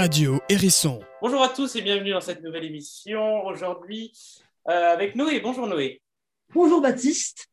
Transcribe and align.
Radio 0.00 0.40
Hérisson. 0.48 0.98
Bonjour 1.20 1.42
à 1.42 1.50
tous 1.50 1.76
et 1.76 1.82
bienvenue 1.82 2.12
dans 2.12 2.22
cette 2.22 2.42
nouvelle 2.42 2.64
émission. 2.64 3.44
Aujourd'hui, 3.44 4.18
euh, 4.66 4.94
avec 4.94 5.14
Noé. 5.14 5.40
Bonjour 5.40 5.66
Noé. 5.66 6.00
Bonjour 6.54 6.80
Baptiste. 6.80 7.48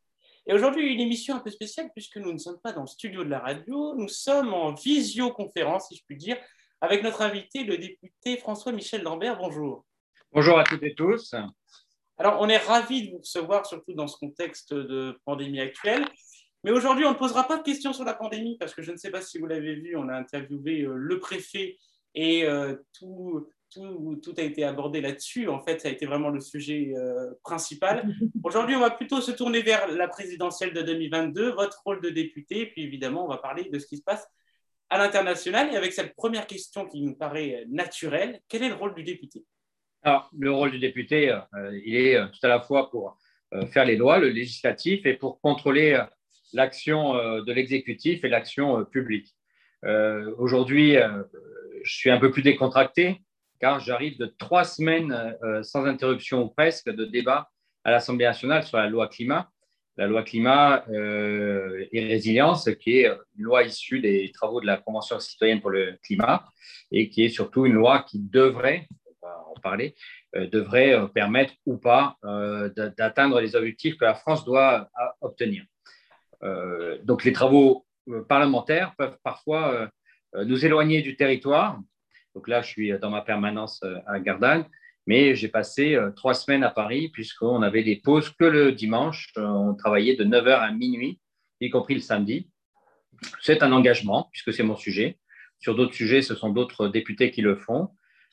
Et 0.46 0.54
aujourd'hui, 0.54 0.90
une 0.90 1.00
émission 1.00 1.34
un 1.34 1.40
peu 1.40 1.50
spéciale 1.50 1.90
puisque 1.94 2.16
nous 2.16 2.32
ne 2.32 2.38
sommes 2.38 2.58
pas 2.64 2.72
dans 2.72 2.80
le 2.80 2.86
studio 2.86 3.22
de 3.22 3.28
la 3.28 3.40
radio, 3.40 3.94
nous 3.96 4.08
sommes 4.08 4.54
en 4.54 4.72
visioconférence, 4.72 5.88
si 5.88 5.96
je 5.96 6.02
puis 6.06 6.16
dire, 6.16 6.38
avec 6.80 7.02
notre 7.02 7.20
invité, 7.20 7.64
le 7.64 7.76
député 7.76 8.38
François-Michel 8.38 9.02
Lambert. 9.02 9.36
Bonjour. 9.36 9.84
Bonjour 10.32 10.58
à 10.58 10.64
toutes 10.64 10.84
et 10.84 10.94
tous. 10.94 11.34
Alors, 12.16 12.40
on 12.40 12.48
est 12.48 12.56
ravis 12.56 13.08
de 13.08 13.10
vous 13.12 13.18
recevoir, 13.18 13.66
surtout 13.66 13.92
dans 13.92 14.06
ce 14.06 14.16
contexte 14.16 14.72
de 14.72 15.20
pandémie 15.26 15.60
actuelle. 15.60 16.06
Mais 16.64 16.70
aujourd'hui, 16.70 17.04
on 17.04 17.10
ne 17.10 17.18
posera 17.18 17.46
pas 17.46 17.58
de 17.58 17.62
questions 17.62 17.92
sur 17.92 18.04
la 18.04 18.14
pandémie 18.14 18.56
parce 18.56 18.74
que 18.74 18.80
je 18.80 18.90
ne 18.90 18.96
sais 18.96 19.10
pas 19.10 19.20
si 19.20 19.36
vous 19.36 19.46
l'avez 19.46 19.74
vu, 19.74 19.96
on 19.96 20.08
a 20.08 20.14
interviewé 20.14 20.84
euh, 20.84 20.94
le 20.94 21.18
préfet 21.20 21.76
et 22.14 22.44
euh, 22.44 22.76
tout, 22.98 23.48
tout, 23.72 24.20
tout, 24.22 24.34
a 24.38 24.42
été 24.42 24.64
abordé 24.64 25.00
là-dessus. 25.00 25.48
En 25.48 25.60
fait, 25.60 25.80
ça 25.80 25.88
a 25.88 25.90
été 25.90 26.06
vraiment 26.06 26.30
le 26.30 26.40
sujet 26.40 26.92
euh, 26.96 27.32
principal. 27.42 28.08
Aujourd'hui, 28.44 28.76
on 28.76 28.80
va 28.80 28.90
plutôt 28.90 29.20
se 29.20 29.30
tourner 29.30 29.62
vers 29.62 29.88
la 29.88 30.08
présidentielle 30.08 30.72
de 30.72 30.82
2022, 30.82 31.52
votre 31.52 31.82
rôle 31.84 32.00
de 32.00 32.10
député, 32.10 32.60
et 32.60 32.66
puis 32.66 32.82
évidemment, 32.82 33.24
on 33.24 33.28
va 33.28 33.38
parler 33.38 33.68
de 33.70 33.78
ce 33.78 33.86
qui 33.86 33.96
se 33.96 34.02
passe 34.02 34.26
à 34.90 34.98
l'international. 34.98 35.72
Et 35.72 35.76
avec 35.76 35.92
cette 35.92 36.14
première 36.14 36.46
question 36.46 36.86
qui 36.86 37.02
nous 37.02 37.14
paraît 37.14 37.64
naturelle, 37.68 38.40
quel 38.48 38.62
est 38.62 38.68
le 38.68 38.74
rôle 38.74 38.94
du 38.94 39.04
député? 39.04 39.44
Alors, 40.02 40.30
le 40.38 40.52
rôle 40.52 40.70
du 40.70 40.78
député, 40.78 41.36
il 41.84 41.96
est 41.96 42.16
tout 42.30 42.38
à 42.44 42.48
la 42.48 42.60
fois 42.60 42.88
pour 42.88 43.18
faire 43.72 43.84
les 43.84 43.96
lois, 43.96 44.18
le 44.18 44.28
législatif, 44.28 45.04
et 45.04 45.14
pour 45.14 45.40
contrôler 45.40 46.00
l'action 46.52 47.16
euh, 47.16 47.42
de 47.42 47.52
l'exécutif 47.52 48.24
et 48.24 48.28
l'action 48.28 48.80
euh, 48.80 48.84
publique. 48.84 49.34
Euh, 49.84 50.34
aujourd'hui, 50.38 50.96
je 51.82 51.96
suis 51.96 52.10
un 52.10 52.18
peu 52.18 52.30
plus 52.30 52.42
décontracté 52.42 53.20
car 53.60 53.80
j'arrive 53.80 54.18
de 54.18 54.26
trois 54.26 54.64
semaines 54.64 55.36
sans 55.62 55.84
interruption 55.84 56.42
ou 56.42 56.48
presque 56.48 56.88
de 56.88 57.04
débat 57.04 57.50
à 57.82 57.90
l'Assemblée 57.90 58.24
nationale 58.24 58.62
sur 58.62 58.76
la 58.76 58.88
loi 58.88 59.08
climat. 59.08 59.50
La 59.96 60.06
loi 60.06 60.22
climat 60.22 60.84
et 60.88 62.06
résilience, 62.06 62.70
qui 62.80 62.98
est 62.98 63.06
une 63.36 63.44
loi 63.44 63.64
issue 63.64 63.98
des 63.98 64.30
travaux 64.32 64.60
de 64.60 64.66
la 64.66 64.76
Convention 64.76 65.18
citoyenne 65.18 65.60
pour 65.60 65.70
le 65.70 65.98
climat 66.04 66.44
et 66.92 67.08
qui 67.08 67.24
est 67.24 67.30
surtout 67.30 67.66
une 67.66 67.72
loi 67.72 68.04
qui 68.08 68.20
devrait, 68.20 68.86
on 69.04 69.26
va 69.26 69.44
en 69.48 69.60
parler, 69.60 69.96
devrait 70.36 70.96
permettre 71.12 71.52
ou 71.66 71.78
pas 71.78 72.16
d'atteindre 72.96 73.40
les 73.40 73.56
objectifs 73.56 73.96
que 73.96 74.04
la 74.04 74.14
France 74.14 74.44
doit 74.44 74.88
obtenir. 75.20 75.64
Euh, 76.42 76.98
donc 77.02 77.24
les 77.24 77.32
travaux 77.32 77.86
euh, 78.08 78.22
parlementaires 78.22 78.94
peuvent 78.96 79.18
parfois 79.22 79.72
euh, 79.72 79.86
nous 80.34 80.64
éloigner 80.64 81.02
du 81.02 81.16
territoire. 81.16 81.80
Donc 82.34 82.48
là, 82.48 82.62
je 82.62 82.68
suis 82.68 82.98
dans 82.98 83.10
ma 83.10 83.22
permanence 83.22 83.82
à 84.06 84.20
Gardanne, 84.20 84.64
mais 85.06 85.34
j'ai 85.34 85.48
passé 85.48 85.98
trois 86.16 86.34
semaines 86.34 86.62
à 86.62 86.70
Paris 86.70 87.08
puisqu'on 87.08 87.62
avait 87.62 87.82
des 87.82 87.96
pauses 87.96 88.30
que 88.30 88.44
le 88.44 88.72
dimanche. 88.72 89.32
On 89.36 89.74
travaillait 89.74 90.16
de 90.16 90.24
9h 90.24 90.60
à 90.60 90.70
minuit, 90.70 91.18
y 91.60 91.70
compris 91.70 91.94
le 91.94 92.00
samedi. 92.00 92.50
C'est 93.40 93.62
un 93.62 93.72
engagement 93.72 94.28
puisque 94.32 94.52
c'est 94.52 94.62
mon 94.62 94.76
sujet. 94.76 95.18
Sur 95.58 95.74
d'autres 95.74 95.94
sujets, 95.94 96.22
ce 96.22 96.34
sont 96.34 96.50
d'autres 96.50 96.88
députés 96.88 97.30
qui 97.30 97.42
le 97.42 97.56
font. 97.56 97.90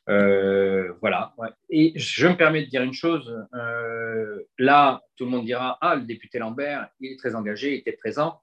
Euh, 0.09 0.93
voilà. 1.01 1.33
Et 1.69 1.93
je 1.95 2.27
me 2.27 2.37
permets 2.37 2.63
de 2.63 2.69
dire 2.69 2.83
une 2.83 2.93
chose. 2.93 3.35
Euh, 3.53 4.43
là, 4.59 5.01
tout 5.15 5.25
le 5.25 5.31
monde 5.31 5.45
dira 5.45 5.77
Ah, 5.81 5.95
le 5.95 6.03
député 6.03 6.39
Lambert, 6.39 6.89
il 6.99 7.13
est 7.13 7.17
très 7.17 7.35
engagé, 7.35 7.73
il 7.73 7.79
était 7.79 7.93
présent. 7.93 8.41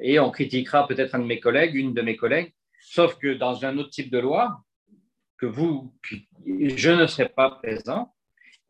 Et 0.00 0.18
on 0.18 0.30
critiquera 0.30 0.86
peut-être 0.86 1.14
un 1.14 1.20
de 1.20 1.24
mes 1.24 1.40
collègues, 1.40 1.74
une 1.74 1.94
de 1.94 2.02
mes 2.02 2.16
collègues. 2.16 2.52
Sauf 2.82 3.16
que 3.16 3.34
dans 3.34 3.64
un 3.64 3.78
autre 3.78 3.90
type 3.90 4.10
de 4.10 4.18
loi, 4.18 4.60
que 5.38 5.46
vous, 5.46 5.92
je 6.46 6.90
ne 6.90 7.06
serai 7.06 7.28
pas 7.28 7.50
présent, 7.50 8.14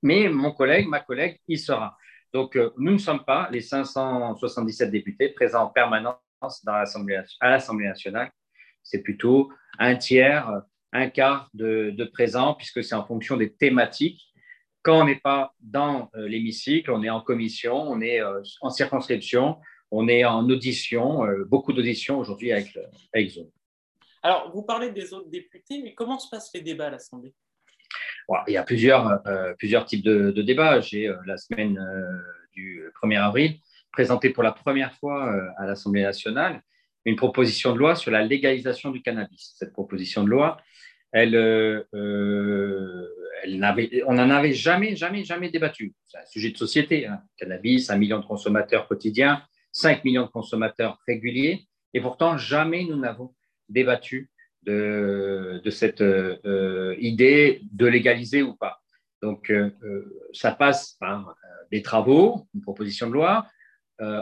mais 0.03 0.29
mon 0.29 0.53
collègue, 0.53 0.89
ma 0.89 1.01
collègue, 1.01 1.39
il 1.49 1.59
sera. 1.59 1.97
Donc, 2.33 2.57
euh, 2.57 2.71
nous 2.79 2.93
ne 2.93 2.99
sommes 2.99 3.25
pas 3.25 3.49
les 3.51 3.61
577 3.61 4.91
députés 4.91 5.29
présents 5.31 5.65
en 5.65 5.69
permanence 5.69 6.17
dans 6.65 6.73
à 6.73 7.51
l'Assemblée 7.51 7.87
nationale. 7.87 8.31
C'est 8.83 9.03
plutôt 9.03 9.53
un 9.79 9.97
tiers 9.97 10.63
un 10.93 11.09
quart 11.09 11.49
de, 11.55 11.91
de 11.91 12.05
présent, 12.05 12.55
puisque 12.55 12.85
c'est 12.85 12.95
en 12.95 13.05
fonction 13.05 13.37
des 13.37 13.53
thématiques. 13.53 14.23
Quand 14.83 15.01
on 15.01 15.05
n'est 15.05 15.21
pas 15.21 15.55
dans 15.61 16.11
euh, 16.17 16.29
l'hémicycle, 16.29 16.91
on 16.91 17.03
est 17.03 17.11
en 17.11 17.21
commission, 17.21 17.75
on 17.75 18.01
est 18.01 18.21
euh, 18.21 18.43
en 18.61 18.71
circonscription, 18.71 19.59
on 19.91 20.09
est 20.09 20.25
en 20.25 20.49
audition, 20.49 21.25
euh, 21.25 21.45
beaucoup 21.45 21.73
d'auditions 21.73 22.19
aujourd'hui 22.19 22.53
avec, 22.53 22.77
avec 23.15 23.31
Zoom. 23.31 23.47
Alors, 24.23 24.51
vous 24.55 24.63
parlez 24.63 24.91
des 24.91 25.13
autres 25.13 25.29
députés, 25.29 25.83
mais 25.83 25.95
comment 25.95 26.19
se 26.19 26.29
passent 26.29 26.51
les 26.55 26.61
débats 26.61 26.87
à 26.87 26.91
l'Assemblée? 26.91 27.35
Il 28.47 28.53
y 28.53 28.57
a 28.57 28.63
plusieurs, 28.63 29.21
plusieurs 29.59 29.85
types 29.85 30.05
de, 30.05 30.31
débats. 30.43 30.81
J'ai 30.81 31.13
la 31.27 31.37
semaine 31.37 31.79
du 32.53 32.83
1er 33.03 33.21
avril 33.21 33.59
présenté 33.91 34.31
pour 34.31 34.43
la 34.43 34.53
première 34.53 34.95
fois 34.95 35.35
à 35.59 35.67
l'Assemblée 35.67 36.03
nationale 36.03 36.63
une 37.05 37.17
proposition 37.17 37.73
de 37.73 37.79
loi 37.79 37.97
sur 37.97 38.11
la 38.11 38.23
légalisation 38.23 38.91
du 38.91 39.03
cannabis. 39.03 39.55
Cette 39.59 39.73
proposition 39.73 40.25
de 40.25 40.31
loi, 40.31 40.59
euh, 41.15 41.83
euh, 41.95 43.09
elle 43.43 44.05
on 44.07 44.15
n'en 44.15 44.31
avait 44.31 44.53
jamais, 44.53 44.95
jamais, 44.95 45.25
jamais 45.25 45.51
débattu. 45.51 45.95
C'est 46.05 46.19
un 46.19 46.27
sujet 46.27 46.51
de 46.51 46.57
société. 46.57 47.07
Hein. 47.07 47.21
Cannabis, 47.37 47.91
un 47.91 47.99
million 47.99 48.21
de 48.21 48.25
consommateurs 48.25 48.87
quotidiens, 48.87 49.43
5 49.73 50.05
millions 50.05 50.27
de 50.27 50.31
consommateurs 50.31 50.99
réguliers, 51.07 51.67
et 51.93 52.01
pourtant 52.01 52.37
jamais 52.37 52.85
nous 52.85 52.97
n'avons 52.97 53.35
débattu 53.69 54.31
de, 54.63 55.61
cette 55.71 56.01
euh, 56.01 56.95
idée 56.99 57.63
de 57.73 57.87
légaliser 57.87 58.43
ou 58.43 58.55
pas. 58.55 58.81
Donc, 59.23 59.53
ça 60.33 60.51
passe 60.51 60.97
par 60.99 61.37
des 61.71 61.81
travaux, 61.81 62.49
une 62.55 62.61
proposition 62.61 63.07
de 63.07 63.13
loi. 63.13 63.47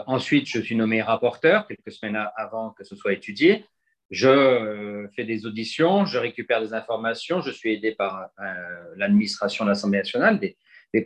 ensuite, 0.05 0.47
je 0.47 0.59
suis 0.61 0.75
nommé 0.75 1.01
rapporteur 1.01 1.65
quelques 1.65 1.91
semaines 1.91 2.23
avant 2.35 2.69
que 2.69 2.83
ce 2.83 2.95
soit 2.95 3.13
étudié. 3.13 3.65
Je 4.11 4.27
euh, 4.27 5.07
fais 5.15 5.23
des 5.23 5.45
auditions, 5.45 6.05
je 6.05 6.17
récupère 6.17 6.61
des 6.61 6.73
informations, 6.73 7.39
je 7.39 7.49
suis 7.49 7.71
aidé 7.73 7.95
par 7.95 8.29
euh, 8.39 8.53
l'administration 8.97 9.63
de 9.63 9.69
l'Assemblée 9.69 9.99
nationale, 9.99 10.37
des, 10.37 10.57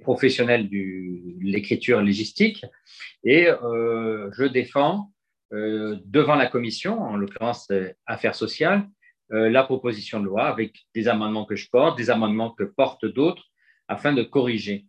professionnels 0.01 0.67
de 0.67 1.39
l'écriture 1.41 2.01
légistique, 2.01 2.65
et 3.23 3.47
euh, 3.47 4.31
je 4.35 4.45
défends 4.45 5.11
devant 6.05 6.35
la 6.35 6.47
commission, 6.47 7.01
en 7.01 7.15
l'occurrence 7.15 7.71
Affaires 8.05 8.35
sociales, 8.35 8.87
la 9.29 9.63
proposition 9.63 10.19
de 10.19 10.25
loi 10.25 10.47
avec 10.47 10.85
des 10.93 11.07
amendements 11.07 11.45
que 11.45 11.55
je 11.55 11.69
porte, 11.69 11.97
des 11.97 12.09
amendements 12.09 12.51
que 12.51 12.63
portent 12.63 13.05
d'autres, 13.05 13.43
afin 13.87 14.13
de 14.13 14.23
corriger. 14.23 14.85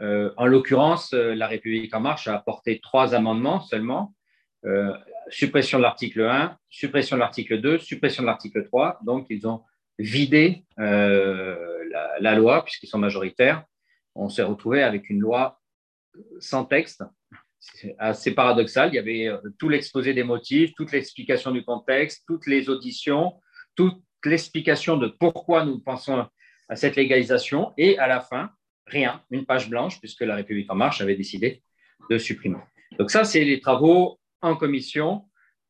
en 0.00 0.46
l'occurrence, 0.46 1.12
la 1.12 1.46
République 1.46 1.94
en 1.94 2.00
marche 2.00 2.28
a 2.28 2.34
apporté 2.36 2.80
trois 2.80 3.14
amendements 3.14 3.60
seulement 3.60 4.14
suppression 5.28 5.78
de 5.78 5.82
l'article 5.82 6.22
1, 6.22 6.56
suppression 6.68 7.16
de 7.16 7.20
l'article 7.20 7.60
2, 7.60 7.78
suppression 7.78 8.22
de 8.22 8.26
l'article 8.26 8.64
3. 8.64 9.00
Donc, 9.04 9.26
ils 9.30 9.46
ont 9.46 9.62
vidé 9.98 10.64
euh, 10.78 11.84
la, 12.20 12.34
loi, 12.34 12.64
puisqu'ils 12.64 12.88
sont 12.88 12.98
majoritaires. 12.98 13.64
On 14.14 14.28
s'est 14.28 14.42
retrouvé 14.42 14.82
avec 14.82 15.10
une 15.10 15.20
loi 15.20 15.60
sans 16.38 16.64
texte. 16.64 17.02
Assez 17.98 18.34
paradoxal. 18.34 18.90
Il 18.92 18.96
y 18.96 18.98
avait 18.98 19.28
euh, 19.28 19.38
tout 19.58 19.68
l'exposé 19.68 20.14
des 20.14 20.22
motifs, 20.22 20.74
toute 20.74 20.92
l'explication 20.92 21.50
du 21.50 21.64
contexte, 21.64 22.24
toutes 22.26 22.46
les 22.46 22.68
auditions, 22.68 23.34
toute 23.74 24.02
l'explication 24.24 24.96
de 24.96 25.08
pourquoi 25.08 25.64
nous 25.64 25.80
pensons 25.80 26.26
à 26.68 26.76
cette 26.76 26.96
légalisation. 26.96 27.72
Et 27.76 27.98
à 27.98 28.06
la 28.06 28.20
fin, 28.20 28.50
rien, 28.86 29.22
une 29.30 29.44
page 29.44 29.68
blanche, 29.68 30.00
puisque 30.00 30.20
la 30.20 30.36
République 30.36 30.70
en 30.70 30.74
marche 30.74 31.00
avait 31.00 31.16
décidé 31.16 31.62
de 32.10 32.18
supprimer. 32.18 32.58
Donc 32.98 33.10
ça, 33.10 33.24
c'est 33.24 33.44
les 33.44 33.60
travaux 33.60 34.18
en 34.40 34.56
commission. 34.56 35.24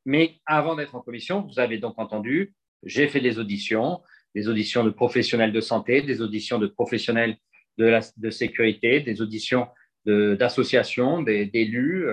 Mais 0.05 0.37
avant 0.45 0.75
d'être 0.75 0.95
en 0.95 1.01
commission, 1.01 1.43
vous 1.43 1.59
avez 1.59 1.79
donc 1.79 1.95
entendu, 1.99 2.55
j'ai 2.83 3.09
fait 3.09 3.21
des 3.21 3.39
auditions, 3.39 4.03
des 4.35 4.49
auditions 4.49 4.85
de 4.85 4.91
professionnels 4.91 5.53
de 5.53 5.61
santé, 5.61 6.03
des 6.03 6.21
auditions 6.21 6.59
de 6.59 6.67
professionnels 6.67 7.37
de, 7.79 7.99
de 8.17 8.31
sécurité, 8.31 9.01
des 9.01 9.23
auditions 9.23 9.69
d'associations, 10.07 11.23
d'élus, 11.23 12.07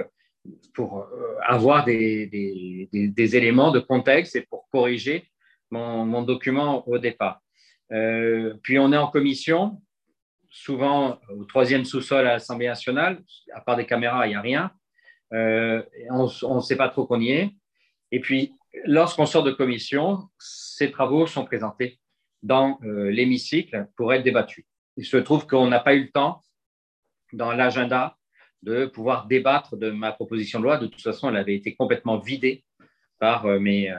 pour 0.73 0.99
euh, 0.99 1.35
avoir 1.43 1.85
des, 1.85 2.39
éléments 3.15 3.71
de 3.71 3.79
contexte 3.79 4.35
et 4.35 4.41
pour 4.41 4.67
corriger 4.71 5.29
mon, 5.69 6.23
document 6.23 6.87
au 6.87 6.97
départ. 6.97 7.41
Euh, 7.91 8.55
puis 8.63 8.79
on 8.79 8.91
est 8.91 8.97
en 8.97 9.07
commission, 9.07 9.81
souvent 10.49 11.19
au 11.29 11.45
troisième 11.45 11.85
sous-sol 11.85 12.27
à 12.27 12.33
l'Assemblée 12.33 12.67
nationale, 12.67 13.21
à 13.53 13.61
part 13.61 13.77
des 13.77 13.85
caméras, 13.85 14.27
il 14.27 14.31
n'y 14.31 14.35
a 14.35 14.41
rien. 14.41 14.71
Euh, 15.33 15.81
on 16.09 16.55
ne 16.55 16.61
sait 16.61 16.75
pas 16.75 16.89
trop 16.89 17.05
qu'on 17.05 17.21
y 17.21 17.31
est. 17.31 17.51
Et 18.11 18.19
puis, 18.19 18.53
lorsqu'on 18.85 19.25
sort 19.25 19.43
de 19.43 19.51
commission, 19.51 20.29
ces 20.39 20.91
travaux 20.91 21.27
sont 21.27 21.45
présentés 21.45 21.99
dans 22.43 22.79
euh, 22.83 23.09
l'hémicycle 23.09 23.87
pour 23.95 24.13
être 24.13 24.23
débattus. 24.23 24.65
Il 24.97 25.05
se 25.05 25.17
trouve 25.17 25.47
qu'on 25.47 25.67
n'a 25.67 25.79
pas 25.79 25.93
eu 25.93 26.03
le 26.03 26.11
temps 26.11 26.41
dans 27.33 27.51
l'agenda 27.51 28.17
de 28.63 28.85
pouvoir 28.85 29.27
débattre 29.27 29.75
de 29.77 29.89
ma 29.89 30.11
proposition 30.11 30.59
de 30.59 30.65
loi. 30.65 30.77
De 30.77 30.87
toute 30.87 31.01
façon, 31.01 31.29
elle 31.29 31.37
avait 31.37 31.55
été 31.55 31.75
complètement 31.75 32.19
vidée 32.19 32.63
par 33.19 33.45
euh, 33.45 33.59
mes, 33.59 33.93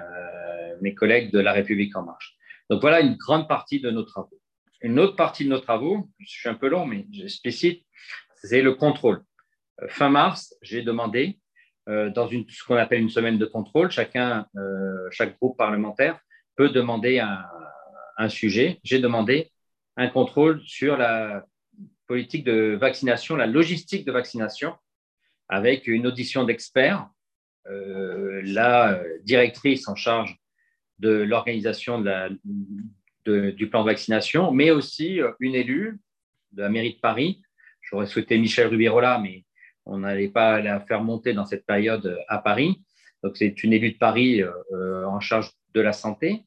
mes 0.80 0.94
collègues 0.94 1.32
de 1.32 1.40
La 1.40 1.52
République 1.52 1.96
en 1.96 2.02
marche. 2.02 2.36
Donc 2.70 2.80
voilà 2.80 3.00
une 3.00 3.16
grande 3.16 3.48
partie 3.48 3.80
de 3.80 3.90
nos 3.90 4.02
travaux. 4.02 4.40
Une 4.82 4.98
autre 4.98 5.14
partie 5.14 5.44
de 5.44 5.50
nos 5.50 5.60
travaux, 5.60 6.08
je 6.18 6.28
suis 6.28 6.48
un 6.48 6.54
peu 6.54 6.68
long, 6.68 6.86
mais 6.86 7.06
j'explicite, 7.12 7.84
c'est 8.34 8.62
le 8.62 8.74
contrôle. 8.74 9.22
Euh, 9.80 9.88
fin 9.88 10.08
mars, 10.08 10.54
j'ai 10.62 10.82
demandé, 10.82 11.38
euh, 11.88 12.10
dans 12.10 12.26
une, 12.26 12.48
ce 12.48 12.64
qu'on 12.64 12.76
appelle 12.76 13.00
une 13.00 13.10
semaine 13.10 13.38
de 13.38 13.46
contrôle, 13.46 13.90
chacun, 13.90 14.46
euh, 14.56 15.08
chaque 15.10 15.38
groupe 15.38 15.56
parlementaire 15.56 16.18
peut 16.56 16.68
demander 16.68 17.18
un 18.18 18.28
sujet. 18.28 18.78
J'ai 18.84 18.98
demandé 18.98 19.50
un 19.96 20.08
contrôle 20.08 20.60
sur 20.64 20.96
la 20.98 21.46
politique 22.06 22.44
de 22.44 22.76
vaccination, 22.80 23.36
la 23.36 23.46
logistique 23.46 24.04
de 24.04 24.12
vaccination, 24.12 24.74
avec 25.48 25.86
une 25.86 26.06
audition 26.06 26.44
d'experts. 26.44 27.08
la 27.66 29.00
directrice 29.22 29.86
en 29.88 29.94
charge 29.94 30.36
de 30.98 31.10
l'organisation 31.10 32.00
du 33.24 33.68
plan 33.68 33.80
de 33.82 33.86
vaccination, 33.86 34.50
mais 34.50 34.70
aussi 34.70 35.20
une 35.40 35.54
élue 35.54 36.00
de 36.52 36.62
la 36.62 36.68
mairie 36.68 36.94
de 36.94 37.00
Paris. 37.00 37.42
J'aurais 37.82 38.06
souhaité 38.06 38.38
Michel 38.38 38.68
Rubirola, 38.68 39.18
mais 39.18 39.44
on 39.84 39.98
n'allait 39.98 40.28
pas 40.28 40.60
la 40.60 40.80
faire 40.80 41.02
monter 41.02 41.32
dans 41.32 41.44
cette 41.44 41.66
période 41.66 42.18
à 42.28 42.38
Paris. 42.38 42.80
Donc, 43.22 43.36
c'est 43.36 43.62
une 43.62 43.72
élue 43.72 43.92
de 43.92 43.98
Paris 43.98 44.42
euh, 44.42 45.04
en 45.06 45.20
charge 45.20 45.50
de 45.74 45.80
la 45.80 45.92
santé. 45.92 46.44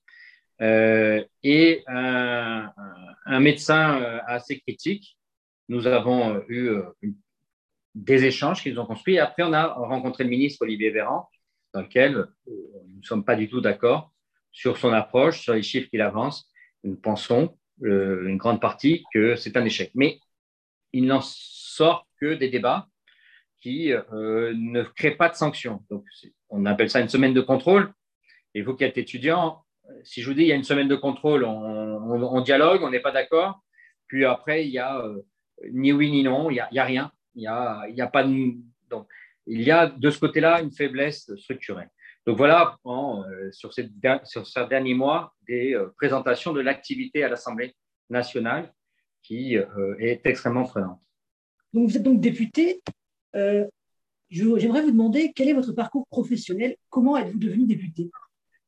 Euh, 0.62 1.24
et 1.44 1.84
un, 1.88 2.72
médecin 3.40 4.01
euh, 4.01 4.19
assez 4.25 4.60
critique. 4.60 5.18
Nous 5.69 5.88
avons 5.88 6.44
eu 6.47 6.69
des 7.95 8.25
échanges 8.25 8.62
qu'ils 8.62 8.79
ont 8.79 8.85
construits. 8.85 9.19
Après, 9.19 9.44
on 9.44 9.53
a 9.53 9.67
rencontré 9.67 10.23
le 10.23 10.29
ministre 10.29 10.62
Olivier 10.62 10.91
Véran, 10.91 11.29
dans 11.73 11.81
lequel 11.81 12.27
nous 12.47 13.00
ne 13.00 13.03
sommes 13.03 13.25
pas 13.25 13.35
du 13.35 13.50
tout 13.50 13.62
d'accord 13.62 14.12
sur 14.51 14.77
son 14.77 14.94
approche, 14.94 15.41
sur 15.41 15.53
les 15.53 15.63
chiffres 15.63 15.89
qu'il 15.89 16.01
avance. 16.01 16.51
Nous 16.83 16.95
pensons, 16.95 17.57
une 17.81 18.38
grande 18.38 18.62
partie, 18.62 19.03
que 19.13 19.35
c'est 19.35 19.57
un 19.57 19.65
échec. 19.65 19.91
Mais 19.95 20.19
il 20.94 21.06
n'en 21.06 21.21
sort 21.21 22.07
que 22.21 22.35
des 22.35 22.50
débats 22.50 22.88
qui 23.62 23.91
euh, 23.91 24.53
ne 24.56 24.83
créent 24.83 25.15
pas 25.15 25.29
de 25.29 25.35
sanctions. 25.35 25.83
Donc, 25.89 26.06
on 26.50 26.65
appelle 26.65 26.89
ça 26.89 27.01
une 27.01 27.09
semaine 27.09 27.33
de 27.33 27.41
contrôle. 27.41 27.91
Et 28.53 28.62
vous 28.62 28.75
qui 28.75 28.83
êtes 28.83 28.97
étudiant, 28.97 29.65
si 30.03 30.21
je 30.21 30.29
vous 30.29 30.35
dis 30.35 30.44
il 30.44 30.47
y 30.47 30.51
a 30.51 30.56
une 30.56 30.63
semaine 30.63 30.88
de 30.88 30.95
contrôle, 30.95 31.44
on, 31.44 32.41
dialogue, 32.41 32.83
on 32.83 32.89
n'est 32.89 33.01
pas 33.01 33.12
d'accord. 33.12 33.59
Puis 34.07 34.23
après, 34.23 34.65
il 34.65 34.71
y 34.71 34.79
a 34.79 35.00
euh, 35.00 35.25
ni 35.72 35.92
oui 35.92 36.12
ni 36.12 36.24
non, 36.24 36.50
il 36.50 36.54
n'y 36.54 36.80
a, 36.80 36.84
a, 36.84 36.86
rien. 36.86 37.12
Il 37.36 37.44
y 37.44 37.48
a, 37.48 37.86
il 37.90 37.96
y 37.96 38.02
a 38.02 38.07
pas 38.07 38.24
de, 38.24 38.54
donc, 38.90 39.07
il 39.48 39.62
y 39.62 39.72
a 39.72 39.88
de 39.88 40.10
ce 40.10 40.19
côté-là 40.19 40.62
une 40.62 40.72
faiblesse 40.72 41.34
structurelle. 41.36 41.90
Donc 42.25 42.38
voilà, 42.38 42.78
euh, 42.86 43.52
sur, 43.52 43.74
ces, 43.74 43.90
sur, 44.24 44.48
ces, 44.48 44.68
derniers 44.68 44.96
mois, 44.96 45.34
des 45.48 45.78
présentations 45.98 46.54
de 46.54 46.62
l'activité 46.62 47.24
à 47.24 47.30
l'Assemblée 47.30 47.75
nationale 48.10 48.74
qui 49.22 49.56
est 49.56 50.25
extrêmement 50.25 50.63
prenante. 50.63 51.00
Donc 51.74 51.90
vous 51.90 51.98
êtes 51.98 52.04
donc 52.04 52.19
député 52.19 52.81
euh, 53.36 53.66
j'aimerais 54.30 54.81
vous 54.81 54.92
demander 54.92 55.34
quel 55.34 55.50
est 55.50 55.54
votre 55.54 55.74
parcours 55.74 56.08
professionnel? 56.08 56.75
Comment 56.90 57.18
êtes-vous 57.18 57.40
devenu 57.40 57.66
député? 57.66 58.10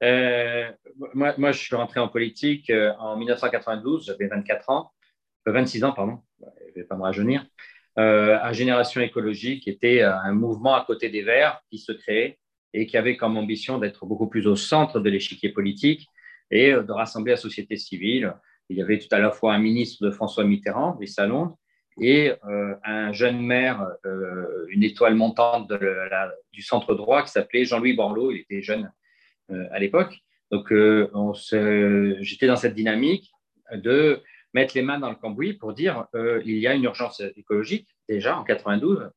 Euh, 0.03 0.71
moi, 1.13 1.33
moi, 1.37 1.51
je 1.51 1.59
suis 1.59 1.75
rentré 1.75 1.99
en 1.99 2.07
politique 2.07 2.69
euh, 2.69 2.93
en 2.99 3.17
1992, 3.17 4.05
j'avais 4.05 4.27
24 4.27 4.69
ans, 4.69 4.91
26 5.45 5.85
ans, 5.85 5.93
pardon, 5.93 6.21
pas 6.83 6.95
me 6.95 7.03
rajeunir, 7.03 7.45
à 7.95 8.53
Génération 8.53 9.01
écologique, 9.01 9.67
était 9.67 10.01
un 10.03 10.31
mouvement 10.31 10.75
à 10.75 10.85
côté 10.85 11.09
des 11.09 11.23
Verts 11.23 11.59
qui 11.71 11.79
se 11.79 11.91
créait 11.91 12.37
et 12.73 12.85
qui 12.85 12.95
avait 12.95 13.17
comme 13.17 13.37
ambition 13.37 13.79
d'être 13.79 14.05
beaucoup 14.05 14.27
plus 14.27 14.45
au 14.45 14.55
centre 14.55 14.99
de 14.99 15.09
l'échiquier 15.09 15.49
politique 15.49 16.07
et 16.51 16.73
de 16.73 16.91
rassembler 16.91 17.31
la 17.31 17.37
société 17.37 17.75
civile. 17.75 18.35
Il 18.69 18.77
y 18.77 18.83
avait 18.83 18.99
tout 18.99 19.07
à 19.11 19.17
la 19.19 19.31
fois 19.31 19.55
un 19.55 19.59
ministre 19.59 20.05
de 20.05 20.11
François 20.11 20.43
Mitterrand, 20.43 20.91
Brice 20.91 21.15
Salonde, 21.15 21.55
et 21.99 22.33
euh, 22.47 22.75
un 22.83 23.11
jeune 23.11 23.41
maire, 23.41 23.87
euh, 24.05 24.65
une 24.69 24.83
étoile 24.83 25.15
montante 25.15 25.71
du 26.51 26.61
centre 26.61 26.93
droit 26.93 27.23
qui 27.23 27.31
s'appelait 27.31 27.65
Jean-Louis 27.65 27.93
Borloo, 27.93 28.31
il 28.31 28.41
était 28.41 28.61
jeune 28.61 28.91
euh, 29.51 29.67
à 29.71 29.79
l'époque. 29.79 30.19
Donc, 30.51 30.71
j'étais 32.21 32.47
dans 32.47 32.55
cette 32.55 32.73
dynamique 32.73 33.31
de 33.73 34.21
mettre 34.53 34.75
les 34.75 34.81
mains 34.81 34.99
dans 34.99 35.09
le 35.09 35.15
cambouis 35.15 35.53
pour 35.53 35.73
dire 35.73 36.05
il 36.45 36.57
y 36.57 36.67
a 36.67 36.73
une 36.73 36.83
urgence 36.83 37.21
écologique, 37.35 37.87
déjà 38.07 38.37
en 38.37 38.43
92, 38.43 39.09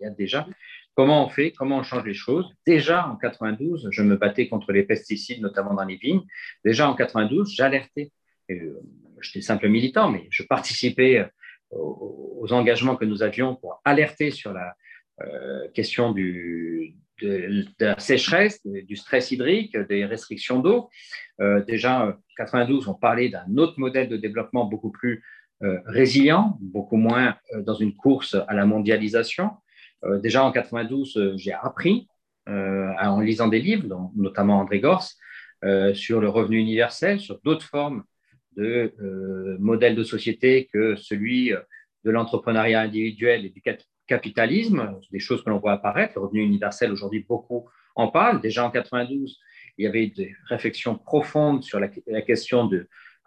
il 0.00 0.04
y 0.04 0.06
a 0.06 0.10
déjà. 0.10 0.46
Comment 0.94 1.26
on 1.26 1.28
fait? 1.28 1.52
Comment 1.52 1.78
on 1.78 1.82
change 1.82 2.04
les 2.04 2.14
choses? 2.14 2.50
Déjà 2.66 3.06
en 3.06 3.16
92, 3.16 3.88
je 3.90 4.02
me 4.02 4.16
battais 4.16 4.48
contre 4.48 4.72
les 4.72 4.82
pesticides, 4.82 5.42
notamment 5.42 5.74
dans 5.74 5.84
les 5.84 5.96
vignes. 5.96 6.22
Déjà 6.64 6.88
en 6.88 6.94
92, 6.94 7.54
j'alertais. 7.54 8.12
J'étais 8.48 9.42
simple 9.42 9.68
militant, 9.68 10.10
mais 10.10 10.26
je 10.30 10.42
participais 10.42 11.28
aux, 11.70 12.46
engagements 12.50 12.96
que 12.96 13.04
nous 13.04 13.22
avions 13.22 13.56
pour 13.56 13.80
alerter 13.84 14.30
sur 14.30 14.52
la 14.52 14.74
euh, 15.20 15.68
question 15.74 16.12
du, 16.12 16.94
de, 17.22 17.64
la 17.80 17.98
sécheresse, 17.98 18.60
du 18.64 18.96
stress 18.96 19.30
hydrique, 19.30 19.76
des 19.76 20.04
restrictions 20.04 20.60
d'eau. 20.60 20.88
Euh, 21.40 21.64
déjà, 21.64 22.08
en 22.08 22.12
92, 22.36 22.88
on 22.88 22.94
parlait 22.94 23.28
d'un 23.28 23.56
autre 23.56 23.78
modèle 23.78 24.08
de 24.08 24.16
développement 24.16 24.64
beaucoup 24.64 24.90
plus 24.90 25.22
euh, 25.62 25.78
résilient, 25.86 26.58
beaucoup 26.60 26.96
moins 26.96 27.36
dans 27.60 27.74
une 27.74 27.94
course 27.94 28.36
à 28.48 28.54
la 28.54 28.66
mondialisation. 28.66 29.50
déjà 30.22 30.44
en 30.44 30.52
92, 30.52 31.34
j'ai 31.36 31.52
appris, 31.52 32.08
en 32.46 33.20
lisant 33.20 33.48
des 33.48 33.60
livres, 33.60 34.10
notamment 34.14 34.60
André 34.60 34.80
Gors, 34.80 35.08
sur 35.94 36.20
le 36.20 36.28
revenu 36.28 36.58
universel, 36.58 37.18
sur 37.18 37.40
d'autres 37.42 37.66
formes 37.66 38.04
de 38.56 38.92
euh, 39.00 39.56
modèle 39.58 39.94
de 39.94 40.02
société 40.02 40.68
que 40.72 40.96
celui 40.96 41.52
euh, 41.52 41.60
de 42.04 42.10
l'entrepreneuriat 42.10 42.80
individuel 42.80 43.44
et 43.44 43.50
du 43.50 43.60
capitalisme, 44.06 44.98
des 45.10 45.18
choses 45.18 45.42
que 45.42 45.50
l'on 45.50 45.58
voit 45.58 45.72
apparaître. 45.72 46.14
Le 46.16 46.22
revenu 46.22 46.42
universel, 46.42 46.92
aujourd'hui, 46.92 47.24
beaucoup 47.28 47.68
en 47.94 48.08
parlent. 48.08 48.40
Déjà 48.40 48.64
en 48.64 48.70
92, 48.70 49.38
il 49.78 49.84
y 49.84 49.88
avait 49.88 50.06
des 50.08 50.34
réflexions 50.48 50.96
profondes 50.96 51.62
sur 51.64 51.80
la, 51.80 51.88
question 52.22 52.70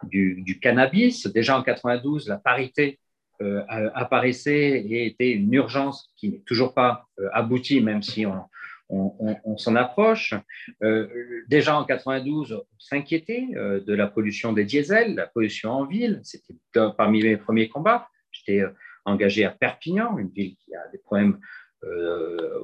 du, 0.02 0.58
cannabis. 0.60 1.26
Déjà 1.26 1.58
en 1.58 1.62
92, 1.62 2.28
la 2.28 2.38
parité 2.38 2.98
euh, 3.42 3.62
apparaissait 3.94 4.84
et 4.88 5.06
était 5.06 5.32
une 5.32 5.52
urgence 5.54 6.12
qui 6.16 6.30
n'est 6.30 6.42
toujours 6.46 6.74
pas 6.74 7.06
aboutie, 7.32 7.80
même 7.80 8.02
si 8.02 8.26
on, 8.26 8.44
on, 8.90 9.56
s'en 9.56 9.76
approche. 9.76 10.34
Euh, 10.82 11.06
déjà 11.48 11.76
en 11.76 11.84
92, 11.84 12.52
on 12.52 12.64
s'inquiétait 12.78 13.48
euh, 13.54 13.80
de 13.80 13.94
la 13.94 14.06
pollution 14.06 14.52
des 14.52 14.64
diesels, 14.64 15.14
la 15.14 15.26
pollution 15.26 15.70
en 15.70 15.86
ville. 15.86 16.20
C'était 16.24 16.54
parmi 16.96 17.22
mes 17.22 17.36
premiers 17.36 17.68
combats. 17.68 18.08
J'étais 18.32 18.62
euh, 19.06 19.10
engagé 19.10 19.44
à 19.44 19.50
Perpignan, 19.50 20.18
une 20.18 20.30
ville 20.30 20.56
qui 20.56 20.74
a 20.74 20.88
des 20.88 20.98
problèmes 20.98 21.38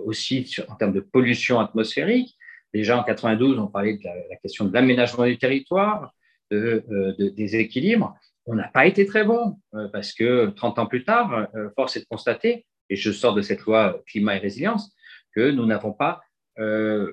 aussi 0.05 0.55
en 0.69 0.75
termes 0.75 0.93
de 0.93 1.01
pollution 1.01 1.59
atmosphérique. 1.59 2.37
Déjà 2.75 2.99
en 2.99 3.03
92, 3.03 3.59
on 3.59 3.67
parlait 3.67 3.97
de 3.97 4.05
la, 4.05 4.37
question 4.37 4.67
de 4.67 4.75
l'aménagement 4.75 5.25
du 5.25 5.39
territoire, 5.39 6.13
de, 6.51 6.85
des 7.35 7.57
équilibres. 7.57 8.15
On 8.45 8.55
n'a 8.55 8.69
pas 8.69 8.85
été 8.85 9.07
très 9.07 9.25
bon 9.25 9.59
parce 9.91 10.13
que 10.13 10.51
30 10.51 10.79
ans 10.81 10.87
plus 10.87 11.03
tard, 11.03 11.49
force 11.75 11.97
est 11.97 12.01
de 12.01 12.07
constater, 12.11 12.67
et 12.91 12.97
je 12.97 13.11
sors 13.11 13.33
de 13.33 13.41
cette 13.41 13.63
loi 13.63 14.03
climat 14.07 14.37
et 14.37 14.39
résilience, 14.39 14.95
que 15.35 15.51
nous 15.51 15.65
n'avons 15.65 15.95
pas 15.95 16.21
euh, 16.59 17.13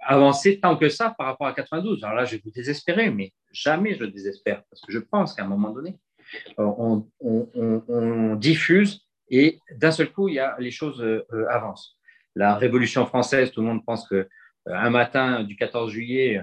avancé 0.00 0.58
tant 0.58 0.76
que 0.76 0.88
ça 0.88 1.14
par 1.16 1.26
rapport 1.26 1.46
à 1.46 1.52
92. 1.52 2.02
Alors 2.02 2.16
là, 2.16 2.24
je 2.24 2.36
vais 2.36 2.42
vous 2.44 2.50
désespérer, 2.50 3.10
mais 3.10 3.32
jamais 3.52 3.94
je 3.94 4.04
désespère, 4.04 4.62
parce 4.70 4.80
que 4.82 4.92
je 4.92 4.98
pense 4.98 5.34
qu'à 5.34 5.44
un 5.44 5.48
moment 5.48 5.70
donné, 5.70 5.98
on, 6.58 7.06
diffuse 8.36 9.06
et 9.28 9.58
d'un 9.76 9.90
seul 9.90 10.12
coup, 10.12 10.28
il 10.28 10.34
y 10.34 10.38
a, 10.38 10.56
les 10.58 10.70
choses 10.70 11.00
euh, 11.00 11.24
avancent. 11.48 11.96
La 12.34 12.56
Révolution 12.56 13.06
française, 13.06 13.50
tout 13.52 13.60
le 13.60 13.66
monde 13.66 13.84
pense 13.84 14.08
que 14.08 14.14
euh, 14.14 14.26
un 14.66 14.90
matin 14.90 15.44
du 15.44 15.56
14 15.56 15.90
juillet, 15.90 16.40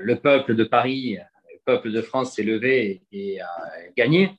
le 0.00 0.14
peuple 0.14 0.54
de 0.54 0.62
Paris, 0.62 1.18
le 1.52 1.58
peuple 1.64 1.90
de 1.90 2.00
France 2.02 2.36
s'est 2.36 2.44
levé 2.44 3.02
et 3.10 3.40
a 3.40 3.48
gagné. 3.96 4.38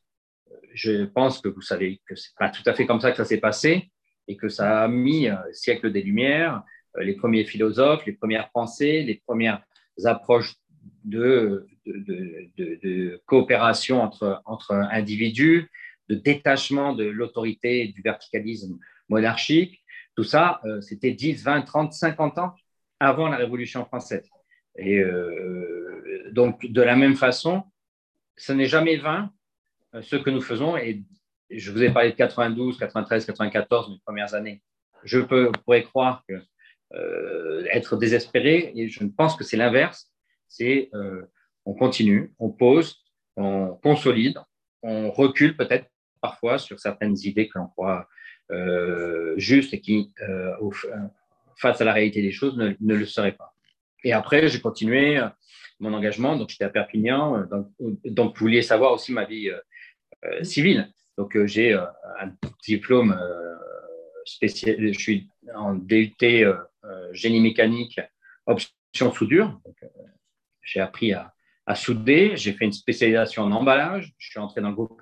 Je 0.74 1.04
pense 1.04 1.42
que 1.42 1.50
vous 1.50 1.62
savez 1.62 2.00
que 2.08 2.16
c'est 2.16 2.34
pas 2.40 2.50
tout 2.50 2.64
à 2.66 2.74
fait 2.74 2.86
comme 2.86 3.02
ça 3.02 3.12
que 3.12 3.18
ça 3.18 3.26
s'est 3.26 3.42
passé 3.42 3.92
et 4.30 4.38
que 4.38 4.48
ça 4.48 4.84
a 4.84 4.88
mis 4.88 5.28
siècle 5.52 5.92
des 5.92 6.02
Lumières, 6.02 6.64
euh, 6.98 7.04
les 7.04 7.14
premiers 7.14 7.44
philosophes, 7.44 8.06
les 8.06 8.14
premières 8.14 8.50
pensées, 8.52 9.04
les 9.04 9.22
premières 9.26 9.62
approches 10.04 10.56
de, 11.04 11.68
coopération 13.26 14.02
entre, 14.02 14.42
entre 14.46 14.72
individus, 14.72 15.70
de 16.10 16.16
détachement 16.16 16.94
de 16.94 17.04
l'autorité 17.04 17.88
du 17.88 18.02
verticalisme 18.02 18.78
monarchique. 19.10 19.84
Tout 20.16 20.24
ça, 20.24 20.62
euh, 20.66 20.82
c'était 20.82 21.12
10, 21.12 21.44
20, 21.44 21.62
30, 21.64 21.94
50 21.94 22.38
ans 22.38 22.56
avant 23.00 23.28
la 23.28 23.38
Révolution 23.38 23.86
française. 23.86 24.30
Et 24.78 25.00
euh, 25.00 26.30
donc, 26.32 26.66
de 26.66 26.82
la 26.82 26.96
même 26.96 27.16
façon, 27.16 27.64
ce 28.38 28.54
n'est 28.54 28.68
jamais 28.68 28.98
vain 28.98 29.32
ce 30.02 30.16
que 30.16 30.30
nous 30.30 30.42
faisons 30.42 30.78
et 30.78 31.04
je 31.50 31.72
vous 31.72 31.84
ai 31.84 31.92
parlé 31.92 32.12
de 32.12 32.16
92, 32.16 32.78
93, 32.78 33.26
94, 33.26 33.90
mes 33.90 34.00
premières 34.06 34.34
années. 34.34 34.62
Je 35.04 35.20
peux, 35.20 35.52
pourrais 35.64 35.84
croire 35.84 36.24
euh, 36.94 37.66
être 37.72 37.98
désespéré, 37.98 38.72
et 38.76 38.88
je 38.88 39.04
pense 39.06 39.36
que 39.36 39.44
c'est 39.44 39.58
l'inverse. 39.58 40.12
C'est 40.48 40.90
on 41.66 41.74
continue, 41.74 42.34
on 42.40 42.50
pose, 42.50 43.04
on 43.36 43.78
consolide, 43.82 44.38
on 44.84 45.12
recule 45.12 45.58
peut-être 45.58 45.88
parfois 46.22 46.58
sur 46.58 46.80
certaines 46.80 47.18
idées 47.24 47.48
que 47.48 47.58
l'on 47.58 47.68
croit 47.68 48.08
justes 49.38 49.74
et 49.74 49.82
qui, 49.82 50.12
face 51.58 51.82
à 51.82 51.86
la 51.86 51.94
réalité 51.94 52.22
des 52.22 52.32
choses, 52.32 52.58
ne, 52.58 52.76
le 52.80 53.06
seraient 53.06 53.32
pas. 53.32 53.54
Et 54.04 54.14
après, 54.14 54.48
j'ai 54.48 54.62
continué 54.62 55.20
mon 55.80 55.94
engagement. 55.94 56.36
Donc, 56.36 56.50
j'étais 56.50 56.66
à 56.66 56.70
Perpignan. 56.70 57.48
Donc, 58.06 58.38
vous 58.38 58.40
vouliez 58.40 58.62
savoir 58.62 58.94
aussi 58.94 59.12
ma 59.12 59.26
vie 59.26 59.50
civile. 60.44 60.92
Donc, 61.18 61.38
j'ai 61.46 61.74
un 61.74 62.32
diplôme 62.64 63.20
spécial. 64.26 64.76
Je 64.80 65.00
suis 65.00 65.30
en 65.56 65.74
DUT 65.74 66.14
génie 67.12 67.42
mécanique, 67.42 68.00
option 68.46 69.12
soudure. 69.12 69.60
J'ai 70.66 70.82
appris 70.82 71.14
à, 71.14 71.32
souder. 71.74 72.34
J'ai 72.36 72.54
fait 72.54 72.66
une 72.66 72.74
spécialisation 72.74 73.44
en 73.44 73.52
emballage. 73.52 74.14
Je 74.18 74.30
suis 74.30 74.40
entré 74.40 74.62
dans 74.62 74.70
le 74.70 74.76
groupe 74.76 75.02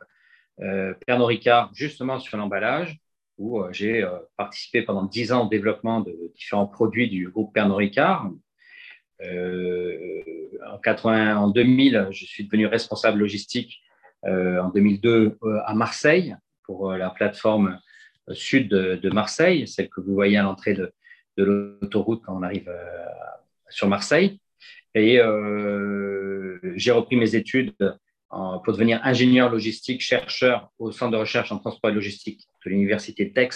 euh, 0.62 0.94
Pernod 1.06 1.28
Ricard 1.28 1.72
justement 1.74 2.20
sur 2.20 2.38
l'emballage, 2.38 3.00
où 3.38 3.60
euh, 3.60 3.70
j'ai 3.72 4.04
euh, 4.04 4.20
participé 4.38 4.84
pendant 4.84 5.04
dix 5.04 5.32
ans 5.32 5.48
au 5.48 5.50
développement 5.50 6.02
de 6.02 6.16
différents 6.36 6.68
produits 6.68 7.10
du 7.10 7.30
groupe 7.30 7.54
Pernod 7.54 7.78
Ricard. 7.78 8.30
en, 9.22 10.78
80, 10.84 11.38
en 11.38 11.50
2000, 11.50 12.08
je 12.12 12.26
suis 12.26 12.46
devenu 12.46 12.68
responsable 12.68 13.20
logistique 13.20 13.82
en 14.26 14.70
2002 14.70 15.38
à 15.66 15.74
Marseille 15.74 16.36
pour 16.64 16.94
la 16.94 17.10
plateforme 17.10 17.80
sud 18.32 18.70
de, 18.70 19.10
Marseille, 19.10 19.68
celle 19.68 19.90
que 19.90 20.00
vous 20.00 20.14
voyez 20.14 20.38
à 20.38 20.44
l'entrée 20.44 20.74
de, 20.74 20.94
de 21.38 21.44
l'autoroute 21.44 22.22
quand 22.26 22.38
on 22.38 22.44
arrive 22.44 22.72
sur 23.70 23.88
Marseille. 23.88 24.40
Et 24.96 25.20
euh, 25.20 26.60
j'ai 26.76 26.92
repris 26.92 27.16
mes 27.16 27.36
études 27.36 27.76
pour 28.30 28.74
devenir 28.74 29.00
ingénieur 29.04 29.50
logistique, 29.50 30.02
chercheur 30.02 30.72
au 30.80 30.92
centre 30.92 31.12
de 31.12 31.18
recherche 31.18 31.52
en 31.52 31.60
transport 31.60 31.92
et 31.92 31.94
logistique 31.94 32.48
de 32.66 32.72
l'université 32.72 33.26
d'Aix, 33.26 33.50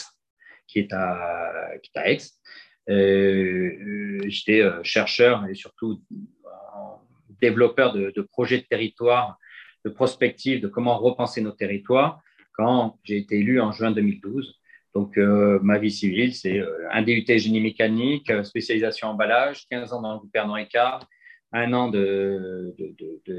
qui 0.67 0.79
est 0.79 0.94
à, 0.94 1.72
qui 1.82 1.91
est 1.94 2.00
à 2.00 2.12
Aix. 2.12 2.17
Euh, 2.89 4.22
j'étais 4.27 4.62
euh, 4.62 4.82
chercheur 4.84 5.46
et 5.48 5.56
surtout 5.56 6.01
développeur 7.41 7.94
de, 7.94 8.22
projets 8.22 8.60
de 8.60 8.65
territoire, 8.65 9.38
de 9.86 9.89
prospective, 9.89 10.62
de 10.62 10.67
comment 10.67 10.98
repenser 10.98 11.41
nos 11.41 11.51
territoires 11.51 12.20
quand 12.53 12.98
j'ai 13.03 13.17
été 13.17 13.39
élu 13.39 13.62
en 13.62 13.72
juin 13.72 13.91
2012. 13.91 14.60
Donc, 14.96 15.17
ma 15.17 15.77
vie 15.77 15.91
civile, 15.91 16.34
c'est 16.34 16.60
un 16.89 17.03
DUT 17.03 17.25
génie 17.27 17.62
mécanique, 17.62 18.32
spécialisation 18.44 19.10
emballage, 19.10 19.67
15 19.70 19.94
ans 19.94 20.01
dans 20.01 20.13
le 20.13 20.20
gouvernement 20.22 20.56
Ricard, 20.56 21.08
un 21.51 21.74
an 21.74 21.89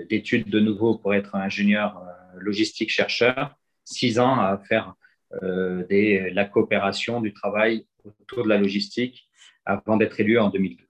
d'études 0.09 0.49
de, 0.49 0.61
nouveau 0.61 0.97
pour 0.97 1.15
être 1.15 1.35
ingénieur 1.35 1.99
euh, 1.99 2.39
logistique 2.41 2.91
chercheur, 2.91 3.57
six 3.85 4.19
ans 4.19 4.39
à 4.39 4.59
faire 4.59 4.95
euh, 5.43 5.87
des, 5.87 6.31
la 6.31 6.45
coopération, 6.45 7.21
du 7.21 7.33
travail 7.33 7.87
autour 8.05 8.45
de 8.45 8.49
la 8.49 8.59
logistique 8.59 9.29
avant 9.65 9.97
d'être 9.97 10.19
élu 10.21 10.39
en 10.39 10.49
2012. 10.49 10.87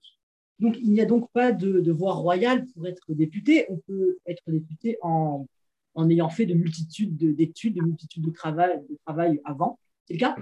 Donc, 0.60 0.76
il 0.80 0.90
n'y 0.92 1.00
a 1.00 1.04
donc 1.04 1.30
pas 1.32 1.52
de, 1.52 1.90
voie 1.92 2.14
royale 2.14 2.66
pour 2.66 2.86
être 2.86 3.12
député. 3.14 3.66
On 3.68 3.78
peut 3.78 4.18
être 4.26 4.42
député 4.48 4.98
en, 5.02 5.46
en 5.94 6.10
ayant 6.10 6.28
fait 6.28 6.46
de 6.46 6.54
multitudes 6.54 7.16
d'études, 7.16 7.74
de, 7.74 7.82
multitudes 7.82 8.24
de 8.24 8.30
travail, 8.30 8.80
de 8.88 8.96
travail 9.04 9.40
avant. 9.44 9.78
C'est 10.06 10.14
le 10.14 10.20
cas? 10.20 10.36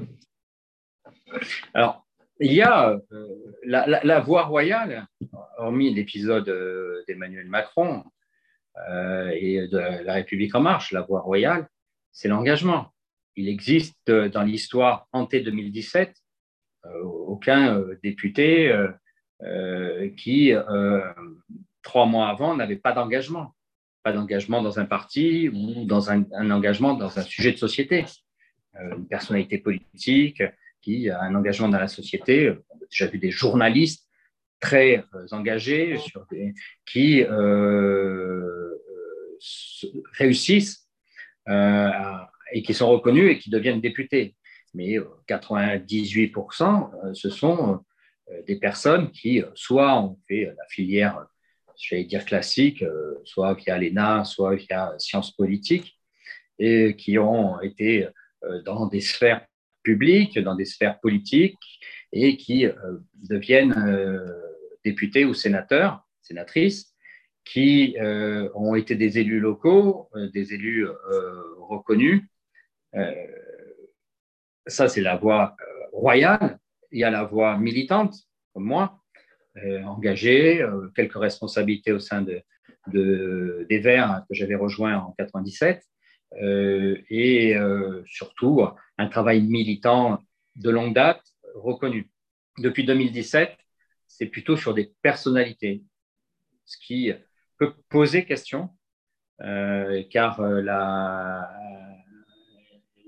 Alors, 1.74 2.05
il 2.40 2.52
y 2.52 2.62
a 2.62 2.90
euh, 3.12 3.36
la, 3.64 4.20
voie 4.20 4.44
royale, 4.44 5.06
hormis 5.58 5.92
l'épisode 5.94 6.48
euh, 6.48 7.02
d'Emmanuel 7.08 7.48
Macron 7.48 8.04
euh, 8.88 9.30
et 9.34 9.66
de 9.68 9.78
la 9.78 10.14
République 10.14 10.54
en 10.54 10.60
marche, 10.60 10.92
la 10.92 11.02
voie 11.02 11.20
royale, 11.20 11.68
c'est 12.12 12.28
l'engagement. 12.28 12.92
Il 13.36 13.48
existe 13.48 14.10
dans 14.10 14.42
l'histoire 14.42 15.06
hanté 15.12 15.40
2017 15.40 16.14
aucun 17.02 17.84
député 18.02 18.72
qui, 20.16 20.54
trois 21.82 22.06
mois 22.06 22.28
avant, 22.28 22.56
n'avait 22.56 22.76
pas 22.76 22.92
d'engagement. 22.92 23.54
Pas 24.02 24.12
d'engagement 24.12 24.62
dans 24.62 24.78
un 24.78 24.86
parti 24.86 25.50
ou 25.50 25.84
dans 25.84 26.10
un, 26.10 26.24
engagement 26.50 26.94
dans 26.94 27.18
un 27.18 27.22
sujet 27.22 27.52
de 27.52 27.58
société. 27.58 28.06
une 28.74 29.06
personnalité 29.06 29.58
politique, 29.58 30.42
qui 30.86 31.10
a 31.10 31.20
un 31.20 31.34
engagement 31.34 31.68
dans 31.68 31.80
la 31.80 31.88
société. 31.88 32.52
On 32.70 32.76
a 32.76 32.86
déjà 32.88 33.08
vu 33.08 33.18
des 33.18 33.32
journalistes 33.32 34.08
très 34.60 35.04
euh, 35.14 35.26
engagés 35.32 35.98
sur 35.98 36.24
qui 36.86 37.24
euh, 37.24 37.32
euh, 37.32 38.80
réussissent 40.12 40.88
et 42.52 42.62
qui 42.62 42.72
sont 42.72 42.88
reconnus 42.88 43.32
et 43.32 43.38
qui 43.38 43.50
deviennent 43.50 43.80
députés. 43.80 44.36
Mais 44.74 44.96
98%, 45.28 47.14
ce 47.14 47.30
sont 47.30 47.84
des 48.46 48.56
personnes 48.56 49.10
qui 49.10 49.42
soit 49.54 50.00
ont 50.00 50.18
fait 50.28 50.44
la 50.44 50.66
filière, 50.68 51.26
je 51.80 51.94
vais 51.94 52.04
dire 52.04 52.24
classique, 52.24 52.84
soit 53.24 53.54
via 53.54 53.78
l'ENA, 53.78 54.24
soit 54.24 54.56
via 54.56 54.92
sciences 54.98 55.30
politiques, 55.30 55.98
et 56.58 56.96
qui 56.96 57.16
ont 57.16 57.60
été 57.60 58.08
dans 58.64 58.86
des 58.86 59.00
sphères 59.00 59.46
publiques, 59.86 60.36
dans 60.40 60.56
des 60.56 60.64
sphères 60.64 60.98
politiques 60.98 61.80
et 62.12 62.36
qui 62.36 62.66
euh, 62.66 62.72
deviennent 63.14 63.78
euh, 63.78 64.26
députés 64.84 65.24
ou 65.24 65.32
sénateurs, 65.32 66.04
sénatrices, 66.22 66.92
qui 67.44 67.96
euh, 68.00 68.48
ont 68.56 68.74
été 68.74 68.96
des 68.96 69.20
élus 69.20 69.38
locaux, 69.38 70.10
des 70.34 70.54
élus 70.54 70.88
reconnus. 71.72 72.22
ça, 74.66 74.88
c'est 74.88 75.04
la 75.10 75.16
voie 75.16 75.56
royale. 75.92 76.58
Il 76.90 76.98
y 76.98 77.04
a 77.04 77.10
la 77.10 77.22
voie 77.22 77.56
militante, 77.56 78.14
comme 78.52 78.64
moi, 78.64 79.00
engagée, 79.84 80.66
quelques 80.96 81.20
responsabilités 81.28 81.92
au 81.92 82.00
sein 82.00 82.22
de, 82.22 82.42
de 82.92 83.64
des 83.68 83.78
Verts 83.78 84.24
que 84.28 84.34
j'avais 84.34 84.56
rejoint 84.56 84.96
en 84.96 85.12
97. 85.12 85.80
Euh, 86.42 87.00
et 87.08 87.56
euh, 87.56 88.02
surtout 88.06 88.66
un 88.98 89.08
travail 89.08 89.42
militant 89.42 90.18
de 90.56 90.70
longue 90.70 90.94
date 90.94 91.22
reconnu. 91.54 92.10
Depuis 92.58 92.84
2017, 92.84 93.56
c'est 94.06 94.26
plutôt 94.26 94.56
sur 94.56 94.74
des 94.74 94.92
personnalités, 95.02 95.82
ce 96.64 96.76
qui 96.78 97.12
peut 97.58 97.74
poser 97.88 98.24
question, 98.24 98.70
euh, 99.42 100.02
car 100.10 100.42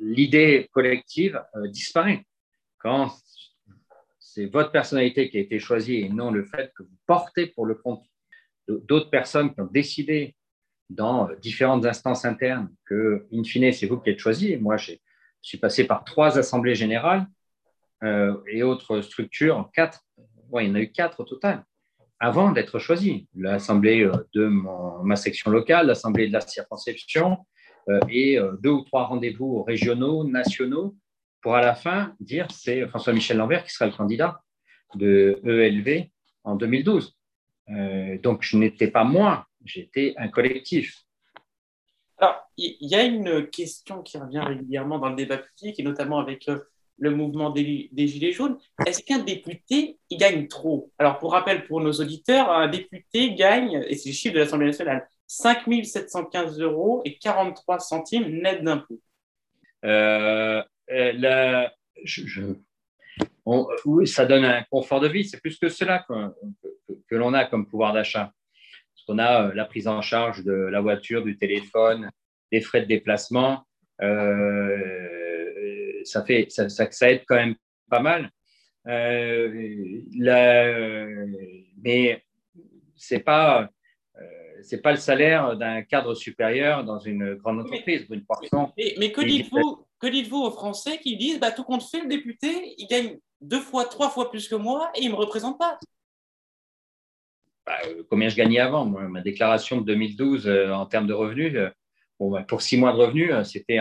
l'idée 0.00 0.68
collective 0.73 1.42
disparaît. 1.66 2.25
Quand 2.78 3.12
c'est 4.18 4.47
votre 4.47 4.70
personnalité 4.70 5.30
qui 5.30 5.38
a 5.38 5.40
été 5.40 5.58
choisie 5.58 5.97
et 5.97 6.08
non 6.08 6.30
le 6.30 6.44
fait 6.44 6.73
que 6.76 6.82
vous 6.82 6.97
portez 7.06 7.47
pour 7.47 7.66
le 7.66 7.75
compte 7.75 8.04
d'autres 8.68 9.11
personnes 9.11 9.52
qui 9.52 9.61
ont 9.61 9.66
décidé 9.66 10.37
dans 10.90 11.28
différentes 11.40 11.85
instances 11.85 12.25
internes 12.25 12.71
que, 12.87 13.26
in 13.33 13.45
fine, 13.45 13.73
c'est 13.73 13.87
vous 13.87 13.99
qui 13.99 14.11
êtes 14.11 14.18
choisi. 14.18 14.57
Moi, 14.57 14.76
je 14.76 14.92
suis 15.42 15.59
passé 15.59 15.85
par 15.85 16.04
trois 16.04 16.38
assemblées 16.38 16.75
générales 16.75 17.26
euh, 18.02 18.37
et 18.50 18.62
autres 18.62 19.00
structures, 19.00 19.71
quatre, 19.75 20.04
ouais, 20.50 20.64
il 20.64 20.68
y 20.68 20.71
en 20.71 20.76
a 20.76 20.80
eu 20.80 20.90
quatre 20.90 21.21
au 21.21 21.25
total, 21.25 21.64
avant 22.21 22.52
d'être 22.52 22.78
choisi. 22.78 23.28
L'assemblée 23.35 24.04
euh, 24.04 24.12
de 24.35 24.47
ma 24.47 25.16
section 25.16 25.50
locale, 25.50 25.87
l'assemblée 25.87 26.28
de 26.28 26.33
la 26.33 26.40
circonscription 26.40 27.38
euh, 27.88 28.00
et 28.09 28.38
deux 28.61 28.71
ou 28.71 28.83
trois 28.83 29.04
rendez-vous 29.04 29.62
régionaux, 29.62 30.25
nationaux, 30.25 30.97
pour 31.40 31.54
à 31.54 31.61
la 31.61 31.75
fin 31.75 32.14
dire 32.21 32.49
c'est 32.50 32.87
François-Michel 32.88 33.37
Lambert 33.37 33.64
qui 33.64 33.73
sera 33.73 33.87
le 33.87 33.97
candidat 33.97 34.40
de 34.95 35.40
ELV 35.45 36.09
en 36.45 36.57
2012. 36.57 37.16
donc, 38.23 38.42
je 38.42 38.57
n'étais 38.57 38.88
pas 38.88 39.04
moi 39.04 39.48
j'étais 39.69 40.15
un 40.17 40.29
collectif. 40.29 41.05
Alors, 42.19 42.49
il 42.57 42.77
y 42.81 42.97
a 42.97 43.05
une 43.05 43.49
question 43.49 44.03
qui 44.03 44.19
revient 44.19 44.41
régulièrement 44.41 44.99
dans 44.99 45.11
le 45.11 45.17
débat 45.17 45.39
public, 45.39 45.79
et 45.79 45.83
notamment 45.83 46.19
avec 46.19 46.49
euh, 46.49 46.59
le 46.99 47.11
mouvement 47.11 47.51
des, 47.51 47.89
Gilets 47.95 48.33
jaunes. 48.33 48.59
Est-ce 48.87 49.03
qu'un 49.05 49.21
député, 49.21 49.99
il 50.11 50.19
gagne 50.19 50.49
trop? 50.49 50.91
Alors, 50.99 51.19
pour 51.19 51.33
rappel 51.33 51.67
pour 51.67 51.81
nos 51.81 51.93
auditeurs, 51.93 52.51
un 52.51 52.67
député 52.67 53.35
gagne, 53.35 53.85
et 53.87 53.95
c'est 53.95 54.09
le 54.09 54.15
chiffre 54.15 54.35
de 54.35 54.41
l'Assemblée 54.41 54.67
nationale, 54.67 55.09
5 55.29 55.65
715 55.85 56.59
euros 56.61 57.03
et 57.05 57.19
43 57.19 57.79
centimes 57.79 58.29
net 58.43 58.65
d'impôts. 58.65 59.01
Euh, 59.85 60.63
euh 60.91 61.69
oui, 63.85 64.07
ça 64.07 64.27
donne 64.27 64.45
un 64.45 64.63
confort 64.71 65.01
de 65.01 65.09
vie. 65.09 65.25
C'est 65.25 65.41
plus 65.41 65.59
que 65.59 65.69
cela 65.69 66.05
que 66.09 67.15
l'on 67.15 67.33
a 67.35 67.45
comme 67.45 67.67
pouvoir 67.67 67.93
d'achat 67.93 68.33
on 69.09 69.19
a 69.19 69.49
euh, 69.49 69.55
la 69.55 69.65
prise 69.65 69.88
en 69.88 70.03
charge 70.03 70.45
de 70.45 70.53
la 70.53 70.81
voiture, 70.81 71.23
du 71.23 71.37
téléphone, 71.37 72.11
des 72.53 72.61
frais 72.61 72.83
de 72.83 72.87
déplacement. 72.87 73.65
Euh, 74.03 76.03
ça, 76.05 76.25
fait, 76.25 76.47
ça, 76.50 76.69
ça, 76.69 77.11
aide 77.11 77.23
quand 77.27 77.37
même 77.37 77.57
pas 77.91 78.00
mal. 78.00 78.31
Euh, 78.87 80.00
la, 80.17 81.07
mais 81.83 82.23
c'est 82.97 83.21
pas 83.21 83.69
c'est 84.61 84.83
pas 84.83 84.91
le 84.91 84.99
salaire 84.99 85.57
d'un 85.57 85.83
cadre 85.83 86.15
supérieur 86.15 86.85
dans 86.85 86.99
une 86.99 87.35
grande 87.35 87.61
entreprise, 87.61 88.07
mais, 88.11 88.95
mais, 88.99 89.12
que 89.12 89.21
dites-vous 89.21 89.87
que 90.00 90.09
dites-vous 90.09 90.38
aux 90.38 90.50
Français 90.50 90.99
qui 90.99 91.17
disent 91.17 91.38
bah, 91.38 91.53
tout 91.53 91.62
compte 91.62 91.85
fait, 91.85 92.00
le 92.00 92.09
député, 92.09 92.75
il 92.77 92.88
gagne 92.88 93.19
deux 93.41 93.61
fois, 93.61 93.85
trois 93.85 94.11
fois 94.11 94.31
plus 94.31 94.49
que 94.49 94.57
moi 94.57 94.91
et 94.97 95.03
il 95.03 95.07
ne 95.07 95.12
me 95.12 95.17
représente 95.17 95.59
pas 95.59 95.79
bah, 97.69 97.79
euh, 97.87 98.03
Combien 98.09 98.29
je 98.31 98.37
gagnais 98.37 98.61
avant 98.61 98.87
Ma 98.87 99.21
déclaration 99.21 99.81
de 99.81 99.85
2012 99.85 100.47
euh, 100.47 100.73
en 100.73 100.87
termes 100.87 101.07
de 101.07 101.13
revenus, 101.13 101.55
euh, 101.55 101.69
bah, 102.19 102.43
pour 102.43 102.63
six 102.63 102.79
mois 102.79 102.93
de 102.93 102.97
revenus, 102.97 103.31
c'était, 103.45 103.79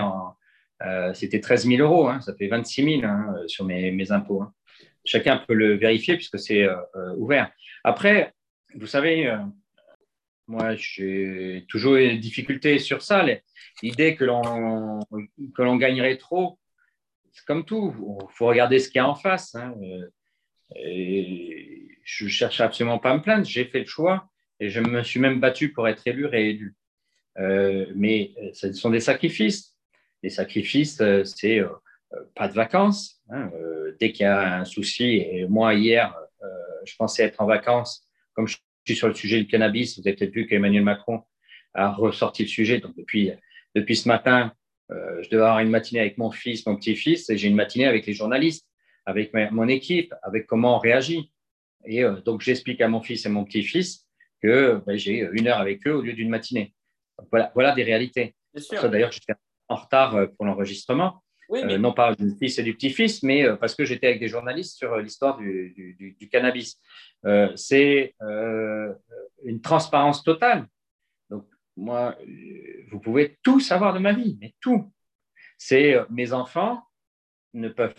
c'était 1.14 1.40
13 1.40 1.68
000 1.68 1.82
euros. 1.82 2.10
Hein, 2.10 2.20
ça 2.22 2.36
fait 2.36 2.48
26 2.48 3.00
000 3.00 3.06
hein, 3.06 3.34
sur 3.48 3.66
mes, 3.66 4.12
impôts. 4.12 4.42
Hein. 4.42 4.54
Chacun 5.06 5.38
peut 5.38 5.54
le 5.54 5.76
vérifier 5.76 6.16
puisque 6.16 6.38
c'est 6.38 6.68
ouvert. 7.16 7.50
Après, 7.86 8.34
vous 8.76 8.88
savez, 8.88 9.34
moi, 10.48 10.76
j'ai 10.76 11.66
toujours 11.70 11.96
eu 11.96 12.10
des 12.10 12.18
difficultés 12.18 12.78
sur 12.78 13.02
ça. 13.02 13.26
L'idée 13.82 14.16
que 14.16 14.26
l'on, 14.26 15.78
gagnerait 15.78 16.18
trop, 16.18 16.60
c'est 17.32 17.46
comme 17.46 17.64
tout. 17.64 17.96
Il 18.22 18.36
faut 18.36 18.48
regarder 18.48 18.80
ce 18.80 18.90
qu'il 18.90 18.98
y 18.98 19.00
a 19.00 19.08
en 19.08 19.16
face. 19.16 19.56
Je 22.08 22.24
ne 22.24 22.30
cherche 22.30 22.62
absolument 22.62 23.00
pas 23.00 23.12
à 23.12 23.18
me 23.18 23.22
plaindre. 23.22 23.46
J'ai 23.46 23.66
fait 23.66 23.80
le 23.80 23.86
choix 23.86 24.30
et 24.60 24.70
je 24.70 24.80
me 24.80 25.04
suis 25.04 25.20
même 25.20 25.40
battu 25.40 25.72
pour 25.72 25.88
être 25.88 26.08
élu, 26.08 26.26
réélu. 26.26 26.76
Euh, 27.38 27.86
mais 27.96 28.34
ce 28.54 28.72
sont 28.74 28.90
des 28.90 29.00
sacrifices. 29.00 29.76
Les 30.24 30.30
sacrifices, 30.30 31.02
euh, 31.02 31.24
c'est 31.24 31.60
euh, 31.60 31.70
pas 32.36 32.48
de 32.48 32.54
vacances. 32.54 33.22
Hein. 33.30 33.52
dès 34.00 34.14
qu'il 34.14 34.24
y 34.24 34.28
a 34.28 34.60
un 34.60 34.66
souci, 34.66 35.18
et 35.18 35.46
moi, 35.50 35.74
hier, 35.74 36.16
je 36.86 36.96
pensais 36.96 37.24
être 37.24 37.42
en 37.42 37.46
vacances, 37.46 38.08
comme 38.34 38.48
je 38.48 38.56
sur 38.96 39.08
le 39.08 39.14
sujet 39.14 39.40
du 39.40 39.48
cannabis. 39.48 40.00
Vous 40.00 40.08
avez 40.08 40.16
peut-être 40.16 40.34
vu 40.34 40.48
qu'Emmanuel 40.48 40.84
Macron 40.84 41.24
a 41.74 41.92
ressorti 41.92 42.44
le 42.44 42.48
sujet. 42.48 42.80
Donc, 42.80 42.96
depuis, 42.96 43.32
depuis 43.76 43.96
ce 43.96 44.08
matin, 44.08 44.54
euh, 44.92 45.22
je 45.22 45.30
devais 45.30 45.44
avoir 45.44 45.60
une 45.60 45.70
matinée 45.70 46.00
avec 46.00 46.18
mon 46.18 46.32
fils, 46.32 46.66
mon 46.66 46.76
petit-fils, 46.76 47.30
et 47.30 47.38
j'ai 47.38 47.48
une 47.48 47.56
matinée 47.56 47.86
avec 47.86 48.06
les 48.06 48.14
journalistes, 48.14 48.66
avec 49.06 49.34
mon 49.34 49.68
équipe, 49.68 50.14
avec 50.24 50.48
comment 50.48 50.76
on 50.76 50.80
réagit. 50.80 51.32
Et 51.88 52.04
euh, 52.04 52.22
donc, 52.22 52.42
j'explique 52.42 52.82
à 52.82 52.88
mon 52.88 53.02
fils 53.02 53.26
et 53.26 53.30
mon 53.30 53.46
petit-fils 53.46 54.06
que 54.42 54.82
ben, 54.86 54.98
j'ai 54.98 55.28
une 55.32 55.48
heure 55.48 55.60
avec 55.60 55.88
eux 55.88 55.94
au 55.94 56.02
lieu 56.02 56.14
d'une 56.14 56.30
matinée. 56.30 56.76
voilà, 57.32 57.52
voilà 57.56 57.74
des 57.74 57.84
réalités. 57.84 58.36
D'ailleurs, 58.72 59.12
j'étais 59.12 59.34
en 59.68 59.76
retard 59.76 60.16
euh, 60.16 60.28
pour 60.28 60.46
l'enregistrement. 60.46 61.24
non 61.50 61.94
pas 61.94 62.14
du 62.14 62.36
fils 62.38 62.60
et 62.60 62.64
du 62.64 62.74
petit-fils, 62.74 63.24
mais 63.24 63.46
parce 63.58 63.74
que 63.74 63.86
j'étais 63.86 64.08
avec 64.08 64.20
des 64.20 64.28
journalistes 64.28 64.78
sur 64.78 64.98
l'histoire 64.98 65.38
du, 65.38 65.96
du, 65.98 66.30
cannabis. 66.30 66.80
Euh, 67.26 67.52
c'est 67.56 68.16
euh, 68.22 68.94
une 69.44 69.62
transparence 69.62 70.24
totale. 70.24 70.68
Donc, 71.30 71.46
moi, 71.76 72.16
euh, 72.22 72.84
vous 72.92 73.00
pouvez 73.00 73.38
tout 73.44 73.60
savoir 73.60 73.94
de 73.94 74.00
ma 74.00 74.14
vie, 74.14 74.38
mais 74.40 74.54
tout. 74.60 74.92
C'est 75.58 75.96
mes 76.10 76.34
enfants 76.34 76.84
ne 77.54 77.70
peuvent, 77.70 77.96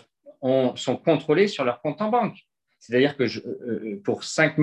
sont 0.76 0.97
contrôlés 0.97 1.49
sur 1.49 1.64
leur 1.64 1.80
compte 1.80 2.00
en 2.00 2.09
banque. 2.09 2.38
C'est-à-dire 2.78 3.16
que 3.16 3.26
je, 3.26 3.40
pour 3.97 4.25
5 4.25 4.56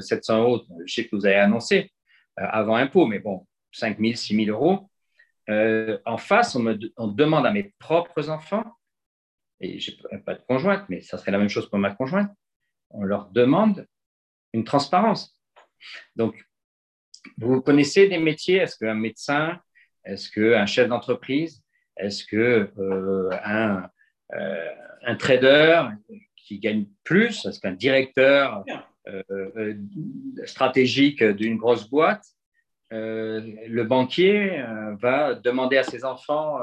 700 0.00 0.42
euros, 0.42 0.62
je 0.84 0.92
sais 0.92 1.06
que 1.06 1.16
vous 1.16 1.26
avez 1.26 1.36
annoncé 1.36 1.92
avant 2.36 2.76
impôt, 2.76 3.06
mais 3.06 3.18
bon, 3.18 3.46
5 3.72 3.98
000, 3.98 4.14
6 4.14 4.44
000 4.46 4.56
euros, 4.56 4.88
en 6.04 6.18
face, 6.18 6.54
on, 6.54 6.60
me, 6.60 6.74
demande 6.74 7.46
à 7.46 7.50
mes 7.50 7.74
propres 7.78 8.30
enfants, 8.30 8.64
et 9.60 9.80
je 9.80 9.92
n'ai 10.12 10.18
pas 10.18 10.34
de 10.34 10.42
conjointe, 10.46 10.84
mais 10.88 11.00
ça 11.00 11.18
serait 11.18 11.32
la 11.32 11.38
même 11.38 11.48
chose 11.48 11.68
pour 11.68 11.78
ma 11.78 11.90
conjointe, 11.90 12.30
on 12.90 13.02
leur 13.02 13.30
demande 13.30 13.86
une 14.52 14.64
transparence. 14.64 15.38
Donc, 16.16 16.44
vous 17.36 17.60
connaissez 17.60 18.08
des 18.08 18.18
métiers? 18.18 18.56
Est-ce 18.56 18.76
qu'un 18.76 18.94
médecin? 18.94 19.60
Est-ce 20.04 20.30
qu'un 20.30 20.66
chef 20.66 20.88
d'entreprise? 20.88 21.62
Est-ce 21.96 22.24
qu'un 22.24 22.70
euh, 22.78 23.30
euh, 24.34 24.74
un 25.02 25.16
trader? 25.16 25.88
Qui 26.48 26.58
gagne 26.58 26.86
plus 27.04 27.44
Est-ce 27.46 27.60
qu'un 27.60 27.72
directeur 27.72 28.64
euh, 29.06 29.74
stratégique 30.44 31.22
d'une 31.22 31.56
grosse 31.56 31.88
boîte 31.88 32.24
le 32.90 33.82
banquier 33.82 34.64
va 34.98 35.34
demander 35.34 35.76
à 35.76 35.82
ses 35.82 36.06
enfants 36.06 36.56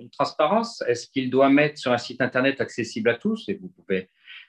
une 0.00 0.10
transparence. 0.10 0.82
Est-ce 0.88 1.06
qu'il 1.06 1.30
doit 1.30 1.48
mettre 1.48 1.78
sur 1.78 1.92
un 1.92 1.98
site 1.98 2.20
Internet 2.20 2.60
accessible 2.60 3.08
à 3.08 3.14
tous? 3.14 3.48
Et 3.48 3.54
vous 3.54 3.68
pouvez 3.68 4.08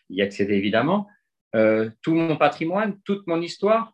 y 0.09 0.23
accéder 0.23 0.55
évidemment, 0.55 1.07
euh, 1.55 1.89
tout 2.01 2.13
mon 2.13 2.37
patrimoine, 2.37 2.99
toute 3.01 3.27
mon 3.27 3.41
histoire, 3.41 3.93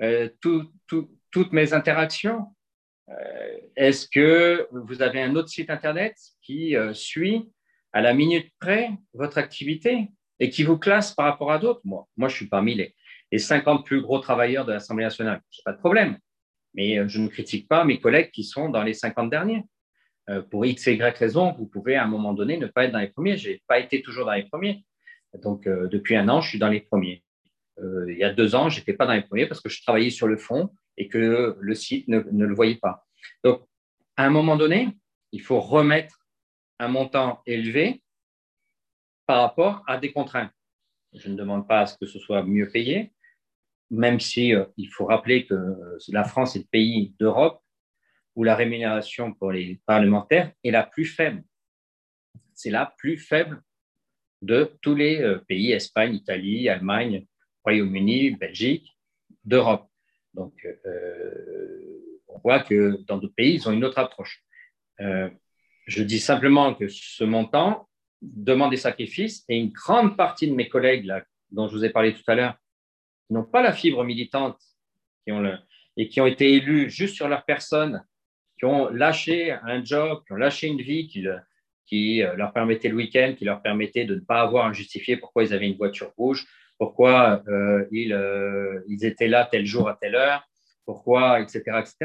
euh, 0.00 0.28
toutes 0.40 1.52
mes 1.52 1.72
interactions. 1.72 2.46
Euh, 3.10 3.58
est-ce 3.76 4.08
que 4.08 4.66
vous 4.72 5.02
avez 5.02 5.20
un 5.20 5.36
autre 5.36 5.48
site 5.48 5.70
Internet 5.70 6.16
qui 6.42 6.76
suit 6.92 7.50
à 7.92 8.00
la 8.00 8.14
minute 8.14 8.50
près 8.58 8.90
votre 9.12 9.38
activité? 9.38 10.08
Et 10.40 10.50
qui 10.50 10.62
vous 10.62 10.78
classe 10.78 11.12
par 11.12 11.26
rapport 11.26 11.52
à 11.52 11.58
d'autres 11.58 11.80
moi, 11.84 12.06
moi, 12.16 12.28
je 12.28 12.36
suis 12.36 12.46
parmi 12.46 12.74
les, 12.74 12.94
les 13.30 13.38
50 13.38 13.84
plus 13.84 14.00
gros 14.00 14.18
travailleurs 14.18 14.64
de 14.64 14.72
l'Assemblée 14.72 15.04
nationale. 15.04 15.40
Je 15.50 15.60
pas 15.64 15.72
de 15.72 15.78
problème. 15.78 16.18
Mais 16.74 17.08
je 17.08 17.20
ne 17.20 17.28
critique 17.28 17.68
pas 17.68 17.84
mes 17.84 18.00
collègues 18.00 18.30
qui 18.32 18.42
sont 18.42 18.68
dans 18.68 18.82
les 18.82 18.94
50 18.94 19.30
derniers. 19.30 19.62
pour 20.50 20.66
X 20.66 20.88
et 20.88 20.94
Y 20.94 21.16
raison, 21.16 21.52
vous 21.52 21.66
pouvez 21.66 21.94
à 21.94 22.02
un 22.02 22.08
moment 22.08 22.34
donné 22.34 22.56
ne 22.56 22.66
pas 22.66 22.84
être 22.84 22.92
dans 22.92 22.98
les 22.98 23.08
premiers. 23.08 23.36
Je 23.36 23.50
n'ai 23.50 23.62
pas 23.68 23.78
été 23.78 24.02
toujours 24.02 24.26
dans 24.26 24.32
les 24.32 24.42
premiers. 24.44 24.84
Donc, 25.42 25.66
euh, 25.66 25.88
depuis 25.88 26.16
un 26.16 26.28
an, 26.28 26.40
je 26.40 26.50
suis 26.50 26.58
dans 26.58 26.68
les 26.68 26.80
premiers. 26.80 27.22
Euh, 27.80 28.06
il 28.10 28.18
y 28.18 28.24
a 28.24 28.32
deux 28.32 28.54
ans, 28.54 28.68
je 28.68 28.78
n'étais 28.78 28.92
pas 28.92 29.06
dans 29.06 29.14
les 29.14 29.22
premiers 29.22 29.46
parce 29.46 29.60
que 29.60 29.68
je 29.68 29.82
travaillais 29.82 30.10
sur 30.10 30.28
le 30.28 30.36
fond 30.36 30.70
et 30.96 31.08
que 31.08 31.56
le 31.58 31.74
site 31.74 32.06
ne, 32.08 32.20
le 32.20 32.54
voyait 32.54 32.76
pas. 32.76 33.04
Donc, 33.42 33.62
à 34.16 34.24
un 34.24 34.30
moment 34.30 34.56
donné, 34.56 34.88
il 35.32 35.42
faut 35.42 35.60
remettre 35.60 36.26
un 36.78 36.88
montant 36.88 37.42
élevé 37.46 38.02
par 39.26 39.40
rapport 39.40 39.82
à 39.86 39.98
des 39.98 40.12
contraintes. 40.12 40.52
Je 41.12 41.28
ne 41.28 41.36
demande 41.36 41.66
pas 41.68 41.80
à 41.80 41.86
ce 41.86 41.96
que 41.96 42.06
ce 42.06 42.18
soit 42.18 42.42
mieux 42.42 42.68
payé, 42.68 43.12
même 43.90 44.20
si 44.20 44.54
euh, 44.54 44.64
il 44.76 44.88
faut 44.88 45.06
rappeler 45.06 45.46
que 45.46 45.54
la 46.08 46.24
France 46.24 46.56
est 46.56 46.60
le 46.60 46.66
pays 46.70 47.14
d'Europe 47.18 47.60
où 48.34 48.42
la 48.42 48.56
rémunération 48.56 49.32
pour 49.32 49.52
les 49.52 49.80
parlementaires 49.86 50.52
est 50.64 50.70
la 50.70 50.82
plus 50.82 51.04
faible. 51.04 51.44
C'est 52.52 52.70
la 52.70 52.92
plus 52.98 53.16
faible 53.16 53.62
de 54.42 54.76
tous 54.82 54.94
les 54.94 55.20
euh, 55.20 55.38
pays, 55.38 55.72
Espagne, 55.72 56.14
Italie, 56.14 56.68
Allemagne, 56.68 57.26
Royaume-Uni, 57.64 58.32
Belgique, 58.32 58.98
d'Europe. 59.44 59.88
Donc, 60.34 60.66
euh, 60.86 62.20
on 62.28 62.38
voit 62.38 62.60
que 62.60 63.02
dans 63.06 63.18
d'autres 63.18 63.34
pays, 63.34 63.54
ils 63.54 63.68
ont 63.68 63.72
une 63.72 63.84
autre 63.84 63.98
approche. 63.98 64.42
Euh, 65.00 65.30
je 65.86 66.02
dis 66.02 66.18
simplement 66.18 66.74
que 66.74 66.88
ce 66.88 67.24
montant 67.24 67.88
demande 68.22 68.70
des 68.70 68.76
sacrifices 68.76 69.44
et 69.48 69.56
une 69.56 69.70
grande 69.70 70.16
partie 70.16 70.48
de 70.48 70.54
mes 70.54 70.68
collègues, 70.68 71.12
dont 71.50 71.68
je 71.68 71.76
vous 71.76 71.84
ai 71.84 71.90
parlé 71.90 72.14
tout 72.14 72.22
à 72.26 72.34
l'heure, 72.34 72.54
n'ont 73.30 73.44
pas 73.44 73.62
la 73.62 73.72
fibre 73.72 74.04
militante 74.04 74.58
qui 75.24 75.32
ont 75.32 75.40
le, 75.40 75.56
et 75.96 76.08
qui 76.08 76.20
ont 76.20 76.26
été 76.26 76.52
élus 76.54 76.90
juste 76.90 77.14
sur 77.14 77.28
leur 77.28 77.44
personne, 77.44 78.04
qui 78.58 78.64
ont 78.64 78.88
lâché 78.88 79.52
un 79.52 79.84
job, 79.84 80.22
qui 80.26 80.32
ont 80.32 80.36
lâché 80.36 80.66
une 80.66 80.80
vie, 80.80 81.08
qui, 81.08 81.26
qui 81.86 82.22
euh, 82.22 82.34
leur 82.36 82.52
permettait 82.52 82.88
le 82.88 82.96
week-end, 82.96 83.34
qui 83.36 83.44
leur 83.44 83.62
permettait 83.62 84.04
de 84.04 84.16
ne 84.16 84.20
pas 84.20 84.40
avoir 84.40 84.66
à 84.66 84.72
justifier 84.72 85.16
pourquoi 85.16 85.44
ils 85.44 85.52
avaient 85.52 85.66
une 85.66 85.76
voiture 85.76 86.12
rouge, 86.16 86.46
pourquoi 86.78 87.42
euh, 87.48 87.86
ils, 87.90 88.12
euh, 88.12 88.82
ils, 88.88 89.04
étaient 89.04 89.28
là 89.28 89.48
tel 89.50 89.64
jour 89.64 89.88
à 89.88 89.94
telle 89.94 90.16
heure, 90.16 90.46
pourquoi, 90.84 91.40
etc., 91.40 91.62
etc., 91.78 91.96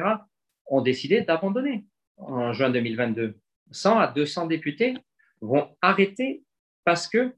ont 0.68 0.82
décidé 0.82 1.22
d'abandonner 1.22 1.86
en 2.18 2.54
juin 2.54 2.70
2022. 2.70 3.36
100 3.72 4.00
à 4.00 4.08
200 4.08 4.48
députés 4.48 4.96
vont 5.42 5.70
arrêter 5.82 6.44
parce 6.86 7.08
que 7.08 7.34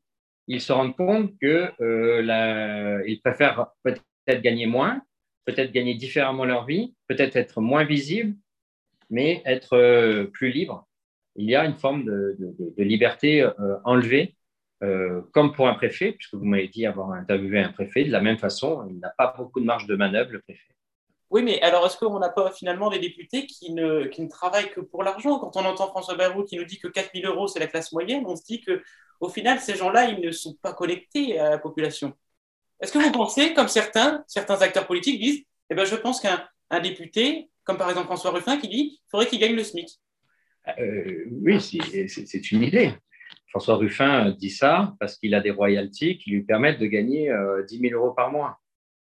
ils 0.47 0.61
se 0.61 0.73
rendent 0.73 0.95
compte 0.95 1.31
qu'ils 1.39 3.21
préfèrent 3.23 3.67
peut-être 3.83 4.41
gagner 4.41 4.65
moins, 4.65 5.01
peut-être 5.45 5.71
gagner 5.71 5.95
différemment 5.95 6.45
leur 6.45 6.65
vie, 6.65 6.95
peut-être 7.07 7.35
être 7.35 7.61
moins 7.61 7.83
visibles, 7.83 8.35
mais 9.09 9.41
être 9.45 10.25
plus 10.33 10.51
libres 10.51 10.87
il 11.35 11.49
y 11.49 11.55
a 11.55 11.65
une 11.65 11.75
forme 11.75 12.05
de, 12.05 12.37
liberté 12.77 13.41
euh, 13.41 13.77
enlevée, 13.83 14.35
euh, 14.83 15.21
comme 15.33 15.53
pour 15.53 15.67
un 15.67 15.73
préfet, 15.75 16.13
puisque 16.13 16.33
vous 16.33 16.45
m'avez 16.45 16.67
dit 16.67 16.85
avoir 16.85 17.11
interviewé 17.11 17.59
un 17.59 17.71
préfet, 17.71 18.03
de 18.03 18.11
la 18.11 18.21
même 18.21 18.37
façon, 18.37 18.87
il 18.89 18.99
n'a 18.99 19.13
pas 19.17 19.33
beaucoup 19.37 19.59
de 19.59 19.65
marge 19.65 19.87
de 19.87 19.95
manœuvre, 19.95 20.31
le 20.31 20.41
préfet. 20.41 20.73
Oui, 21.31 21.43
mais 21.43 21.61
alors 21.61 21.85
est-ce 21.85 21.97
qu'on 21.97 22.19
n'a 22.19 22.27
pas 22.27 22.51
finalement 22.51 22.89
des 22.89 22.99
députés 22.99 23.45
qui 23.45 23.71
ne, 23.71 24.27
travaillent 24.27 24.69
que 24.69 24.81
pour 24.81 25.01
l'argent? 25.01 25.39
Quand 25.39 25.55
on 25.55 25.63
entend 25.63 25.87
François 25.87 26.15
Bayrou 26.15 26.43
qui 26.43 26.57
nous 26.57 26.65
dit 26.65 26.77
que 26.77 26.89
4 26.89 27.11
000 27.15 27.33
euros, 27.33 27.47
c'est 27.47 27.59
la 27.59 27.67
classe 27.67 27.93
moyenne, 27.93 28.25
on 28.27 28.35
se 28.35 28.43
dit 28.43 28.61
qu'au 28.61 29.29
final, 29.29 29.61
ces 29.61 29.75
gens-là, 29.75 30.09
ils 30.09 30.19
ne 30.19 30.31
sont 30.31 30.55
pas 30.61 30.73
connectés 30.73 31.39
à 31.39 31.51
la 31.51 31.57
population. 31.57 32.13
Est-ce 32.81 32.91
que 32.91 32.99
vous 32.99 33.13
pensez, 33.13 33.53
comme 33.53 33.69
certains, 33.69 34.25
certains 34.27 34.61
acteurs 34.61 34.85
politiques 34.85 35.21
disent, 35.21 35.43
eh 35.69 35.75
ben, 35.75 35.85
je 35.85 35.95
pense 35.95 36.19
qu'un 36.19 36.79
député, 36.81 37.49
comme 37.63 37.77
par 37.77 37.89
exemple 37.89 38.07
François 38.07 38.31
Ruffin, 38.31 38.57
qui 38.57 38.67
dit 38.67 38.89
qu'il 38.89 38.99
faudrait 39.09 39.27
qu'il 39.27 39.39
gagne 39.39 39.55
le 39.55 39.63
SMIC? 39.63 39.87
Euh, 40.79 41.27
oui, 41.31 41.61
c'est 41.61 42.51
une 42.51 42.63
idée. 42.63 42.91
François 43.47 43.77
Ruffin 43.77 44.31
dit 44.31 44.49
ça 44.49 44.95
parce 44.99 45.15
qu'il 45.17 45.33
a 45.33 45.39
des 45.39 45.51
royalties 45.51 46.17
qui 46.17 46.31
lui 46.31 46.43
permettent 46.43 46.79
de 46.79 46.87
gagner 46.87 47.31
10 47.67 47.77
euh, 47.77 47.89
000 47.89 47.93
euros 47.93 48.11
par 48.13 48.31
mois. 48.31 48.59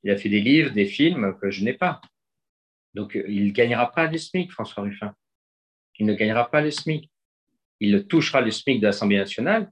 Il 0.03 0.11
a 0.11 0.17
fait 0.17 0.29
des 0.29 0.41
livres, 0.41 0.71
des 0.71 0.85
films 0.85 1.37
que 1.39 1.51
je 1.51 1.63
n'ai 1.63 1.73
pas. 1.73 2.01
Donc, 2.93 3.15
euh, 3.15 3.23
il 3.27 3.47
ne 3.47 3.51
gagnera 3.51 3.91
pas 3.91 4.07
le 4.07 4.17
SMIC, 4.17 4.51
François 4.51 4.83
Ruffin. 4.83 5.13
Il 5.97 6.05
ne 6.05 6.13
gagnera 6.13 6.49
pas 6.49 6.61
le 6.61 6.71
SMIC. 6.71 7.09
Il 7.79 8.07
touchera 8.07 8.41
le 8.41 8.51
SMIC 8.51 8.79
de 8.79 8.87
l'Assemblée 8.87 9.17
nationale, 9.17 9.71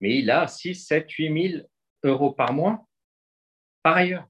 mais 0.00 0.18
il 0.18 0.30
a 0.30 0.46
6, 0.46 0.74
7, 0.74 1.10
8 1.10 1.50
000 1.52 1.64
euros 2.04 2.32
par 2.32 2.52
mois 2.52 2.86
par 3.82 3.96
ailleurs. 3.96 4.26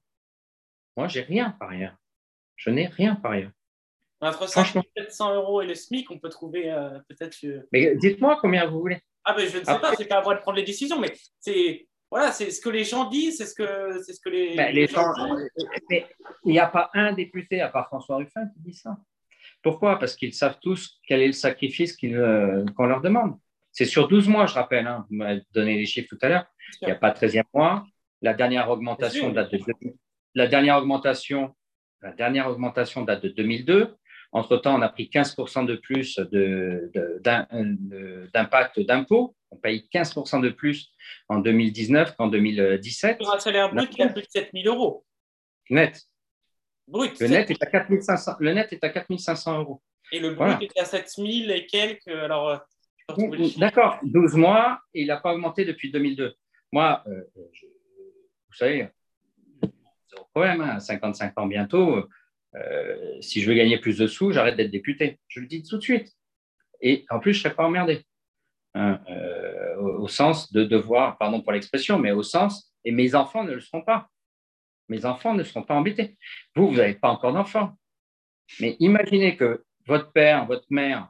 Moi, 0.97 1.07
j'ai 1.07 1.21
rien 1.21 1.51
par 1.59 1.69
ailleurs. 1.69 1.95
Je 2.55 2.69
n'ai 2.69 2.87
rien 2.87 3.15
par 3.15 3.31
ailleurs. 3.31 3.51
Entre 4.21 4.47
700 4.47 5.35
euros 5.35 5.61
et 5.61 5.65
le 5.65 5.73
SMIC, 5.73 6.09
on 6.11 6.19
peut 6.19 6.29
trouver 6.29 6.71
euh, 6.71 6.99
peut-être. 7.09 7.35
Mais 7.71 7.95
dites-moi 7.95 8.37
combien 8.39 8.67
vous 8.67 8.79
voulez. 8.79 8.99
Ah 9.23 9.33
ben 9.33 9.47
je 9.47 9.57
ne 9.57 9.63
sais 9.63 9.79
pas, 9.79 9.95
c'est 9.95 10.05
pas 10.05 10.19
à 10.19 10.23
moi 10.23 10.35
de 10.35 10.41
prendre 10.41 10.57
les 10.57 10.63
décisions, 10.63 10.99
mais 10.99 11.13
c'est 11.39 11.87
voilà, 12.11 12.33
c'est 12.33 12.51
ce 12.51 12.59
que 12.59 12.69
les 12.69 12.83
gens 12.83 13.09
disent, 13.09 13.37
c'est 13.37 13.45
ce 13.45 13.55
que 13.55 14.01
c'est 14.03 14.13
ce 14.13 14.19
que 14.19 14.29
les, 14.29 14.55
ben, 14.57 14.75
les, 14.75 14.85
gens. 14.85 15.13
mais 15.89 16.05
il 16.43 16.51
n'y 16.51 16.59
a 16.59 16.67
pas 16.67 16.91
un 16.93 17.13
député 17.13 17.61
à 17.61 17.69
part 17.69 17.87
François 17.87 18.17
Ruffin 18.17 18.47
qui 18.53 18.59
dit 18.59 18.73
ça. 18.73 18.97
Pourquoi? 19.63 19.97
Parce 19.97 20.15
qu'ils 20.15 20.33
savent 20.33 20.57
tous 20.61 20.99
quel 21.07 21.21
est 21.21 21.27
le 21.27 21.33
sacrifice 21.33 21.95
euh, 22.03 22.65
qu'on 22.75 22.85
leur 22.85 23.01
demande. 23.01 23.37
C'est 23.71 23.85
sur 23.85 24.09
12 24.09 24.27
mois, 24.27 24.45
je 24.45 24.53
rappelle. 24.53 24.87
Hein, 24.87 25.05
vous 25.09 25.15
m'avez 25.15 25.41
donné 25.53 25.77
les 25.77 25.85
chiffres 25.85 26.09
tout 26.09 26.17
à 26.21 26.27
l'heure. 26.27 26.45
Il 26.81 26.87
n'y 26.87 26.91
a 26.91 26.95
pas 26.95 27.11
de 27.11 27.17
13e 27.17 27.43
mois. 27.53 27.85
La 28.21 28.33
dernière 28.33 28.69
augmentation 28.69 29.29
date 29.31 29.51
de 29.51 29.59
la 30.35 30.47
dernière 30.47 30.77
augmentation, 30.77 31.55
la 32.01 32.11
dernière 32.11 32.49
augmentation 32.49 33.03
date 33.03 33.23
de 33.23 33.29
2002. 33.29 33.95
Entre-temps, 34.33 34.77
on 34.77 34.81
a 34.81 34.89
pris 34.89 35.09
15% 35.13 35.65
de 35.65 35.75
plus 35.75 36.17
d'impact 38.33 38.79
d'impôts. 38.79 39.35
On 39.51 39.57
paye 39.57 39.87
15% 39.93 40.41
de 40.41 40.49
plus 40.49 40.91
en 41.27 41.39
2019 41.39 42.15
qu'en 42.15 42.27
2017. 42.27 43.17
Pour 43.17 43.33
un 43.33 43.39
salaire 43.39 43.73
brut 43.73 43.89
qui 43.89 44.01
a 44.01 44.07
plus 44.07 44.21
de 44.21 44.27
7 44.29 44.51
000 44.53 44.73
euros. 44.73 45.05
Net. 45.69 46.01
Brut. 46.87 47.19
Le 47.19 47.27
net, 47.27 47.51
est 47.51 47.61
à 47.61 47.65
4 47.65 48.01
500, 48.01 48.35
le 48.39 48.53
net 48.53 48.71
est 48.71 48.83
à 48.83 48.89
4 48.89 49.17
500 49.17 49.59
euros. 49.59 49.81
Et 50.11 50.19
le 50.19 50.33
brut 50.33 50.61
est 50.61 50.79
à 50.79 50.85
7 50.85 51.09
000 51.09 51.29
et 51.49 51.65
quelques. 51.65 52.07
Alors, 52.07 52.49
euh, 52.49 52.57
D'accord, 53.57 53.99
12 54.03 54.35
mois, 54.35 54.79
et 54.93 55.01
il 55.01 55.07
n'a 55.07 55.17
pas 55.17 55.33
augmenté 55.33 55.65
depuis 55.65 55.91
2002. 55.91 56.33
Moi, 56.71 57.03
euh, 57.07 57.23
vous 57.35 58.53
savez, 58.53 58.87
zéro 60.09 60.25
problème, 60.33 60.61
à 60.61 60.75
hein, 60.75 60.79
55 60.79 61.37
ans 61.37 61.47
bientôt, 61.47 62.07
euh, 62.55 63.21
si 63.21 63.41
je 63.41 63.49
veux 63.49 63.55
gagner 63.55 63.77
plus 63.77 63.97
de 63.97 64.07
sous, 64.07 64.31
j'arrête 64.31 64.57
d'être 64.57 64.71
député. 64.71 65.19
Je 65.27 65.39
le 65.39 65.47
dis 65.47 65.63
tout 65.63 65.77
de 65.77 65.83
suite. 65.83 66.11
Et 66.81 67.05
en 67.09 67.19
plus, 67.19 67.33
je 67.33 67.39
ne 67.39 67.43
serai 67.43 67.55
pas 67.55 67.63
emmerdé. 67.63 68.03
Hein, 68.73 68.99
euh, 69.09 69.75
au, 69.77 70.07
sens 70.07 70.51
de 70.51 70.63
devoir, 70.63 71.17
pardon 71.17 71.41
pour 71.41 71.51
l'expression, 71.51 71.99
mais 71.99 72.11
au 72.11 72.23
sens, 72.23 72.73
et 72.85 72.91
mes 72.91 73.15
enfants 73.15 73.43
ne 73.43 73.53
le 73.53 73.61
seront 73.61 73.81
pas. 73.81 74.09
Mes 74.87 75.05
enfants 75.05 75.33
ne 75.33 75.43
seront 75.43 75.63
pas 75.63 75.75
embêtés. 75.75 76.17
Vous, 76.55 76.69
vous 76.69 76.77
n'avez 76.77 76.95
pas 76.95 77.09
encore 77.09 77.33
d'enfants. 77.33 77.77
Mais 78.59 78.75
imaginez 78.79 79.37
que 79.37 79.63
votre 79.85 80.11
père, 80.11 80.45
votre 80.45 80.65
mère 80.69 81.09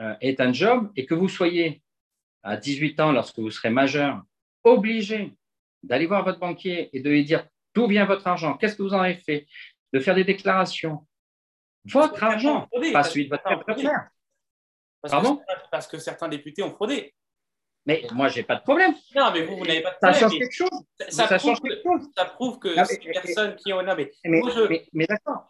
euh, 0.00 0.14
est 0.20 0.40
un 0.40 0.52
job 0.52 0.90
et 0.96 1.06
que 1.06 1.14
vous 1.14 1.28
soyez 1.28 1.82
à 2.42 2.56
18 2.56 3.00
ans, 3.00 3.12
lorsque 3.12 3.38
vous 3.38 3.50
serez 3.50 3.70
majeur, 3.70 4.22
obligé 4.64 5.32
d'aller 5.82 6.06
voir 6.06 6.24
votre 6.24 6.38
banquier 6.38 6.90
et 6.92 7.00
de 7.00 7.10
lui 7.10 7.24
dire 7.24 7.46
d'où 7.74 7.86
vient 7.86 8.04
votre 8.04 8.26
argent, 8.26 8.56
qu'est-ce 8.56 8.76
que 8.76 8.82
vous 8.82 8.94
en 8.94 9.00
avez 9.00 9.14
fait, 9.14 9.46
de 9.94 10.00
faire 10.00 10.14
des 10.16 10.24
déclarations. 10.24 11.06
Votre 11.86 12.22
argent, 12.22 12.68
pas 12.92 13.04
celui 13.04 13.26
de 13.26 13.30
votre 13.30 13.74
père. 13.74 14.08
Pardon 15.02 15.40
Parce 15.70 15.86
que 15.86 15.98
certains 15.98 16.28
députés 16.28 16.62
ont 16.62 16.70
fraudé. 16.70 17.14
Mais 17.86 18.02
moi, 18.12 18.28
je 18.28 18.38
n'ai 18.38 18.42
pas 18.42 18.56
de 18.56 18.62
problème. 18.62 18.94
Non, 19.14 19.30
mais 19.32 19.42
vous, 19.42 19.56
vous 19.56 19.66
n'avez 19.66 19.82
pas 19.82 19.90
de 19.90 19.96
problème. 19.96 20.14
Ça 20.14 20.20
change 20.20 20.38
quelque 20.38 20.54
chose. 20.54 20.84
Ça, 21.10 21.28
ça 21.28 21.38
change 21.38 21.60
quelque 21.60 21.82
chose. 21.82 22.08
Ça 22.16 22.24
prouve 22.24 22.58
que 22.58 22.74
ces 22.86 22.98
personnes 22.98 23.56
qui 23.56 23.72
ont. 23.72 23.82
Non, 23.82 23.94
mais, 23.94 24.10
mais, 24.92 25.06
d'accord. 25.06 25.46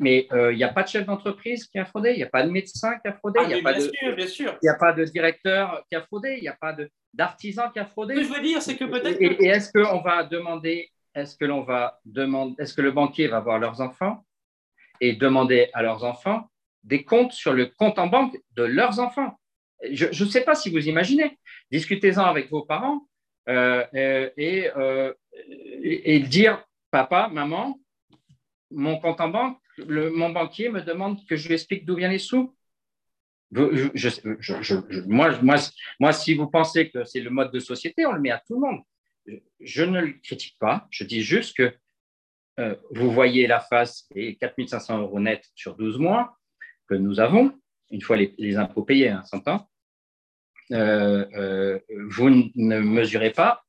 Mais 0.00 0.28
il 0.30 0.56
n'y 0.56 0.64
a 0.64 0.72
pas 0.72 0.82
de 0.82 0.88
chef 0.88 1.06
d'entreprise 1.06 1.66
qui 1.66 1.78
a 1.78 1.84
fraudé, 1.84 2.10
il 2.10 2.16
n'y 2.16 2.24
a 2.24 2.28
pas 2.28 2.42
de 2.42 2.50
médecin 2.50 2.98
qui 2.98 3.08
a 3.08 3.12
fraudé, 3.14 3.40
il 3.44 3.48
n'y 3.48 3.54
a, 3.54 3.62
pas 3.62 3.72
de, 3.72 4.14
bien 4.14 4.26
sûr. 4.26 4.58
Il 4.60 4.68
a 4.68 4.74
pas 4.74 4.92
de 4.92 5.04
directeur 5.04 5.82
qui 5.88 5.94
a 5.94 6.02
fraudé, 6.02 6.34
il 6.36 6.42
n'y 6.42 6.48
a 6.48 6.56
pas 6.60 6.76
d'artisan 7.14 7.70
qui 7.70 7.78
a 7.78 7.86
fraudé. 7.86 8.16
Ce 8.16 8.20
que 8.20 8.26
je 8.26 8.32
veux 8.32 8.42
dire, 8.42 8.60
c'est 8.60 8.76
que 8.76 8.84
peut-être. 8.84 9.18
Et, 9.20 9.46
est-ce 9.46 9.72
qu'on 9.72 10.02
va 10.02 10.24
demander, 10.24 10.90
est-ce 11.14 11.36
que 11.36 11.44
l'on 11.44 11.62
va 11.62 12.00
demander, 12.04 12.54
est-ce 12.58 12.74
que 12.74 12.82
le 12.82 12.92
banquier 12.92 13.28
va 13.28 13.40
voir 13.40 13.58
leurs 13.58 13.80
enfants 13.80 14.24
et 15.00 15.14
demander 15.14 15.68
à 15.72 15.82
leurs 15.82 16.04
enfants 16.04 16.50
des 16.84 17.04
comptes 17.04 17.32
sur 17.32 17.52
le 17.52 17.66
compte 17.66 17.98
en 17.98 18.06
banque 18.06 18.38
de 18.52 18.62
leurs 18.62 18.98
enfants? 18.98 19.38
Je 19.90 20.06
ne 20.06 20.30
sais 20.30 20.44
pas 20.44 20.54
si 20.54 20.70
vous 20.70 20.88
imaginez. 20.88 21.38
Discutez-en 21.70 22.24
avec 22.24 22.50
vos 22.50 22.62
parents 22.62 23.08
euh, 23.48 23.84
euh, 23.94 24.30
et, 24.36 24.70
euh, 24.76 25.12
et, 25.82 26.20
dire, 26.20 26.64
papa, 26.90 27.28
maman, 27.32 27.80
mon 28.70 28.98
compte 28.98 29.20
en 29.20 29.28
banque, 29.28 29.58
mon 29.88 30.30
banquier 30.30 30.68
me 30.68 30.82
demande 30.82 31.24
que 31.26 31.36
je 31.36 31.48
lui 31.48 31.54
explique 31.54 31.84
d'où 31.84 31.96
viennent 31.96 32.12
les 32.12 32.18
sous. 32.18 32.54
moi, 33.50 35.58
si 36.12 36.34
vous 36.34 36.48
pensez 36.48 36.90
que 36.90 37.04
c'est 37.04 37.20
le 37.20 37.30
mode 37.30 37.52
de 37.52 37.58
société, 37.58 38.06
on 38.06 38.12
le 38.12 38.20
met 38.20 38.30
à 38.30 38.40
tout 38.46 38.54
le 38.54 38.60
monde. 38.60 38.82
Je, 39.60 39.84
ne 39.84 40.00
le 40.00 40.12
critique 40.22 40.56
pas. 40.58 40.86
Je 40.90 41.04
dis 41.04 41.22
juste 41.22 41.56
que 41.56 41.72
euh, 42.58 42.74
vous 42.90 43.10
voyez 43.10 43.46
la 43.46 43.60
face 43.60 44.06
des 44.14 44.36
4500 44.36 45.00
euros 45.00 45.20
net 45.20 45.48
sur 45.54 45.76
12 45.76 45.98
mois 45.98 46.36
que 46.88 46.94
nous 46.94 47.20
avons, 47.20 47.58
une 47.90 48.02
fois 48.02 48.16
les, 48.16 48.56
impôts 48.56 48.84
payés, 48.84 49.08
hein, 49.08 49.22
100 49.24 49.48
ans. 49.48 49.68
Euh, 50.72 51.26
euh, 51.34 51.78
vous 52.10 52.30
ne 52.30 52.80
mesurez 52.80 53.30
pas 53.30 53.64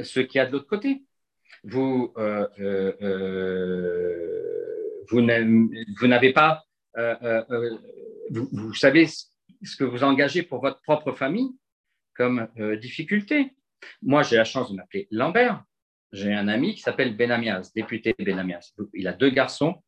ce 0.00 0.20
qu'il 0.20 0.38
y 0.38 0.40
a 0.40 0.46
de 0.46 0.52
l'autre 0.52 0.66
côté. 0.66 1.04
Vous, 1.64 2.12
n'avez 6.02 6.32
pas, 6.32 6.64
vous, 8.30 8.74
savez 8.74 9.06
ce 9.06 9.76
que 9.76 9.84
vous 9.84 10.02
engagez 10.04 10.42
pour 10.42 10.60
votre 10.60 10.80
propre 10.82 11.12
famille 11.12 11.50
comme 12.14 12.48
difficulté. 12.80 13.52
Moi, 14.02 14.22
j'ai 14.22 14.36
la 14.36 14.44
chance 14.44 14.70
de 14.70 14.76
m'appeler 14.76 15.08
Lambert. 15.10 15.64
J'ai 16.12 16.32
un 16.32 16.48
ami 16.48 16.74
qui 16.74 16.80
s'appelle 16.80 17.16
Benamias, 17.16 17.70
député 17.74 18.14
Benamias. 18.18 18.72
Il 18.94 19.06
a 19.06 19.12
deux 19.12 19.30
garçons, 19.30 19.82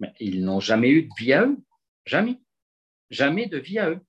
mais 0.00 0.12
ils 0.18 0.44
n'ont 0.44 0.60
jamais 0.60 0.90
eu 0.90 1.02
de 1.02 1.10
vie 1.18 1.32
à 1.32 1.44
eux. 1.44 1.56
Jamais. 2.04 2.38
Jamais 3.10 3.46
de 3.46 3.58
vie 3.58 3.78
à 3.78 3.90
eux. 3.90 4.00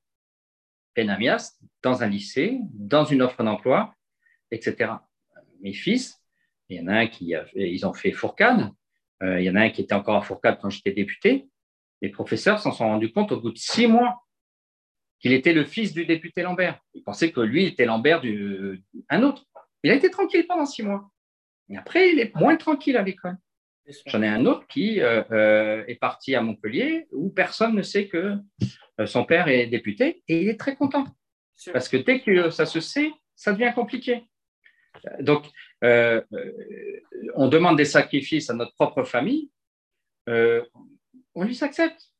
Benamias, 0.95 1.57
dans 1.83 2.03
un 2.03 2.07
lycée, 2.07 2.59
dans 2.73 3.05
une 3.05 3.21
offre 3.21 3.43
d'emploi, 3.43 3.95
etc. 4.51 4.93
Mes 5.61 5.73
fils, 5.73 6.21
il 6.67 6.77
y 6.77 6.81
en 6.81 6.87
a 6.87 6.93
un 6.93 7.07
qui 7.07 7.35
a, 7.35 7.45
ils 7.55 7.85
ont 7.85 7.93
fait 7.93 8.11
Fourcade, 8.11 8.71
euh, 9.21 9.39
il 9.39 9.45
y 9.45 9.49
en 9.49 9.55
a 9.55 9.61
un 9.61 9.69
qui 9.69 9.81
était 9.81 9.93
encore 9.93 10.15
à 10.15 10.21
Fourcade 10.21 10.59
quand 10.61 10.69
j'étais 10.69 10.91
député. 10.91 11.49
Les 12.01 12.09
professeurs 12.09 12.59
s'en 12.59 12.71
sont 12.71 12.87
rendus 12.87 13.11
compte 13.11 13.31
au 13.31 13.39
bout 13.39 13.51
de 13.51 13.57
six 13.57 13.87
mois 13.87 14.23
qu'il 15.19 15.33
était 15.33 15.53
le 15.53 15.65
fils 15.65 15.93
du 15.93 16.05
député 16.05 16.41
Lambert. 16.41 16.79
Ils 16.93 17.03
pensaient 17.03 17.31
que 17.31 17.41
lui 17.41 17.65
était 17.65 17.85
Lambert 17.85 18.21
d'un 18.21 19.23
autre. 19.23 19.45
Il 19.83 19.91
a 19.91 19.95
été 19.95 20.09
tranquille 20.09 20.45
pendant 20.47 20.65
six 20.65 20.83
mois. 20.83 21.09
Et 21.69 21.77
après, 21.77 22.09
il 22.09 22.19
est 22.19 22.35
moins 22.35 22.55
tranquille 22.55 22.97
à 22.97 23.03
l'école. 23.03 23.37
J'en 24.05 24.21
ai 24.21 24.27
un 24.27 24.45
autre 24.45 24.67
qui 24.67 25.01
euh, 25.01 25.23
euh, 25.31 25.83
est 25.87 25.95
parti 25.95 26.35
à 26.35 26.41
Montpellier 26.41 27.07
où 27.11 27.29
personne 27.29 27.75
ne 27.75 27.81
sait 27.81 28.07
que 28.07 28.35
son 29.05 29.23
père 29.23 29.47
est 29.47 29.67
député 29.67 30.23
et 30.27 30.41
il 30.41 30.49
est 30.49 30.59
très 30.59 30.75
content. 30.75 31.05
Parce 31.73 31.89
que 31.89 31.97
dès 31.97 32.21
que 32.21 32.49
ça 32.49 32.65
se 32.65 32.79
sait, 32.79 33.11
ça 33.35 33.53
devient 33.53 33.71
compliqué. 33.73 34.23
Donc, 35.19 35.45
euh, 35.83 36.21
euh, 36.33 36.99
on 37.35 37.47
demande 37.47 37.77
des 37.77 37.85
sacrifices 37.85 38.49
à 38.49 38.53
notre 38.53 38.73
propre 38.73 39.03
famille, 39.03 39.49
euh, 40.27 40.63
on 41.35 41.43
les 41.43 41.63
accepte. 41.63 42.11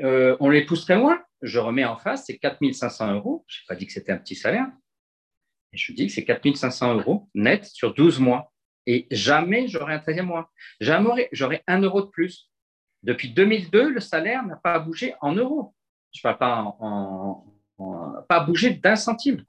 on 0.00 0.48
les 0.48 0.64
pousse 0.64 0.84
très 0.84 0.96
loin. 0.96 1.22
Je 1.42 1.58
remets 1.58 1.84
en 1.84 1.96
face, 1.96 2.26
c'est 2.26 2.38
4500 2.38 3.14
euros. 3.14 3.44
Je 3.46 3.60
n'ai 3.60 3.66
pas 3.68 3.74
dit 3.76 3.86
que 3.86 3.92
c'était 3.92 4.12
un 4.12 4.18
petit 4.18 4.34
salaire. 4.34 4.66
Je 5.72 5.92
dis 5.92 6.06
que 6.06 6.12
c'est 6.12 6.24
4500 6.24 6.94
euros 6.96 7.28
net 7.34 7.64
sur 7.64 7.94
12 7.94 8.20
mois. 8.20 8.52
Et 8.86 9.06
jamais 9.10 9.68
j'aurai 9.68 9.94
un 9.94 9.98
13e 9.98 10.22
mois. 10.22 10.50
J'aurai 10.80 11.62
un 11.66 11.80
euro 11.82 12.02
de 12.02 12.06
plus. 12.06 12.50
Depuis 13.02 13.32
2002, 13.32 13.90
le 13.90 14.00
salaire 14.00 14.44
n'a 14.44 14.56
pas 14.56 14.78
bougé 14.78 15.14
en 15.20 15.34
euros. 15.34 15.74
Je 16.12 16.20
ne 16.20 16.22
parle 16.22 16.38
pas 16.38 16.76
en, 16.80 17.44
pas 18.28 18.40
bougé 18.40 18.70
d'un 18.70 18.96
centime. 18.96 19.44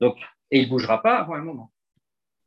Donc, 0.00 0.16
et 0.50 0.60
il 0.60 0.64
ne 0.64 0.70
bougera 0.70 1.02
pas 1.02 1.18
avant 1.18 1.34
un 1.34 1.42
moment. 1.42 1.72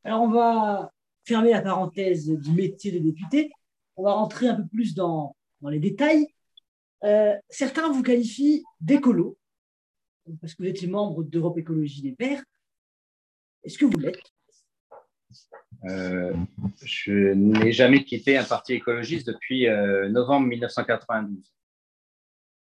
Alors, 0.03 0.21
on 0.21 0.29
va 0.29 0.91
fermer 1.25 1.51
la 1.51 1.61
parenthèse 1.61 2.29
du 2.29 2.51
métier 2.51 2.91
de 2.91 2.99
député. 2.99 3.51
On 3.95 4.03
va 4.03 4.13
rentrer 4.13 4.47
un 4.47 4.55
peu 4.55 4.67
plus 4.67 4.93
dans 4.93 5.35
les 5.69 5.79
détails. 5.79 6.27
Euh, 7.03 7.35
certains 7.49 7.91
vous 7.91 8.01
qualifient 8.01 8.63
d'écolo, 8.79 9.37
parce 10.39 10.53
que 10.53 10.63
vous 10.63 10.69
étiez 10.69 10.87
membre 10.87 11.23
d'Europe 11.23 11.57
Écologie 11.57 12.01
des 12.01 12.15
Verts. 12.17 12.43
Est-ce 13.63 13.77
que 13.77 13.85
vous 13.85 13.99
l'êtes? 13.99 14.19
Euh, 15.85 16.33
Je 16.81 17.33
n'ai 17.33 17.73
jamais 17.73 18.05
quitté 18.05 18.37
un 18.37 18.45
parti 18.45 18.73
écologiste 18.73 19.27
depuis 19.27 19.67
euh, 19.67 20.07
novembre 20.09 20.47
1992. 20.47 21.43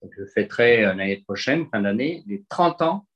Donc, 0.03 0.13
je 0.17 0.25
fêterai 0.25 0.83
l'année 0.83 1.19
prochaine, 1.19 1.69
fin 1.69 1.83
d'année, 1.83 2.25
les 2.27 2.43
30 2.49 2.81
ans 2.83 3.07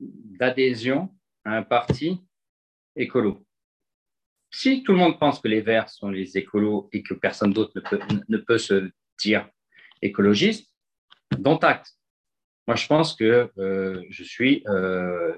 d'adhésion 0.00 1.14
un 1.44 1.62
parti 1.62 2.20
écolo. 2.96 3.46
si 4.50 4.82
tout 4.82 4.92
le 4.92 4.98
monde 4.98 5.18
pense 5.18 5.38
que 5.40 5.46
les 5.46 5.60
Verts 5.60 5.88
sont 5.88 6.10
les 6.10 6.36
écolos 6.36 6.88
et 6.92 7.02
que 7.02 7.14
personne 7.14 7.52
d'autre 7.52 7.72
ne 7.76 7.80
peut, 7.80 8.00
ne 8.28 8.36
peut 8.38 8.58
se 8.58 8.90
dire 9.18 9.48
écologiste, 10.02 10.70
dont 11.38 11.58
acte. 11.58 11.96
Moi, 12.66 12.76
je 12.76 12.86
pense 12.86 13.16
que 13.16 13.50
euh, 13.58 14.02
je 14.10 14.22
suis 14.22 14.62
euh, 14.68 15.34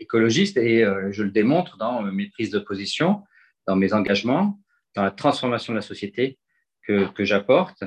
écologiste 0.00 0.56
et 0.56 0.84
euh, 0.84 1.12
je 1.12 1.22
le 1.22 1.30
démontre 1.30 1.76
dans 1.76 2.02
mes 2.02 2.28
prises 2.28 2.50
de 2.50 2.58
position, 2.58 3.22
dans 3.66 3.76
mes 3.76 3.92
engagements, 3.92 4.58
dans 4.96 5.02
la 5.02 5.10
transformation 5.10 5.72
de 5.72 5.78
la 5.78 5.82
société 5.82 6.38
que, 6.82 7.08
que 7.12 7.24
j'apporte. 7.24 7.84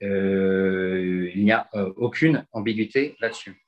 il 0.00 1.44
n'y 1.44 1.52
a 1.52 1.68
aucune 1.96 2.46
ambiguïté 2.52 3.16
là-dessus. 3.20 3.62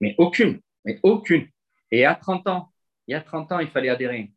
Mais 0.00 0.14
aucune, 0.18 0.60
mais 0.84 0.98
aucune. 1.02 1.46
Et 1.90 2.04
à 2.04 2.14
30 2.14 2.48
ans, 2.48 2.72
il 3.06 3.12
y 3.12 3.14
a 3.14 3.20
30 3.20 3.52
ans, 3.52 3.58
il 3.60 3.68
fallait 3.68 3.88
adhérer. 3.88 4.32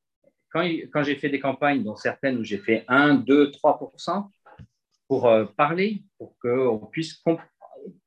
Quand, 0.52 0.64
quand 0.94 1.04
j'ai 1.04 1.16
fait 1.16 1.30
des 1.30 1.40
campagnes, 1.40 1.84
dont 1.84 1.96
certaines 1.96 2.38
où 2.38 2.44
j'ai 2.44 2.60
fait 2.60 2.86
1, 2.88 3.16
2, 3.16 3.52
3 3.52 3.78
pour 5.08 5.30
parler, 5.56 6.04
pour 6.18 6.38
que 6.40 6.68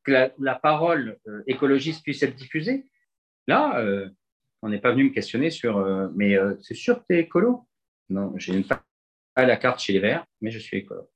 la, 0.06 0.54
parole 0.54 1.18
euh, 1.28 1.42
écologiste 1.46 2.02
puisse 2.02 2.22
être 2.22 2.36
diffusée. 2.36 2.86
Là, 3.46 3.78
euh, 3.80 4.08
on 4.62 4.68
n'est 4.68 4.80
pas 4.80 4.92
venu 4.92 5.04
me 5.04 5.10
questionner 5.10 5.50
sur 5.50 5.78
euh, 5.78 6.08
mais 6.14 6.36
c'est 6.60 6.74
sûr 6.74 7.00
que 7.00 7.04
tu 7.08 7.16
es 7.16 7.20
écolo? 7.20 7.66
Non, 8.08 8.32
je 8.36 8.52
n'ai 8.52 8.64
pas 8.64 8.82
la 9.36 9.56
carte 9.56 9.80
chez 9.80 9.92
les 9.92 10.00
Verts, 10.00 10.26
mais 10.40 10.50
je 10.50 10.58
suis 10.58 10.78
écolo. 10.78 11.08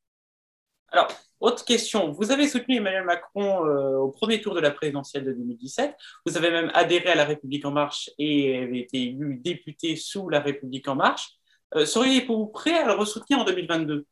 Alors, 0.89 1.09
autre 1.41 1.65
question. 1.65 2.13
Vous 2.13 2.31
avez 2.31 2.47
soutenu 2.47 2.77
Emmanuel 2.77 3.05
Macron 3.05 3.59
au 3.59 4.11
premier 4.11 4.41
tour 4.41 4.55
de 4.55 4.61
la 4.61 4.71
présidentielle 4.71 5.25
de 5.25 5.33
2017. 5.33 5.95
Vous 6.25 6.37
avez 6.37 6.51
même 6.51 6.71
adhéré 6.73 7.11
à 7.11 7.17
La 7.17 7.25
République 7.25 7.65
En 7.67 7.73
Marche 7.73 8.11
et 8.19 8.63
avez 8.63 8.79
été 8.81 9.03
élu 9.03 9.41
député 9.43 9.97
sous 9.97 10.31
La 10.31 10.41
République 10.41 10.87
En 10.89 10.95
Marche. 10.95 11.33
Seriez-vous 11.75 12.47
prêt 12.47 12.75
à 12.75 12.87
le 12.87 12.93
ressoutenir 12.93 13.41
en 13.41 13.45
2022 13.45 14.07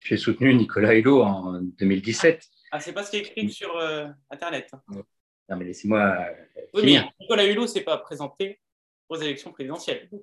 J'ai 0.00 0.16
soutenu 0.16 0.54
Nicolas 0.54 0.94
Hulot 0.94 1.22
en 1.22 1.60
2017. 1.60 2.42
Ah, 2.70 2.80
c'est 2.80 2.92
pas 2.92 3.02
ce 3.04 3.10
qui 3.10 3.16
est 3.18 3.20
écrit 3.20 3.50
sur 3.50 3.76
euh, 3.76 4.06
Internet. 4.30 4.70
Non, 5.48 5.56
mais 5.56 5.64
laissez-moi. 5.64 6.16
Euh, 6.74 7.06
Nicolas 7.20 7.46
Hulot 7.46 7.66
s'est 7.66 7.82
pas 7.82 7.98
présenté 7.98 8.60
aux 9.08 9.16
élections 9.16 9.52
présidentielles. 9.52 10.08
Il 10.12 10.20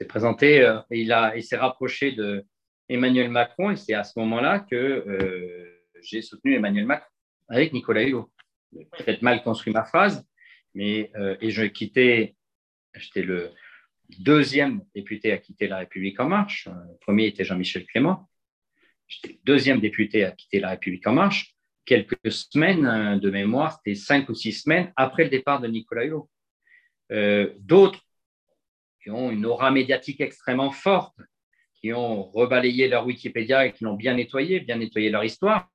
s'est 0.00 0.06
présenté, 0.06 0.60
euh, 0.62 0.80
il, 0.90 1.12
a, 1.12 1.36
il 1.36 1.44
s'est 1.44 1.56
rapproché 1.56 2.12
de 2.12 2.44
Emmanuel 2.88 3.30
Macron 3.30 3.70
et 3.70 3.76
c'est 3.76 3.94
à 3.94 4.04
ce 4.04 4.18
moment-là 4.18 4.60
que 4.60 5.72
j'ai 6.02 6.20
soutenu 6.20 6.54
Emmanuel 6.54 6.84
Macron 6.84 7.08
avec 7.48 7.72
Nicolas 7.72 8.02
Hulot. 8.02 8.30
J'ai 8.76 8.84
peut-être 9.04 9.22
mal 9.22 9.42
construit 9.42 9.72
ma 9.72 9.84
phrase, 9.84 10.26
mais 10.74 11.10
et 11.40 11.50
je 11.50 11.64
quittais, 11.64 12.34
j'étais 12.94 13.22
le 13.22 13.52
deuxième 14.18 14.82
député 14.94 15.32
à 15.32 15.38
quitter 15.38 15.66
La 15.66 15.78
République 15.78 16.20
En 16.20 16.28
Marche. 16.28 16.68
Le 16.68 16.98
premier 17.00 17.26
était 17.26 17.44
Jean-Michel 17.44 17.86
Clément. 17.86 18.28
Le 19.24 19.34
deuxième 19.44 19.80
député 19.80 20.24
à 20.24 20.32
quitter 20.32 20.60
La 20.60 20.70
République 20.70 21.06
En 21.06 21.12
Marche 21.12 21.54
quelques 21.84 22.32
semaines 22.32 22.86
euh, 22.86 23.18
de 23.18 23.30
mémoire, 23.30 23.72
c'était 23.76 23.94
cinq 23.94 24.28
ou 24.28 24.34
six 24.34 24.52
semaines 24.52 24.92
après 24.96 25.24
le 25.24 25.30
départ 25.30 25.60
de 25.60 25.68
Nicolas 25.68 26.04
Hulot. 26.04 26.28
Euh, 27.12 27.52
d'autres 27.58 28.00
qui 29.02 29.10
ont 29.10 29.30
une 29.30 29.44
aura 29.44 29.70
médiatique 29.70 30.20
extrêmement 30.20 30.70
forte, 30.70 31.16
qui 31.74 31.92
ont 31.92 32.30
rebalayé 32.30 32.88
leur 32.88 33.06
Wikipédia 33.06 33.66
et 33.66 33.72
qui 33.72 33.84
l'ont 33.84 33.94
bien 33.94 34.14
nettoyé, 34.14 34.60
bien 34.60 34.76
nettoyé 34.76 35.10
leur 35.10 35.24
histoire, 35.24 35.68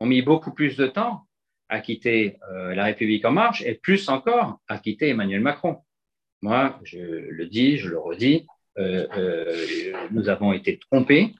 ont 0.00 0.06
mis 0.06 0.22
beaucoup 0.22 0.54
plus 0.54 0.76
de 0.76 0.86
temps 0.86 1.26
à 1.68 1.80
quitter 1.80 2.38
euh, 2.50 2.74
la 2.74 2.84
République 2.84 3.26
en 3.26 3.32
marche 3.32 3.60
et 3.62 3.74
plus 3.74 4.08
encore 4.08 4.58
à 4.68 4.78
quitter 4.78 5.08
Emmanuel 5.08 5.42
Macron. 5.42 5.82
Moi, 6.40 6.80
je 6.84 6.98
le 6.98 7.46
dis, 7.46 7.76
je 7.76 7.90
le 7.90 7.98
redis, 7.98 8.46
nous 10.12 10.28
avons 10.28 10.52
été 10.52 10.78
trompés 10.78 11.34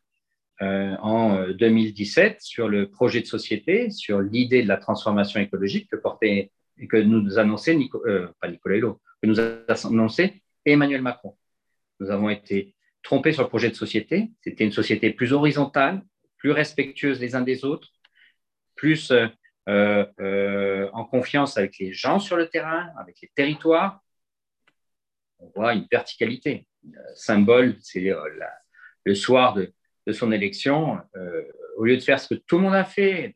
euh, 0.61 0.97
en 1.01 1.51
2017 1.51 2.33
euh, 2.33 2.37
sur 2.41 2.69
le 2.69 2.91
projet 2.91 3.21
de 3.21 3.27
société, 3.27 3.91
sur 3.91 4.21
l'idée 4.21 4.63
de 4.63 4.69
la 4.69 4.77
transformation 4.77 5.39
écologique 5.39 5.89
que 5.89 5.95
portait 5.97 6.51
et 6.79 6.89
que 6.89 6.97
nous 6.97 7.39
annonçait 7.39 7.79
euh, 8.07 8.29
pas 8.41 8.49
Nicolas 8.49 8.77
Hulot, 8.77 9.01
que 9.23 9.29
nous 9.29 9.39
a 9.41 9.63
annoncé 9.87 10.43
Emmanuel 10.65 11.01
Macron. 11.01 11.37
Nous 12.01 12.11
avons 12.11 12.29
été 12.29 12.75
trompés 13.05 13.33
sur 13.33 13.45
le 13.45 13.49
projet 13.49 13.71
de 13.71 13.77
société. 13.77 14.33
C'était 14.41 14.65
une 14.65 14.73
société 14.73 15.13
plus 15.13 15.33
horizontale, 15.33 16.03
plus 16.39 16.51
respectueuse 16.51 17.21
les 17.21 17.37
uns 17.37 17.43
des 17.43 17.65
autres, 17.65 17.91
plus 18.75 19.13
en 19.67 21.05
confiance 21.05 21.57
avec 21.57 21.79
les 21.79 21.93
gens 21.93 22.19
sur 22.19 22.37
le 22.37 22.49
terrain, 22.49 22.89
avec 22.99 23.21
les 23.23 23.31
territoires. 23.35 24.01
On 25.39 25.51
voit 25.55 25.75
une 25.75 25.87
verticalité. 25.91 26.67
Le 26.85 26.99
symbole, 27.15 27.77
c'est 27.81 28.13
le 29.05 29.15
soir 29.15 29.55
de, 29.55 29.73
de 30.09 30.13
son 30.15 30.33
élection, 30.33 30.99
euh, 31.17 31.43
au 31.77 31.85
lieu 31.85 31.95
de 31.95 32.01
faire 32.01 32.19
ce 32.19 32.35
que 32.35 32.41
tout 32.47 32.57
le 32.57 32.63
monde 32.63 32.75
a 32.75 32.85
fait, 32.85 33.35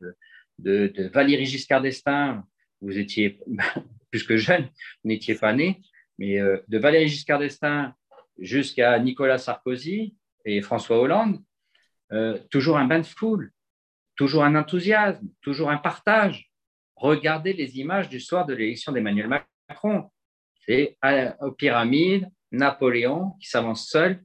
de, 0.57 0.87
de, 0.87 1.07
Valéry 1.07 1.45
Giscard 1.45 1.83
d'Estaing, 1.83 2.43
vous 2.81 2.97
étiez 2.97 3.39
plus 4.11 4.23
que 4.23 4.37
jeune, 4.37 4.63
vous 4.63 5.09
n'étiez 5.09 5.35
pas 5.35 5.53
né, 5.53 5.81
mais 6.17 6.41
euh, 6.41 6.57
de 6.67 6.79
Valéry 6.79 7.07
Giscard 7.07 7.37
d'Estaing 7.37 7.93
jusqu'à 8.39 8.97
Nicolas 8.97 9.37
Sarkozy 9.37 10.15
et 10.45 10.61
François 10.61 10.99
Hollande, 10.99 11.43
euh, 12.11 12.39
toujours 12.49 12.79
un 12.79 12.85
bain 12.85 12.99
de 12.99 13.05
foule, 13.05 13.51
toujours 14.15 14.43
un 14.43 14.55
enthousiasme, 14.55 15.27
toujours 15.41 15.69
un 15.69 15.77
partage. 15.77 16.51
Regardez 16.95 17.53
les 17.53 17.77
images 17.77 18.09
du 18.09 18.19
soir 18.19 18.47
de 18.47 18.55
l'élection 18.55 18.91
d'Emmanuel 18.91 19.27
Macron. 19.69 20.09
C'est 20.65 20.97
aux 21.39 21.51
pyramides, 21.51 22.27
Napoléon 22.51 23.33
qui 23.39 23.47
s'avance 23.47 23.87
seul 23.87 24.23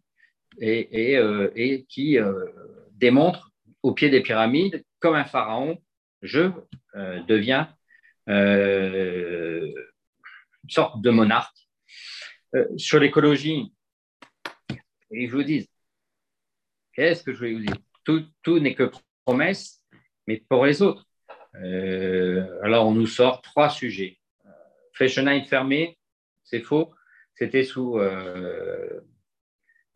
et, 0.61 1.17
euh, 1.17 1.51
et, 1.55 1.85
qui 1.85 2.19
euh, 2.19 2.47
démontre 2.93 3.53
au 3.83 3.93
pied 3.93 4.11
des 4.11 4.23
pyramides, 4.23 4.85
comme 4.99 5.15
un 5.15 5.25
pharaon, 5.25 5.79
je 6.23 6.51
euh, 6.97 7.23
deviens 7.25 7.75
une 8.27 9.73
sorte 10.69 11.01
de 11.01 11.09
monarque. 11.09 11.57
sur 12.77 13.01
l'écologie, 13.01 13.73
je 15.11 15.31
vous 15.31 15.43
dis, 15.43 15.67
qu'est-ce 16.93 17.23
que 17.23 17.33
je 17.33 17.41
vais 17.41 17.55
vous 17.55 17.61
dire? 17.61 17.77
Tout, 18.05 18.59
n'est 18.59 18.75
que 18.75 18.91
promesse, 19.25 19.83
mais 20.27 20.45
pour 20.47 20.67
les 20.67 20.83
autres. 20.83 21.07
alors, 21.55 22.87
on 22.87 22.93
nous 22.93 23.07
sort 23.07 23.41
trois 23.41 23.71
sujets. 23.71 24.19
Fessenheim 24.93 25.47
fermé, 25.47 25.99
c'est 26.45 26.61
faux. 26.61 26.93
C'était 27.35 27.65
sous 27.65 27.99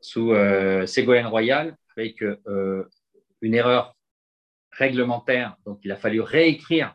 sous 0.03 0.33
euh, 0.33 0.85
Ségolène 0.85 1.27
Royal 1.27 1.77
avec 1.97 2.23
euh, 2.23 2.85
une 3.41 3.55
erreur 3.55 3.97
réglementaire. 4.73 5.57
Donc, 5.65 5.81
il 5.85 5.93
a 5.93 5.97
fallu 5.97 6.21
réécrire 6.21 6.95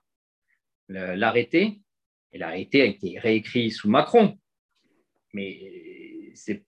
l'arrêté. 0.89 1.82
Et 2.34 2.38
l'arrêté 2.38 2.82
a 2.82 2.86
été 2.86 3.17
réécrit 3.17 3.72
sous 3.72 3.89
Macron. 3.89 4.38
Mais 5.34 6.32
c'est 6.36 6.65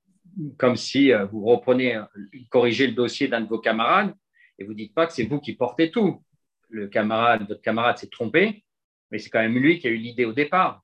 comme 0.57 0.75
si 0.75 1.11
euh, 1.11 1.25
vous 1.25 1.43
reprenez, 1.43 2.01
corrigez 2.49 2.87
le 2.87 2.93
dossier 2.93 3.27
d'un 3.27 3.41
de 3.41 3.47
vos 3.47 3.59
camarades 3.59 4.13
et 4.57 4.63
vous 4.63 4.73
dites 4.73 4.93
pas 4.93 5.07
que 5.07 5.13
c'est 5.13 5.25
vous 5.25 5.39
qui 5.39 5.53
portez 5.53 5.91
tout. 5.91 6.23
Le 6.69 6.87
camarade, 6.87 7.47
votre 7.47 7.61
camarade 7.61 7.97
s'est 7.97 8.09
trompé, 8.09 8.63
mais 9.11 9.17
c'est 9.17 9.29
quand 9.29 9.39
même 9.39 9.57
lui 9.57 9.79
qui 9.79 9.87
a 9.87 9.91
eu 9.91 9.97
l'idée 9.97 10.25
au 10.25 10.33
départ. 10.33 10.83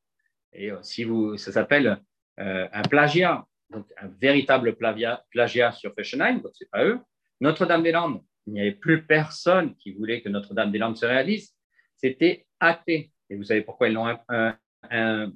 Et 0.51 0.71
si 0.81 1.03
vous, 1.03 1.37
ça 1.37 1.51
s'appelle 1.51 2.01
un 2.37 2.81
plagiat 2.83 3.45
donc 3.69 3.87
un 3.97 4.07
véritable 4.07 4.75
plagiat, 4.75 5.71
sur 5.71 5.93
Fessenheim, 5.93 6.41
donc 6.41 6.51
ce 6.53 6.63
n'est 6.63 6.69
pas 6.69 6.85
eux. 6.85 6.99
Notre-Dame-des-Landes, 7.41 8.21
il 8.47 8.53
n'y 8.53 8.61
avait 8.61 8.71
plus 8.71 9.05
personne 9.05 9.75
qui 9.75 9.93
voulait 9.93 10.21
que 10.21 10.29
Notre-Dame-des-Landes 10.29 10.97
se 10.97 11.05
réalise. 11.05 11.53
C'était 11.95 12.45
acté. 12.59 13.11
Et 13.29 13.35
vous 13.35 13.43
savez 13.43 13.61
pourquoi 13.61 13.89
ils 13.89 13.93
l'ont 13.93 14.17
euh, 14.31 15.27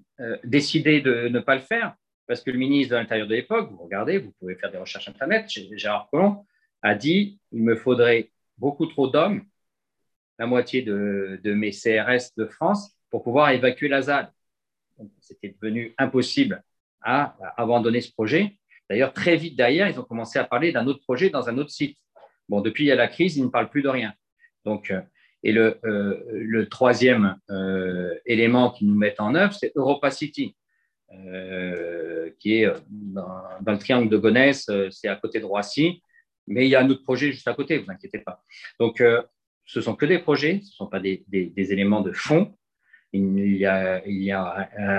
décidé 0.43 1.01
de 1.01 1.27
ne 1.27 1.39
pas 1.39 1.55
le 1.55 1.61
faire? 1.61 1.95
Parce 2.27 2.41
que 2.41 2.51
le 2.51 2.59
ministre 2.59 2.91
de 2.91 2.99
l'Intérieur 2.99 3.27
de 3.27 3.33
l'époque, 3.33 3.71
vous 3.71 3.83
regardez, 3.83 4.19
vous 4.19 4.31
pouvez 4.39 4.55
faire 4.55 4.71
des 4.71 4.77
recherches 4.77 5.09
Internet, 5.09 5.49
Gérard 5.49 6.09
Collomb, 6.11 6.45
a 6.81 6.93
dit 6.93 7.39
il 7.51 7.63
me 7.63 7.75
faudrait 7.75 8.31
beaucoup 8.57 8.85
trop 8.85 9.07
d'hommes, 9.07 9.43
la 10.37 10.45
moitié 10.45 10.83
de, 10.83 11.39
de, 11.43 11.53
mes 11.53 11.71
CRS 11.71 12.31
de 12.37 12.45
France, 12.45 12.95
pour 13.09 13.23
pouvoir 13.23 13.49
évacuer 13.49 13.87
la 13.87 14.03
ZAD. 14.03 14.31
C'était 15.19 15.55
devenu 15.59 15.95
impossible 15.97 16.63
à 17.01 17.35
abandonner 17.57 18.01
ce 18.01 18.11
projet. 18.11 18.57
D'ailleurs, 18.89 19.13
très 19.13 19.35
vite 19.35 19.55
derrière, 19.55 19.87
ils 19.87 19.99
ont 19.99 20.03
commencé 20.03 20.39
à 20.39 20.43
parler 20.43 20.71
d'un 20.71 20.87
autre 20.87 21.01
projet 21.01 21.29
dans 21.29 21.47
un 21.47 21.57
autre 21.57 21.69
site. 21.69 21.97
Bon, 22.47 22.61
depuis 22.61 22.85
il 22.85 22.87
y 22.87 22.91
a 22.91 22.95
la 22.95 23.07
crise, 23.07 23.37
ils 23.37 23.43
ne 23.43 23.49
parlent 23.49 23.69
plus 23.69 23.83
de 23.83 23.89
rien. 23.89 24.13
Donc, 24.65 24.91
euh, 24.91 25.01
et 25.43 25.51
le, 25.51 25.79
euh, 25.85 26.65
troisième 26.65 27.37
euh, 27.49 28.13
élément 28.25 28.71
qu'ils 28.71 28.87
nous 28.87 28.97
mettent 28.97 29.21
en 29.21 29.35
œuvre, 29.35 29.53
c'est 29.53 29.71
Europa 29.75 30.11
City, 30.11 30.55
qui 32.39 32.53
est 32.55 32.67
dans, 32.89 33.41
le 33.65 33.77
triangle 33.77 34.09
de 34.09 34.17
Gonesse, 34.17 34.69
c'est 34.91 35.07
à 35.07 35.15
côté 35.15 35.39
de 35.39 35.45
Roissy, 35.45 36.03
mais 36.45 36.67
il 36.67 36.69
y 36.69 36.75
a 36.75 36.81
un 36.81 36.89
autre 36.89 37.03
projet 37.03 37.31
juste 37.31 37.47
à 37.47 37.53
côté, 37.55 37.79
vous 37.79 37.89
inquiétez 37.89 38.19
pas. 38.19 38.43
Donc, 38.79 39.03
ce 39.65 39.81
sont 39.81 39.95
que 39.95 40.05
des 40.05 40.19
projets, 40.19 40.59
ce 40.61 40.69
ne 40.69 40.75
sont 40.75 40.87
pas 40.87 40.99
des, 40.99 41.23
éléments 41.55 42.01
de 42.01 42.11
fond. 42.11 42.55
Il 43.11 43.33
n'y 43.33 43.65
a 43.65 44.01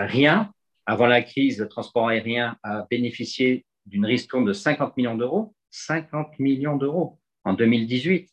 rien 0.06 0.52
avant 0.90 1.07
la 1.07 1.22
crise, 1.22 1.61
le 1.61 1.68
transport 1.68 2.09
aérien 2.09 2.57
a 2.64 2.85
bénéficié 2.90 3.64
d'une 3.87 4.05
ristourne 4.05 4.44
de 4.44 4.53
50 4.53 4.96
millions 4.96 5.16
d'euros, 5.16 5.55
50 5.70 6.40
millions 6.40 6.76
d'euros 6.76 7.20
en 7.44 7.53
2018, 7.55 8.29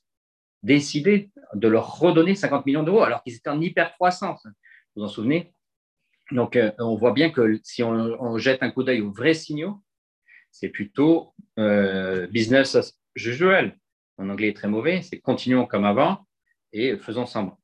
décidé 0.64 1.30
de 1.54 1.68
leur 1.68 2.00
redonner 2.00 2.34
50 2.34 2.66
millions 2.66 2.82
d'euros 2.82 3.04
alors 3.04 3.22
qu'ils 3.22 3.36
étaient 3.36 3.52
en 3.52 3.62
hyper-croissance. 3.62 4.42
Vous 4.46 4.52
vous 4.96 5.04
en 5.04 5.08
souvenez? 5.08 5.54
Donc, 6.32 6.56
euh, 6.56 6.72
on 6.80 6.96
voit 6.96 7.14
bien 7.14 7.30
que 7.30 7.60
si 7.62 7.84
on, 7.84 8.40
jette 8.40 8.64
un 8.64 8.72
coup 8.72 8.84
d'œil 8.84 9.02
aux 9.02 9.12
vrais 9.12 9.36
signaux, 9.36 9.84
c'est 10.50 10.70
plutôt 10.70 11.36
euh, 11.60 12.26
business 12.26 12.74
as 12.74 13.00
usual. 13.16 13.78
Mon 14.18 14.32
anglais 14.32 14.48
est 14.48 14.56
très 14.56 14.68
mauvais, 14.68 15.04
c'est 15.04 15.20
continuons 15.20 15.68
comme 15.68 15.86
avant 15.86 16.26
et 16.74 16.98
faisons 16.98 17.28
semblant. 17.28 17.60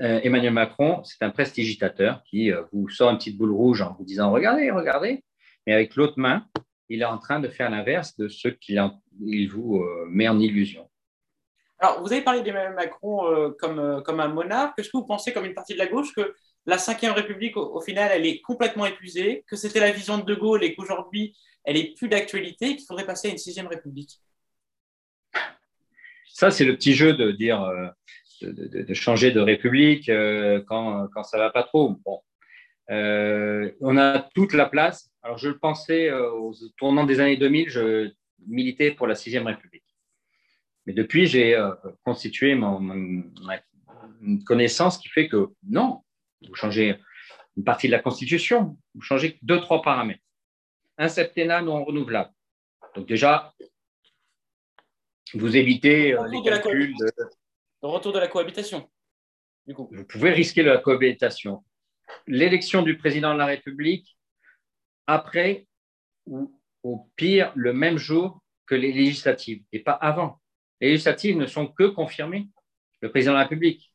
Euh, 0.00 0.20
Emmanuel 0.22 0.52
Macron, 0.52 1.02
c'est 1.04 1.22
un 1.22 1.30
prestigitateur 1.30 2.22
qui 2.24 2.50
vous 2.72 2.88
sort 2.88 3.10
une 3.10 3.18
petite 3.18 3.38
boule 3.38 3.52
rouge 3.52 3.82
en 3.82 3.94
vous 3.94 4.04
disant 4.04 4.30
regardez, 4.30 4.70
regardez, 4.70 5.24
mais 5.66 5.72
avec 5.72 5.96
l'autre 5.96 6.14
main, 6.16 6.46
il 6.88 7.02
est 7.02 7.06
en 7.06 7.18
train 7.18 7.40
de 7.40 7.48
faire 7.48 7.70
l'inverse 7.70 8.16
de 8.16 8.28
ce 8.28 8.48
qu'il 8.48 9.48
vous 9.48 9.84
met 10.08 10.28
en 10.28 10.38
illusion. 10.38 10.88
Alors, 11.78 12.00
vous 12.02 12.10
avez 12.12 12.22
parlé 12.22 12.42
d'Emmanuel 12.42 12.74
Macron 12.74 13.30
euh, 13.30 13.50
comme, 13.58 13.78
euh, 13.78 14.00
comme 14.00 14.20
un 14.20 14.28
monarque. 14.28 14.78
Est-ce 14.78 14.88
que 14.88 14.96
vous 14.96 15.04
pensez, 15.04 15.32
comme 15.32 15.44
une 15.44 15.54
partie 15.54 15.74
de 15.74 15.78
la 15.78 15.86
gauche, 15.86 16.12
que 16.14 16.34
la 16.64 16.76
Ve 16.76 17.12
République, 17.14 17.56
au, 17.56 17.80
final, 17.80 18.10
elle 18.12 18.26
est 18.26 18.40
complètement 18.40 18.86
épuisée, 18.86 19.44
que 19.46 19.56
c'était 19.56 19.80
la 19.80 19.92
vision 19.92 20.18
de 20.18 20.24
De 20.24 20.34
Gaulle 20.34 20.64
et 20.64 20.74
qu'aujourd'hui, 20.74 21.36
elle 21.64 21.76
est 21.76 21.94
plus 21.94 22.08
d'actualité 22.08 22.76
qu'il 22.76 22.86
faudrait 22.86 23.04
passer 23.04 23.28
à 23.28 23.30
une 23.30 23.38
Sixième 23.38 23.66
République? 23.66 24.20
Ça, 26.28 26.50
c'est 26.50 26.64
le 26.64 26.74
petit 26.76 26.94
jeu 26.94 27.12
de 27.12 27.30
dire, 27.30 27.62
euh, 27.62 27.88
de, 28.42 28.94
changer 28.94 29.30
de 29.30 29.40
République 29.40 30.10
quand, 30.66 31.08
quand 31.08 31.22
ça 31.22 31.38
ne 31.38 31.42
va 31.42 31.50
pas 31.50 31.62
trop. 31.62 31.96
Bon. 32.04 32.20
on 32.88 33.96
a 33.96 34.18
toute 34.34 34.52
la 34.52 34.66
place. 34.66 35.10
Alors, 35.22 35.38
je 35.38 35.48
le 35.48 35.58
pensais 35.58 36.12
au 36.12 36.54
tournant 36.76 37.04
des 37.04 37.20
années 37.20 37.36
2000, 37.36 37.70
je 37.70 38.10
militais 38.46 38.92
pour 38.92 39.06
la 39.06 39.14
Sixième 39.14 39.46
République. 39.46 39.82
Mais 40.86 40.92
depuis, 40.92 41.26
j'ai 41.26 41.54
euh, 41.54 41.72
constitué 42.04 42.54
mon, 42.54 42.80
une 44.22 44.44
connaissance 44.44 44.98
qui 44.98 45.08
fait 45.08 45.28
que 45.28 45.48
non, 45.68 46.02
vous 46.46 46.54
changez 46.54 46.96
une 47.56 47.64
partie 47.64 47.88
de 47.88 47.92
la 47.92 47.98
Constitution, 47.98 48.78
vous 48.94 49.00
changez 49.00 49.38
deux, 49.42 49.60
trois 49.60 49.82
paramètres. 49.82 50.22
Un 50.98 51.08
septennat 51.08 51.62
non 51.62 51.84
renouvelable. 51.84 52.30
Donc 52.94 53.06
déjà, 53.06 53.52
vous 55.34 55.56
évitez 55.56 56.14
euh, 56.14 56.26
les 56.28 56.42
calculs 56.42 56.94
de... 56.96 57.12
Le 57.82 57.88
retour 57.88 58.12
de 58.12 58.18
la 58.18 58.28
cohabitation. 58.28 58.88
Vous 59.66 60.04
pouvez 60.08 60.30
risquer 60.30 60.62
la 60.62 60.78
cohabitation. 60.78 61.64
L'élection 62.26 62.82
du 62.82 62.96
président 62.96 63.34
de 63.34 63.38
la 63.38 63.46
République 63.46 64.16
après 65.06 65.66
ou 66.26 66.60
au 66.82 67.10
pire 67.16 67.52
le 67.54 67.72
même 67.72 67.98
jour 67.98 68.42
que 68.66 68.74
les 68.74 68.92
législatives 68.92 69.62
et 69.72 69.80
pas 69.80 69.92
avant. 69.92 70.40
Les 70.80 70.90
législatives 70.90 71.36
ne 71.36 71.46
sont 71.46 71.66
que 71.66 71.84
confirmées. 71.84 72.48
Le 73.00 73.10
président 73.10 73.32
de 73.32 73.38
la 73.38 73.42
République, 73.42 73.92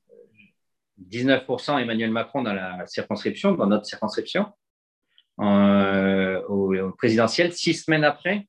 19% 1.10 1.82
Emmanuel 1.82 2.12
Macron 2.12 2.44
dans 2.44 2.54
la 2.54 2.86
circonscription, 2.88 3.54
dans 3.54 3.68
notre 3.68 3.86
circonscription, 3.86 4.52
euh, 5.40 6.42
au, 6.48 6.92
présidentiel, 6.92 7.54
six 7.54 7.74
semaines 7.74 8.04
après, 8.04 8.48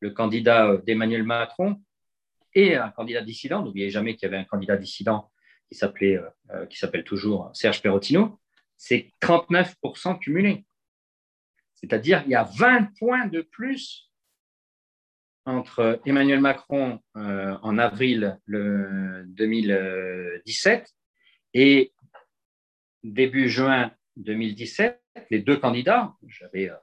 le 0.00 0.10
candidat 0.10 0.76
d'Emmanuel 0.78 1.22
Macron 1.22 1.80
et 2.56 2.74
un 2.74 2.90
candidat 2.90 3.20
dissident. 3.20 3.62
N'oubliez 3.62 3.90
jamais 3.90 4.16
qu'il 4.16 4.24
y 4.24 4.26
avait 4.26 4.38
un 4.38 4.44
candidat 4.44 4.76
dissident 4.76 5.30
qui 5.68 5.76
s'appelait, 5.76 6.18
euh, 6.50 6.66
qui 6.66 6.76
s'appelle 6.78 7.04
toujours 7.04 7.52
Serge 7.54 7.80
Perrotino. 7.82 8.40
C'est 8.76 9.12
39% 9.20 10.18
cumulé. 10.18 10.66
C'est-à-dire 11.74 12.24
il 12.24 12.30
y 12.30 12.34
a 12.34 12.42
20 12.44 12.96
points 12.98 13.26
de 13.26 13.42
plus 13.42 14.10
entre 15.44 16.00
Emmanuel 16.04 16.40
Macron 16.40 16.98
euh, 17.16 17.56
en 17.62 17.78
avril 17.78 18.40
2017 18.48 20.92
et 21.54 21.92
début 23.04 23.48
juin 23.48 23.92
2017, 24.16 25.00
les 25.30 25.38
deux 25.40 25.58
candidats, 25.58 26.14
j'avais 26.26 26.70
euh, 26.70 26.74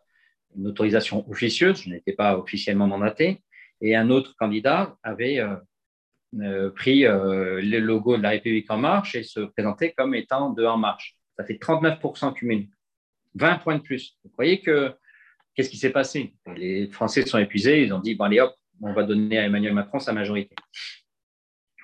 une 0.56 0.68
autorisation 0.68 1.30
officieuse, 1.30 1.82
je 1.82 1.90
n'étais 1.90 2.14
pas 2.14 2.38
officiellement 2.38 2.88
mandaté, 2.88 3.44
et 3.84 3.96
un 3.96 4.10
autre 4.10 4.36
candidat 4.36 4.98
avait 5.04 5.40
euh, 5.40 6.72
pris 6.72 7.04
le 7.04 7.80
logo 7.80 8.18
de 8.18 8.24
la 8.24 8.30
République 8.30 8.72
en 8.72 8.78
marche 8.78 9.14
et 9.14 9.24
se 9.24 9.42
présentait 9.42 9.92
comme 9.92 10.16
étant 10.16 10.50
de 10.50 10.66
En 10.66 10.78
marche. 10.78 11.16
Ça 11.38 11.44
fait 11.44 11.62
39% 11.62 12.34
cumulé, 12.34 12.70
20 13.36 13.58
points 13.60 13.78
de 13.78 13.82
plus. 13.82 14.18
Vous 14.24 14.32
voyez 14.36 14.62
que 14.62 14.96
Qu'est-ce 15.56 15.70
qui 15.70 15.78
s'est 15.78 15.92
passé? 15.92 16.34
Les 16.56 16.90
Français 16.90 17.26
sont 17.26 17.38
épuisés, 17.38 17.84
ils 17.84 17.94
ont 17.94 18.00
dit, 18.00 18.16
bon, 18.16 18.26
allez 18.26 18.40
hop, 18.40 18.56
on 18.82 18.94
va 18.94 19.04
donner 19.04 19.38
à 19.38 19.44
Emmanuel 19.44 19.74
Macron 19.74 20.00
sa 20.00 20.12
majorité. 20.12 20.56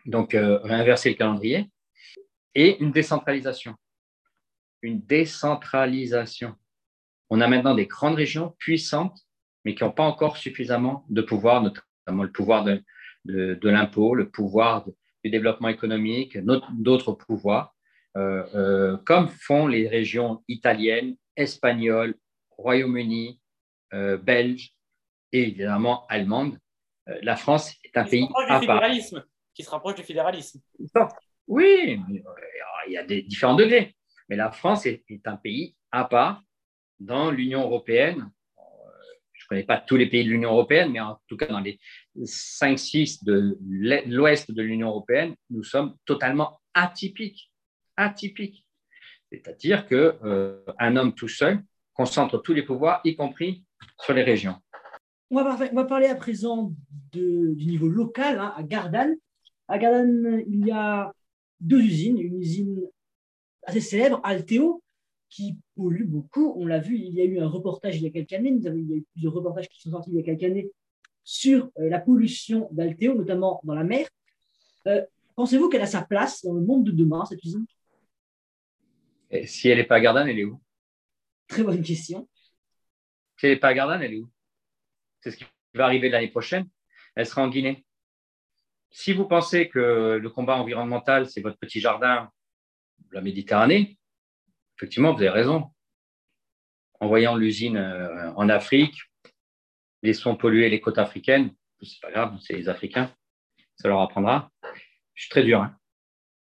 Donc, 0.05 0.33
euh, 0.33 0.57
réinverser 0.63 1.09
le 1.09 1.15
calendrier 1.15 1.69
et 2.55 2.81
une 2.81 2.91
décentralisation. 2.91 3.75
Une 4.81 5.01
décentralisation. 5.01 6.55
On 7.29 7.41
a 7.41 7.47
maintenant 7.47 7.75
des 7.75 7.85
grandes 7.85 8.15
régions 8.15 8.55
puissantes, 8.57 9.19
mais 9.65 9.75
qui 9.75 9.83
n'ont 9.83 9.91
pas 9.91 10.03
encore 10.03 10.37
suffisamment 10.37 11.05
de 11.09 11.21
pouvoir, 11.21 11.61
notamment 12.09 12.23
le 12.23 12.31
pouvoir 12.31 12.65
de, 13.25 13.69
l'impôt, 13.69 14.15
le 14.15 14.29
pouvoir 14.29 14.85
du 15.23 15.29
développement 15.29 15.69
économique, 15.69 16.37
d'autres 16.37 17.13
pouvoirs, 17.13 17.75
euh, 18.17 18.43
euh, 18.55 18.97
comme 19.05 19.27
font 19.27 19.67
les 19.67 19.87
régions 19.87 20.43
italiennes, 20.47 21.15
espagnoles, 21.35 22.15
Royaume-Uni, 22.57 23.39
euh, 23.93 24.17
belge 24.17 24.73
et 25.31 25.43
évidemment 25.43 26.05
allemande. 26.07 26.57
Euh, 27.07 27.19
la 27.21 27.35
France 27.35 27.75
est 27.83 27.97
un 27.97 28.05
pays 28.05 28.27
à 28.47 28.59
part. 28.61 28.83
Qui 29.53 29.63
se 29.63 29.69
rapproche 29.69 29.95
du 29.95 30.03
fédéralisme. 30.03 30.61
Oui, 31.47 31.99
il 32.87 32.93
y 32.93 32.97
a 32.97 33.03
des 33.03 33.23
différents 33.23 33.55
degrés. 33.55 33.95
Mais 34.29 34.35
la 34.35 34.51
France 34.51 34.85
est, 34.85 35.03
un 35.25 35.35
pays 35.35 35.75
à 35.91 36.05
part 36.05 36.43
dans 36.99 37.31
l'Union 37.31 37.61
européenne. 37.61 38.31
Connais 39.49 39.63
pas 39.63 39.79
tous 39.79 39.95
les 39.95 40.07
pays 40.07 40.23
de 40.23 40.29
l'Union 40.29 40.51
européenne, 40.51 40.91
mais 40.91 40.99
en 40.99 41.17
tout 41.27 41.35
cas 41.35 41.47
dans 41.47 41.59
les 41.59 41.79
5-6 42.19 43.25
de 43.25 43.57
l'ouest 44.05 44.51
de 44.51 44.61
l'Union 44.61 44.89
européenne, 44.89 45.33
nous 45.49 45.63
sommes 45.63 45.95
totalement 46.05 46.61
atypiques. 46.75 47.51
Atypiques. 47.97 48.63
C'est-à-dire 49.31 49.87
qu'un 49.87 50.95
homme 50.95 51.15
tout 51.15 51.27
seul 51.27 51.63
concentre 51.93 52.37
tous 52.37 52.53
les 52.53 52.61
pouvoirs, 52.63 53.01
y 53.03 53.15
compris 53.15 53.65
sur 53.99 54.13
les 54.13 54.23
régions. 54.23 54.55
On 55.31 55.43
va, 55.43 55.85
parler 55.85 56.07
à 56.07 56.15
présent 56.15 56.71
du 57.11 57.55
niveau 57.65 57.87
local, 57.87 58.39
hein, 58.39 58.53
à 58.55 58.63
Gardanne. 58.63 59.15
À 59.67 59.77
Gardanne, 59.77 60.43
il 60.47 60.65
y 60.65 60.71
a 60.71 61.11
deux 61.59 61.81
usines. 61.81 62.19
Une 62.19 62.39
usine 62.39 62.81
assez 63.63 63.81
célèbre, 63.81 64.21
Alteo, 64.23 64.83
qui 65.29 65.57
pollue 65.75 66.05
beaucoup. 66.05 66.53
On 66.57 66.65
l'a 66.65 66.79
vu, 66.79 66.97
il 66.97 67.13
y 67.13 67.21
a 67.21 67.25
eu 67.25 67.39
un 67.39 67.47
reportage 67.47 67.97
il 67.97 68.03
y 68.03 68.07
a 68.07 68.09
quelques 68.09 68.33
années, 68.33 68.49
il 68.49 68.63
y 68.63 68.93
a 68.93 68.97
eu 68.97 69.05
plusieurs 69.13 69.33
reportages 69.33 69.69
qui 69.69 69.79
sont 69.79 69.91
sortis 69.91 70.09
il 70.11 70.17
y 70.17 70.19
a 70.19 70.23
quelques 70.23 70.43
années 70.43 70.71
sur 71.23 71.69
euh, 71.77 71.89
la 71.89 71.99
pollution 71.99 72.67
d'Alteo, 72.71 73.13
notamment 73.13 73.61
dans 73.63 73.75
la 73.75 73.83
mer. 73.83 74.07
Euh, 74.87 75.05
pensez-vous 75.35 75.69
qu'elle 75.69 75.81
a 75.81 75.87
sa 75.87 76.01
place 76.01 76.43
dans 76.43 76.53
le 76.53 76.61
monde 76.61 76.85
de 76.85 76.91
demain, 76.91 77.23
cette 77.25 77.43
usine? 77.43 77.65
Et 79.29 79.45
Si 79.45 79.69
elle 79.69 79.77
n'est 79.77 79.83
pas 79.83 79.97
à 79.97 79.99
Gardanne, 79.99 80.27
elle 80.27 80.39
est 80.39 80.45
où? 80.45 80.59
Très 81.47 81.63
bonne 81.63 81.83
question. 81.83 82.27
Si 83.37 83.45
elle 83.45 83.53
n'est 83.53 83.59
pas 83.59 83.69
à 83.69 83.73
Gardanne, 83.75 84.01
elle 84.01 84.13
est 84.13 84.19
où? 84.19 84.29
C'est 85.21 85.31
ce 85.31 85.37
qui 85.37 85.45
va 85.75 85.85
arriver 85.85 86.09
l'année 86.09 86.29
prochaine. 86.29 86.67
Elle 87.15 87.27
sera 87.27 87.43
en 87.43 87.49
Guinée. 87.49 87.85
Si 88.89 89.13
vous 89.13 89.27
pensez 89.27 89.69
que 89.69 90.17
le 90.19 90.29
combat 90.31 90.55
environnemental, 90.55 91.29
c'est 91.29 91.41
votre 91.41 91.59
petit 91.59 91.79
jardin, 91.79 92.31
la 93.11 93.21
Méditerranée, 93.21 93.98
effectivement, 94.79 95.13
vous 95.13 95.19
avez 95.19 95.29
raison. 95.29 95.71
En 97.01 97.07
voyant 97.07 97.35
l'usine 97.35 97.77
euh, 97.77 98.31
en 98.35 98.49
Afrique, 98.49 98.97
laissons 100.03 100.35
polluer 100.35 100.69
les 100.69 100.81
côtes 100.81 100.97
africaines, 100.97 101.53
c'est 101.81 102.01
pas 102.01 102.11
grave, 102.11 102.37
c'est 102.41 102.53
les 102.53 102.67
Africains, 102.67 103.13
ça 103.75 103.87
leur 103.87 104.01
apprendra. 104.01 104.51
Je 105.13 105.23
suis 105.23 105.29
très 105.29 105.43
dur 105.43 105.61
hein, 105.61 105.77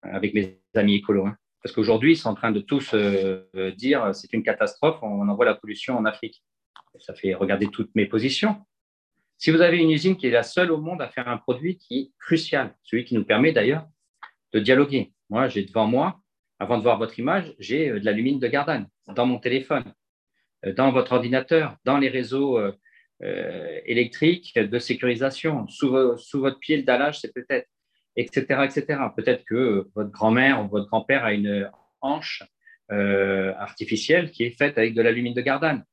avec 0.03 0.33
mes 0.33 0.61
amis 0.75 0.95
écolos. 0.95 1.27
Hein. 1.27 1.37
parce 1.61 1.73
qu'aujourd'hui, 1.73 2.13
ils 2.13 2.17
sont 2.17 2.29
en 2.29 2.35
train 2.35 2.51
de 2.51 2.61
tous 2.61 2.93
euh, 2.93 3.71
dire 3.75 4.13
c'est 4.15 4.31
une 4.33 4.43
catastrophe, 4.43 4.99
on 5.01 5.27
envoie 5.27 5.45
la 5.45 5.55
pollution 5.55 5.97
en 5.97 6.05
Afrique 6.05 6.41
ça 6.99 7.13
fait 7.13 7.33
regarder 7.33 7.67
toutes 7.67 7.93
mes 7.95 8.05
positions. 8.05 8.65
Si 9.37 9.51
vous 9.51 9.61
avez 9.61 9.77
une 9.77 9.91
usine 9.91 10.15
qui 10.15 10.27
est 10.27 10.31
la 10.31 10.43
seule 10.43 10.71
au 10.71 10.79
monde 10.79 11.01
à 11.01 11.09
faire 11.09 11.27
un 11.27 11.37
produit 11.37 11.77
qui 11.77 11.99
est 11.99 12.11
crucial, 12.19 12.75
celui 12.83 13.03
qui 13.03 13.15
nous 13.15 13.25
permet 13.25 13.51
d'ailleurs 13.51 13.85
de 14.53 14.59
dialoguer. 14.59 15.13
Moi, 15.29 15.47
j'ai 15.49 15.63
devant 15.65 15.87
moi, 15.87 16.21
avant 16.59 16.77
de 16.77 16.83
voir 16.83 16.97
votre 16.97 17.19
image, 17.19 17.53
j'ai 17.59 17.89
euh, 17.89 17.99
de 17.99 18.05
l'alumine 18.05 18.39
de 18.39 18.47
Gardanne 18.47 18.87
dans 19.07 19.25
mon 19.25 19.39
téléphone, 19.39 19.93
euh, 20.65 20.73
dans 20.73 20.91
votre 20.91 21.13
ordinateur, 21.13 21.77
dans 21.85 21.97
les 21.97 22.09
réseaux 22.09 22.57
euh, 22.57 22.71
électriques 23.85 24.57
de 24.57 24.79
sécurisation. 24.79 25.67
Sous, 25.67 25.89
votre 25.89 26.59
pied, 26.59 26.77
le 26.77 26.83
dallage, 26.83 27.19
c'est 27.19 27.33
peut-être, 27.33 27.67
etc., 28.15 28.41
etc. 28.65 28.99
Peut-être 29.15 29.43
que 29.45 29.87
votre 29.95 30.11
grand-mère 30.11 30.63
ou 30.63 30.67
votre 30.67 30.87
grand-père 30.87 31.23
a 31.23 31.33
une 31.33 31.69
hanche 32.01 32.43
artificielle 32.89 34.31
qui 34.31 34.43
est 34.43 34.51
faite 34.51 34.77
avec 34.77 34.93
de 34.93 35.01
l'alumine 35.01 35.33
de 35.33 35.41
Gardanne 35.41 35.83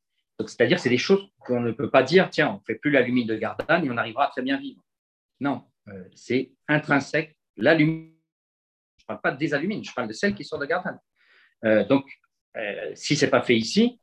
c'est-à-dire, 0.40 0.80
c'est 0.80 0.88
des 0.88 0.98
choses 0.98 1.28
qu'on 1.38 1.60
ne 1.60 1.70
peut 1.70 1.90
pas 1.90 2.02
dire, 2.02 2.28
tiens, 2.30 2.50
on 2.50 2.54
ne 2.54 2.64
fait 2.66 2.74
plus 2.74 2.90
l'alumine 2.90 3.26
de 3.26 3.36
Gardanne 3.36 3.84
et 3.84 3.90
on 3.90 3.96
arrivera 3.96 4.26
à 4.26 4.28
très 4.30 4.42
bien 4.42 4.58
vivre. 4.58 4.82
Non, 5.40 5.64
c'est 6.14 6.50
intrinsèque. 6.68 7.36
L'alumine, 7.56 8.08
je 8.08 8.08
ne 8.08 8.11
pas 9.16 9.32
des 9.32 9.54
alumines, 9.54 9.84
je 9.84 9.92
parle 9.92 10.08
de 10.08 10.12
celles 10.12 10.34
qui 10.34 10.44
sont 10.44 10.58
de 10.58 10.66
Gardanne. 10.66 10.98
Euh, 11.64 11.84
donc, 11.84 12.04
euh, 12.56 12.92
si 12.94 13.16
ce 13.16 13.24
n'est 13.24 13.30
pas 13.30 13.42
fait 13.42 13.56
ici, 13.56 13.98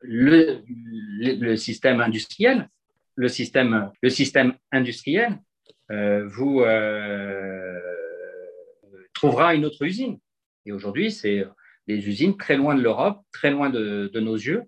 le, 0.00 1.56
système 1.56 2.00
industriel, 2.00 2.68
le 3.14 3.28
système, 3.28 3.92
le 4.02 4.10
système 4.10 4.54
industriel 4.72 5.38
vous 5.90 6.64
trouvera 9.12 9.54
une 9.54 9.64
autre 9.66 9.82
usine. 9.84 10.18
Et 10.64 10.72
aujourd'hui, 10.72 11.12
c'est 11.12 11.44
des 11.86 12.08
usines 12.08 12.36
très 12.36 12.56
loin 12.56 12.74
de 12.74 12.82
l'Europe, 12.82 13.20
très 13.30 13.50
loin 13.50 13.70
de, 13.70 14.10
de, 14.12 14.20
nos 14.20 14.34
yeux, 14.34 14.64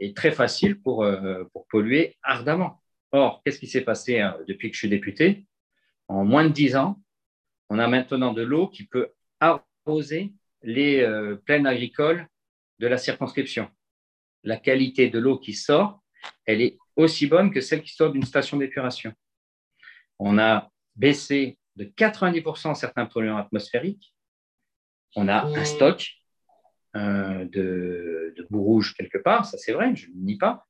et 0.00 0.12
très 0.12 0.32
facile 0.32 0.80
pour, 0.80 1.06
pour 1.52 1.66
polluer 1.68 2.16
ardemment. 2.22 2.82
Or, 3.12 3.42
qu'est-ce 3.44 3.60
qui 3.60 3.68
s'est 3.68 3.82
passé 3.82 4.18
hein, 4.18 4.36
depuis 4.48 4.68
que 4.68 4.74
je 4.74 4.80
suis 4.80 4.88
député? 4.88 5.46
En 6.08 6.24
moins 6.24 6.44
de 6.44 6.52
dix 6.52 6.74
ans, 6.74 7.00
on 7.68 7.78
a 7.78 7.88
maintenant 7.88 8.32
de 8.32 8.42
l'eau 8.42 8.68
qui 8.68 8.86
peut 8.86 9.12
arroser 9.40 10.32
les 10.62 11.00
euh, 11.00 11.36
plaines 11.36 11.66
agricoles 11.66 12.26
de 12.78 12.86
la 12.86 12.98
circonscription. 12.98 13.70
La 14.42 14.56
qualité 14.56 15.08
de 15.08 15.18
l'eau 15.18 15.38
qui 15.38 15.54
sort, 15.54 16.02
elle 16.46 16.60
est 16.60 16.78
aussi 16.96 17.26
bonne 17.26 17.50
que 17.50 17.60
celle 17.60 17.82
qui 17.82 17.94
sort 17.94 18.12
d'une 18.12 18.24
station 18.24 18.56
d'épuration. 18.56 19.12
On 20.18 20.38
a 20.38 20.70
baissé 20.96 21.58
de 21.76 21.84
90% 21.84 22.74
certains 22.74 23.06
polluants 23.06 23.36
atmosphériques. 23.36 24.14
On 25.16 25.28
a 25.28 25.44
un 25.44 25.64
stock 25.64 26.08
euh, 26.96 27.44
de, 27.46 28.34
de 28.36 28.46
boue 28.50 28.62
rouge 28.62 28.94
quelque 28.94 29.18
part, 29.18 29.44
ça 29.44 29.58
c'est 29.58 29.72
vrai, 29.72 29.94
je 29.96 30.08
ne 30.10 30.14
nie 30.16 30.38
pas. 30.38 30.66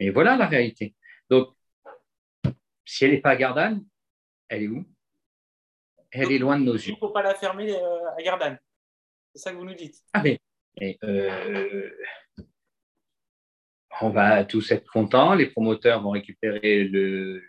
Et 0.00 0.10
voilà 0.10 0.36
la 0.36 0.46
réalité. 0.46 0.94
Donc, 1.30 1.54
si 2.84 3.04
elle 3.04 3.12
n'est 3.12 3.20
pas 3.20 3.30
à 3.30 3.36
Gardanne, 3.36 3.84
elle 4.48 4.62
est 4.62 4.68
où? 4.68 4.84
Elle 6.10 6.32
est 6.32 6.38
loin 6.38 6.58
de 6.58 6.64
nos 6.64 6.74
yeux. 6.74 6.88
Il 6.88 6.92
ne 6.92 6.98
faut 6.98 7.10
pas 7.10 7.22
la 7.22 7.34
fermer 7.34 7.74
euh, 7.74 8.10
à 8.16 8.22
Gardanne. 8.22 8.58
C'est 9.34 9.42
ça 9.42 9.52
que 9.52 9.56
vous 9.56 9.64
nous 9.64 9.74
dites. 9.74 9.96
Ah, 10.12 10.22
mais, 10.22 10.40
euh, 11.04 11.90
on 14.00 14.10
va 14.10 14.44
tous 14.44 14.70
être 14.70 14.90
contents. 14.90 15.34
Les 15.34 15.46
promoteurs 15.46 16.02
vont 16.02 16.10
récupérer 16.10 16.84
le, 16.84 17.42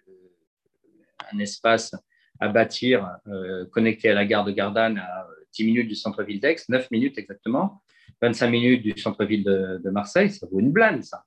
un 1.32 1.39
espace 1.39 1.95
à 2.39 2.47
bâtir 2.49 3.07
euh, 3.28 3.66
connecté 3.68 4.10
à 4.10 4.14
la 4.14 4.26
gare 4.26 4.45
de 4.45 4.51
Gardanne 4.51 4.97
à 4.97 5.28
10 5.53 5.66
minutes 5.66 5.88
du 5.88 5.95
centre-ville 5.95 6.39
d'Aix, 6.39 6.55
9 6.68 6.89
minutes 6.91 7.18
exactement, 7.18 7.84
25 8.22 8.49
minutes 8.49 8.84
du 8.84 8.97
centre-ville 8.97 9.43
de, 9.43 9.89
Marseille. 9.89 10.32
Ça 10.32 10.47
vaut 10.51 10.60
une 10.60 10.72
blinde, 10.72 11.03
ça. 11.03 11.24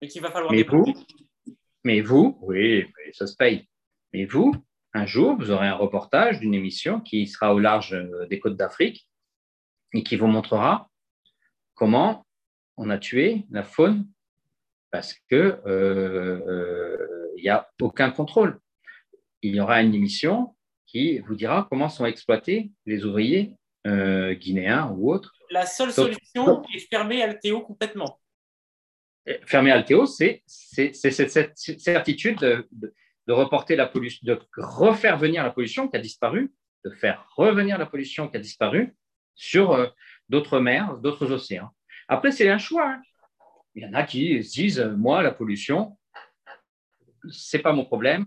Mais 0.00 0.08
qu'il 0.08 0.22
va 0.22 0.30
falloir 0.30 0.52
Mais 0.52 0.62
vous, 0.62 0.84
mais 1.84 2.00
vous, 2.00 2.38
oui, 2.42 2.86
ça 3.12 3.26
se 3.26 3.36
paye. 3.36 3.68
Mais 4.12 4.24
vous, 4.24 4.52
un 4.96 5.06
jour, 5.06 5.36
vous 5.36 5.50
aurez 5.50 5.68
un 5.68 5.74
reportage 5.74 6.40
d'une 6.40 6.54
émission 6.54 7.00
qui 7.00 7.26
sera 7.26 7.54
au 7.54 7.58
large 7.58 7.92
euh, 7.92 8.26
des 8.26 8.40
côtes 8.40 8.56
d'Afrique 8.56 9.08
et 9.92 10.02
qui 10.02 10.16
vous 10.16 10.26
montrera 10.26 10.90
comment 11.74 12.26
on 12.76 12.90
a 12.90 12.98
tué 12.98 13.44
la 13.50 13.62
faune 13.62 14.06
parce 14.90 15.12
qu'il 15.12 15.38
n'y 15.38 15.70
euh, 15.70 16.40
euh, 16.48 17.50
a 17.50 17.68
aucun 17.80 18.10
contrôle. 18.10 18.58
Il 19.42 19.54
y 19.54 19.60
aura 19.60 19.82
une 19.82 19.94
émission 19.94 20.56
qui 20.86 21.18
vous 21.20 21.34
dira 21.34 21.66
comment 21.68 21.88
sont 21.88 22.06
exploités 22.06 22.72
les 22.86 23.04
ouvriers 23.04 23.54
guinéens 23.84 24.90
ou 24.96 25.12
autres. 25.12 25.32
La 25.48 25.64
seule 25.64 25.92
solution 25.92 26.64
est 26.74 26.88
fermer 26.90 27.22
Alteo 27.22 27.60
complètement 27.60 28.18
fermer 29.44 29.72
Alteo, 29.72 30.06
c'est 30.06 30.42
cette 30.46 31.56
certitude 31.56 32.38
de, 32.38 32.94
reporter 33.32 33.76
la 33.76 33.86
pollution, 33.86 34.20
de 34.24 34.38
refaire 34.56 35.18
venir 35.18 35.42
la 35.42 35.50
pollution 35.50 35.88
qui 35.88 35.96
a 35.96 36.00
disparu, 36.00 36.52
de 36.84 36.90
faire 36.90 37.26
revenir 37.36 37.78
la 37.78 37.86
pollution 37.86 38.28
qui 38.28 38.36
a 38.36 38.40
disparu 38.40 38.94
sur 39.34 39.72
euh, 39.72 39.86
d'autres 40.28 40.60
mers, 40.60 40.96
d'autres 40.98 41.30
océans. 41.32 41.70
Après, 42.08 42.32
c'est 42.32 42.48
un 42.48 42.58
choix. 42.58 42.88
Hein. 42.88 43.02
Il 43.74 43.82
y 43.82 43.86
en 43.86 43.94
a 43.94 44.04
qui 44.04 44.42
se 44.42 44.52
disent, 44.52 44.80
moi, 44.96 45.22
la 45.22 45.32
pollution, 45.32 45.98
c'est 47.30 47.58
pas 47.58 47.72
mon 47.72 47.84
problème, 47.84 48.26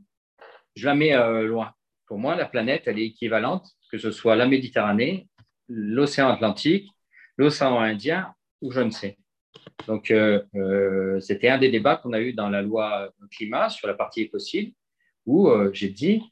je 0.76 0.86
la 0.86 0.96
mets 0.96 1.16
euh, 1.16 1.44
loin. 1.44 1.74
Pour 2.06 2.18
moi, 2.18 2.36
la 2.36 2.46
planète, 2.46 2.84
elle 2.86 3.00
est 3.00 3.08
équivalente, 3.08 3.68
que 3.92 3.98
ce 3.98 4.12
soit 4.12 4.36
la 4.36 4.48
Méditerranée, 4.48 5.28
l'océan 5.68 6.30
Atlantique, 6.30 6.90
l'océan 7.38 7.80
Indien 7.80 8.34
ou 8.62 8.72
je 8.72 8.82
ne 8.82 8.92
sais. 8.92 9.18
Donc, 9.88 10.12
euh, 10.12 10.44
euh, 10.56 11.20
c'était 11.20 11.50
un 11.50 11.58
des 11.58 11.70
débats 11.70 11.96
qu'on 11.96 12.14
a 12.14 12.20
eu 12.20 12.34
dans 12.34 12.50
la 12.50 12.62
loi 12.62 13.12
climat 13.32 13.70
sur 13.70 13.88
la 13.88 13.94
partie 13.94 14.22
écocide, 14.22 14.74
où 15.26 15.50
euh, 15.50 15.70
j'ai 15.74 15.90
dit 15.90 16.24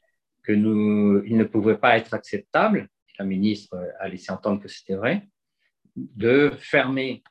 que 0.42 0.52
nous, 0.52 1.22
il 1.24 1.36
ne 1.36 1.44
pouvait 1.44 1.76
pas 1.76 1.96
être 1.96 2.14
acceptable, 2.14 2.88
la 3.18 3.24
ministre 3.24 3.76
a 4.00 4.08
laissé 4.08 4.32
entendre 4.32 4.62
que 4.62 4.68
c'était 4.68 4.94
vrai, 4.94 5.28
de 5.96 6.52
fermer 6.58 7.22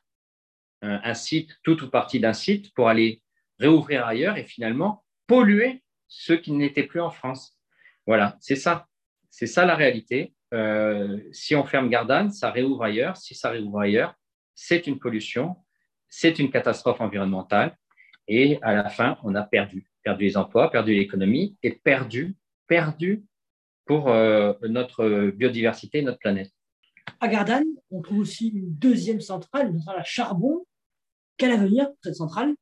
un, 0.82 1.14
site, 1.14 1.56
tout 1.62 1.82
ou 1.82 1.88
partie 1.88 2.20
d'un 2.20 2.34
site, 2.34 2.72
pour 2.74 2.88
aller 2.88 3.22
réouvrir 3.58 4.06
ailleurs 4.06 4.36
et 4.36 4.44
finalement 4.44 5.04
polluer 5.26 5.82
ceux 6.06 6.36
qui 6.36 6.52
n'étaient 6.52 6.84
plus 6.84 7.00
en 7.00 7.10
France. 7.10 7.58
Voilà, 8.06 8.36
c'est 8.40 8.56
ça. 8.56 8.86
C'est 9.30 9.46
ça 9.46 9.64
la 9.64 9.74
réalité. 9.74 10.34
si 11.32 11.56
on 11.56 11.64
ferme 11.64 11.88
Gardanne, 11.88 12.30
ça 12.30 12.50
réouvre 12.50 12.84
ailleurs. 12.84 13.16
Si 13.16 13.34
ça 13.34 13.50
réouvre 13.50 13.80
ailleurs, 13.80 14.14
c'est 14.54 14.86
une 14.86 14.98
pollution 14.98 15.56
c'est 16.08 16.38
une 16.38 16.50
catastrophe 16.50 17.00
environnementale. 17.00 17.76
Et 18.26 18.58
à 18.62 18.74
la 18.74 18.88
fin, 18.88 19.18
on 19.22 19.34
a 19.34 19.42
perdu, 19.42 19.86
perdu 20.08 20.24
les 20.24 20.38
emplois, 20.38 20.70
perdu 20.70 20.94
l'économie 20.94 21.54
et 21.62 21.70
perdu, 21.70 22.34
perdu 22.66 23.26
pour 23.84 24.08
euh, 24.08 24.54
notre 24.62 25.30
biodiversité, 25.32 26.00
notre 26.00 26.18
planète. 26.18 26.50
À 27.20 27.28
Gardanne, 27.28 27.66
on 27.90 28.00
trouve 28.00 28.20
aussi 28.20 28.48
une 28.48 28.74
deuxième 28.74 29.20
centrale, 29.20 29.68
une 29.68 29.78
centrale 29.78 30.00
à 30.00 30.04
charbon. 30.04 30.66
Quel 31.36 31.50
avenir 31.52 31.88
pour 31.88 31.98
cette 32.02 32.14
centrale? 32.14 32.54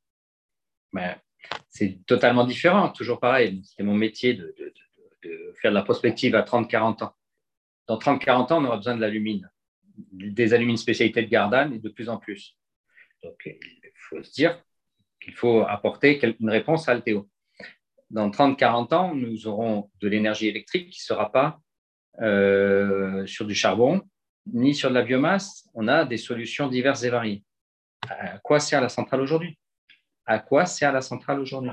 Ben, 0.93 1.15
C'est 1.69 2.01
totalement 2.05 2.45
différent, 2.45 2.89
toujours 2.89 3.21
pareil. 3.21 3.63
C'est 3.63 3.85
mon 3.85 3.95
métier 3.95 4.35
de, 4.35 4.53
faire 5.63 5.71
de 5.71 5.77
la 5.77 5.83
prospective 5.83 6.35
à 6.35 6.43
30-40 6.43 7.05
ans. 7.05 7.15
Dans 7.87 7.99
30-40 7.99 8.53
ans, 8.53 8.61
on 8.61 8.65
aura 8.65 8.77
besoin 8.79 8.97
de 8.97 9.01
l'alumine, 9.01 9.49
des 9.95 10.53
alumines 10.53 10.77
spécialité 10.77 11.23
de 11.23 11.29
Gardanne 11.29 11.75
et 11.75 11.79
de 11.79 11.89
plus 11.91 12.09
en 12.09 12.17
plus. 12.17 12.57
Donc, 13.23 13.41
il 13.47 13.93
faut 13.95 14.21
se 14.21 14.33
dire 14.33 14.61
qu'il 15.21 15.35
faut 15.35 15.63
apporter 15.63 16.21
une 16.41 16.51
réponse 16.51 16.89
à 16.89 16.93
Alteo. 16.93 17.29
Dans 18.11 18.31
30-40 18.31 18.95
ans, 18.95 19.15
nous 19.15 19.47
aurons 19.47 19.91
de 20.01 20.09
l'énergie 20.09 20.49
électrique 20.49 20.91
qui 20.91 21.01
ne 21.01 21.15
sera 21.15 21.33
pas 21.33 21.61
euh, 22.21 23.27
sur 23.27 23.47
du 23.47 23.55
charbon 23.55 24.03
ni 24.53 24.75
sur 24.75 24.91
de 24.91 24.95
la 24.95 25.03
biomasse. 25.03 25.69
On 25.75 25.89
a 25.89 26.05
des 26.05 26.17
solutions 26.17 26.69
diverses 26.69 27.03
et 27.03 27.11
variées. 27.11 27.45
À 28.09 28.39
quoi 28.39 28.61
sert 28.61 28.81
la 28.81 28.89
centrale 28.89 29.21
aujourd'hui? 29.21 29.59
À 30.25 30.39
quoi 30.39 30.67
sert 30.67 30.93
la 30.93 31.01
centrale 31.01 31.41
aujourd'hui? 31.41 31.73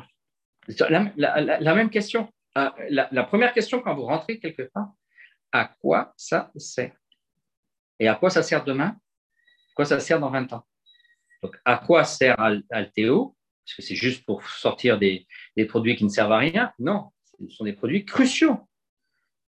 La, 0.90 1.76
même 1.76 1.90
question. 1.90 2.32
Ah, 2.56 2.74
la, 2.90 3.24
première 3.24 3.54
question 3.54 3.82
quand 3.82 3.94
vous 3.96 4.06
rentrez 4.06 4.40
quelque 4.40 4.64
part, 4.74 4.92
à 5.52 5.66
quoi 5.66 6.14
ça 6.18 6.52
sert? 6.56 6.96
Et 8.00 8.08
à 8.08 8.16
quoi 8.16 8.30
ça 8.30 8.42
sert 8.42 8.64
demain? 8.64 8.96
À 8.96 9.74
quoi 9.76 9.86
ça 9.86 10.00
sert 10.00 10.20
dans 10.20 10.30
20 10.30 10.54
ans? 10.54 10.66
Donc, 11.42 11.56
à 11.66 11.78
quoi 11.78 12.04
sert 12.06 12.36
Alteo 12.72 13.36
Est-ce 13.66 13.76
que 13.76 13.82
c'est 13.82 13.96
juste 13.96 14.26
pour 14.26 14.44
sortir 14.44 15.00
des, 15.00 15.26
produits 15.68 15.96
qui 15.96 16.04
ne 16.04 16.10
servent 16.10 16.34
à 16.34 16.38
rien? 16.38 16.72
Non, 16.80 17.12
ce 17.40 17.48
sont 17.50 17.64
des 17.64 17.74
produits 17.74 18.06
cruciaux 18.06 18.60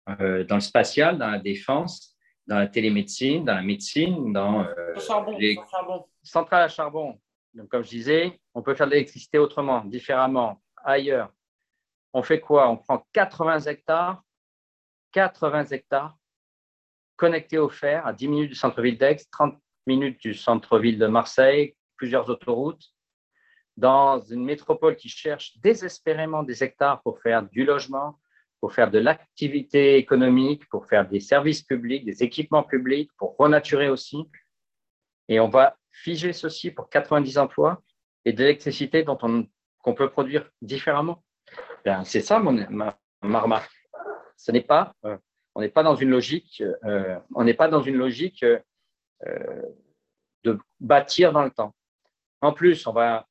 euh, 0.09 0.45
dans 0.45 0.57
le 0.57 0.61
spatial, 0.61 1.19
dans 1.19 1.31
la 1.31 1.39
défense, 1.39 2.17
dans 2.47 2.59
la 2.59 2.67
télémédecine, 2.67 3.45
dans 3.45 3.55
la 3.55 3.63
médecine, 3.63 4.33
dans 4.33 4.65
euh, 4.65 4.95
les 5.39 5.57
centrales 6.23 6.65
à 6.65 6.69
charbon. 6.69 7.19
Donc, 7.55 7.69
comme 7.69 7.85
je 7.85 7.91
disais, 7.91 8.41
on 8.55 8.63
peut 8.63 8.75
faire 8.75 8.87
de 8.87 8.93
l'électricité 8.93 9.39
autrement, 9.39 9.85
différemment, 9.85 10.63
ailleurs. 10.85 11.31
On 12.13 12.23
fait 12.23 12.41
quoi? 12.41 12.69
On 12.69 12.77
prend 12.77 13.07
80 13.13 13.61
hectares, 13.61 14.23
80 15.13 15.67
hectares 15.67 16.17
connectés 17.17 17.59
au 17.59 17.69
fer 17.69 18.07
à 18.07 18.13
10 18.13 18.29
minutes 18.29 18.49
du 18.51 18.55
centre-ville 18.55 18.99
d'Aix, 18.99 19.17
30 19.31 19.57
minutes 19.87 20.21
du 20.21 20.35
centre-ville 20.35 20.99
de 20.99 21.07
Marseille, 21.07 21.77
plusieurs 21.97 22.29
autoroutes, 22.29 22.92
dans 23.77 24.21
une 24.21 24.45
métropole 24.45 24.97
qui 24.97 25.09
cherche 25.09 25.57
désespérément 25.59 26.43
des 26.43 26.63
hectares 26.63 27.03
pour 27.03 27.21
faire 27.21 27.43
du 27.43 27.65
logement, 27.65 28.19
pour 28.61 28.73
faire 28.73 28.91
de 28.91 28.99
l'activité 28.99 29.97
économique, 29.97 30.69
pour 30.69 30.87
faire 30.87 31.09
des 31.09 31.21
services 31.21 31.63
publics, 31.63 32.05
des 32.05 32.23
équipements 32.23 32.63
publics, 32.63 33.11
pour 33.17 33.37
renaturer 33.37 33.89
aussi. 33.89 34.29
Et 35.29 35.41
on 35.41 35.49
va 35.49 35.77
figer 35.91 36.33
ceci 36.33 36.71
pour 36.71 36.89
90 36.89 37.39
emplois 37.39 37.83
et 38.25 38.33
de 38.33 38.39
l'électricité 38.39 39.03
dont 39.03 39.19
on 39.23 39.47
qu'on 39.83 39.95
peut 39.95 40.11
produire 40.11 40.49
différemment. 40.63 41.23
Ben, 41.85 42.05
c'est 42.05 42.21
ça 42.21 42.39
mon, 42.39 42.53
ma, 42.71 42.97
remarque. 43.23 43.71
Ce 44.37 44.51
n'est 44.53 44.63
pas, 44.63 44.95
euh, 45.05 45.19
on 45.55 45.61
n'est 45.61 45.69
pas 45.69 45.83
dans 45.83 45.97
une 45.97 46.11
logique, 46.11 46.63
euh, 46.85 47.19
on 47.35 47.45
n'est 47.45 47.55
pas 47.55 47.69
dans 47.69 47.83
une 47.83 47.97
logique 47.97 48.45
euh, 48.45 49.63
de 50.45 50.59
bâtir 50.81 51.33
dans 51.33 51.43
le 51.43 51.51
temps 51.51 51.75
En 52.41 52.53
plus, 52.53 52.87
on 52.87 52.93
va 52.93 53.27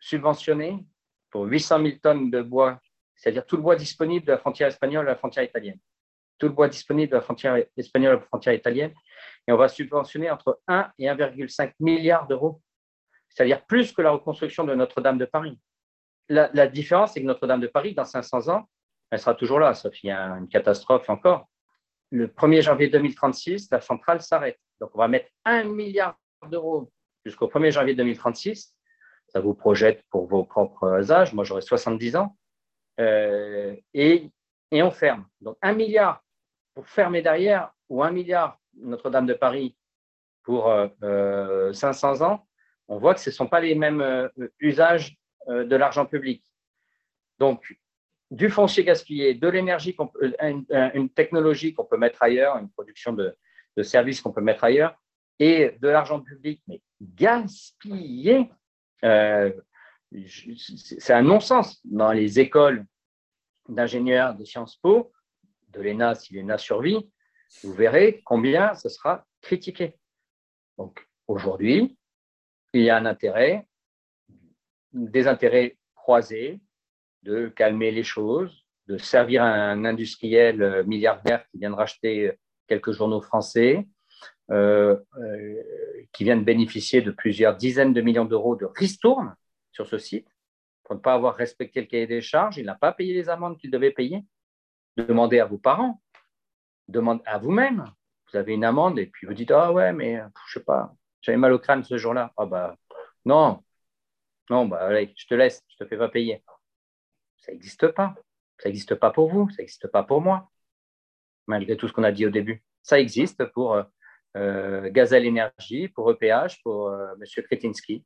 subventionner 0.00 0.84
pour 1.30 1.44
800 1.44 1.82
000 1.82 1.96
tonnes 2.02 2.30
de 2.30 2.42
bois, 2.42 2.80
c'est-à-dire 3.14 3.46
tout 3.46 3.56
le 3.56 3.62
bois 3.62 3.76
disponible 3.76 4.26
de 4.26 4.32
la 4.32 4.38
frontière 4.38 4.68
espagnole 4.68 5.06
à 5.06 5.10
la 5.10 5.16
frontière 5.16 5.44
italienne. 5.44 5.78
Tout 6.38 6.46
le 6.46 6.52
bois 6.52 6.68
disponible 6.68 7.10
de 7.10 7.16
la 7.16 7.22
frontière 7.22 7.56
espagnole 7.76 8.12
à 8.12 8.16
la 8.16 8.22
frontière 8.22 8.54
italienne. 8.54 8.92
Et 9.46 9.52
on 9.52 9.56
va 9.56 9.68
subventionner 9.68 10.30
entre 10.30 10.60
1 10.68 10.92
et 10.98 11.06
1,5 11.06 11.72
milliard 11.80 12.26
d'euros, 12.26 12.62
c'est-à-dire 13.28 13.64
plus 13.66 13.92
que 13.92 14.02
la 14.02 14.10
reconstruction 14.10 14.64
de 14.64 14.74
Notre-Dame 14.74 15.18
de 15.18 15.24
Paris. 15.24 15.58
La, 16.28 16.50
la 16.54 16.66
différence, 16.66 17.12
c'est 17.14 17.20
que 17.20 17.26
Notre-Dame 17.26 17.60
de 17.60 17.66
Paris, 17.66 17.94
dans 17.94 18.04
500 18.04 18.48
ans, 18.48 18.68
elle 19.10 19.18
sera 19.18 19.34
toujours 19.34 19.58
là, 19.58 19.74
sauf 19.74 19.94
qu'il 19.94 20.08
y 20.08 20.12
a 20.12 20.36
une 20.36 20.48
catastrophe 20.48 21.08
encore. 21.08 21.48
Le 22.10 22.28
1er 22.28 22.62
janvier 22.62 22.88
2036, 22.88 23.68
la 23.70 23.80
centrale 23.80 24.22
s'arrête. 24.22 24.58
Donc, 24.80 24.90
on 24.94 24.98
va 24.98 25.08
mettre 25.08 25.30
1 25.44 25.64
milliard 25.64 26.16
d'euros 26.48 26.90
jusqu'au 27.24 27.48
1er 27.48 27.72
janvier 27.72 27.94
2036 27.94 28.77
ça 29.38 29.42
vous 29.42 29.54
projette 29.54 30.02
pour 30.10 30.26
vos 30.26 30.42
propres 30.42 31.12
âges. 31.12 31.32
Moi, 31.32 31.44
j'aurai 31.44 31.62
70 31.62 32.16
ans. 32.16 32.36
Euh, 32.98 33.76
et, 33.94 34.32
et, 34.72 34.82
on 34.82 34.90
ferme. 34.90 35.28
Donc, 35.40 35.56
un 35.62 35.74
milliard 35.74 36.24
pour 36.74 36.88
fermer 36.88 37.22
derrière 37.22 37.70
ou 37.88 38.02
un 38.02 38.10
milliard 38.10 38.58
Notre-Dame 38.74 39.26
de 39.26 39.34
Paris 39.34 39.76
pour 40.42 40.64
500 41.04 41.04
euh, 41.04 42.24
ans, 42.24 42.48
on 42.88 42.98
voit 42.98 43.14
que 43.14 43.20
ce 43.20 43.30
ne 43.30 43.34
sont 43.34 43.46
pas 43.46 43.60
les 43.60 43.76
mêmes 43.76 44.00
euh, 44.00 44.28
usages 44.58 45.16
de 45.46 45.76
l'argent 45.76 46.04
public. 46.04 46.44
Donc, 47.38 47.78
du 48.32 48.50
foncier 48.50 48.82
gaspillé, 48.82 49.34
de 49.34 49.48
l'énergie, 49.48 49.96
une, 50.42 50.66
une, 50.94 51.08
technologie 51.10 51.74
qu'on 51.74 51.84
peut 51.84 51.96
mettre 51.96 52.22
ailleurs, 52.24 52.58
une 52.58 52.70
production 52.70 53.12
de, 53.12 53.36
de 53.76 53.82
services 53.84 54.20
qu'on 54.20 54.32
peut 54.32 54.42
mettre 54.42 54.64
ailleurs, 54.64 55.00
et 55.38 55.76
de 55.80 55.88
l'argent 55.88 56.20
public, 56.20 56.60
mais 56.66 56.82
gaspillé 57.00 58.50
euh, 59.04 59.52
c'est 60.26 61.12
un 61.12 61.22
non-sens. 61.22 61.80
Dans 61.84 62.12
les 62.12 62.40
écoles 62.40 62.86
d'ingénieurs 63.68 64.34
de 64.34 64.44
Sciences 64.44 64.76
Po, 64.76 65.12
de 65.70 65.80
l'ENA 65.80 66.14
si 66.14 66.34
l'ENA 66.34 66.58
survit, 66.58 67.10
vous 67.62 67.72
verrez 67.72 68.22
combien 68.24 68.74
ce 68.74 68.88
sera 68.88 69.26
critiqué. 69.40 69.94
Donc 70.76 71.06
aujourd'hui, 71.26 71.98
il 72.72 72.82
y 72.82 72.90
a 72.90 72.96
un 72.96 73.06
intérêt, 73.06 73.66
des 74.92 75.26
intérêts 75.26 75.76
croisés, 75.94 76.60
de 77.22 77.48
calmer 77.48 77.90
les 77.90 78.04
choses, 78.04 78.64
de 78.86 78.96
servir 78.96 79.42
un 79.42 79.84
industriel 79.84 80.84
milliardaire 80.86 81.46
qui 81.50 81.58
vient 81.58 81.70
de 81.70 81.74
racheter 81.74 82.32
quelques 82.66 82.92
journaux 82.92 83.20
français, 83.20 83.86
qui 84.48 86.24
vient 86.24 86.36
de 86.36 86.44
bénéficier 86.44 87.02
de 87.02 87.10
plusieurs 87.10 87.56
dizaines 87.56 87.92
de 87.92 88.00
millions 88.00 88.24
d'euros 88.24 88.56
de 88.56 88.64
ristourne 88.64 89.34
sur 89.72 89.86
ce 89.86 89.98
site 89.98 90.28
pour 90.84 90.94
ne 90.96 91.00
pas 91.00 91.12
avoir 91.12 91.36
respecté 91.36 91.80
le 91.80 91.86
cahier 91.86 92.06
des 92.06 92.22
charges. 92.22 92.56
Il 92.56 92.64
n'a 92.64 92.74
pas 92.74 92.92
payé 92.92 93.12
les 93.12 93.28
amendes 93.28 93.58
qu'il 93.58 93.70
devait 93.70 93.90
payer. 93.90 94.24
Demandez 94.96 95.38
à 95.38 95.44
vos 95.44 95.58
parents, 95.58 96.02
demandez 96.88 97.22
à 97.26 97.38
vous-même. 97.38 97.84
Vous 98.30 98.38
avez 98.38 98.54
une 98.54 98.64
amende 98.64 98.98
et 98.98 99.06
puis 99.06 99.26
vous 99.26 99.34
dites 99.34 99.50
Ah 99.50 99.72
ouais, 99.72 99.92
mais 99.92 100.20
je 100.48 100.58
sais 100.58 100.64
pas, 100.64 100.94
j'avais 101.20 101.38
mal 101.38 101.52
au 101.52 101.58
crâne 101.58 101.84
ce 101.84 101.98
jour-là. 101.98 102.32
Ah 102.36 102.46
bah 102.46 102.76
non, 103.24 103.62
non, 104.50 104.66
bah 104.66 104.78
allez, 104.80 105.12
je 105.16 105.26
te 105.26 105.34
laisse, 105.34 105.62
je 105.68 105.76
te 105.76 105.88
fais 105.88 105.98
pas 105.98 106.08
payer. 106.08 106.42
Ça 107.38 107.52
n'existe 107.52 107.88
pas. 107.88 108.14
Ça 108.58 108.68
n'existe 108.68 108.94
pas 108.96 109.10
pour 109.10 109.30
vous, 109.30 109.48
ça 109.50 109.58
n'existe 109.58 109.88
pas 109.88 110.02
pour 110.02 110.20
moi, 110.20 110.50
malgré 111.46 111.76
tout 111.76 111.86
ce 111.86 111.92
qu'on 111.92 112.02
a 112.02 112.12
dit 112.12 112.26
au 112.26 112.30
début. 112.30 112.64
Ça 112.82 112.98
existe 112.98 113.44
pour 113.52 113.80
euh, 114.36 114.90
Gazelle 114.90 115.26
Énergie, 115.26 115.88
pour 115.88 116.10
EPH, 116.10 116.62
pour 116.62 116.88
euh, 116.88 117.14
M. 117.14 117.44
Kretinsky. 117.44 118.04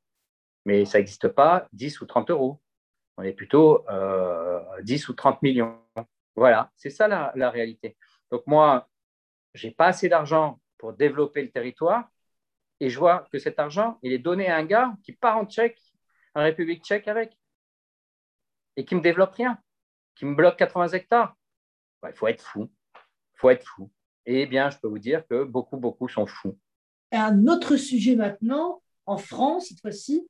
Mais 0.65 0.85
ça 0.85 0.99
n'existe 0.99 1.29
pas 1.29 1.67
10 1.73 2.01
ou 2.01 2.07
30 2.07 2.31
euros. 2.31 2.61
On 3.17 3.23
est 3.23 3.33
plutôt 3.33 3.85
10 3.89 3.91
euh, 3.91 5.11
ou 5.11 5.15
30 5.15 5.43
millions. 5.43 5.79
Voilà, 6.37 6.71
c'est 6.77 6.91
ça 6.91 7.09
la, 7.09 7.51
réalité. 7.51 7.97
Donc 8.31 8.47
moi, 8.47 8.89
je 9.55 9.67
n'ai 9.67 9.75
pas 9.75 9.87
assez 9.87 10.09
d'argent 10.09 10.61
pour 10.79 10.95
développer 10.95 11.43
le 11.43 11.51
territoire 11.51 12.09
et 12.81 12.89
je 12.89 12.99
vois 12.99 13.29
que 13.31 13.39
cet 13.39 13.59
argent, 13.59 13.99
il 14.03 14.13
est 14.13 14.19
donné 14.19 14.49
à 14.49 14.57
un 14.57 14.65
gars 14.65 14.95
qui 15.05 15.13
part 15.13 15.37
en 15.37 15.47
Tchèque, 15.47 15.81
en 16.35 16.43
République 16.43 16.85
tchèque 16.85 17.07
avec, 17.07 17.37
et 18.77 18.85
qui 18.85 18.95
ne 18.95 19.01
me 19.01 19.05
développe 19.05 19.35
rien, 19.35 19.59
qui 20.15 20.25
me 20.25 20.35
bloque 20.35 20.57
80 20.57 20.89
hectares. 20.89 21.37
Il 22.05 22.15
faut 22.15 22.27
être 22.27 22.43
fou. 22.43 22.73
Il 22.97 23.39
faut 23.39 23.51
être 23.51 23.67
fou. 23.67 23.93
Eh 24.27 24.47
bien, 24.47 24.71
je 24.71 24.79
peux 24.79 24.89
vous 24.89 24.99
dire 24.99 25.27
que 25.27 25.45
beaucoup, 25.45 25.77
beaucoup 25.77 26.09
sont 26.09 26.27
fous. 26.27 26.57
Un 27.11 27.47
autre 27.47 27.77
sujet 27.77 28.17
maintenant, 28.17 28.83
en 29.07 29.19
France, 29.19 29.69
cette 29.69 29.81
fois-ci, 29.81 30.27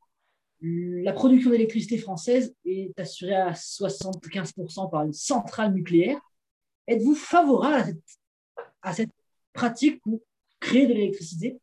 la 0.61 1.13
production 1.13 1.51
d'électricité 1.51 1.99
française 1.99 2.55
est 2.65 2.99
assurée 2.99 3.35
à 3.35 3.53
75% 3.53 4.91
par 4.91 5.03
une 5.03 5.13
centrale 5.13 5.73
nucléaire. 5.73 6.21
Êtes-vous 6.87 7.15
favorable 7.15 7.99
à 8.81 8.93
cette, 8.93 9.11
pratique 9.53 10.01
pour 10.03 10.21
créer 10.61 10.87
de 10.87 10.95
l'électricité? 10.95 11.61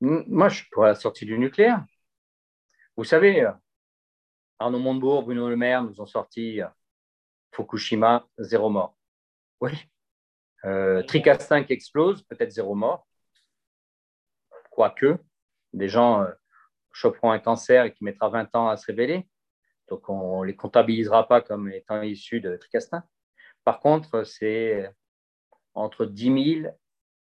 Moi, 0.00 0.48
je 0.48 0.56
suis 0.56 0.68
pour 0.70 0.84
la 0.84 0.94
sortie 0.94 1.24
du 1.24 1.38
nucléaire. 1.38 1.84
Vous 2.96 3.04
savez, 3.04 3.48
Arnaud 4.58 4.80
Montebourg, 4.80 5.22
Bruno 5.22 5.48
Le 5.48 5.56
Maire 5.56 5.84
nous 5.84 6.00
ont 6.00 6.06
sorti 6.06 6.60
Fukushima, 7.52 8.26
zéro 8.38 8.70
mort. 8.70 8.96
Oui, 9.60 9.70
euh, 10.64 11.02
Tricastin 11.02 11.64
qui 11.64 11.72
explose, 11.72 12.22
peut-être 12.22 12.50
zéro 12.50 12.74
mort. 12.74 13.06
Quoique, 14.70 15.18
des 15.72 15.88
gens 15.88 16.22
euh, 16.22 16.30
choperont 16.92 17.30
un 17.30 17.38
cancer 17.38 17.84
et 17.84 17.92
qui 17.92 18.04
mettra 18.04 18.28
20 18.28 18.54
ans 18.54 18.68
à 18.68 18.76
se 18.76 18.86
révéler. 18.86 19.28
Donc, 19.88 20.08
on 20.08 20.42
ne 20.42 20.46
les 20.46 20.56
comptabilisera 20.56 21.28
pas 21.28 21.40
comme 21.40 21.70
étant 21.70 22.02
issus 22.02 22.40
de 22.40 22.56
Tricastin. 22.56 23.04
Par 23.64 23.80
contre, 23.80 24.24
c'est 24.24 24.90
entre 25.74 26.06
10 26.06 26.60
000 26.62 26.74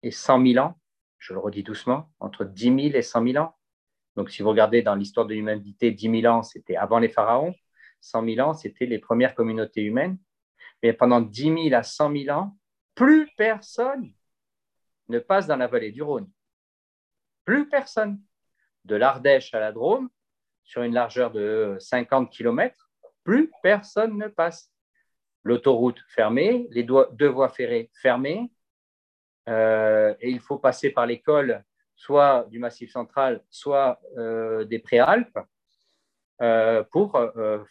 et 0.03 0.11
100 0.11 0.47
000 0.47 0.65
ans, 0.65 0.79
je 1.19 1.33
le 1.33 1.41
redis 1.41 1.63
doucement, 1.63 2.11
entre 2.21 2.45
10 2.45 2.65
000 2.65 2.79
et 2.97 3.03
100 3.03 3.27
000 3.27 3.45
ans. 3.45 3.57
Donc, 4.17 4.31
si 4.31 4.43
vous 4.43 4.51
regardez 4.51 4.83
dans 4.83 4.95
l'histoire 4.95 5.27
de 5.27 5.35
l'humanité, 5.35 5.91
10 5.91 6.21
000 6.23 6.35
ans, 6.35 6.43
c'était 6.43 6.77
avant 6.77 6.99
les 6.99 7.09
pharaons, 7.09 7.55
100 8.01 8.25
000 8.25 8.49
ans, 8.49 8.55
c'était 8.55 8.87
les 8.87 8.99
premières 8.99 9.35
communautés 9.35 9.83
humaines. 9.83 10.19
Mais 10.83 10.93
pendant 10.93 11.21
10 11.21 11.43
000 11.71 11.75
à 11.75 11.83
100 11.83 12.13
000 12.25 12.37
ans, 12.37 12.57
plus 12.95 13.29
personne 13.37 14.13
ne 15.09 15.19
passe 15.19 15.47
dans 15.47 15.57
la 15.57 15.67
vallée 15.67 15.93
du 15.93 16.03
Rhône. 16.03 16.31
Plus 17.45 17.69
personne. 17.69 18.21
De 18.87 18.97
l'Ardèche 18.97 19.53
à 19.53 19.61
la 19.61 19.73
Drôme, 19.73 20.09
sur 20.65 20.83
une 20.83 20.95
largeur 20.95 21.31
de 21.31 21.77
50 21.81 22.31
km, 22.31 22.91
plus 23.25 23.51
personne 23.63 24.17
ne 24.17 24.27
passe. 24.27 24.73
L'autoroute 25.45 26.01
fermée, 26.09 26.67
les 26.71 26.83
deux 26.83 27.29
voies 27.29 27.51
ferrées 27.51 27.91
fermées, 28.01 28.51
euh, 29.49 30.15
et 30.21 30.31
il 30.31 30.41
faut 30.41 30.59
passer 30.59 30.91
par 30.91 31.07
l'école 31.07 31.65
soit 31.97 32.47
du 32.51 32.59
Massif 32.59 32.91
central, 32.91 33.45
soit 33.51 34.01
euh, 34.17 34.65
des 34.65 34.79
Préalpes, 34.79 35.39
euh, 36.41 36.83
pour 36.85 37.21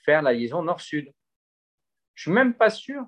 faire 0.06 0.22
la 0.22 0.34
liaison 0.34 0.62
nord-sud. 0.62 1.12
Je 2.14 2.30
ne 2.30 2.34
suis 2.34 2.44
même 2.44 2.54
pas 2.54 2.70
sûr 2.70 3.04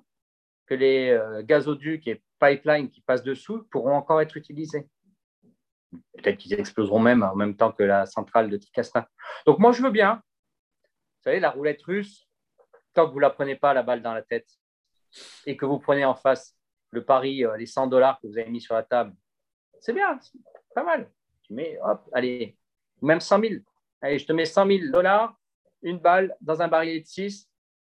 que 0.72 0.76
les 0.76 1.09
euh, 1.09 1.43
gazoducs 1.43 2.07
et 2.07 2.24
pipelines 2.39 2.89
qui 2.89 3.01
passent 3.01 3.24
dessous 3.24 3.67
pourront 3.72 3.93
encore 3.93 4.22
être 4.22 4.38
utilisés. 4.38 4.88
Peut-être 6.13 6.38
qu'ils 6.38 6.53
exploseront 6.53 6.99
même 6.99 7.24
en 7.24 7.36
même 7.36 7.57
temps 7.57 7.74
que 7.74 7.84
la 7.84 8.05
centrale 8.05 8.49
de 8.49 8.55
Tricastin. 8.55 9.05
Donc 9.45 9.59
moi, 9.59 9.74
je 9.74 9.84
veux 9.84 9.89
bien. 9.89 10.24
Vous 10.86 11.24
savez, 11.26 11.41
la 11.41 11.49
roulette 11.49 11.82
russe, 11.82 12.26
tant 12.93 13.05
que 13.05 13.11
vous 13.11 13.17
ne 13.17 13.24
la 13.24 13.32
prenez 13.32 13.57
pas 13.57 13.74
la 13.74 13.84
balle 13.84 14.01
dans 14.01 14.13
la 14.13 14.22
tête 14.22 14.47
et 15.45 15.57
que 15.57 15.65
vous 15.65 15.78
prenez 15.78 16.05
en 16.05 16.15
face 16.15 16.55
le 16.91 17.03
pari, 17.03 17.43
euh, 17.43 17.57
les 17.57 17.65
100 17.65 17.88
dollars 17.88 18.22
que 18.22 18.28
vous 18.28 18.38
avez 18.38 18.49
mis 18.49 18.61
sur 18.61 18.76
la 18.76 18.84
table, 18.84 19.13
c'est 19.82 19.91
bien, 19.91 20.17
c'est 20.22 20.39
pas 20.74 20.86
mal. 20.86 21.11
Tu 21.41 21.53
mets, 21.53 21.78
hop, 21.84 22.09
allez, 22.13 22.57
même 23.01 23.19
100 23.19 23.41
000. 23.41 23.53
Allez, 24.01 24.19
je 24.19 24.26
te 24.26 24.32
mets 24.32 24.45
100 24.45 24.67
000 24.67 24.80
dollars, 24.89 25.36
une 25.82 25.99
balle 25.99 26.34
dans 26.39 26.61
un 26.61 26.69
barillet 26.69 27.01
de 27.01 27.05
6, 27.05 27.49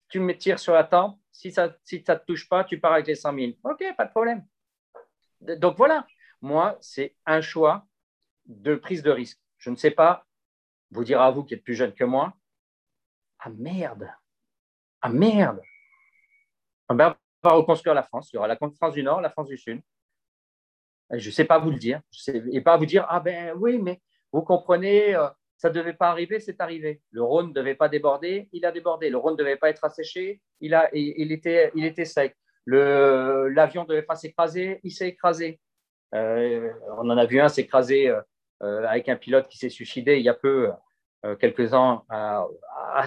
tu 0.08 0.20
me 0.20 0.38
tires 0.38 0.60
sur 0.60 0.74
la 0.74 0.84
tempe, 0.84 1.18
si 1.38 1.52
ça 1.52 1.68
ne 1.68 1.72
si 1.84 2.02
te 2.02 2.12
touche 2.26 2.48
pas, 2.48 2.64
tu 2.64 2.80
pars 2.80 2.94
avec 2.94 3.06
les 3.06 3.14
100 3.14 3.32
000. 3.32 3.52
OK, 3.62 3.84
pas 3.96 4.06
de 4.06 4.10
problème. 4.10 4.44
Donc 5.40 5.76
voilà, 5.76 6.04
moi, 6.40 6.76
c'est 6.80 7.14
un 7.26 7.40
choix 7.40 7.86
de 8.46 8.74
prise 8.74 9.04
de 9.04 9.12
risque. 9.12 9.38
Je 9.56 9.70
ne 9.70 9.76
sais 9.76 9.92
pas 9.92 10.26
vous 10.90 11.04
dire 11.04 11.20
à 11.20 11.30
vous 11.30 11.44
qui 11.44 11.54
êtes 11.54 11.62
plus 11.62 11.76
jeune 11.76 11.94
que 11.94 12.02
moi, 12.02 12.34
ah 13.38 13.50
merde, 13.50 14.12
ah 15.00 15.10
merde. 15.10 15.62
On 16.88 16.96
va 16.96 17.16
reconstruire 17.44 17.94
la 17.94 18.02
France. 18.02 18.30
Il 18.32 18.36
y 18.36 18.38
aura 18.38 18.48
la 18.48 18.56
France 18.56 18.94
du 18.94 19.04
Nord, 19.04 19.20
la 19.20 19.30
France 19.30 19.46
du 19.46 19.56
Sud. 19.56 19.80
Je 21.12 21.28
ne 21.28 21.32
sais 21.32 21.44
pas 21.44 21.60
vous 21.60 21.70
le 21.70 21.78
dire. 21.78 22.00
Je 22.10 22.18
sais, 22.18 22.42
et 22.50 22.60
pas 22.62 22.76
vous 22.76 22.86
dire, 22.86 23.06
ah 23.08 23.20
ben 23.20 23.54
oui, 23.56 23.78
mais 23.78 24.02
vous 24.32 24.42
comprenez, 24.42 25.14
euh, 25.14 25.28
ça 25.58 25.68
ne 25.68 25.74
devait 25.74 25.92
pas 25.92 26.08
arriver, 26.08 26.38
c'est 26.38 26.60
arrivé. 26.60 27.02
Le 27.10 27.22
Rhône 27.22 27.48
ne 27.48 27.52
devait 27.52 27.74
pas 27.74 27.88
déborder, 27.88 28.48
il 28.52 28.64
a 28.64 28.70
débordé. 28.70 29.10
Le 29.10 29.18
Rhône 29.18 29.32
ne 29.32 29.38
devait 29.38 29.56
pas 29.56 29.68
être 29.68 29.84
asséché, 29.84 30.40
il, 30.60 30.72
a, 30.72 30.88
il, 30.94 31.32
était, 31.32 31.72
il 31.74 31.84
était 31.84 32.04
sec. 32.04 32.36
L'avion 32.64 33.82
ne 33.82 33.88
devait 33.88 34.02
pas 34.02 34.14
s'écraser, 34.14 34.80
il 34.84 34.92
s'est 34.92 35.08
écrasé. 35.08 35.60
Euh, 36.14 36.72
on 36.96 37.10
en 37.10 37.18
a 37.18 37.26
vu 37.26 37.40
un 37.40 37.48
s'écraser 37.48 38.08
euh, 38.08 38.86
avec 38.86 39.08
un 39.08 39.16
pilote 39.16 39.48
qui 39.48 39.58
s'est 39.58 39.68
suicidé 39.68 40.16
il 40.16 40.22
y 40.22 40.28
a 40.28 40.34
peu 40.34 40.70
quelques-uns 41.40 42.04
à, 42.08 42.46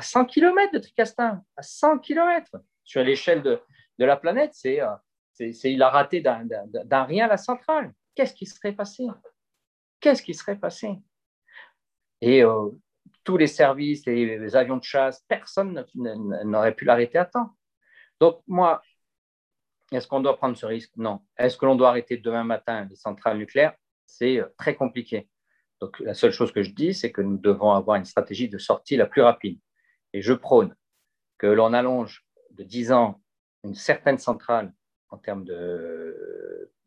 100 0.01 0.25
km 0.25 0.73
de 0.73 0.79
Tricastin, 0.79 1.41
à 1.55 1.61
100 1.61 1.99
km 1.99 2.57
sur 2.83 3.01
l'échelle 3.01 3.41
de, 3.41 3.61
la 3.97 4.17
planète. 4.17 4.53
Il 4.65 5.81
a 5.81 5.89
raté 5.89 6.19
d'un 6.19 7.03
rien 7.05 7.27
la 7.27 7.37
centrale. 7.37 7.93
Qu'est-ce 8.13 8.33
qui 8.33 8.45
serait 8.45 8.73
passé? 8.73 9.07
Qu'est-ce 10.01 10.21
qui 10.21 10.33
serait 10.33 10.57
passé? 10.57 10.99
Et 12.21 12.43
tous 13.23 13.37
les 13.37 13.47
services, 13.47 14.05
les, 14.05 14.55
avions 14.55 14.77
de 14.77 14.83
chasse, 14.83 15.23
personne 15.27 15.85
n'aurait 15.95 16.75
pu 16.75 16.85
l'arrêter 16.85 17.17
à 17.17 17.25
temps. 17.25 17.55
Donc, 18.19 18.41
moi, 18.47 18.81
est-ce 19.91 20.07
qu'on 20.07 20.21
doit 20.21 20.37
prendre 20.37 20.55
ce 20.55 20.65
risque? 20.65 20.91
Non. 20.95 21.21
Est-ce 21.37 21.57
que 21.57 21.65
l'on 21.65 21.75
doit 21.75 21.89
arrêter 21.89 22.17
demain 22.17 22.43
matin 22.43 22.85
les 22.89 22.95
centrales 22.95 23.37
nucléaires? 23.37 23.73
C'est 24.05 24.39
euh, 24.39 24.47
très 24.57 24.75
compliqué. 24.75 25.27
Donc, 25.81 25.99
la 25.99 26.13
seule 26.13 26.31
chose 26.31 26.51
que 26.51 26.63
je 26.63 26.71
dis, 26.71 26.93
c'est 26.93 27.11
que 27.11 27.21
nous 27.21 27.37
devons 27.37 27.71
avoir 27.71 27.97
une 27.97 28.05
stratégie 28.05 28.47
de 28.47 28.57
sortie 28.57 28.95
la 28.95 29.05
plus 29.05 29.21
rapide. 29.21 29.59
Et 30.13 30.21
je 30.21 30.33
prône 30.33 30.75
que 31.37 31.47
l'on 31.47 31.73
allonge 31.73 32.25
de 32.51 32.63
10 32.63 32.91
ans 32.91 33.21
une 33.63 33.75
certaine 33.75 34.17
centrale 34.17 34.73
en 35.09 35.17
termes 35.17 35.45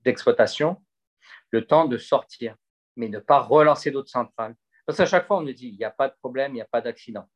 d'exploitation, 0.04 0.82
le 1.50 1.66
temps 1.66 1.86
de 1.86 1.98
sortir, 1.98 2.56
mais 2.96 3.08
ne 3.08 3.18
pas 3.18 3.40
relancer 3.40 3.90
d'autres 3.90 4.10
centrales. 4.10 4.54
Parce 4.86 4.98
qu'à 4.98 5.06
chaque 5.06 5.26
fois, 5.26 5.38
on 5.38 5.42
nous 5.42 5.52
dit, 5.52 5.68
il 5.68 5.76
n'y 5.76 5.84
a 5.84 5.90
pas 5.90 6.08
de 6.08 6.14
problème, 6.14 6.52
il 6.52 6.56
n'y 6.56 6.60
a 6.60 6.66
pas 6.66 6.80
d'accident. 6.80 7.26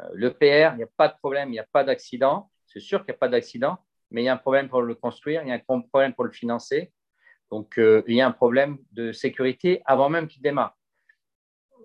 Euh, 0.00 0.08
le 0.12 0.36
il 0.40 0.76
n'y 0.76 0.82
a 0.82 0.88
pas 0.96 1.08
de 1.08 1.14
problème, 1.18 1.48
il 1.48 1.52
n'y 1.52 1.58
a 1.58 1.66
pas 1.70 1.84
d'accident. 1.84 2.50
C'est 2.66 2.80
sûr 2.80 3.00
qu'il 3.00 3.12
n'y 3.12 3.16
a 3.16 3.18
pas 3.18 3.28
d'accident, 3.28 3.78
mais 4.10 4.22
il 4.22 4.24
y 4.26 4.28
a 4.28 4.34
un 4.34 4.38
problème 4.38 4.68
pour 4.68 4.82
le 4.82 4.94
construire, 4.94 5.42
il 5.42 5.48
y 5.48 5.52
a 5.52 5.54
un 5.54 5.80
problème 5.80 6.14
pour 6.14 6.24
le 6.24 6.32
financer. 6.32 6.92
Donc, 7.50 7.78
euh, 7.78 8.02
il 8.06 8.16
y 8.16 8.20
a 8.20 8.26
un 8.26 8.32
problème 8.32 8.78
de 8.92 9.12
sécurité 9.12 9.82
avant 9.86 10.08
même 10.08 10.26
qu'il 10.26 10.42
démarre. 10.42 10.76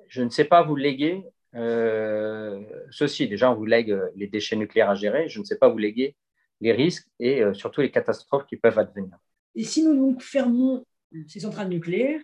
Je 0.08 0.24
ne 0.24 0.30
sais 0.30 0.46
pas 0.46 0.64
vous 0.64 0.76
léguer 0.76 1.24
euh, 1.56 2.64
ceci. 2.90 3.28
Déjà, 3.28 3.52
on 3.52 3.56
vous 3.56 3.66
lègue 3.66 3.96
les 4.16 4.28
déchets 4.28 4.56
nucléaires 4.56 4.90
à 4.90 4.96
gérer. 4.96 5.30
Je 5.30 5.40
ne 5.40 5.46
sais 5.46 5.58
pas 5.58 5.70
vous 5.70 5.78
léguer 5.78 6.16
les 6.62 6.72
risques 6.72 7.08
et 7.20 7.42
surtout 7.54 7.82
les 7.82 7.92
catastrophes 7.92 8.46
qui 8.48 8.58
peuvent 8.58 8.78
advenir. 8.80 9.18
Et 9.56 9.64
si 9.64 9.84
nous 9.84 9.96
donc 9.96 10.22
fermons 10.22 10.84
ces 11.28 11.40
centrales 11.40 11.70
nucléaires, 11.70 12.22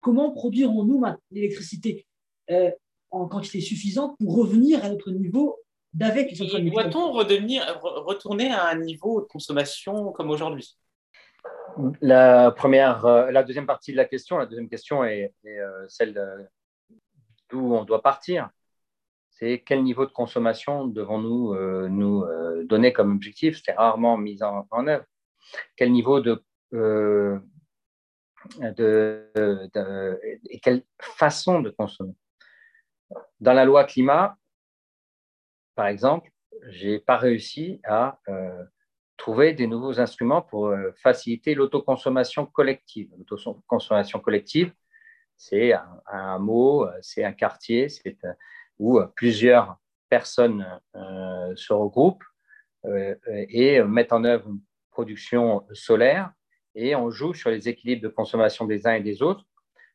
comment 0.00 0.30
produirons-nous 0.32 1.04
l'électricité? 1.30 2.06
Euh, 2.50 2.70
en 3.10 3.26
quantité 3.28 3.60
suffisante 3.60 4.16
pour 4.18 4.36
revenir 4.36 4.84
à 4.84 4.88
notre 4.88 5.10
niveau 5.10 5.60
d'avec. 5.92 6.36
Doit-on 6.36 7.12
retourner 7.12 8.50
à 8.50 8.66
un 8.66 8.78
niveau 8.80 9.20
de 9.20 9.26
consommation 9.26 10.10
comme 10.10 10.30
aujourd'hui? 10.30 10.76
La, 12.00 12.50
première, 12.50 13.06
euh, 13.06 13.30
la 13.30 13.44
deuxième 13.44 13.66
partie 13.66 13.92
de 13.92 13.96
la 13.96 14.04
question, 14.04 14.38
la 14.38 14.46
deuxième 14.46 14.68
question 14.68 15.04
est, 15.04 15.32
euh, 15.46 15.86
celle 15.88 16.48
d'où 17.50 17.74
on 17.74 17.84
doit 17.84 18.02
partir. 18.02 18.50
C'est 19.30 19.62
quel 19.64 19.84
niveau 19.84 20.06
de 20.06 20.12
consommation 20.12 20.86
devons-nous 20.86 21.54
nous 21.88 22.24
donner 22.64 22.92
comme 22.92 23.12
objectif? 23.14 23.60
C'est 23.64 23.72
rarement 23.72 24.16
mis 24.16 24.42
en, 24.42 24.66
œuvre. 24.86 25.04
Quel 25.76 25.92
niveau 25.92 26.20
de, 26.20 26.44
de, 26.72 27.40
et 30.50 30.60
quelle 30.60 30.84
façon 31.00 31.60
de 31.60 31.70
consommer? 31.70 32.14
Dans 33.40 33.52
la 33.52 33.64
loi 33.64 33.84
climat, 33.84 34.36
par 35.74 35.86
exemple, 35.86 36.30
je 36.68 36.88
n'ai 36.88 36.98
pas 36.98 37.16
réussi 37.16 37.80
à 37.84 38.18
euh, 38.28 38.64
trouver 39.16 39.52
des 39.52 39.66
nouveaux 39.66 40.00
instruments 40.00 40.42
pour 40.42 40.68
euh, 40.68 40.92
faciliter 40.96 41.54
l'autoconsommation 41.54 42.46
collective. 42.46 43.10
L'autoconsommation 43.18 44.20
collective, 44.20 44.72
c'est 45.36 45.72
un, 46.06 46.38
mot, 46.38 46.86
c'est 47.02 47.24
un 47.24 47.32
quartier 47.32 47.88
c'est, 47.88 48.16
euh, 48.24 48.32
où 48.78 49.00
plusieurs 49.16 49.76
personnes 50.08 50.66
se 51.56 51.72
regroupent 51.72 52.24
et 53.48 53.82
mettent 53.82 54.12
en 54.12 54.24
œuvre 54.24 54.48
une 54.48 54.60
production 54.90 55.66
solaire 55.72 56.32
et 56.74 56.94
on 56.94 57.10
joue 57.10 57.34
sur 57.34 57.50
les 57.50 57.68
équilibres 57.68 58.02
de 58.02 58.08
consommation 58.08 58.64
des 58.64 58.86
uns 58.86 58.94
et 58.94 59.00
des 59.00 59.22
autres 59.22 59.44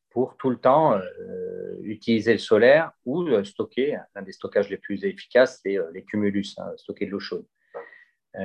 pour 0.09 0.37
tout 0.37 0.49
le 0.49 0.57
temps 0.57 0.93
euh, 0.93 1.77
utiliser 1.83 2.33
le 2.33 2.39
solaire 2.39 2.91
ou 3.05 3.23
euh, 3.23 3.43
stocker. 3.43 3.97
L'un 4.15 4.21
des 4.21 4.31
stockages 4.31 4.69
les 4.69 4.77
plus 4.77 5.03
efficaces, 5.05 5.59
c'est 5.63 5.77
euh, 5.77 5.89
les 5.93 6.03
cumulus, 6.03 6.57
hein, 6.57 6.71
stocker 6.77 7.05
de 7.05 7.11
l'eau 7.11 7.19
chaude. 7.19 7.45
Il 8.35 8.41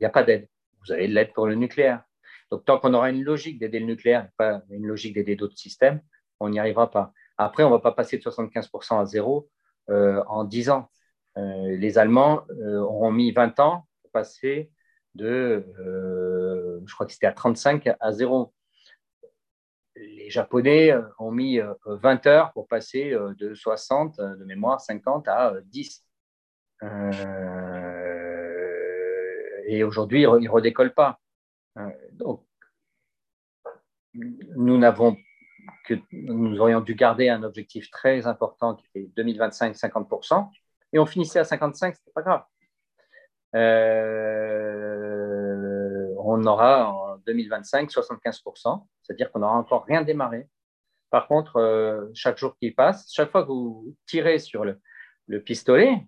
n'y 0.00 0.06
a 0.06 0.10
pas 0.10 0.22
d'aide. 0.22 0.48
Vous 0.84 0.92
avez 0.92 1.08
de 1.08 1.14
l'aide 1.14 1.32
pour 1.32 1.46
le 1.46 1.54
nucléaire. 1.54 2.04
Donc, 2.50 2.64
tant 2.64 2.78
qu'on 2.78 2.94
aura 2.94 3.10
une 3.10 3.24
logique 3.24 3.58
d'aider 3.58 3.80
le 3.80 3.86
nucléaire 3.86 4.26
et 4.26 4.30
pas 4.36 4.62
une 4.70 4.86
logique 4.86 5.14
d'aider 5.14 5.34
d'autres 5.34 5.58
systèmes, 5.58 6.00
on 6.38 6.48
n'y 6.48 6.60
arrivera 6.60 6.90
pas. 6.90 7.12
Après, 7.38 7.64
on 7.64 7.70
ne 7.70 7.74
va 7.74 7.80
pas 7.80 7.92
passer 7.92 8.18
de 8.18 8.22
75% 8.22 9.00
à 9.00 9.06
zéro 9.06 9.48
en 9.88 10.44
10 10.44 10.70
ans. 10.70 10.90
les 11.36 11.98
Allemands 11.98 12.44
auront 12.50 13.10
mis 13.10 13.32
20 13.32 13.58
ans 13.58 13.86
pour 14.02 14.10
passer 14.12 14.70
de, 15.14 15.64
je 16.84 16.94
crois 16.94 17.06
que 17.06 17.12
c'était 17.12 17.26
à 17.26 17.32
35 17.32 17.88
à 17.98 18.12
zéro 18.12 18.52
les 20.26 20.30
Japonais 20.30 20.90
euh, 20.90 21.02
ont 21.20 21.30
mis 21.30 21.60
20 21.84 22.26
euh, 22.26 22.28
heures 22.28 22.52
pour 22.52 22.66
passer 22.66 23.12
euh, 23.12 23.32
de 23.34 23.54
60 23.54 24.20
de 24.20 24.44
mémoire, 24.44 24.80
50 24.80 25.28
à 25.28 25.54
10. 25.66 26.04
et 29.68 29.84
aujourd'hui, 29.84 30.22
ils 30.22 30.28
ne 30.28 30.50
redécollent 30.50 30.94
pas. 30.94 31.20
Nous 34.52 34.84
aurions 36.58 36.80
dû 36.80 36.96
garder 36.96 37.28
un 37.28 37.44
objectif 37.44 37.88
très 37.90 38.26
important 38.26 38.74
qui 38.74 38.86
était 38.94 39.08
2025 39.16 39.76
50%, 39.76 40.50
et 40.92 40.98
on 40.98 41.06
finissait 41.06 41.38
à 41.38 41.44
55, 41.44 41.94
ce 41.94 42.00
n'était 42.00 42.10
pas 42.12 42.22
grave. 42.22 42.42
on 46.18 46.44
aura 46.46 47.18
2025 47.26 47.90
75%, 47.90 48.86
c'est-à-dire 49.06 49.30
qu'on 49.30 49.40
n'aura 49.40 49.56
encore 49.56 49.84
rien 49.84 50.02
démarré. 50.02 50.48
Par 51.10 51.28
contre, 51.28 51.56
euh, 51.56 52.08
chaque 52.14 52.38
jour 52.38 52.56
qui 52.58 52.72
passe, 52.72 53.12
chaque 53.12 53.30
fois 53.30 53.42
que 53.42 53.48
vous 53.48 53.94
tirez 54.06 54.38
sur 54.38 54.64
le, 54.64 54.80
pistolet, 55.42 56.06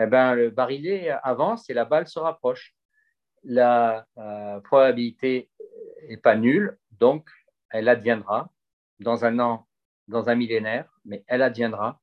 eh 0.00 0.06
ben, 0.06 0.34
le 0.34 0.50
barillet 0.50 1.10
avance 1.22 1.68
et 1.68 1.74
la 1.74 1.84
balle 1.84 2.06
se 2.06 2.18
rapproche. 2.18 2.74
La 3.44 4.06
euh, 4.18 4.60
probabilité 4.60 5.50
n'est 6.08 6.16
pas 6.16 6.36
nulle, 6.36 6.78
donc 6.92 7.28
elle 7.70 7.88
adviendra 7.88 8.50
dans 9.00 9.24
un 9.24 9.38
an, 9.38 9.66
dans 10.08 10.28
un 10.28 10.34
millénaire, 10.34 10.90
mais 11.04 11.24
elle 11.26 11.42
adviendra. 11.42 12.00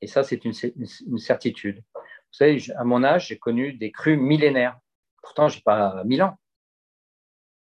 Et 0.00 0.06
ça, 0.06 0.22
c'est 0.22 0.44
une, 0.44 0.54
certitude. 1.18 1.82
Vous 1.94 2.32
savez, 2.32 2.58
à 2.76 2.84
mon 2.84 3.04
âge, 3.04 3.28
j'ai 3.28 3.38
connu 3.38 3.74
des 3.74 3.92
crues 3.92 4.16
millénaires. 4.16 4.78
Pourtant, 5.22 5.48
je 5.48 5.58
n'ai 5.58 5.62
pas 5.62 6.02
mille 6.04 6.22
ans. 6.22 6.38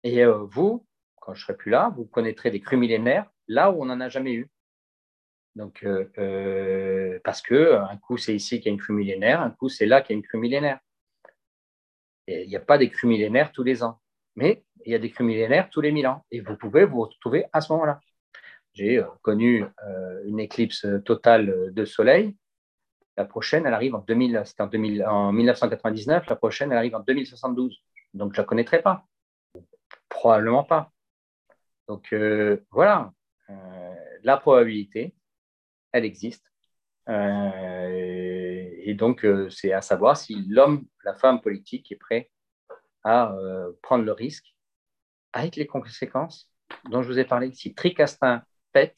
Et 0.04 0.24
euh, 0.24 0.44
vous, 0.44 0.86
quand 1.22 1.34
je 1.34 1.44
serai 1.44 1.56
plus 1.56 1.72
là, 1.72 1.94
vous 1.96 2.06
connaîtrez 2.06 2.52
des 2.52 2.60
crues 2.60 2.78
millénaires 2.78 3.32
là 3.48 3.72
où 3.72 3.82
on 3.82 3.86
n'en 3.86 4.02
a 4.02 4.10
jamais 4.10 4.34
eu. 4.34 4.50
Donc, 5.56 5.84
euh, 5.84 6.10
euh, 6.18 7.20
parce 7.24 7.42
que 7.42 7.76
un 7.76 7.98
coup 7.98 8.18
c'est 8.18 8.36
ici 8.36 8.60
qu'il 8.60 8.68
y 8.68 8.70
a 8.70 8.74
une 8.74 8.80
crue 8.80 8.94
millénaire, 8.94 9.42
un 9.42 9.52
coup 9.52 9.70
c'est 9.70 9.86
là 9.86 10.02
qu'il 10.02 10.14
y 10.14 10.16
a 10.16 10.18
une 10.18 10.24
crue 10.24 10.40
millénaire. 10.40 10.80
Il 12.28 12.48
n'y 12.48 12.56
a 12.56 12.62
pas 12.62 12.78
des 12.78 12.90
crues 12.90 13.08
millénaires 13.08 13.52
tous 13.52 13.64
les 13.64 13.84
ans, 13.84 14.00
mais 14.36 14.64
il 14.86 14.92
y 14.92 14.96
a 14.96 15.00
des 15.00 15.12
crues 15.12 15.24
millénaires 15.24 15.70
tous 15.70 15.82
les 15.82 15.92
mille 15.92 16.08
ans. 16.08 16.26
Et 16.32 16.40
vous 16.40 16.56
pouvez 16.56 16.86
vous 16.86 17.02
retrouver 17.02 17.46
à 17.52 17.62
ce 17.62 17.72
moment-là. 17.74 18.00
J'ai 18.74 19.04
connu 19.22 19.66
une 20.26 20.40
éclipse 20.40 20.86
totale 21.04 21.74
de 21.74 21.86
soleil. 21.86 22.38
La 23.18 23.26
prochaine, 23.26 23.66
elle 23.66 23.74
arrive 23.74 23.96
en, 23.96 24.00
2000, 24.00 24.44
en, 24.60 24.68
2000, 24.68 25.06
en 25.06 25.34
1999. 25.34 26.30
La 26.30 26.36
prochaine, 26.38 26.72
elle 26.72 26.78
arrive 26.78 26.96
en 26.96 27.02
2072. 27.02 27.84
Donc, 28.14 28.34
je 28.34 28.40
ne 28.40 28.44
la 28.44 28.48
connaîtrai 28.48 28.82
pas. 28.82 29.06
Probablement 30.08 30.64
pas. 30.64 30.92
Donc 31.92 32.14
euh, 32.14 32.66
voilà, 32.72 33.12
euh, 33.50 33.96
la 34.24 34.38
probabilité, 34.38 35.14
elle 35.92 36.06
existe. 36.06 36.46
Euh, 37.10 38.70
et 38.84 38.94
donc, 38.94 39.28
c'est 39.50 39.74
à 39.74 39.82
savoir 39.82 40.16
si 40.16 40.46
l'homme, 40.48 40.86
la 41.04 41.16
femme 41.16 41.42
politique 41.42 41.92
est 41.92 41.98
prêt 41.98 42.32
à 43.04 43.36
prendre 43.82 44.06
le 44.06 44.14
risque 44.14 44.56
avec 45.34 45.58
les 45.58 45.68
conséquences 45.68 46.50
dont 46.90 47.02
je 47.02 47.10
vous 47.10 47.20
ai 47.20 47.26
parlé. 47.26 47.52
Si 47.52 47.76
Tricastin 47.76 48.46
pète, 48.72 48.98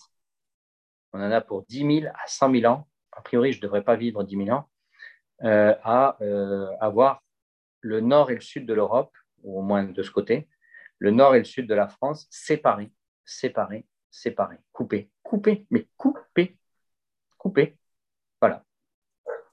on 1.14 1.20
en 1.20 1.32
a 1.32 1.42
pour 1.42 1.66
10 1.66 2.02
000 2.02 2.14
à 2.14 2.28
100 2.28 2.52
000 2.52 2.72
ans. 2.72 2.88
A 3.12 3.24
priori, 3.24 3.54
je 3.54 3.58
ne 3.58 3.64
devrais 3.64 3.84
pas 3.84 3.96
vivre 3.96 4.24
10 4.24 4.46
000 4.46 4.50
ans. 4.52 4.70
à 5.42 6.16
avoir 6.80 7.24
le 7.82 8.02
nord 8.02 8.30
et 8.30 8.36
le 8.36 8.42
sud 8.42 8.68
de 8.68 8.74
l'Europe, 8.76 9.12
ou 9.42 9.58
au 9.58 9.64
moins 9.64 9.84
de 9.84 10.04
ce 10.04 10.12
côté, 10.12 10.48
le 11.04 11.12
nord 11.12 11.36
et 11.36 11.40
le 11.40 11.44
sud 11.44 11.68
de 11.68 11.74
la 11.74 11.90
France 11.90 12.28
séparés, 12.32 12.90
séparés, 13.26 13.86
séparés, 14.10 14.60
coupés, 14.72 15.12
coupés, 15.22 15.68
mais 15.70 15.86
coupés, 15.98 16.58
coupés. 17.38 17.78
Voilà. 18.40 18.64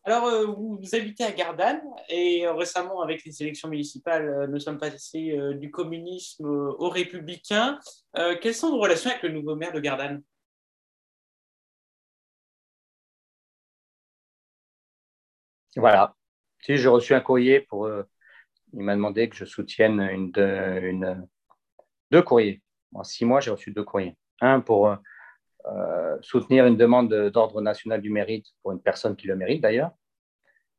Alors, 0.04 0.26
euh, 0.26 0.46
vous 0.46 0.80
habitez 0.92 1.24
à 1.24 1.32
Gardanne 1.32 1.82
et 2.08 2.46
euh, 2.46 2.52
récemment, 2.52 3.00
avec 3.02 3.24
les 3.24 3.42
élections 3.42 3.68
municipales, 3.68 4.28
euh, 4.28 4.46
nous 4.46 4.60
sommes 4.60 4.78
passés 4.78 5.36
du 5.54 5.72
communisme 5.72 6.46
au 6.46 6.88
républicain. 6.88 7.80
quelles 8.40 8.54
sont 8.54 8.70
vos 8.70 8.78
relations 8.78 9.10
avec 9.10 9.24
le 9.24 9.30
nouveau 9.30 9.56
maire 9.56 9.72
de 9.72 9.80
Gardanne? 9.80 10.22
Voilà. 15.74 16.14
Si 16.60 16.76
j'ai 16.76 16.88
reçu 16.88 17.12
un 17.12 17.20
courrier 17.20 17.60
pour. 17.60 17.90
il 18.72 18.80
m'a 18.80 18.94
demandé 18.94 19.28
que 19.28 19.34
je 19.36 19.44
soutienne 19.44 20.00
une, 20.00 20.32
une, 20.36 21.28
deux 22.10 22.22
courriers. 22.22 22.62
En 22.94 23.04
six 23.04 23.24
mois, 23.24 23.40
j'ai 23.40 23.50
reçu 23.50 23.70
deux 23.70 23.84
courriers. 23.84 24.16
Un 24.40 24.60
pour 24.60 24.96
soutenir 26.22 26.66
une 26.66 26.76
demande 26.76 27.12
d'ordre 27.30 27.60
national 27.60 28.00
du 28.00 28.10
mérite 28.10 28.46
pour 28.62 28.72
une 28.72 28.80
personne 28.80 29.14
qui 29.16 29.26
le 29.26 29.36
mérite 29.36 29.60
d'ailleurs, 29.60 29.92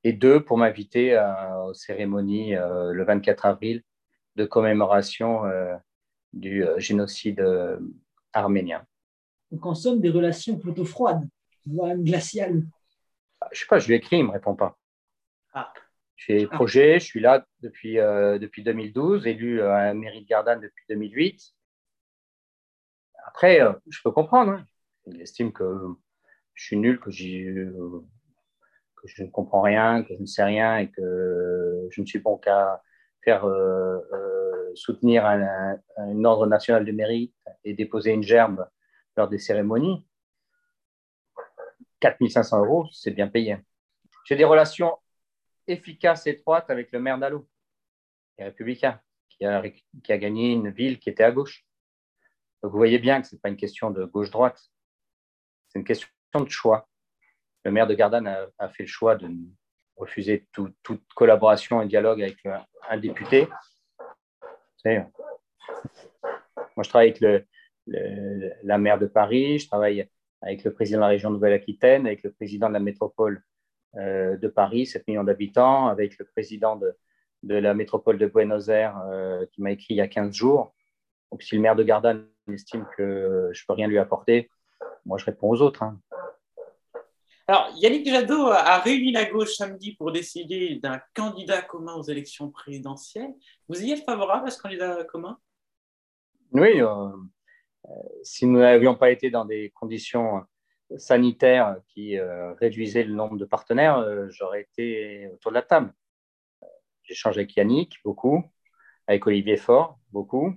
et 0.04 0.14
deux 0.14 0.44
pour 0.44 0.58
m'inviter 0.58 1.16
aux 1.66 1.74
cérémonies 1.74 2.54
le 2.56 3.04
24 3.04 3.46
avril 3.46 3.84
de 4.36 4.46
commémoration 4.46 5.44
du 6.34 6.66
génocide 6.78 7.46
arménien. 8.34 8.84
Donc 9.52 9.66
en 9.66 9.76
somme, 9.76 10.00
des 10.00 10.10
relations 10.10 10.58
plutôt 10.58 10.86
froides, 10.86 11.28
voire 11.66 11.96
glaciales. 11.96 12.64
Je 13.52 13.60
sais 13.60 13.66
pas, 13.68 13.80
je 13.80 13.88
lui 13.88 13.94
ai 13.94 13.98
écrit, 13.98 14.18
il 14.18 14.24
ne 14.24 14.28
me 14.28 14.34
répond 14.34 14.56
pas. 14.56 14.78
Ah. 15.54 15.74
J'ai 16.28 16.48
ah. 16.52 16.56
projet, 16.56 17.00
je 17.00 17.06
suis 17.06 17.20
là 17.20 17.46
depuis, 17.62 17.96
depuis 17.96 18.64
2012, 18.64 19.26
élu 19.26 19.62
à 19.62 19.86
la 19.86 19.94
mairie 19.94 20.22
de 20.22 20.28
Gardanne 20.28 20.62
depuis 20.62 20.86
2008. 20.90 21.54
Après, 23.26 23.60
je 23.90 24.00
peux 24.04 24.12
comprendre. 24.12 24.52
Hein. 24.52 24.66
Il 25.08 25.22
estime 25.22 25.52
que 25.52 25.64
je 26.54 26.66
suis 26.66 26.78
nul, 26.78 27.00
que, 27.00 27.10
que, 27.10 29.08
je 29.08 29.24
ne 29.24 29.30
comprends 29.30 29.62
rien, 29.62 30.04
que 30.04 30.14
je 30.14 30.22
ne 30.22 30.26
sais 30.26 30.44
rien 30.44 30.78
et 30.78 30.92
que 30.92 31.88
je 31.90 32.02
ne 32.02 32.06
suis 32.06 32.20
bon 32.20 32.38
qu'à 32.38 32.82
faire 33.24 33.46
euh, 33.46 34.00
euh, 34.14 34.76
soutenir 34.76 35.26
un, 35.26 36.26
ordre 36.26 36.48
national 36.48 36.86
de 36.86 36.92
mérite 36.92 37.36
et 37.64 37.74
déposer 37.74 38.12
une 38.12 38.24
gerbe 38.24 38.68
lors 39.18 39.28
des 39.28 39.38
cérémonies. 39.38 40.06
4500 42.00 42.66
euros, 42.66 42.88
c'est 42.92 43.12
bien 43.12 43.28
payé. 43.28 43.58
J'ai 44.26 44.36
des 44.36 44.44
relations 44.44 44.98
efficaces 45.68 46.28
et 46.28 46.32
étroites 46.32 46.70
avec 46.70 46.92
le 46.92 47.00
maire 47.00 47.18
d'Allo, 47.18 47.48
qui 48.36 48.42
est 48.42 48.46
républicain, 48.46 49.00
qui 49.30 49.46
a, 49.46 49.64
qui 50.04 50.12
a 50.12 50.18
gagné 50.18 50.54
une 50.54 50.70
ville 50.70 51.00
qui 51.00 51.10
était 51.10 51.24
à 51.24 51.32
gauche. 51.32 51.66
Donc 52.62 52.72
vous 52.72 52.78
voyez 52.78 53.00
bien 53.00 53.22
que 53.22 53.28
ce 53.28 53.36
n'est 53.36 53.40
pas 53.40 53.50
une 53.50 53.58
question 53.58 53.90
de 53.92 54.06
gauche-droite, 54.06 54.62
c'est 55.68 55.80
une 55.80 55.86
question 55.86 56.10
de 56.36 56.50
choix. 56.50 56.88
Le 57.64 57.72
maire 57.72 57.88
de 57.88 57.94
Gardanne 57.94 58.28
a, 58.28 58.70
fait 58.70 58.84
le 58.84 58.90
choix 58.90 59.16
de 59.16 59.30
refuser 59.96 60.48
toute 60.52 61.04
collaboration 61.14 61.82
et 61.82 61.88
dialogue 61.88 62.22
avec 62.22 62.38
un, 62.46 62.98
député. 62.98 63.48
moi, 64.86 66.84
je 66.84 66.90
travaille 66.90 67.10
avec 67.10 67.48
la 68.64 68.78
maire 68.78 69.00
de 69.00 69.06
Paris, 69.06 69.60
je 69.60 69.68
travaille 69.68 70.10
avec 70.42 70.64
le 70.64 70.74
président 70.74 70.98
de 71.00 71.02
la 71.04 71.08
région 71.08 71.30
Nouvelle-Aquitaine, 71.30 72.08
avec 72.08 72.24
le 72.24 72.32
président 72.32 72.68
de 72.68 72.74
la 72.74 72.80
métropole 72.80 73.38
euh, 73.38 73.51
de 73.96 74.48
Paris, 74.48 74.86
7 74.86 75.08
millions 75.08 75.24
d'habitants, 75.24 75.88
avec 75.88 76.18
le 76.18 76.26
président 76.26 76.76
de, 76.76 76.96
la 77.44 77.74
métropole 77.74 78.18
de 78.18 78.28
Buenos 78.28 78.70
Aires 78.70 79.02
euh, 79.10 79.46
qui 79.52 79.62
m'a 79.62 79.72
écrit 79.72 79.96
il 79.96 79.98
y 79.98 80.02
a 80.02 80.08
15 80.08 80.34
jours. 80.34 80.74
Donc, 81.32 81.42
si 81.44 81.56
le 81.56 81.62
maire 81.62 81.76
de 81.76 81.84
Gardanne 81.84 82.28
estime 82.52 82.86
que 82.96 83.50
je 83.52 83.62
ne 83.62 83.66
peux 83.68 83.74
rien 83.74 83.88
lui 83.88 83.98
apporter, 83.98 84.50
moi, 85.06 85.18
je 85.18 85.26
réponds 85.26 85.50
aux 85.50 85.62
autres. 85.62 85.84
Hein. 85.84 86.00
Alors, 87.48 87.70
Yannick 87.76 88.08
Jadot 88.08 88.48
a 88.48 88.80
réuni 88.80 89.12
la 89.12 89.26
gauche 89.26 89.56
samedi 89.56 89.96
pour 89.96 90.12
décider 90.12 90.80
d'un 90.82 91.02
candidat 91.14 91.62
commun 91.62 91.96
aux 91.96 92.04
élections 92.04 92.50
présidentielles. 92.50 93.34
Vous 93.68 93.82
y 93.84 93.92
êtes 93.92 94.06
favorable 94.06 94.48
à 94.48 94.52
ce 94.52 94.62
candidat 94.62 95.04
commun? 95.06 95.38
Oui. 96.54 96.82
Euh, 96.82 97.10
euh, 97.88 97.94
si 98.24 98.46
nous 98.46 98.60
n'avions 98.60 98.96
pas 98.96 99.12
été 99.12 99.30
dans 99.32 99.46
des 99.46 99.72
conditions 99.72 100.44
sanitaires 100.98 101.78
qui 101.88 102.18
euh, 102.18 102.54
réduisaient 102.54 103.04
le 103.04 103.14
nombre 103.14 103.38
de 103.38 103.46
partenaires, 103.46 104.04
j'aurais 104.30 104.62
été 104.62 105.28
autour 105.34 105.52
de 105.52 105.56
la 105.56 105.62
table. 105.62 105.94
J'ai 107.04 107.16
changé 107.16 107.42
avec 107.42 107.56
Yannick 107.56 107.98
beaucoup, 108.04 108.44
avec 109.08 109.26
Olivier 109.28 109.58
Faure 109.58 110.00
beaucoup, 110.12 110.56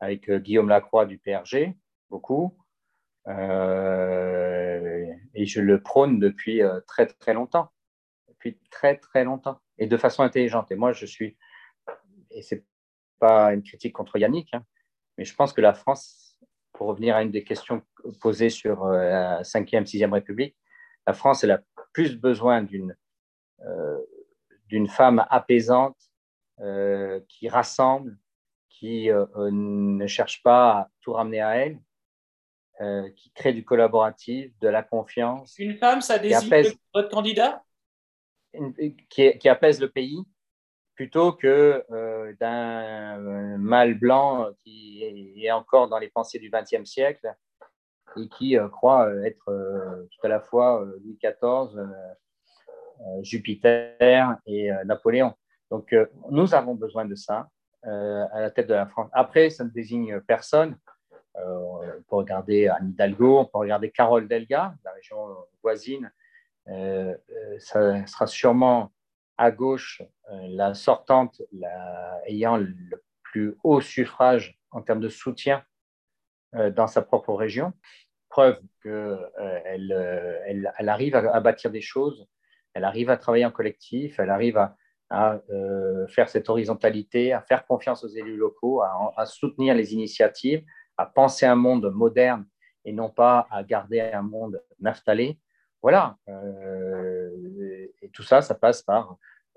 avec 0.00 0.30
Guillaume 0.30 0.68
Lacroix 0.68 1.06
du 1.06 1.18
PRG 1.18 1.74
beaucoup, 2.10 2.56
euh, 3.28 5.06
et 5.34 5.46
je 5.46 5.60
le 5.60 5.82
prône 5.82 6.18
depuis 6.18 6.62
euh, 6.62 6.80
très 6.86 7.06
très 7.06 7.34
longtemps, 7.34 7.70
depuis 8.28 8.58
très 8.70 8.96
très 8.96 9.24
longtemps, 9.24 9.60
et 9.78 9.86
de 9.86 9.96
façon 9.96 10.22
intelligente. 10.22 10.70
Et 10.70 10.76
moi, 10.76 10.92
je 10.92 11.06
suis, 11.06 11.36
et 12.30 12.42
c'est 12.42 12.64
pas 13.18 13.52
une 13.52 13.62
critique 13.62 13.94
contre 13.94 14.18
Yannick, 14.18 14.54
hein, 14.54 14.64
mais 15.18 15.24
je 15.24 15.34
pense 15.34 15.52
que 15.52 15.60
la 15.60 15.74
France, 15.74 16.25
pour 16.76 16.88
revenir 16.88 17.16
à 17.16 17.22
une 17.22 17.30
des 17.30 17.44
questions 17.44 17.82
posées 18.20 18.50
sur 18.50 18.84
euh, 18.84 19.08
la 19.08 19.42
5e, 19.42 19.84
6e 19.84 20.12
République, 20.12 20.56
la 21.06 21.12
France 21.12 21.44
elle 21.44 21.52
a 21.52 21.62
plus 21.92 22.16
besoin 22.16 22.62
d'une 22.62 22.96
d'une 24.68 24.86
femme 24.86 25.24
apaisante 25.30 25.96
qui 27.28 27.48
rassemble, 27.48 28.18
qui 28.68 29.08
ne 29.08 30.06
cherche 30.06 30.42
pas 30.42 30.72
à 30.72 30.90
tout 31.00 31.14
ramener 31.14 31.40
à 31.40 31.56
elle, 31.56 31.80
euh, 32.82 33.08
qui 33.16 33.30
crée 33.30 33.54
du 33.54 33.64
collaboratif, 33.64 34.52
de 34.60 34.68
la 34.68 34.82
confiance. 34.82 35.58
Une 35.58 35.78
femme, 35.78 36.02
ça 36.02 36.18
désigne 36.18 36.74
votre 36.92 37.08
candidat? 37.08 37.64
Qui, 39.08 39.38
qui, 39.38 39.48
apaise 39.48 39.80
le 39.80 39.90
pays 39.90 40.18
plutôt 40.96 41.32
que 41.32 41.84
euh, 41.90 42.32
d'un 42.40 43.58
mâle 43.58 43.94
blanc 43.94 44.48
qui 44.64 45.44
est 45.44 45.50
encore 45.50 45.88
dans 45.88 45.98
les 45.98 46.08
pensées 46.08 46.38
du 46.38 46.50
XXe 46.50 46.84
siècle 46.84 47.32
et 48.16 48.28
qui 48.28 48.58
euh, 48.58 48.68
croit 48.68 49.08
être 49.24 49.44
tout 49.44 50.26
à 50.26 50.28
la 50.28 50.40
fois 50.40 50.84
Louis 51.04 51.18
XIV, 51.22 51.86
Jupiter 53.22 54.36
et 54.46 54.70
Napoléon. 54.84 55.34
Donc, 55.70 55.94
nous 56.30 56.54
avons 56.54 56.74
besoin 56.74 57.04
de 57.04 57.14
ça 57.14 57.48
à 57.82 58.40
la 58.40 58.50
tête 58.50 58.66
de 58.66 58.74
la 58.74 58.86
France. 58.86 59.10
Après, 59.12 59.50
ça 59.50 59.64
ne 59.64 59.70
désigne 59.70 60.20
personne. 60.22 60.76
Euh, 61.38 61.58
on 61.98 62.02
peut 62.08 62.16
regarder 62.16 62.68
Anne 62.68 62.90
Hidalgo, 62.90 63.40
on 63.40 63.44
peut 63.44 63.58
regarder 63.58 63.90
Carole 63.90 64.26
Delga, 64.28 64.74
la 64.84 64.92
région 64.92 65.18
voisine. 65.62 66.10
Euh, 66.68 67.14
euh, 67.30 67.58
ça 67.58 68.06
sera 68.06 68.26
sûrement 68.26 68.90
à 69.38 69.50
gauche 69.50 70.02
la 70.30 70.74
sortante 70.74 71.42
ayant 72.26 72.56
le 72.56 73.04
plus 73.22 73.56
haut 73.62 73.80
suffrage 73.80 74.58
en 74.70 74.82
termes 74.82 75.00
de 75.00 75.08
soutien 75.08 75.64
dans 76.52 76.86
sa 76.86 77.02
propre 77.02 77.34
région. 77.34 77.72
Preuve 78.28 78.60
qu'elle 78.82 79.28
elle, 79.64 80.72
elle, 80.78 80.88
arrive 80.88 81.14
à, 81.14 81.40
bâtir 81.40 81.70
des 81.70 81.80
choses, 81.80 82.26
elle 82.74 82.84
arrive 82.84 83.10
à 83.10 83.16
travailler 83.16 83.44
en 83.44 83.50
collectif, 83.50 84.18
elle 84.18 84.30
arrive 84.30 84.58
à, 84.58 84.76
faire 86.08 86.28
cette 86.28 86.48
horizontalité, 86.48 87.32
à 87.32 87.40
faire 87.40 87.66
confiance 87.66 88.02
aux 88.04 88.08
élus 88.08 88.36
locaux, 88.36 88.82
à 88.82 89.26
soutenir 89.26 89.74
les 89.74 89.94
initiatives, 89.94 90.64
à 90.96 91.06
penser 91.06 91.46
un 91.46 91.54
monde 91.54 91.90
moderne 91.92 92.46
et 92.84 92.92
non 92.92 93.10
pas 93.10 93.46
à 93.50 93.62
garder 93.62 94.00
un 94.00 94.22
monde 94.22 94.62
naphtalé. 94.80 95.38
Voilà. 95.82 96.16
Euh, 96.28 97.30
et 98.06 98.10
tout 98.10 98.22
ça, 98.22 98.42
ça 98.42 98.54
passe 98.54 98.82
par 98.82 99.16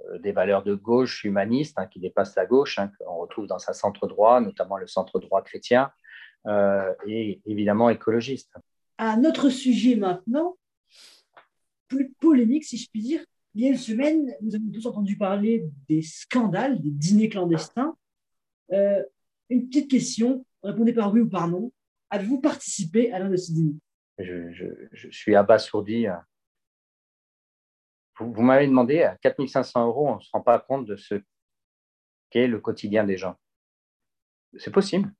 euh, 0.10 0.20
des 0.20 0.32
valeurs 0.32 0.64
de 0.64 0.76
gauche 0.76 1.24
humanistes 1.24 1.78
hein, 1.78 1.88
qui 1.88 2.00
dépassent 2.00 2.36
la 2.36 2.46
gauche, 2.46 2.80
hein, 2.80 2.92
qu'on 3.00 3.18
retrouve 3.18 3.48
dans 3.48 3.60
sa 3.60 3.74
centre-droit, 3.74 4.42
notamment 4.42 4.78
le 4.78 4.88
centre-droit 4.88 5.42
chrétien, 5.42 5.92
euh, 6.48 6.94
et 7.08 7.42
évidemment 7.46 7.90
écologiste. 7.90 8.54
Un 8.98 9.24
autre 9.24 9.50
sujet 9.50 9.96
maintenant, 9.96 10.58
plus 11.88 12.12
polémique 12.20 12.66
si 12.66 12.78
je 12.78 12.90
puis 12.90 13.02
dire. 13.02 13.24
Il 13.56 13.64
y 13.64 13.68
a 13.68 13.70
une 13.70 13.78
semaine, 13.78 14.32
nous 14.42 14.56
avons 14.56 14.72
tous 14.72 14.86
entendu 14.86 15.18
parler 15.18 15.66
des 15.88 16.02
scandales, 16.02 16.80
des 16.82 16.92
dîners 16.92 17.30
clandestins. 17.30 17.96
une 18.70 19.68
petite 19.68 19.90
question, 19.90 20.46
Répondez 20.64 20.94
par 20.94 21.14
oui 21.14 21.22
ou 21.22 21.30
par 21.30 21.48
non. 21.48 21.72
Avez-vous 22.10 22.42
participé 22.42 23.12
à 23.12 23.20
l'un 23.20 23.30
de 23.30 23.38
ces 23.38 23.54
dîners? 23.54 23.80
Je, 24.18 25.08
suis 25.12 25.36
abasourdi. 25.36 26.08
Vous, 28.20 28.42
m'avez 28.42 28.68
demandé 28.68 29.02
à 29.04 29.16
4500 29.18 29.88
euros, 29.88 30.10
on 30.10 30.16
ne 30.18 30.22
se 30.22 30.30
rend 30.32 30.42
pas 30.42 30.60
compte 30.60 30.86
de 30.86 30.96
ce 30.96 31.22
qu'est 32.30 32.48
le 32.48 32.60
quotidien 32.60 33.06
des 33.06 33.18
gens. 33.18 33.36
C'est 34.58 34.72
possible. 34.72 35.14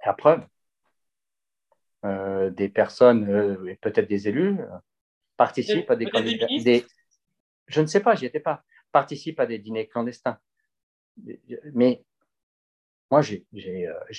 À 0.00 0.14
preuve, 0.14 0.46
euh, 2.04 2.50
des 2.50 2.68
personnes, 2.68 3.28
euh, 3.28 3.74
peut-être 3.80 4.08
des 4.08 4.28
élus, 4.28 4.60
euh, 4.60 4.78
participent 5.36 5.90
à 5.90 5.96
des 5.96 6.06
candidats. 6.06 6.46
je 7.66 7.80
ne 7.80 7.86
sais 7.86 8.00
pas, 8.00 8.14
j'y 8.14 8.26
étais 8.26 8.40
pas. 8.40 8.64
Participent 8.92 9.40
à 9.40 9.46
des 9.46 9.58
dîners 9.58 9.88
clandestins. 9.88 10.38
Mais 11.74 12.04
moi, 13.10 13.22
j'ai 13.22 13.44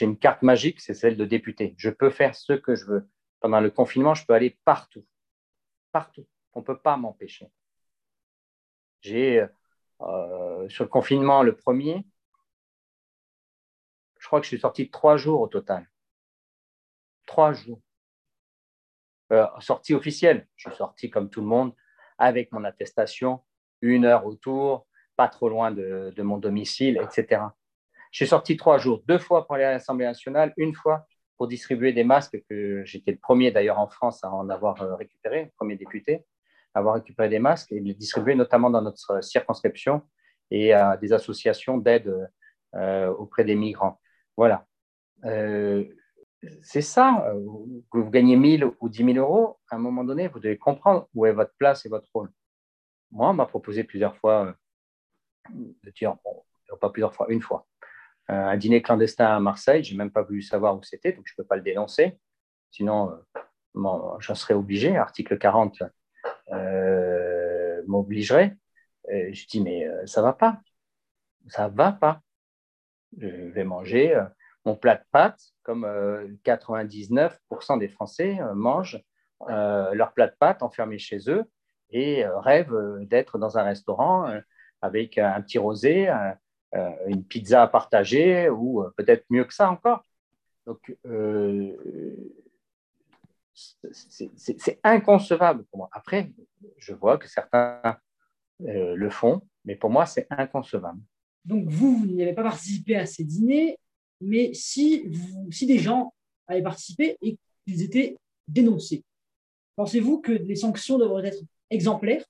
une 0.01 0.17
carte 0.17 0.41
magique, 0.41 0.81
c'est 0.81 0.93
celle 0.93 1.17
de 1.17 1.25
député. 1.25 1.73
Je 1.77 1.89
peux 1.89 2.09
faire 2.09 2.35
ce 2.35 2.53
que 2.53 2.75
je 2.75 2.85
veux. 2.85 3.09
Pendant 3.39 3.61
le 3.61 3.71
confinement, 3.71 4.13
je 4.13 4.25
peux 4.25 4.33
aller 4.33 4.59
partout. 4.65 5.05
Partout. 5.91 6.27
On 6.53 6.59
ne 6.59 6.65
peut 6.65 6.77
pas 6.77 6.97
m'empêcher. 6.97 7.49
J'ai, 9.01 9.45
euh, 10.01 10.69
sur 10.69 10.83
le 10.83 10.89
confinement, 10.89 11.43
le 11.43 11.55
premier, 11.55 12.05
je 14.19 14.27
crois 14.27 14.39
que 14.39 14.45
je 14.45 14.49
suis 14.49 14.59
sorti 14.59 14.89
trois 14.89 15.17
jours 15.17 15.41
au 15.41 15.47
total. 15.47 15.89
Trois 17.25 17.53
jours. 17.53 17.81
Euh, 19.31 19.45
sortie 19.59 19.93
officielle. 19.93 20.47
Je 20.55 20.69
suis 20.69 20.77
sorti 20.77 21.09
comme 21.09 21.29
tout 21.29 21.41
le 21.41 21.47
monde 21.47 21.73
avec 22.17 22.51
mon 22.51 22.63
attestation, 22.63 23.43
une 23.81 24.05
heure 24.05 24.25
autour, 24.25 24.87
pas 25.15 25.27
trop 25.27 25.49
loin 25.49 25.71
de, 25.71 26.13
mon 26.21 26.37
domicile, 26.37 26.99
etc. 27.01 27.43
Je 28.11 28.17
suis 28.17 28.27
sorti 28.27 28.57
trois 28.57 28.77
jours, 28.77 29.03
deux 29.05 29.19
fois 29.19 29.45
pour 29.45 29.55
aller 29.55 29.63
à 29.63 29.71
l'Assemblée 29.71 30.05
nationale, 30.05 30.53
une 30.57 30.73
fois 30.73 31.05
pour 31.37 31.47
distribuer 31.47 31.93
des 31.93 32.03
masques, 32.03 32.41
que 32.49 32.83
j'étais 32.83 33.11
le 33.11 33.17
premier 33.17 33.51
d'ailleurs 33.51 33.79
en 33.79 33.87
France 33.87 34.23
à 34.23 34.31
en 34.31 34.49
avoir 34.49 34.81
euh, 34.81 34.95
récupéré, 34.95 35.45
le 35.45 35.51
premier 35.55 35.77
député 35.77 36.25
avoir 36.73 36.95
récupéré 36.95 37.29
des 37.29 37.39
masques 37.39 37.71
et 37.71 37.79
les 37.79 37.93
distribuer 37.93 38.35
notamment 38.35 38.69
dans 38.69 38.81
notre 38.81 39.23
circonscription 39.23 40.01
et 40.51 40.73
à 40.73 40.97
des 40.97 41.13
associations 41.13 41.77
d'aide 41.77 42.29
euh, 42.75 43.07
auprès 43.09 43.43
des 43.43 43.55
migrants. 43.55 43.99
Voilà. 44.37 44.65
Euh, 45.25 45.83
c'est 46.61 46.81
ça, 46.81 47.25
que 47.91 47.97
vous 47.97 48.09
gagnez 48.09 48.37
1000 48.37 48.65
ou 48.79 48.87
10 48.87 49.13
000 49.13 49.17
euros, 49.17 49.59
à 49.69 49.75
un 49.75 49.79
moment 49.79 50.05
donné, 50.05 50.29
vous 50.29 50.39
devez 50.39 50.57
comprendre 50.57 51.09
où 51.13 51.25
est 51.25 51.33
votre 51.33 51.53
place 51.57 51.85
et 51.85 51.89
votre 51.89 52.07
rôle. 52.13 52.31
Moi, 53.11 53.29
on 53.29 53.33
m'a 53.33 53.45
proposé 53.45 53.83
plusieurs 53.83 54.15
fois 54.15 54.55
de 55.53 55.91
dire, 55.91 56.15
bon, 56.23 56.43
pas 56.77 56.89
plusieurs 56.89 57.13
fois, 57.13 57.27
une 57.29 57.41
fois, 57.41 57.67
euh, 58.29 58.33
un 58.33 58.57
dîner 58.57 58.81
clandestin 58.81 59.25
à 59.25 59.39
Marseille. 59.39 59.83
Je 59.83 59.91
n'ai 59.91 59.97
même 59.97 60.11
pas 60.11 60.23
voulu 60.23 60.41
savoir 60.41 60.77
où 60.77 60.83
c'était, 60.83 61.13
donc 61.13 61.25
je 61.25 61.33
ne 61.33 61.43
peux 61.43 61.47
pas 61.47 61.55
le 61.55 61.61
dénoncer. 61.61 62.19
Sinon, 62.71 63.11
euh, 63.75 64.17
j'en 64.19 64.35
serais 64.35 64.53
obligé. 64.53 64.95
Article 64.97 65.37
40 65.37 65.83
euh, 66.51 67.81
m'obligerait. 67.87 68.55
je 69.09 69.47
dis, 69.47 69.61
mais 69.61 69.87
ça 70.05 70.21
ne 70.21 70.25
va 70.25 70.33
pas. 70.33 70.59
Ça 71.47 71.69
ne 71.69 71.75
va 71.75 71.91
pas. 71.91 72.21
Je 73.17 73.27
vais 73.27 73.63
manger 73.63 74.21
mon 74.65 74.75
plat 74.75 74.95
de 74.95 75.03
pâtes 75.11 75.41
comme 75.63 75.85
99% 76.45 77.79
des 77.79 77.87
Français 77.87 78.37
mangent 78.53 79.01
leur 79.47 80.13
plat 80.13 80.27
de 80.27 80.35
pâtes 80.37 80.63
enfermé 80.63 80.99
chez 80.99 81.29
eux 81.29 81.43
et 81.91 82.25
rêvent 82.25 82.99
d'être 83.01 83.39
dans 83.39 83.57
un 83.57 83.63
restaurant 83.63 84.31
avec 84.81 85.17
un 85.17 85.41
petit 85.41 85.57
rosé, 85.57 86.09
euh, 86.75 86.91
une 87.07 87.23
pizza 87.23 87.63
à 87.63 87.67
partager 87.67 88.47
ou 88.47 88.83
euh, 88.83 88.93
peut-être 88.95 89.25
mieux 89.31 89.43
que 89.43 89.53
ça 89.55 89.71
encore. 89.71 90.03
Donc, 90.67 90.95
euh, 91.07 91.75
c'est 93.91 94.79
inconcevable 94.83 95.65
pour 95.65 95.79
moi. 95.79 95.89
Après, 95.91 96.31
je 96.77 96.93
vois 96.93 97.17
que 97.17 97.27
certains 97.27 97.97
le 98.59 99.09
font, 99.09 99.41
mais 99.65 99.75
pour 99.75 99.89
moi, 99.89 100.05
c'est 100.05 100.27
inconcevable. 100.29 101.01
Donc, 101.45 101.67
vous, 101.69 101.97
vous 101.97 102.05
n'avez 102.05 102.33
pas 102.33 102.43
participé 102.43 102.95
à 102.95 103.05
ces 103.05 103.23
dîners, 103.23 103.79
mais 104.21 104.53
si, 104.53 105.11
si 105.51 105.65
des 105.65 105.79
gens 105.79 106.13
avaient 106.47 106.61
participé 106.61 107.17
et 107.21 107.37
qu'ils 107.65 107.81
étaient 107.83 108.17
dénoncés, 108.47 109.03
pensez-vous 109.75 110.19
que 110.19 110.31
les 110.31 110.55
sanctions 110.55 110.97
devraient 110.97 111.27
être 111.27 111.43
exemplaires? 111.69 112.25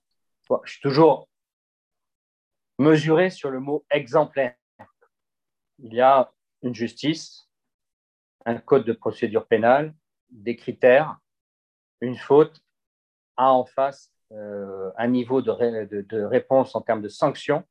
Je 0.64 0.72
suis 0.72 0.82
toujours 0.82 1.28
mesurer 2.78 3.30
sur 3.30 3.50
le 3.50 3.60
mot 3.60 3.86
exemplaire. 3.92 4.56
Il 5.80 5.94
y 5.94 6.02
a 6.02 6.32
une 6.62 6.76
justice, 6.76 7.50
un 8.46 8.58
code 8.58 8.86
de 8.86 8.94
procédure 8.94 9.48
pénale, 9.48 9.94
des 10.30 10.56
critères, 10.56 11.18
une 12.02 12.16
faute 12.16 12.62
a 13.38 13.52
en 13.52 13.66
face 13.66 14.12
euh, 14.32 14.92
un 14.98 15.08
niveau 15.08 15.42
de, 15.42 15.52
réponse 16.24 16.76
en 16.76 16.82
termes 16.82 17.02
de 17.02 17.10
sanctions 17.10 17.64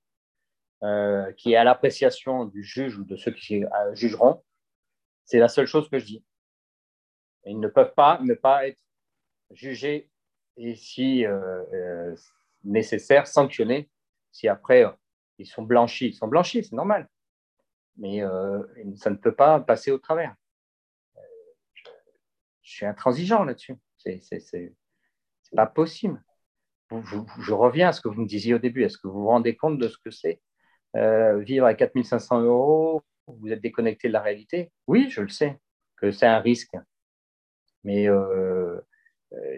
euh, 0.83 1.33
qui 1.33 1.53
est 1.53 1.57
à 1.57 1.65
l'appréciation 1.65 2.45
du 2.45 2.63
juge 2.63 2.99
ou 2.99 3.05
de 3.05 3.17
ceux 3.17 3.33
qui 3.33 3.65
euh, 3.65 3.95
jugeront. 3.95 4.43
C'est 5.25 5.39
la 5.39 5.49
seule 5.49 5.67
chose 5.67 5.89
que 5.89 5.99
je 5.99 6.07
dis. 6.07 6.25
Ils 7.45 7.61
ne 7.61 7.69
peuvent 7.69 7.95
pas 7.95 8.19
ne 8.23 8.35
pas 8.35 8.67
être 8.67 8.83
jugés 9.51 10.11
et 10.57 10.75
si 10.75 11.25
nécessaire, 12.65 13.27
sanctionnés 13.27 13.89
si 14.33 14.49
après 14.49 14.85
euh, 14.85 14.91
ils 15.39 15.47
sont 15.47 15.63
blanchis, 15.63 16.09
ils 16.09 16.15
sont 16.15 16.29
blanchis, 16.29 16.65
c'est 16.65 16.77
normal. 16.77 17.09
Mais 17.97 18.23
euh, 18.23 18.63
ça 18.97 19.11
ne 19.11 19.17
peut 19.17 19.35
pas 19.35 19.61
passer 19.61 19.91
au 19.91 19.99
travers. 19.99 20.35
Euh, 22.69 22.75
je, 22.75 22.77
suis 22.77 22.87
intransigeant 22.87 23.45
là-dessus. 23.45 23.77
C'est 23.97 24.75
pas 25.55 25.67
possible. 25.67 26.23
Je, 26.91 27.53
reviens 27.53 27.89
à 27.89 27.93
ce 27.93 28.01
que 28.01 28.09
vous 28.09 28.23
me 28.23 28.27
disiez 28.27 28.55
au 28.55 28.59
début. 28.59 28.85
Est-ce 28.85 28.99
que 28.99 29.09
vous 29.09 29.21
vous 29.21 29.29
rendez 29.29 29.57
compte 29.57 29.79
de 29.79 29.89
ce 29.89 29.99
que 29.99 30.11
c'est 30.11 30.41
Vivre 30.95 31.67
à 31.67 31.75
4500 31.75 32.43
euros, 32.43 33.03
vous 33.27 33.53
êtes 33.53 33.61
déconnecté 33.61 34.09
de 34.09 34.13
la 34.15 34.23
réalité? 34.23 34.73
Oui, 34.87 35.09
je 35.11 35.21
le 35.21 35.29
sais, 35.29 35.59
que 35.97 36.11
c'est 36.11 36.27
un 36.27 36.41
risque. 36.41 36.77
Mais 37.85 38.09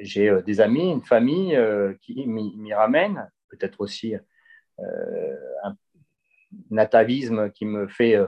j'ai 0.00 0.30
des 0.44 0.60
amis, 0.60 0.90
une 0.90 1.04
famille 1.04 1.58
qui 2.00 2.26
m'y 2.26 2.74
ramènent, 2.74 3.30
peut-être 3.48 3.80
aussi 3.80 4.16
euh, 4.80 5.36
un 5.64 5.76
natavisme 6.70 7.50
qui 7.50 7.64
me 7.64 7.86
fait 7.86 8.16
euh, 8.16 8.26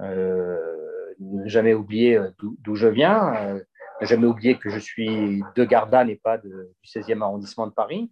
euh, 0.00 1.14
ne 1.20 1.46
jamais 1.46 1.74
oublier 1.74 2.18
d'où 2.38 2.74
je 2.74 2.88
viens, 2.88 3.60
jamais 4.06 4.26
oublier 4.26 4.58
que 4.58 4.70
je 4.70 4.78
suis 4.78 5.42
de 5.56 5.64
Gardanne 5.64 6.10
et 6.10 6.16
pas 6.16 6.38
du 6.38 6.50
16e 6.84 7.22
arrondissement 7.22 7.66
de 7.66 7.72
Paris. 7.72 8.10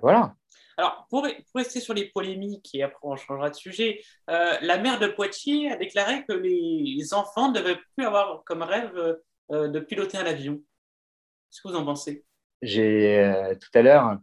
voilà. 0.00 0.34
Alors, 0.76 1.06
pour, 1.10 1.26
rester 1.54 1.80
sur 1.80 1.92
les 1.92 2.06
polémiques, 2.06 2.70
et 2.74 2.84
après 2.84 3.00
on 3.02 3.16
changera 3.16 3.50
de 3.50 3.56
sujet, 3.56 4.00
la 4.28 4.78
maire 4.78 5.00
de 5.00 5.08
Poitiers 5.08 5.72
a 5.72 5.76
déclaré 5.76 6.24
que 6.24 6.32
les, 6.32 7.14
enfants 7.14 7.50
ne 7.50 7.58
devaient 7.58 7.78
plus 7.96 8.06
avoir 8.06 8.44
comme 8.44 8.62
rêve 8.62 9.18
de 9.50 9.80
piloter 9.80 10.18
un 10.18 10.26
avion. 10.26 10.54
Qu'est-ce 10.54 11.62
que 11.62 11.68
vous 11.68 11.76
en 11.76 11.84
pensez? 11.84 12.24
J'ai 12.62 13.56
tout 13.60 13.78
à 13.78 13.82
l'heure 13.82 14.18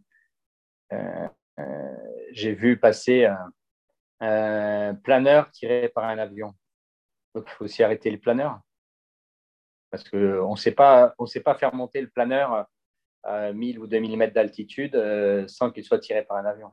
j'ai 2.35 2.53
vu 2.53 2.77
passer 2.77 3.27
un, 4.19 4.95
planeur 5.03 5.49
tiré 5.51 5.89
par 5.89 6.05
un 6.05 6.17
avion. 6.17 6.53
Donc, 7.33 7.45
il 7.47 7.51
faut 7.51 7.65
aussi 7.65 7.83
arrêter 7.83 8.09
les 8.11 8.17
planeurs. 8.17 8.59
Parce 9.95 10.09
qu'on 10.09 10.51
ne 10.51 10.55
sait 10.57 10.71
pas 10.73 11.55
faire 11.57 11.73
monter 11.73 12.01
le 12.01 12.09
planeur 12.09 12.67
à 13.23 13.53
1000 13.53 13.79
ou 13.79 13.87
2000 13.87 14.17
mètres 14.17 14.33
d'altitude 14.33 14.95
euh, 14.95 15.47
sans 15.47 15.71
qu'il 15.71 15.85
soit 15.85 15.99
tiré 15.99 16.23
par 16.23 16.37
un 16.37 16.45
avion. 16.45 16.71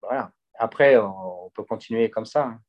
Voilà. 0.00 0.32
Après, 0.54 0.96
on, 0.96 1.50
peut 1.54 1.64
continuer 1.64 2.08
comme 2.08 2.24
ça. 2.24 2.44
Hein. 2.44 2.60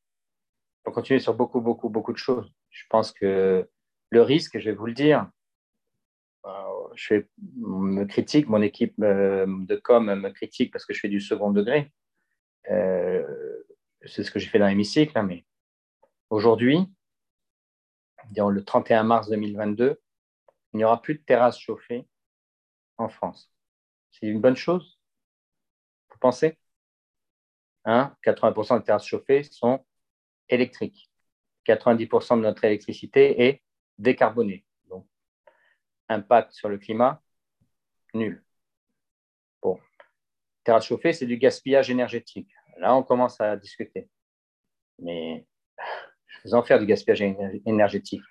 On 0.84 0.90
peut 0.90 0.94
continuer 0.94 1.20
sur 1.20 1.34
beaucoup, 1.34 1.60
beaucoup, 1.60 1.88
beaucoup 1.88 2.12
de 2.12 2.18
choses. 2.18 2.52
Je 2.70 2.84
pense 2.90 3.12
que 3.12 3.68
le 4.10 4.22
risque, 4.22 4.58
je 4.58 4.70
vais 4.70 4.76
vous 4.76 4.86
le 4.86 4.94
dire, 4.94 5.30
je 6.94 7.22
me 7.56 8.04
critique, 8.04 8.48
mon 8.48 8.62
équipe 8.62 8.94
euh, 9.00 9.46
de 9.46 9.76
com 9.76 10.12
me 10.12 10.30
critique 10.30 10.72
parce 10.72 10.84
que 10.84 10.92
je 10.92 11.00
fais 11.00 11.08
du 11.08 11.20
second 11.20 11.52
degré. 11.52 11.92
Euh, 12.70 13.24
c'est 14.04 14.24
ce 14.24 14.30
que 14.30 14.38
j'ai 14.38 14.48
fait 14.48 14.58
dans 14.58 14.66
l'hémicycle, 14.66 15.16
hein, 15.16 15.22
mais 15.22 15.44
aujourd'hui, 16.30 16.88
le 18.36 18.64
31 18.64 19.04
mars 19.04 19.28
2022, 19.28 20.00
il 20.72 20.76
n'y 20.76 20.84
aura 20.84 21.00
plus 21.00 21.14
de 21.14 21.22
terrasses 21.22 21.58
chauffées 21.58 22.06
en 22.98 23.08
France. 23.08 23.52
C'est 24.10 24.26
une 24.26 24.40
bonne 24.40 24.56
chose 24.56 24.98
Vous 26.10 26.18
pensez? 26.18 26.58
Hein? 27.84 28.14
80% 28.24 28.78
des 28.78 28.84
terrasses 28.84 29.06
chauffées 29.06 29.42
sont 29.44 29.84
électriques. 30.48 31.10
90% 31.66 32.36
de 32.36 32.42
notre 32.42 32.64
électricité 32.64 33.42
est 33.46 33.62
décarbonée 33.98 34.64
impact 36.08 36.52
sur 36.52 36.68
le 36.68 36.78
climat 36.78 37.22
Nul. 38.14 38.42
Bon. 39.62 39.78
Terrasse 40.64 40.86
chauffée, 40.86 41.12
c'est 41.12 41.26
du 41.26 41.36
gaspillage 41.36 41.90
énergétique. 41.90 42.50
Là, 42.78 42.94
on 42.94 43.02
commence 43.02 43.40
à 43.40 43.56
discuter. 43.56 44.08
Mais 44.98 45.46
je 46.44 46.54
en 46.54 46.62
faire 46.62 46.78
du 46.78 46.86
gaspillage 46.86 47.22
énergétique. 47.66 48.22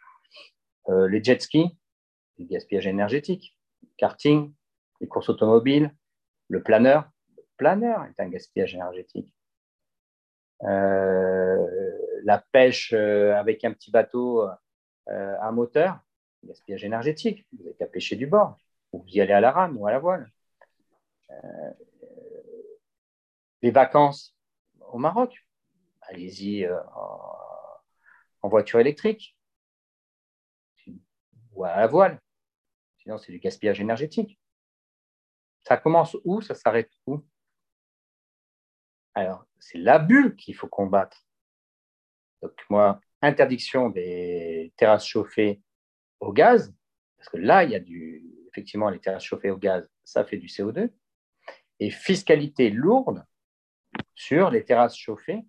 Euh, 0.90 1.08
les 1.08 1.24
jet 1.24 1.42
skis, 1.42 1.78
du 2.38 2.46
gaspillage 2.46 2.88
énergétique. 2.88 3.56
Karting, 3.98 4.54
les 5.02 5.08
courses 5.08 5.30
automobiles, 5.30 5.94
le 6.50 6.64
planeur. 6.64 7.10
Le 7.36 7.44
planeur 7.58 8.06
est 8.06 8.20
un 8.22 8.30
gaspillage 8.30 8.76
énergétique. 8.76 9.34
Euh, 10.64 11.68
la 12.24 12.44
pêche 12.52 12.94
euh, 12.94 13.36
avec 13.36 13.64
un 13.64 13.74
petit 13.74 13.92
bateau 13.92 14.48
à 15.10 15.52
moteur, 15.52 16.00
gaspillage 16.44 16.84
énergétique. 16.84 17.48
Vous 17.54 17.64
n'avez 17.64 17.76
qu'à 17.76 17.86
pêcher 17.86 18.18
du 18.18 18.28
bord, 18.28 18.58
ou 18.92 19.02
vous 19.02 19.08
y 19.08 19.22
allez 19.22 19.32
à 19.32 19.40
la 19.40 19.52
rame 19.52 19.78
ou 19.78 19.88
à 19.88 19.92
la 19.92 20.00
voile. 20.00 20.30
Les 23.62 23.72
vacances 23.72 24.36
au 24.92 24.98
Maroc, 24.98 25.48
allez-y 26.02 26.68
voiture 28.44 28.80
électrique 28.80 29.36
ou 31.54 31.64
à 31.64 31.78
la 31.78 31.88
voile. 31.88 32.22
Sinon, 33.00 33.18
c'est 33.18 33.32
du 33.32 33.40
gaspillage 33.40 33.82
énergétique. 33.82 34.40
Ça 35.62 35.78
commence 35.78 36.16
où? 36.24 36.42
Ça 36.42 36.56
s'arrête 36.56 36.92
où? 37.08 37.26
Alors, 39.14 39.46
c'est 39.60 39.80
l'abus 39.80 40.36
qu'il 40.36 40.56
faut 40.56 40.68
combattre. 40.68 41.26
Donc, 42.42 42.54
moi, 42.70 43.02
interdiction 43.22 43.90
des 43.90 44.72
terrasses 44.78 45.06
chauffées 45.06 45.62
au 46.20 46.32
gaz, 46.32 46.74
parce 47.18 47.30
que 47.30 47.38
là, 47.38 47.64
il 47.64 47.72
y 47.72 47.76
a 47.76 47.80
du, 47.80 48.24
effectivement, 48.50 48.90
les 48.90 49.00
terrasses 49.00 49.24
chauffées 49.24 49.50
au 49.50 49.58
gaz, 49.58 49.88
ça 50.04 50.24
fait 50.24 50.38
du 50.38 50.48
CO2. 50.48 50.92
et 51.80 51.90
fiscalité 51.90 52.70
lourde 52.70 53.26
sur 54.16 54.50
les 54.50 54.64
terrasses 54.64 54.96
chauffées 54.98 55.46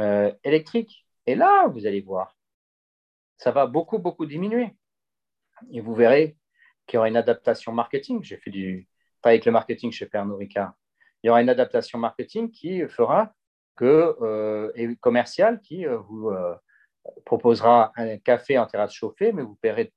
euh, 0.00 0.32
électriques. 0.44 1.05
Et 1.26 1.34
là, 1.34 1.66
vous 1.68 1.86
allez 1.86 2.00
voir, 2.00 2.36
ça 3.36 3.50
va 3.50 3.66
beaucoup, 3.66 3.98
beaucoup 3.98 4.26
diminuer. 4.26 4.76
Et 5.72 5.80
vous 5.80 5.94
verrez 5.94 6.36
qu'il 6.86 6.96
y 6.96 6.98
aura 6.98 7.08
une 7.08 7.16
adaptation 7.16 7.72
marketing. 7.72 8.22
J'ai 8.22 8.36
fait 8.36 8.50
du 8.50 8.88
travail 9.20 9.36
avec 9.36 9.46
le 9.46 9.52
marketing 9.52 9.90
chez 9.90 10.06
Pernod 10.06 10.38
Ricard. 10.38 10.72
Il 11.22 11.26
y 11.26 11.30
aura 11.30 11.42
une 11.42 11.48
adaptation 11.48 11.98
marketing 11.98 12.50
qui 12.50 12.86
fera 12.88 13.34
que, 13.74 14.16
euh, 14.20 14.70
et 14.74 14.94
commerciale 14.96 15.60
qui 15.60 15.86
euh, 15.86 15.98
vous 15.98 16.30
proposera 17.24 17.92
un 17.96 18.18
café 18.18 18.58
en 18.58 18.66
terrasse 18.66 18.92
chauffée, 18.92 19.32
mais 19.32 19.42
vous 19.42 19.56
paierez 19.56 19.92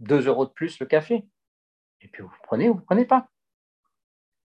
2 0.00 0.26
euros 0.26 0.46
de 0.46 0.50
plus 0.50 0.78
le 0.80 0.86
café. 0.86 1.24
Et 2.00 2.08
puis 2.08 2.22
vous 2.22 2.32
prenez 2.42 2.68
ou 2.68 2.74
vous 2.74 2.80
ne 2.80 2.84
prenez 2.84 3.04
pas. 3.04 3.28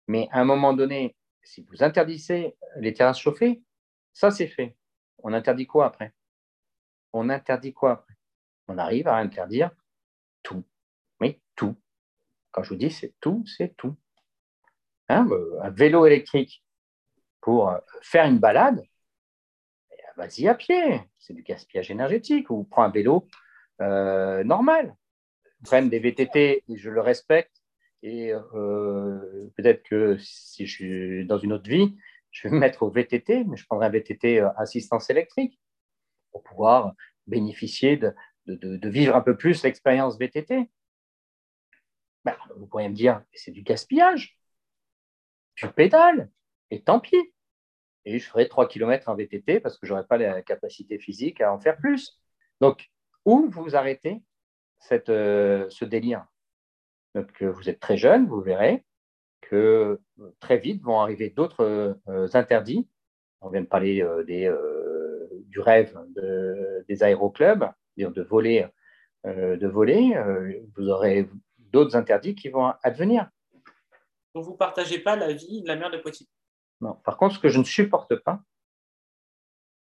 Mais 0.07 0.27
à 0.31 0.41
un 0.41 0.45
moment 0.45 0.73
donné, 0.73 1.15
si 1.43 1.61
vous 1.61 1.83
interdisez 1.83 2.55
les 2.77 2.93
terrasses 2.93 3.19
chauffées, 3.19 3.61
ça 4.13 4.31
c'est 4.31 4.47
fait. 4.47 4.75
On 5.25 5.33
interdit 5.33 5.65
quoi 5.65 5.87
après? 5.87 6.13
On 7.11 7.29
interdit 7.29 7.73
quoi 7.73 7.93
après? 7.93 8.13
On 8.67 8.77
arrive 8.77 9.07
à 9.07 9.15
interdire 9.15 9.71
tout. 10.43 10.63
Oui, 11.19 11.41
tout. 11.55 11.75
Quand 12.51 12.61
je 12.61 12.69
vous 12.69 12.75
dis 12.75 12.91
c'est 12.91 13.15
tout, 13.19 13.43
c'est 13.47 13.75
tout. 13.75 13.95
Hein, 15.09 15.27
euh, 15.31 15.59
un 15.63 15.71
vélo 15.71 16.05
électrique 16.05 16.63
pour 17.41 17.69
euh, 17.69 17.79
faire 18.03 18.27
une 18.27 18.37
balade, 18.37 18.83
eh, 19.91 19.95
vas-y 20.15 20.47
à 20.47 20.53
pied. 20.53 21.01
C'est 21.17 21.33
du 21.33 21.41
gaspillage 21.41 21.89
énergétique. 21.89 22.51
Ou 22.51 22.63
prends 22.63 22.83
un 22.83 22.91
vélo 22.91 23.27
euh, 23.81 24.43
normal. 24.43 24.95
Prennent 25.63 25.89
des 25.89 25.97
VTT, 25.97 26.63
et 26.67 26.77
je 26.77 26.91
le 26.91 27.01
respecte, 27.01 27.63
et 28.03 28.31
peut-être 29.55 29.81
que 29.81 30.15
si 30.19 30.67
je 30.67 30.71
suis 30.71 31.25
dans 31.25 31.39
une 31.39 31.53
autre 31.53 31.67
vie, 31.67 31.97
je 32.35 32.49
vais 32.49 32.53
me 32.53 32.59
mettre 32.59 32.83
au 32.83 32.89
VTT, 32.89 33.45
mais 33.45 33.55
je 33.55 33.65
prendrai 33.65 33.87
un 33.87 33.89
VTT 33.89 34.41
euh, 34.41 34.49
assistance 34.57 35.09
électrique 35.09 35.57
pour 36.31 36.43
pouvoir 36.43 36.93
bénéficier 37.27 37.95
de, 37.95 38.13
de, 38.45 38.89
vivre 38.89 39.15
un 39.15 39.21
peu 39.21 39.37
plus 39.37 39.63
l'expérience 39.63 40.17
VTT. 40.19 40.69
Ben, 42.25 42.35
vous 42.57 42.67
pourriez 42.67 42.89
me 42.89 42.93
dire, 42.93 43.23
c'est 43.33 43.51
du 43.51 43.61
gaspillage. 43.61 44.37
Tu 45.55 45.65
pédales, 45.69 46.29
et 46.71 46.83
tant 46.83 46.99
pis. 46.99 47.33
Et 48.03 48.19
je 48.19 48.27
ferai 48.27 48.49
3 48.49 48.67
km 48.67 49.07
en 49.07 49.15
VTT 49.15 49.61
parce 49.61 49.77
que 49.77 49.87
je 49.87 49.93
n'aurai 49.93 50.05
pas 50.05 50.17
la 50.17 50.41
capacité 50.41 50.99
physique 50.99 51.39
à 51.39 51.53
en 51.53 51.59
faire 51.59 51.77
plus. 51.77 52.19
Donc, 52.59 52.91
où 53.23 53.49
vous 53.49 53.77
arrêtez 53.77 54.21
cette, 54.79 55.09
euh, 55.09 55.69
ce 55.69 55.85
délire? 55.85 56.27
Que 57.35 57.45
vous 57.45 57.69
êtes 57.69 57.79
très 57.79 57.95
jeune, 57.95 58.27
vous 58.27 58.41
verrez 58.41 58.83
que 59.49 59.99
très 60.39 60.57
vite 60.57 60.81
vont 60.83 60.99
arriver 60.99 61.29
d'autres 61.29 61.97
euh, 62.07 62.27
interdits. 62.33 62.87
On 63.41 63.49
vient 63.49 63.61
de 63.61 63.67
parler 63.67 64.01
euh, 64.01 64.23
des, 64.23 64.45
euh, 64.45 65.29
du 65.47 65.59
rêve 65.59 65.97
des 66.87 67.03
aéroclubs, 67.03 67.65
de 67.97 68.21
voler. 68.21 68.67
de 69.25 69.67
voler. 69.67 70.17
vous 70.75 70.89
aurez 70.89 71.29
d'autres 71.57 71.95
interdits 71.95 72.35
qui 72.35 72.49
vont 72.49 72.73
advenir. 72.83 73.29
Donc 74.33 74.45
vous 74.45 74.51
ne 74.51 74.57
partagez 74.57 74.99
pas 74.99 75.15
la 75.15 75.33
vie 75.33 75.61
de 75.61 75.67
la 75.67 75.75
mère 75.75 75.89
de 75.89 75.97
Poitiers? 75.97 76.27
Non. 76.81 76.95
Par 77.05 77.17
contre, 77.17 77.35
ce 77.35 77.39
que 77.39 77.49
je 77.49 77.59
ne 77.59 77.63
supporte 77.63 78.15
pas, 78.17 78.41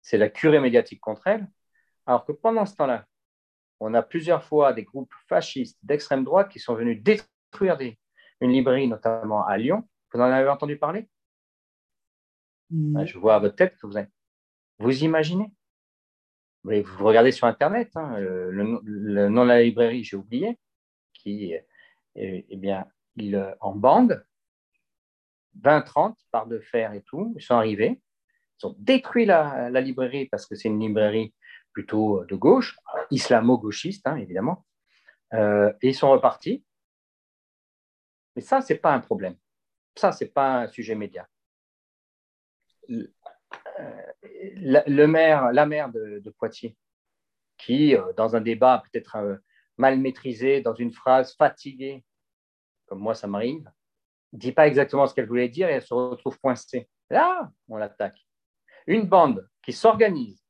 c'est 0.02 0.18
la 0.18 0.28
curée 0.28 0.60
médiatique 0.60 1.00
contre 1.00 1.26
elle, 1.26 1.46
alors 2.06 2.24
que 2.24 2.32
pendant 2.32 2.66
ce 2.66 2.74
temps-là, 2.74 3.06
on 3.78 3.94
a 3.94 4.02
plusieurs 4.02 4.42
fois 4.42 4.72
des 4.72 4.84
groupes 4.84 5.12
fascistes 5.28 5.78
d'extrême 5.82 6.24
droite 6.24 6.50
qui 6.50 6.58
sont 6.58 6.74
venus 6.74 7.02
détruire 7.02 7.76
une 8.40 8.52
librairie, 8.52 8.88
notamment 8.88 9.46
à 9.46 9.56
Lyon. 9.56 9.88
Vous 10.12 10.20
en 10.20 10.24
avez 10.24 10.48
entendu 10.48 10.76
parler? 10.76 11.08
Je 12.70 13.18
vois 13.18 13.34
à 13.34 13.38
votre 13.38 13.56
tête 13.56 13.76
que 13.76 13.86
vous 13.86 13.96
avez. 13.96 14.08
Vous 14.78 15.04
imaginez? 15.04 15.52
Vous 16.64 17.04
regardez 17.04 17.32
sur 17.32 17.46
Internet, 17.46 17.90
hein, 17.96 18.18
le, 18.18 18.52
nom 19.28 19.42
de 19.44 19.48
la 19.48 19.62
librairie, 19.62 20.04
j'ai 20.04 20.16
oublié, 20.16 20.58
qui, 21.14 21.54
eh, 22.16 22.56
bien, 22.56 22.86
il, 23.16 23.56
en 23.60 23.74
bande, 23.74 24.24
20-30 25.62 26.14
par 26.30 26.46
de 26.46 26.60
fer 26.60 26.92
et 26.92 27.02
tout, 27.02 27.32
ils 27.36 27.42
sont 27.42 27.54
arrivés, 27.54 28.00
ils 28.62 28.66
ont 28.66 28.76
détruit 28.78 29.24
la 29.24 29.70
librairie 29.80 30.26
parce 30.26 30.46
que 30.46 30.54
c'est 30.54 30.68
une 30.68 30.80
librairie 30.80 31.34
plutôt 31.72 32.24
de 32.24 32.34
gauche, 32.34 32.76
islamo-gauchiste, 33.10 34.06
hein, 34.06 34.16
évidemment, 34.16 34.64
euh, 35.34 35.72
et 35.82 35.88
ils 35.88 35.94
sont 35.94 36.10
repartis. 36.10 36.64
Mais 38.40 38.46
ça, 38.46 38.62
ce 38.62 38.72
n'est 38.72 38.78
pas 38.78 38.94
un 38.94 39.00
problème. 39.00 39.36
Ça, 39.94 40.12
ce 40.12 40.24
n'est 40.24 40.30
pas 40.30 40.62
un 40.62 40.66
sujet 40.66 40.94
média. 40.94 41.28
Le, 42.88 43.12
euh, 43.78 45.06
maire, 45.06 45.52
la 45.52 45.66
maire 45.66 45.90
de, 45.92 46.30
Poitiers, 46.38 46.74
qui, 47.58 47.94
euh, 47.94 48.14
dans 48.14 48.36
un 48.36 48.40
débat 48.40 48.82
peut-être 48.90 49.42
mal 49.76 49.98
maîtrisé, 49.98 50.62
dans 50.62 50.72
une 50.72 50.90
phrase 50.90 51.36
fatiguée, 51.36 52.02
comme 52.86 53.00
moi 53.00 53.14
ça 53.14 53.26
m'arrive, 53.26 53.70
dit 54.32 54.52
pas 54.52 54.66
exactement 54.66 55.06
ce 55.06 55.14
qu'elle 55.14 55.28
voulait 55.28 55.50
dire 55.50 55.68
et 55.68 55.72
elle 55.72 55.82
se 55.82 55.92
retrouve 55.92 56.38
coincée. 56.40 56.88
Là, 57.10 57.52
on 57.68 57.76
l'attaque. 57.76 58.26
Une 58.86 59.06
bande 59.06 59.46
qui 59.62 59.74
s'organise, 59.74 60.42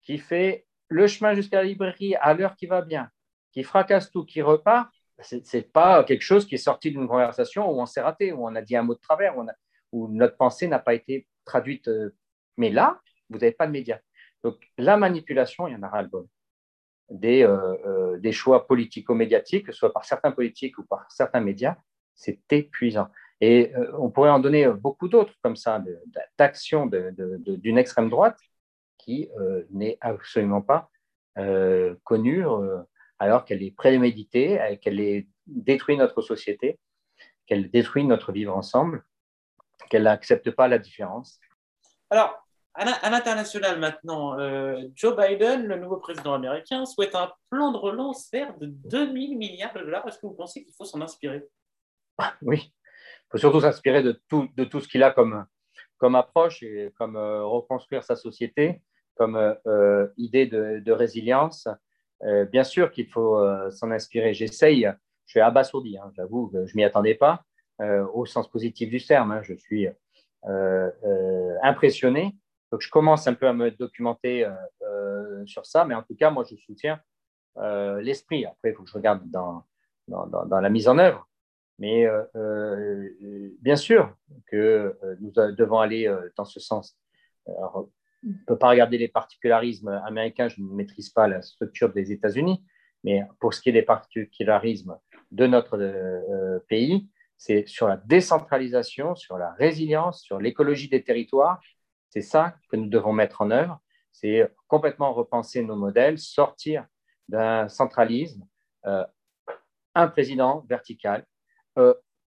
qui 0.00 0.16
fait 0.16 0.66
le 0.88 1.06
chemin 1.06 1.34
jusqu'à 1.34 1.58
la 1.58 1.64
librairie 1.64 2.14
à 2.14 2.32
l'heure 2.32 2.56
qui 2.56 2.64
va 2.64 2.80
bien, 2.80 3.10
qui 3.52 3.64
fracasse 3.64 4.10
tout, 4.10 4.24
qui 4.24 4.40
repart, 4.40 4.90
ce 5.20 5.56
n'est 5.56 5.62
pas 5.62 6.04
quelque 6.04 6.22
chose 6.22 6.46
qui 6.46 6.54
est 6.54 6.58
sorti 6.58 6.90
d'une 6.90 7.08
conversation 7.08 7.70
où 7.70 7.80
on 7.80 7.86
s'est 7.86 8.00
raté, 8.00 8.32
où 8.32 8.46
on 8.46 8.54
a 8.54 8.62
dit 8.62 8.76
un 8.76 8.82
mot 8.82 8.94
de 8.94 9.00
travers, 9.00 9.34
où, 9.92 10.08
notre 10.08 10.36
pensée 10.36 10.68
n'a 10.68 10.78
pas 10.78 10.94
été 10.94 11.26
traduite. 11.44 11.88
Euh, 11.88 12.14
mais 12.56 12.70
là, 12.70 13.00
vous 13.30 13.38
n'avez 13.38 13.52
pas 13.52 13.66
de 13.66 13.72
médias. 13.72 13.98
Donc 14.44 14.56
la 14.76 14.96
manipulation, 14.96 15.66
il 15.66 15.72
y 15.72 15.76
en 15.76 15.82
aura 15.82 16.02
le 16.02 16.08
bon. 16.08 16.28
Des, 17.10 17.42
euh, 17.42 17.74
euh, 17.86 18.18
des 18.18 18.32
choix 18.32 18.66
politico-médiatiques, 18.66 19.66
que 19.66 19.72
ce 19.72 19.78
soit 19.78 19.92
par 19.92 20.04
certains 20.04 20.30
politiques 20.30 20.78
ou 20.78 20.84
par 20.84 21.10
certains 21.10 21.40
médias, 21.40 21.76
c'est 22.14 22.40
épuisant. 22.52 23.08
Et 23.40 23.72
on 23.96 24.10
pourrait 24.10 24.30
en 24.30 24.40
donner 24.40 24.66
beaucoup 24.68 25.06
d'autres 25.06 25.32
comme 25.42 25.54
ça, 25.54 25.82
d'actions 26.36 26.86
d'une 26.86 27.78
extrême 27.78 28.10
droite 28.10 28.36
qui 28.98 29.30
n'est 29.70 29.96
absolument 30.00 30.60
pas 30.60 30.90
connue 32.02 32.44
alors 33.18 33.44
qu'elle 33.44 33.62
est 33.62 33.74
préméditée, 33.74 34.78
qu'elle 34.82 35.24
détruit 35.46 35.96
notre 35.96 36.22
société, 36.22 36.78
qu'elle 37.46 37.70
détruit 37.70 38.04
notre 38.04 38.32
vivre 38.32 38.56
ensemble, 38.56 39.04
qu'elle 39.90 40.04
n'accepte 40.04 40.50
pas 40.50 40.68
la 40.68 40.78
différence. 40.78 41.40
Alors, 42.10 42.44
à 42.74 43.10
l'international 43.10 43.80
maintenant, 43.80 44.38
Joe 44.94 45.16
Biden, 45.16 45.66
le 45.66 45.76
nouveau 45.76 45.96
président 45.96 46.34
américain, 46.34 46.86
souhaite 46.86 47.16
un 47.16 47.32
plan 47.50 47.72
de 47.72 47.76
relance 47.76 48.30
vert 48.32 48.56
de 48.58 48.66
2000 48.66 49.36
milliards 49.36 49.74
de 49.74 49.80
dollars. 49.80 50.06
Est-ce 50.06 50.18
que 50.18 50.26
vous 50.26 50.34
pensez 50.34 50.64
qu'il 50.64 50.74
faut 50.74 50.84
s'en 50.84 51.00
inspirer? 51.00 51.44
Oui, 52.42 52.72
il 52.72 53.30
faut 53.30 53.38
surtout 53.38 53.60
s'inspirer 53.60 54.02
de 54.02 54.20
tout, 54.28 54.48
de 54.56 54.64
tout 54.64 54.80
ce 54.80 54.86
qu'il 54.86 55.02
a 55.02 55.10
comme, 55.10 55.44
comme 55.96 56.14
approche 56.14 56.62
et 56.62 56.92
comme 56.96 57.16
reconstruire 57.16 58.04
sa 58.04 58.14
société 58.14 58.80
comme 59.18 59.36
euh, 59.36 59.54
euh, 59.66 60.06
idée 60.16 60.46
de, 60.46 60.92
résilience. 60.92 61.68
Euh, 62.24 62.44
bien 62.44 62.64
sûr 62.64 62.90
qu'il 62.90 63.08
faut 63.08 63.38
s'en 63.70 63.90
inspirer. 63.90 64.34
J'essaye, 64.34 64.90
je 65.26 65.30
suis 65.30 65.40
abasourdi, 65.40 65.98
hein, 65.98 66.10
j'avoue, 66.16 66.50
je 66.52 66.58
ne 66.58 66.76
m'y 66.76 66.84
attendais 66.84 67.14
pas, 67.14 67.44
au 68.12 68.26
sens 68.26 68.50
positif 68.50 68.90
du 68.90 69.04
terme. 69.04 69.32
Hein. 69.32 69.42
je 69.42 69.54
suis 69.54 69.88
impressionné. 71.62 72.36
Donc, 72.70 72.82
je 72.82 72.90
commence 72.90 73.26
un 73.26 73.34
peu 73.34 73.48
à 73.48 73.52
me 73.52 73.70
documenter 73.70 74.46
sur 75.46 75.64
ça, 75.64 75.84
mais 75.84 75.94
en 75.94 76.02
tout 76.02 76.14
cas, 76.14 76.30
moi, 76.30 76.44
je 76.48 76.56
soutiens 76.56 77.00
l'esprit. 78.00 78.46
Après, 78.46 78.70
il 78.70 78.74
faut 78.74 78.82
que 78.82 78.90
je 78.90 78.94
regarde 78.94 79.22
dans, 79.30 79.64
la 80.08 80.70
mise 80.70 80.88
en 80.88 80.98
œuvre. 80.98 81.28
Mais 81.78 82.06
bien 83.60 83.76
sûr 83.76 84.12
que 84.46 84.98
nous 85.20 85.30
devons 85.30 85.78
aller 85.78 86.12
dans 86.36 86.44
ce 86.44 86.58
sens. 86.58 86.98
Alors, 87.46 87.88
on 88.24 88.28
ne 88.28 88.44
peut 88.46 88.58
pas 88.58 88.68
regarder 88.68 88.98
les 88.98 89.08
particularismes 89.08 89.88
américains, 90.04 90.48
je 90.48 90.60
ne 90.60 90.68
maîtrise 90.68 91.10
pas 91.10 91.28
la 91.28 91.42
structure 91.42 91.92
des 91.92 92.12
États-Unis, 92.12 92.64
mais 93.04 93.22
pour 93.40 93.54
ce 93.54 93.60
qui 93.60 93.68
est 93.68 93.72
des 93.72 93.82
particularismes 93.82 94.98
de 95.30 95.46
notre 95.46 95.78
euh, 95.78 96.58
pays, 96.68 97.08
c'est 97.36 97.66
sur 97.68 97.86
la 97.86 97.96
décentralisation, 97.96 99.14
sur 99.14 99.38
la 99.38 99.52
résilience, 99.52 100.22
sur 100.22 100.40
l'écologie 100.40 100.88
des 100.88 101.04
territoires. 101.04 101.60
C'est 102.10 102.22
ça 102.22 102.56
que 102.68 102.76
nous 102.76 102.88
devons 102.88 103.12
mettre 103.12 103.42
en 103.42 103.50
œuvre. 103.52 103.80
C'est 104.10 104.52
complètement 104.66 105.12
repenser 105.12 105.62
nos 105.62 105.76
modèles, 105.76 106.18
sortir 106.18 106.86
d'un 107.28 107.68
centralisme, 107.68 108.44
euh, 108.86 109.04
un 109.94 110.08
président 110.08 110.64
vertical, 110.68 111.24
euh, 111.78 111.94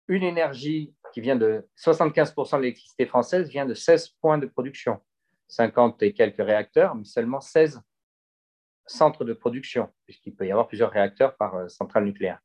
une 0.08 0.24
énergie 0.24 0.94
qui 1.12 1.20
vient 1.20 1.36
de 1.36 1.68
75% 1.76 2.56
de 2.56 2.62
l'électricité 2.62 3.06
française 3.06 3.48
vient 3.48 3.66
de 3.66 3.74
16 3.74 4.08
points 4.20 4.38
de 4.38 4.46
production. 4.46 5.00
50 5.48 6.02
et 6.02 6.12
quelques 6.12 6.44
réacteurs, 6.44 6.94
mais 6.94 7.04
seulement 7.04 7.40
16 7.40 7.80
centres 8.86 9.24
de 9.24 9.32
production, 9.32 9.90
puisqu'il 10.04 10.34
peut 10.34 10.46
y 10.46 10.50
avoir 10.50 10.68
plusieurs 10.68 10.90
réacteurs 10.90 11.36
par 11.36 11.54
euh, 11.54 11.68
centrale 11.68 12.04
nucléaire. 12.04 12.40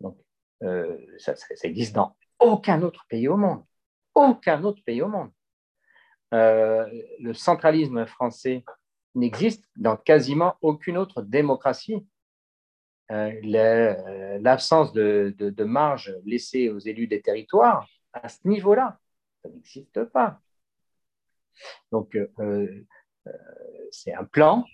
Donc, 0.00 0.16
euh, 0.62 0.96
ça, 1.18 1.34
existe 1.62 1.94
dans 1.94 2.16
aucun 2.38 2.82
autre 2.82 3.04
pays 3.08 3.28
au 3.28 3.36
monde. 3.36 3.64
Aucun 4.14 4.62
autre 4.64 4.82
pays 4.84 5.02
au 5.02 5.08
monde. 5.08 5.30
Euh, 6.32 6.86
le 7.20 7.34
centralisme 7.34 8.06
français 8.06 8.64
n'existe 9.14 9.64
dans 9.76 9.96
quasiment 9.96 10.56
aucune 10.60 10.96
autre 10.96 11.22
démocratie. 11.22 12.06
L'absence 13.10 14.92
de, 14.92 15.64
marge 15.64 16.16
laissée 16.24 16.70
aux 16.70 16.78
élus 16.78 17.06
des 17.06 17.20
territoires 17.20 17.86
à 18.12 18.28
ce 18.28 18.46
niveau-là, 18.48 18.98
ça 19.42 19.48
n'existe 19.50 20.04
pas. 20.04 20.40
Donc, 21.92 22.16
c'est 23.90 24.14
un 24.14 24.24
plan, 24.24 24.64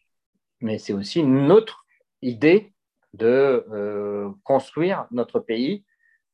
mais 0.60 0.78
c'est 0.78 0.92
aussi 0.92 1.20
une 1.20 1.50
autre 1.50 1.84
idée 2.22 2.72
de 3.14 4.32
construire 4.44 5.06
notre 5.10 5.40
pays 5.40 5.84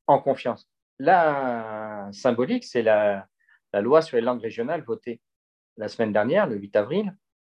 en 0.07 0.19
confiance. 0.19 0.69
La 0.99 2.09
symbolique, 2.13 2.65
c'est 2.65 2.83
la, 2.83 3.29
loi 3.75 4.01
sur 4.01 4.17
les 4.17 4.23
langues 4.23 4.41
régionales 4.41 4.83
votée 4.83 5.21
la 5.77 5.89
semaine 5.89 6.13
dernière, 6.13 6.47
le 6.47 6.57
8 6.57 6.77
avril, 6.77 7.15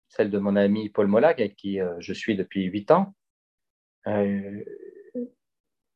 celle 0.10 0.30
de 0.30 0.40
mon 0.40 0.58
ami 0.58 0.90
Paul 0.90 1.08
Molag, 1.08 1.40
avec 1.40 1.56
qui 1.56 1.80
euh, 1.80 1.96
je 2.00 2.12
suis 2.12 2.36
depuis 2.36 2.66
huit 2.66 2.92
ans. 2.92 3.16
Euh, 4.08 4.62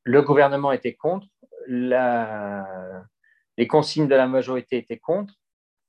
le 0.05 0.21
gouvernement 0.21 0.71
était 0.71 0.93
contre, 0.93 1.27
les 1.67 2.63
consignes 3.67 4.07
de 4.07 4.15
la 4.15 4.27
majorité 4.27 4.77
étaient 4.77 4.99
contre. 4.99 5.33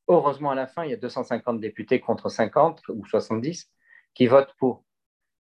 Heureusement, 0.08 0.50
à 0.50 0.54
la 0.54 0.66
fin, 0.66 0.84
il 0.84 0.90
y 0.90 0.94
a 0.94 0.98
250 0.98 1.60
députés 1.60 2.00
contre 2.00 2.28
50 2.28 2.82
ou 2.88 3.04
70 3.06 3.70
qui 4.14 4.26
votent 4.26 4.54
pour. 4.58 4.84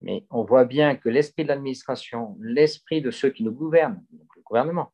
Mais 0.00 0.26
on 0.30 0.44
voit 0.44 0.64
bien 0.64 0.96
que 0.96 1.08
l'esprit 1.08 1.44
de 1.44 1.48
l'administration, 1.48 2.36
l'esprit 2.40 3.02
de 3.02 3.10
ceux 3.10 3.30
qui 3.30 3.44
nous 3.44 3.52
gouvernent, 3.52 4.02
le 4.12 4.42
gouvernement, 4.42 4.92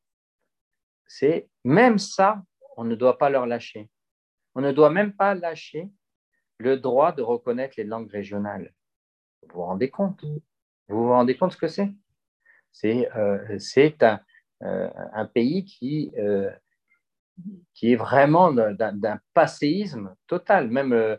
c'est 1.06 1.48
même 1.64 1.98
ça, 1.98 2.42
on 2.76 2.84
ne 2.84 2.94
doit 2.94 3.18
pas 3.18 3.30
leur 3.30 3.46
lâcher. 3.46 3.88
On 4.54 4.60
ne 4.60 4.72
doit 4.72 4.90
même 4.90 5.12
pas 5.12 5.34
lâcher 5.34 5.90
le 6.58 6.78
droit 6.78 7.12
de 7.12 7.22
reconnaître 7.22 7.74
les 7.76 7.84
langues 7.84 8.10
régionales. 8.10 8.72
Vous 9.42 9.54
vous 9.54 9.62
rendez 9.62 9.90
compte? 9.90 10.24
Vous 10.88 11.04
vous 11.04 11.08
rendez 11.08 11.36
compte 11.36 11.52
ce 11.52 11.56
que 11.56 11.68
c'est? 11.68 11.92
C'est 12.72 13.10
euh, 13.16 13.58
euh, 14.62 14.90
un, 15.12 15.26
pays 15.26 15.64
qui, 15.64 16.12
euh, 16.18 16.50
qui 17.74 17.92
est 17.92 17.96
vraiment 17.96 18.52
d'un 18.52 19.20
passéisme 19.34 20.14
total. 20.26 20.70
Même 20.70 21.18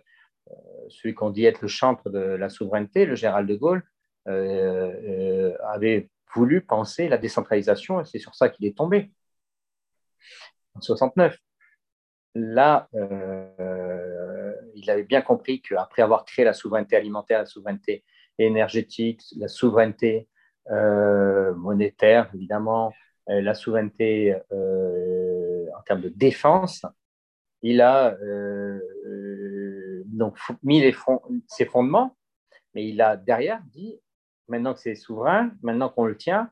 celui 0.89 1.13
qu'on 1.13 1.29
dit 1.29 1.45
être 1.45 1.61
le 1.61 1.67
chantre 1.67 2.09
de 2.09 2.19
la 2.19 2.49
souveraineté, 2.49 3.05
le 3.05 3.15
général 3.15 3.47
de 3.47 3.55
Gaulle, 3.55 3.83
avait 4.25 6.09
voulu 6.33 6.61
penser 6.61 7.07
la 7.07 7.17
décentralisation 7.17 8.01
et 8.01 8.05
c'est 8.05 8.19
sur 8.19 8.35
ça 8.35 8.49
qu'il 8.49 8.65
est 8.65 8.77
tombé. 8.77 9.11
69. 10.81 11.37
Là, 12.35 12.87
euh, 12.93 14.53
il 14.75 14.89
avait 14.91 15.03
bien 15.03 15.21
compris 15.21 15.61
qu'après 15.61 16.03
avoir 16.03 16.25
créé 16.25 16.45
la 16.45 16.53
souveraineté 16.53 16.95
alimentaire, 16.95 17.39
la 17.39 17.45
souveraineté 17.45 18.03
énergétique, 18.37 19.21
la 19.37 19.47
souveraineté 19.47 20.27
euh, 20.69 21.55
monétaire, 21.55 22.29
évidemment, 22.35 22.93
euh, 23.29 23.41
la 23.41 23.55
souveraineté 23.55 24.35
en 25.77 25.81
termes 25.83 26.01
de 26.01 26.09
défense, 26.09 26.85
il 27.61 27.81
a 27.81 28.17
donc 30.05 30.37
mis 30.63 30.83
ses 31.47 31.65
fondements, 31.65 32.15
mais 32.73 32.87
il 32.87 33.01
a 33.01 33.17
derrière 33.17 33.61
dit 33.65 33.99
maintenant 34.47 34.73
que 34.73 34.79
c'est 34.79 34.95
souverain, 34.95 35.51
maintenant 35.61 35.89
qu'on 35.89 36.05
le 36.05 36.17
tient, 36.17 36.51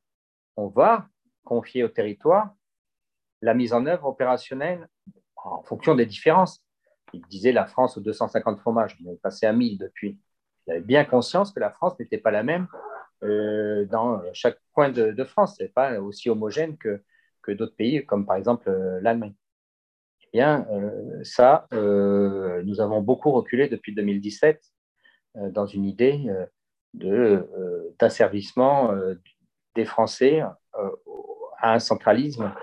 on 0.58 0.68
va 0.68 1.08
confier 1.44 1.84
au 1.84 1.88
territoire 1.88 2.54
la 3.42 3.54
mise 3.54 3.74
en 3.74 3.86
œuvre 3.86 4.08
opérationnelle 4.08 4.88
en 5.36 5.62
fonction 5.64 5.96
des 5.96 6.06
différences. 6.06 6.64
Il 7.14 7.22
disait 7.28 7.52
la 7.52 7.66
France 7.66 7.98
aux 7.98 8.02
250 8.02 8.60
fromages, 8.60 8.98
on 9.06 9.12
est 9.12 9.22
passé 9.22 9.46
à 9.46 9.54
1000 9.54 9.78
depuis. 9.78 10.20
Il 10.68 10.72
avait 10.72 10.82
bien 10.82 11.06
conscience 11.06 11.52
que 11.52 11.60
la 11.60 11.70
France 11.70 11.98
n'était 12.00 12.18
pas 12.18 12.32
la 12.32 12.44
même 12.44 12.68
euh, 13.24 13.86
dans 13.86 14.22
chaque 14.34 14.60
coin 14.74 14.90
de, 14.90 15.24
France. 15.24 15.58
Ce 15.58 15.64
n'est 15.64 15.70
pas 15.70 16.00
aussi 16.00 16.30
homogène 16.30 16.78
que, 16.78 17.04
que 17.46 17.52
d'autres 17.52 17.76
pays, 17.76 18.06
comme 18.06 18.26
par 18.26 18.36
exemple 18.36 18.70
euh, 18.70 19.00
l'Allemagne. 19.02 19.36
Eh 20.22 20.28
bien, 20.34 20.68
euh, 20.72 21.24
ça, 21.24 21.68
nous 21.72 22.82
avons 22.82 23.02
beaucoup 23.02 23.32
reculé 23.32 23.70
depuis 23.70 23.94
2017 23.94 24.62
dans 25.52 25.66
une 25.66 25.86
idée 25.86 26.26
d'asservissement 28.00 28.94
des 29.76 29.86
Français 29.86 30.42
à 31.60 31.74
un 31.74 31.80
centralisme 31.80 32.54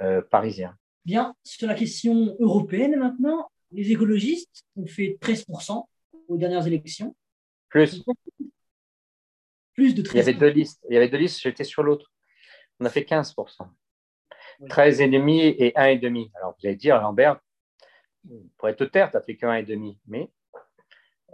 euh, 0.00 0.20
parisien. 0.20 0.76
Bien, 1.04 1.34
sur 1.44 1.68
la 1.68 1.74
question 1.74 2.36
européenne 2.38 2.96
maintenant, 2.96 3.50
les 3.70 3.90
écologistes 3.92 4.64
ont 4.76 4.86
fait 4.86 5.18
13% 5.20 5.84
aux 6.28 6.36
dernières 6.36 6.66
élections. 6.66 7.14
Plus. 7.68 8.02
Plus 9.74 9.94
de 9.94 10.02
13%. 10.02 10.10
Il 10.12 10.16
y 10.16 10.20
avait 10.20 10.34
deux 10.34 10.48
listes. 10.48 10.84
Il 10.88 10.94
y 10.94 10.96
avait 10.96 11.08
deux 11.08 11.18
listes, 11.18 11.40
j'étais 11.40 11.64
sur 11.64 11.82
l'autre. 11.82 12.12
On 12.80 12.84
a 12.84 12.90
fait 12.90 13.02
15%. 13.02 13.68
13,5 14.60 15.54
et 15.58 15.72
1,5. 15.76 16.30
Alors 16.34 16.54
vous 16.58 16.66
allez 16.66 16.76
dire, 16.76 17.00
Lambert, 17.00 17.40
pour 18.56 18.68
être 18.68 18.84
terre, 18.86 19.10
tu 19.10 19.16
n'as 19.16 19.22
fait 19.22 19.36
que 19.36 19.46
1,5. 19.46 19.96
Mais 20.06 20.30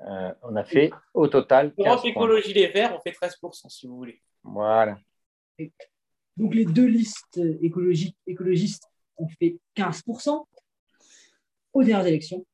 euh, 0.07 0.33
on 0.43 0.57
a 0.57 0.65
fait 0.65 0.91
au 1.15 1.27
total. 1.29 1.73
Europe 1.79 2.05
Écologie 2.05 2.53
Les 2.53 2.69
Verts, 2.69 2.97
on 2.97 3.01
fait 3.01 3.11
13%, 3.11 3.69
si 3.69 3.87
vous 3.87 3.97
voulez. 3.97 4.23
Voilà. 4.43 4.99
Donc 6.37 6.55
les 6.55 6.65
deux 6.65 6.87
listes 6.87 7.41
écologiques, 7.61 8.17
écologistes 8.27 8.85
ont 9.17 9.29
fait 9.29 9.59
15% 9.77 10.45
aux 11.73 11.83
dernières 11.83 12.07
élections. 12.07 12.47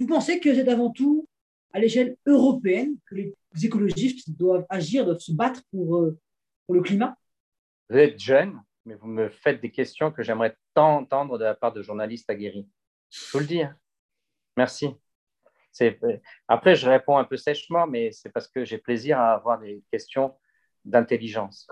Vous 0.00 0.06
pensez 0.06 0.40
que 0.40 0.52
c'est 0.52 0.68
avant 0.68 0.90
tout 0.90 1.28
à 1.72 1.78
l'échelle 1.78 2.16
européenne 2.26 2.96
que 3.06 3.14
les 3.14 3.34
écologistes 3.62 4.30
doivent 4.36 4.66
agir, 4.68 5.04
doivent 5.04 5.18
se 5.18 5.32
battre 5.32 5.62
pour, 5.70 5.96
euh, 5.96 6.18
pour 6.66 6.74
le 6.74 6.82
climat? 6.82 7.16
Vous 7.88 7.98
êtes 7.98 8.18
jeune, 8.18 8.60
mais 8.84 8.94
vous 8.94 9.06
me 9.06 9.28
faites 9.28 9.60
des 9.60 9.70
questions 9.70 10.10
que 10.10 10.22
j'aimerais 10.22 10.56
tant 10.74 10.96
entendre 10.96 11.38
de 11.38 11.44
la 11.44 11.54
part 11.54 11.72
de 11.72 11.82
journalistes 11.82 12.28
aguerris. 12.30 12.68
Je 13.10 13.30
vous 13.32 13.38
le 13.40 13.46
dis. 13.46 13.62
Hein. 13.62 13.76
Merci. 14.56 14.94
Après, 16.46 16.76
je 16.76 16.88
réponds 16.88 17.18
un 17.18 17.24
peu 17.24 17.36
sèchement, 17.36 17.86
mais 17.86 18.12
c'est 18.12 18.30
parce 18.30 18.46
que 18.46 18.64
j'ai 18.64 18.78
plaisir 18.78 19.18
à 19.18 19.32
avoir 19.32 19.58
des 19.58 19.82
questions 19.90 20.36
d'intelligence 20.84 21.66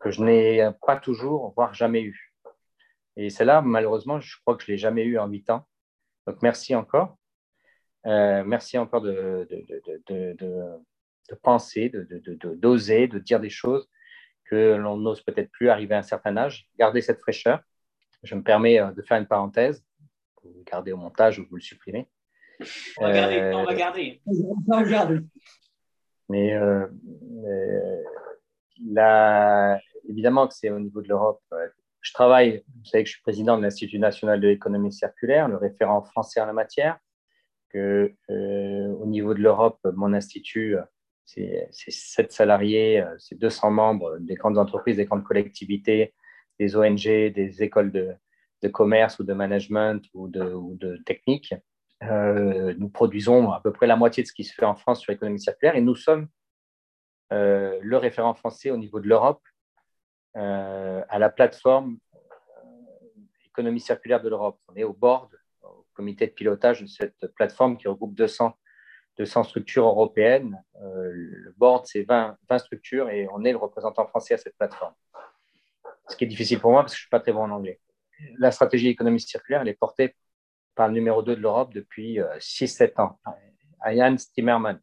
que 0.00 0.10
je 0.10 0.22
n'ai 0.22 0.68
pas 0.86 0.98
toujours, 0.98 1.54
voire 1.56 1.72
jamais 1.72 2.02
eu. 2.02 2.34
Et 3.16 3.30
celle-là, 3.30 3.62
malheureusement, 3.62 4.20
je 4.20 4.36
crois 4.40 4.56
que 4.56 4.62
je 4.64 4.70
ne 4.70 4.72
l'ai 4.74 4.78
jamais 4.78 5.04
eu 5.04 5.18
en 5.18 5.28
huit 5.28 5.48
ans. 5.48 5.66
Donc, 6.26 6.42
merci 6.42 6.74
encore. 6.74 7.16
Euh, 8.06 8.44
merci 8.44 8.76
encore 8.76 9.00
de, 9.00 9.48
de, 10.06 10.36
de 11.30 11.34
penser, 11.42 11.90
d'oser, 12.56 13.08
de, 13.08 13.18
dire 13.18 13.40
des 13.40 13.50
choses 13.50 13.88
que 14.44 14.74
l'on 14.74 14.96
n'ose 14.96 15.22
peut-être 15.22 15.50
plus 15.50 15.68
arriver 15.68 15.94
à 15.94 15.98
un 15.98 16.02
certain 16.02 16.36
âge. 16.36 16.68
Garder 16.78 17.00
cette 17.00 17.20
fraîcheur. 17.20 17.60
Je 18.22 18.34
me 18.34 18.42
permets 18.42 18.80
euh, 18.80 18.92
de 18.92 19.02
faire 19.02 19.18
une 19.18 19.26
parenthèse. 19.26 19.84
Vous 20.42 20.52
le 20.56 20.64
gardez 20.64 20.92
au 20.92 20.96
montage 20.96 21.38
ou 21.38 21.46
vous 21.48 21.56
le 21.56 21.62
supprimez. 21.62 22.08
On 22.98 23.06
va 23.06 23.12
garder. 23.12 23.52
on 23.54 23.64
va 23.64 23.74
garder. 23.74 24.22
On 24.26 24.76
va 24.76 24.82
garder. 24.84 25.20
Mais, 26.28 26.54
euh, 26.54 26.86
mais 27.30 28.02
la, 28.86 29.80
évidemment 30.08 30.48
que 30.48 30.54
c'est 30.54 30.70
au 30.70 30.78
niveau 30.78 31.02
de 31.02 31.08
l'Europe. 31.08 31.42
Je 32.00 32.12
travaille, 32.12 32.62
vous 32.78 32.84
savez 32.84 33.04
que 33.04 33.08
je 33.08 33.14
suis 33.14 33.22
président 33.22 33.56
de 33.56 33.62
l'Institut 33.62 33.98
national 33.98 34.40
de 34.40 34.48
l'économie 34.48 34.92
circulaire, 34.92 35.48
le 35.48 35.56
référent 35.56 36.02
français 36.02 36.40
en 36.40 36.46
la 36.46 36.52
matière. 36.52 36.98
Que, 37.70 38.14
euh, 38.30 38.88
au 39.00 39.06
niveau 39.06 39.34
de 39.34 39.40
l'Europe, 39.40 39.80
mon 39.94 40.12
institut, 40.12 40.76
c'est 41.24 41.68
7 41.70 42.32
salariés, 42.32 43.00
euh, 43.00 43.14
c'est 43.18 43.38
200 43.38 43.70
membres 43.70 44.18
des 44.18 44.34
grandes 44.34 44.58
entreprises, 44.58 44.96
des 44.96 45.06
grandes 45.06 45.24
collectivités, 45.24 46.14
des 46.58 46.76
ONG, 46.76 47.02
des 47.02 47.62
écoles 47.62 47.92
de, 47.92 48.16
commerce 48.72 49.18
ou 49.18 49.24
de 49.24 49.34
management 49.34 50.02
ou 50.14 50.28
de, 50.28 50.96
technique. 51.04 51.54
Euh, 52.02 52.74
nous 52.78 52.88
produisons 52.88 53.50
à 53.50 53.60
peu 53.60 53.72
près 53.72 53.86
la 53.86 53.96
moitié 53.96 54.22
de 54.22 54.28
ce 54.28 54.32
qui 54.32 54.44
se 54.44 54.54
fait 54.54 54.64
en 54.64 54.74
France 54.74 55.00
sur 55.00 55.12
l'économie 55.12 55.40
circulaire 55.40 55.76
et 55.76 55.82
nous 55.82 55.94
sommes 55.94 56.28
le 57.30 57.96
référent 57.96 58.32
français 58.34 58.70
au 58.70 58.76
niveau 58.76 59.00
de 59.00 59.08
l'Europe 59.08 59.40
euh, 60.36 61.04
à 61.08 61.20
la 61.20 61.30
plateforme 61.30 61.98
euh, 62.12 62.18
économie 63.46 63.78
circulaire 63.78 64.20
de 64.20 64.28
l'Europe. 64.28 64.58
On 64.66 64.74
est 64.74 64.82
au 64.82 64.92
board, 64.92 65.30
au 65.62 65.86
comité 65.94 66.26
de 66.26 66.32
pilotage 66.32 66.82
de 66.82 66.88
cette 66.88 67.28
plateforme 67.36 67.76
qui 67.76 67.86
regroupe 67.86 68.16
200, 68.16 68.52
200 69.18 69.44
structures 69.44 69.86
européennes. 69.86 70.62
Euh, 70.82 71.10
le 71.12 71.54
board, 71.56 71.86
c'est 71.86 72.02
20, 72.02 72.36
20, 72.48 72.58
structures 72.58 73.10
et 73.10 73.28
on 73.32 73.44
est 73.44 73.52
le 73.52 73.58
représentant 73.58 74.06
français 74.06 74.34
à 74.34 74.38
cette 74.38 74.56
plateforme. 74.56 74.94
Ce 76.08 76.16
qui 76.16 76.24
est 76.24 76.28
difficile 76.28 76.60
pour 76.60 76.70
moi 76.70 76.82
parce 76.82 76.92
que 76.92 76.96
je 76.96 77.02
ne 77.02 77.04
suis 77.04 77.10
pas 77.10 77.20
très 77.20 77.32
bon 77.32 77.42
en 77.42 77.50
anglais. 77.50 77.80
La 78.38 78.50
stratégie 78.50 78.88
économie 78.88 79.20
circulaire, 79.20 79.62
elle 79.62 79.68
est 79.68 79.74
portée 79.74 80.16
par 80.74 80.88
le 80.88 80.94
numéro 80.94 81.22
2 81.22 81.36
de 81.36 81.40
l'Europe 81.40 81.72
depuis 81.72 82.18
6-7 82.38 83.00
ans, 83.00 83.18
Ian 83.86 84.16
Timmerman. 84.34 84.80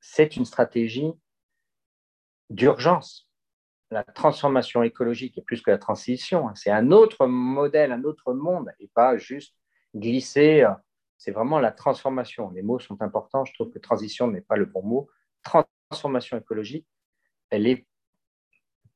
C'est 0.00 0.36
une 0.36 0.44
stratégie 0.44 1.12
d'urgence 2.48 3.30
la 3.90 4.04
transformation 4.04 4.82
écologique 4.82 5.36
est 5.36 5.42
plus 5.42 5.62
que 5.62 5.70
la 5.70 5.78
transition. 5.78 6.48
Hein. 6.48 6.54
C'est 6.54 6.70
un 6.70 6.92
autre 6.92 7.26
modèle, 7.26 7.92
un 7.92 8.04
autre 8.04 8.32
monde, 8.32 8.70
et 8.78 8.88
pas 8.88 9.16
juste 9.16 9.54
glisser. 9.94 10.62
Euh, 10.62 10.72
c'est 11.20 11.32
vraiment 11.32 11.58
la 11.58 11.70
transformation. 11.70 12.50
Les 12.50 12.62
mots 12.62 12.78
sont 12.78 13.02
importants. 13.02 13.44
Je 13.44 13.52
trouve 13.52 13.70
que 13.70 13.78
transition 13.78 14.26
n'est 14.26 14.40
pas 14.40 14.56
le 14.56 14.64
bon 14.64 14.82
mot. 14.82 15.10
Transformation 15.42 16.38
écologique, 16.38 16.86
elle 17.50 17.66
est 17.66 17.86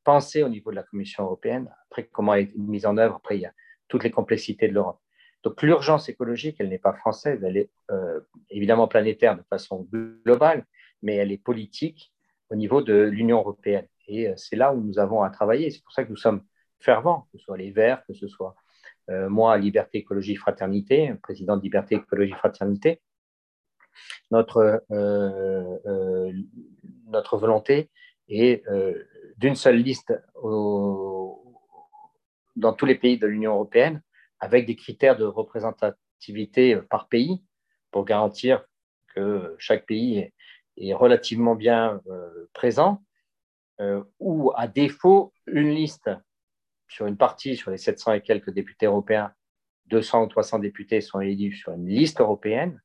pensée 0.04 0.42
au 0.42 0.48
niveau 0.48 0.70
de 0.70 0.76
la 0.76 0.84
Commission 0.84 1.24
européenne. 1.24 1.70
Après, 1.90 2.06
comment 2.06 2.32
elle 2.32 2.44
est 2.44 2.56
mise 2.56 2.86
en 2.86 2.96
œuvre? 2.96 3.16
Après, 3.16 3.36
il 3.36 3.42
y 3.42 3.46
a 3.46 3.52
toutes 3.88 4.04
les 4.04 4.10
complexités 4.10 4.68
de 4.68 4.72
l'Europe. 4.72 5.00
Donc, 5.42 5.62
l'urgence 5.62 6.08
écologique, 6.08 6.56
elle 6.60 6.70
n'est 6.70 6.78
pas 6.78 6.94
française. 6.94 7.44
Elle 7.44 7.58
est 7.58 7.70
euh, 7.90 8.20
évidemment 8.48 8.88
planétaire 8.88 9.36
de 9.36 9.42
façon 9.42 9.86
globale, 9.92 10.64
mais 11.02 11.16
elle 11.16 11.30
est 11.30 11.36
politique 11.36 12.10
au 12.48 12.54
niveau 12.54 12.80
de 12.80 13.02
l'Union 13.02 13.40
européenne. 13.40 13.86
Et 14.08 14.28
euh, 14.28 14.34
c'est 14.38 14.56
là 14.56 14.72
où 14.72 14.80
nous 14.80 14.98
avons 14.98 15.22
à 15.22 15.28
travailler. 15.28 15.70
C'est 15.70 15.82
pour 15.82 15.92
ça 15.92 16.04
que 16.04 16.10
nous 16.10 16.16
sommes 16.16 16.42
fervents, 16.80 17.28
que 17.30 17.36
ce 17.36 17.44
soit 17.44 17.58
les 17.58 17.70
Verts, 17.70 18.02
que 18.06 18.14
ce 18.14 18.28
soit 18.28 18.54
euh, 19.10 19.28
moi, 19.28 19.56
Liberté, 19.58 19.98
Écologie, 19.98 20.36
Fraternité, 20.36 21.14
président 21.22 21.56
de 21.56 21.62
Liberté, 21.62 21.96
Écologie, 21.96 22.32
Fraternité. 22.32 23.00
Notre, 24.30 24.82
euh, 24.90 26.32
notre 27.06 27.36
volonté 27.36 27.90
est 28.28 28.64
d'une 29.36 29.54
seule 29.54 29.76
liste 29.76 30.12
dans 32.56 32.72
tous 32.72 32.86
les 32.86 32.96
pays 32.96 33.18
de 33.18 33.26
l'Union 33.26 33.52
européenne, 33.52 34.02
avec 34.40 34.66
des 34.66 34.74
critères 34.74 35.16
de 35.16 35.24
représentativité 35.24 36.76
par 36.90 37.08
pays, 37.08 37.42
pour 37.90 38.04
garantir 38.04 38.64
que 39.14 39.54
chaque 39.58 39.86
pays 39.86 40.32
est, 40.76 40.94
relativement 40.94 41.54
bien 41.54 42.00
présent 42.52 43.04
euh, 43.80 44.04
ou 44.20 44.52
à 44.54 44.68
défaut, 44.68 45.32
une 45.46 45.70
liste 45.70 46.10
sur 46.88 47.06
une 47.06 47.16
partie, 47.16 47.56
sur 47.56 47.70
les 47.70 47.78
700 47.78 48.14
et 48.14 48.20
quelques 48.20 48.50
députés 48.50 48.86
européens, 48.86 49.32
200 49.86 50.24
ou 50.24 50.26
300 50.28 50.60
députés 50.60 51.00
sont 51.00 51.20
élus 51.20 51.54
sur 51.54 51.72
une 51.72 51.86
liste 51.86 52.20
européenne, 52.20 52.80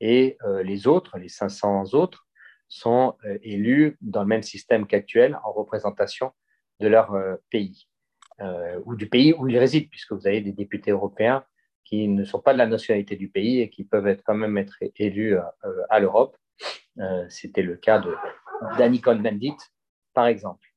et 0.00 0.38
euh, 0.44 0.62
les 0.62 0.86
autres, 0.86 1.18
les 1.18 1.28
500 1.28 1.94
autres, 1.94 2.26
sont 2.68 3.16
euh, 3.24 3.38
élus 3.42 3.98
dans 4.00 4.22
le 4.22 4.28
même 4.28 4.42
système 4.42 4.86
qu'actuel 4.86 5.38
en 5.44 5.52
représentation 5.52 6.32
de 6.78 6.88
leur 6.88 7.12
pays 7.50 7.86
ou 8.86 8.96
du 8.96 9.06
pays 9.06 9.34
où 9.34 9.46
ils 9.48 9.58
résident, 9.58 9.86
puisque 9.90 10.12
vous 10.12 10.26
avez 10.26 10.40
des 10.40 10.52
députés 10.52 10.92
européens 10.92 11.44
qui 11.84 12.08
ne 12.08 12.24
sont 12.24 12.40
pas 12.40 12.54
de 12.54 12.58
la 12.58 12.66
nationalité 12.66 13.14
du 13.14 13.28
pays 13.28 13.60
et 13.60 13.68
qui 13.68 13.84
peuvent 13.84 14.06
être 14.06 14.22
quand 14.24 14.34
même 14.34 14.56
être 14.56 14.78
élus 14.96 15.36
à 15.90 16.00
l'Europe. 16.00 16.38
C'était 17.28 17.60
le 17.60 17.76
cas 17.76 17.98
de 17.98 18.16
Danny 18.78 19.02
Cohn-Bendit, 19.02 19.56
par 20.14 20.26
exemple, 20.26 20.69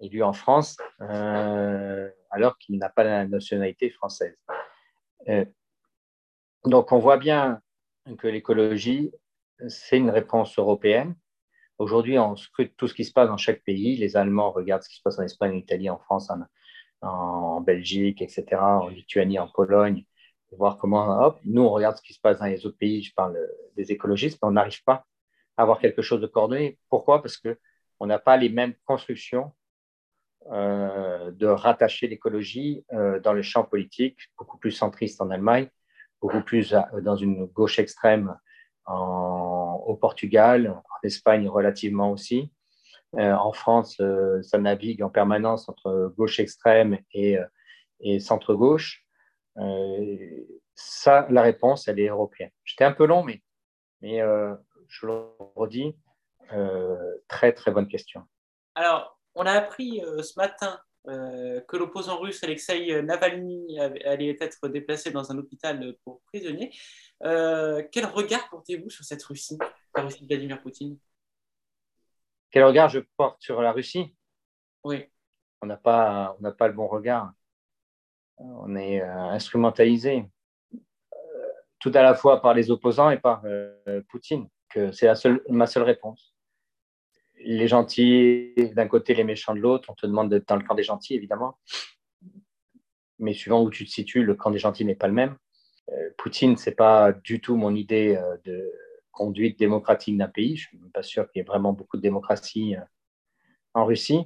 élu 0.00 0.22
en 0.22 0.32
France 0.32 0.76
euh, 1.00 2.08
alors 2.30 2.58
qu'il 2.58 2.78
n'a 2.78 2.88
pas 2.88 3.04
la 3.04 3.26
nationalité 3.26 3.90
française. 3.90 4.36
Euh, 5.28 5.44
donc 6.64 6.92
on 6.92 6.98
voit 6.98 7.16
bien 7.16 7.60
que 8.18 8.28
l'écologie, 8.28 9.12
c'est 9.68 9.98
une 9.98 10.10
réponse 10.10 10.58
européenne. 10.58 11.14
Aujourd'hui, 11.78 12.18
on 12.18 12.36
scrute 12.36 12.76
tout 12.76 12.88
ce 12.88 12.94
qui 12.94 13.04
se 13.04 13.12
passe 13.12 13.28
dans 13.28 13.36
chaque 13.36 13.62
pays. 13.62 13.96
Les 13.96 14.16
Allemands 14.16 14.50
regardent 14.50 14.82
ce 14.82 14.88
qui 14.88 14.96
se 14.96 15.02
passe 15.02 15.18
en 15.18 15.22
Espagne, 15.22 15.52
en 15.52 15.56
Italie, 15.56 15.88
en 15.88 15.98
France, 15.98 16.30
en, 17.00 17.60
Belgique, 17.62 18.20
etc., 18.20 18.44
en 18.60 18.88
Lituanie, 18.88 19.38
en 19.38 19.48
Pologne, 19.48 20.04
voir 20.52 20.76
comment. 20.76 21.22
Hop, 21.22 21.38
nous, 21.44 21.62
on 21.62 21.70
regarde 21.70 21.96
ce 21.96 22.02
qui 22.02 22.12
se 22.12 22.20
passe 22.20 22.38
dans 22.38 22.46
les 22.46 22.66
autres 22.66 22.76
pays. 22.76 23.02
Je 23.02 23.14
parle 23.14 23.38
des 23.76 23.92
écologistes, 23.92 24.38
mais 24.42 24.48
on 24.48 24.52
n'arrive 24.52 24.82
pas 24.84 25.06
à 25.56 25.62
avoir 25.62 25.78
quelque 25.78 26.02
chose 26.02 26.20
de 26.20 26.26
coordonné. 26.26 26.78
Pourquoi? 26.90 27.22
Parce 27.22 27.38
que 27.38 27.58
on 27.98 28.06
n'a 28.06 28.18
pas 28.18 28.36
les 28.36 28.48
mêmes 28.48 28.74
constructions 28.84 29.52
euh, 29.52 29.59
de 30.48 31.46
rattacher 31.46 32.08
l'écologie 32.08 32.84
euh, 32.92 33.20
dans 33.20 33.32
le 33.32 33.42
champ 33.42 33.64
politique, 33.64 34.18
beaucoup 34.38 34.58
plus 34.58 34.72
centriste 34.72 35.20
en 35.20 35.30
Allemagne, 35.30 35.68
beaucoup 36.20 36.42
plus 36.42 36.74
euh, 36.74 37.00
dans 37.02 37.16
une 37.16 37.46
gauche 37.46 37.78
extrême 37.78 38.36
au 38.86 39.96
Portugal, 40.00 40.68
en 40.68 41.06
Espagne 41.06 41.48
relativement 41.48 42.10
aussi. 42.10 42.50
en 43.12 43.52
France, 43.52 44.02
ça 44.42 44.58
navigue 44.58 45.04
en 45.04 45.10
permanence 45.10 45.68
entre 45.68 46.12
gauche 46.16 46.40
extrême 46.40 46.98
et, 47.12 47.38
centre-gauche. 48.18 49.04
ça, 50.74 51.26
la 51.30 51.42
réponse, 51.42 51.86
elle 51.86 52.00
est 52.00 52.08
européenne. 52.08 52.50
J'étais 52.64 52.82
un 52.82 52.90
peu 52.90 53.06
long, 53.06 53.22
mais, 53.22 53.42
mais 54.00 54.18
je 54.88 55.06
le 55.06 55.22
redis, 55.54 55.94
euh, 56.52 57.16
très, 57.28 57.52
très 57.52 57.70
bonne 57.70 57.86
question. 57.86 58.24
Alors, 58.74 59.19
on 59.34 59.46
a 59.46 59.52
appris 59.52 60.02
euh, 60.02 60.22
ce 60.22 60.38
matin 60.38 60.78
euh, 61.08 61.60
que 61.62 61.76
l'opposant 61.76 62.18
russe 62.18 62.42
Alexei 62.44 63.02
Navalny 63.02 63.78
allait 63.78 64.36
être 64.40 64.68
déplacé 64.68 65.10
dans 65.10 65.30
un 65.32 65.38
hôpital 65.38 65.96
pour 66.04 66.20
prisonniers. 66.26 66.72
quel 67.20 68.06
regard 68.06 68.48
portez-vous 68.50 68.90
sur 68.90 69.04
cette 69.04 69.22
Russie, 69.24 69.58
la 69.96 70.02
Russie 70.02 70.22
de 70.22 70.26
Vladimir 70.26 70.60
Poutine? 70.60 70.98
Quel 72.50 72.64
regard 72.64 72.88
je 72.88 73.00
porte 73.16 73.40
sur 73.40 73.62
la 73.62 73.72
Russie? 73.72 74.14
Oui. 74.84 75.06
On 75.62 75.66
n'a 75.66 75.76
pas, 75.76 76.36
on 76.42 76.52
pas 76.52 76.68
le 76.68 76.74
bon 76.74 76.88
regard. 76.88 77.32
On 78.36 78.74
est 78.76 79.00
instrumentalisé, 79.00 80.24
tout 81.78 81.92
à 81.94 82.02
la 82.02 82.14
fois 82.14 82.40
par 82.40 82.54
les 82.54 82.70
opposants 82.70 83.10
et 83.10 83.18
par 83.18 83.42
Poutine. 84.08 84.48
Que 84.68 84.92
c'est 84.92 85.08
ma 85.48 85.66
seule 85.66 85.82
réponse 85.82 86.29
les 87.44 87.68
gentils 87.68 88.52
d'un 88.74 88.88
côté, 88.88 89.14
les 89.14 89.24
méchants 89.24 89.54
de 89.54 89.60
l'autre. 89.60 89.88
On 89.90 89.94
te 89.94 90.06
demande 90.06 90.30
d'être 90.30 90.48
dans 90.48 90.56
le 90.56 90.64
camp 90.64 90.74
des 90.74 90.82
gentils, 90.82 91.14
évidemment. 91.14 91.58
Mais 93.18 93.34
suivant 93.34 93.62
où 93.62 93.70
tu 93.70 93.84
te 93.84 93.90
situes, 93.90 94.24
le 94.24 94.34
camp 94.34 94.50
des 94.50 94.58
gentils 94.58 94.84
n'est 94.84 94.94
pas 94.94 95.08
le 95.08 95.14
même. 95.14 95.36
Euh, 95.90 96.10
Poutine, 96.16 96.56
ce 96.56 96.70
n'est 96.70 96.76
pas 96.76 97.12
du 97.12 97.40
tout 97.40 97.56
mon 97.56 97.74
idée 97.74 98.16
euh, 98.16 98.36
de 98.44 98.72
conduite 99.10 99.58
démocratique 99.58 100.16
d'un 100.16 100.28
pays. 100.28 100.56
Je 100.56 100.68
ne 100.76 100.82
suis 100.82 100.90
pas 100.90 101.02
sûr 101.02 101.30
qu'il 101.30 101.40
y 101.40 101.42
ait 101.42 101.46
vraiment 101.46 101.72
beaucoup 101.72 101.96
de 101.96 102.02
démocratie 102.02 102.76
euh, 102.76 102.80
en 103.74 103.84
Russie. 103.84 104.24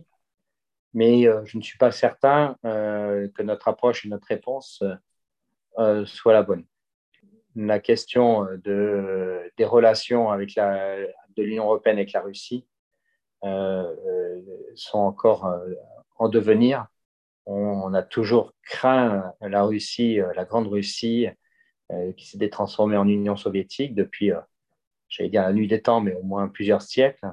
Mais 0.93 1.25
je 1.45 1.57
ne 1.57 1.63
suis 1.63 1.77
pas 1.77 1.91
certain 1.91 2.57
que 2.63 3.43
notre 3.43 3.67
approche 3.67 4.07
et 4.07 4.09
notre 4.09 4.29
réponse 4.29 4.81
soient 6.05 6.33
la 6.33 6.45
bonne. 6.45 6.65
La 7.57 7.81
question 7.81 8.45
de, 8.63 9.51
des 9.57 9.65
relations 9.65 10.31
avec 10.31 10.55
la, 10.55 10.97
de 11.37 11.43
l'Union 11.43 11.65
européenne 11.65 11.97
avec 11.97 12.13
la 12.13 12.21
Russie 12.21 12.65
sont 14.75 14.99
encore 14.99 15.47
euh, 15.47 15.75
en 16.17 16.29
devenir. 16.29 16.87
On, 17.47 17.93
a 17.93 18.03
toujours 18.03 18.53
craint 18.63 19.33
la 19.43 19.65
Russie, 19.65 20.19
la 20.35 20.47
grande 20.47 20.67
Russie, 20.67 21.27
qui 22.17 22.27
s'est 22.27 22.49
transformée 22.49 22.97
en 22.97 23.07
Union 23.07 23.37
soviétique 23.37 23.95
depuis, 23.95 24.31
j'allais 25.11 25.29
dire 25.29 25.43
la 25.43 25.53
nuit 25.53 25.69
des 25.69 25.83
temps, 25.83 26.01
mais 26.01 26.15
au 26.15 26.23
moins 26.23 26.49
plusieurs 26.49 26.81
siècles. 26.81 27.27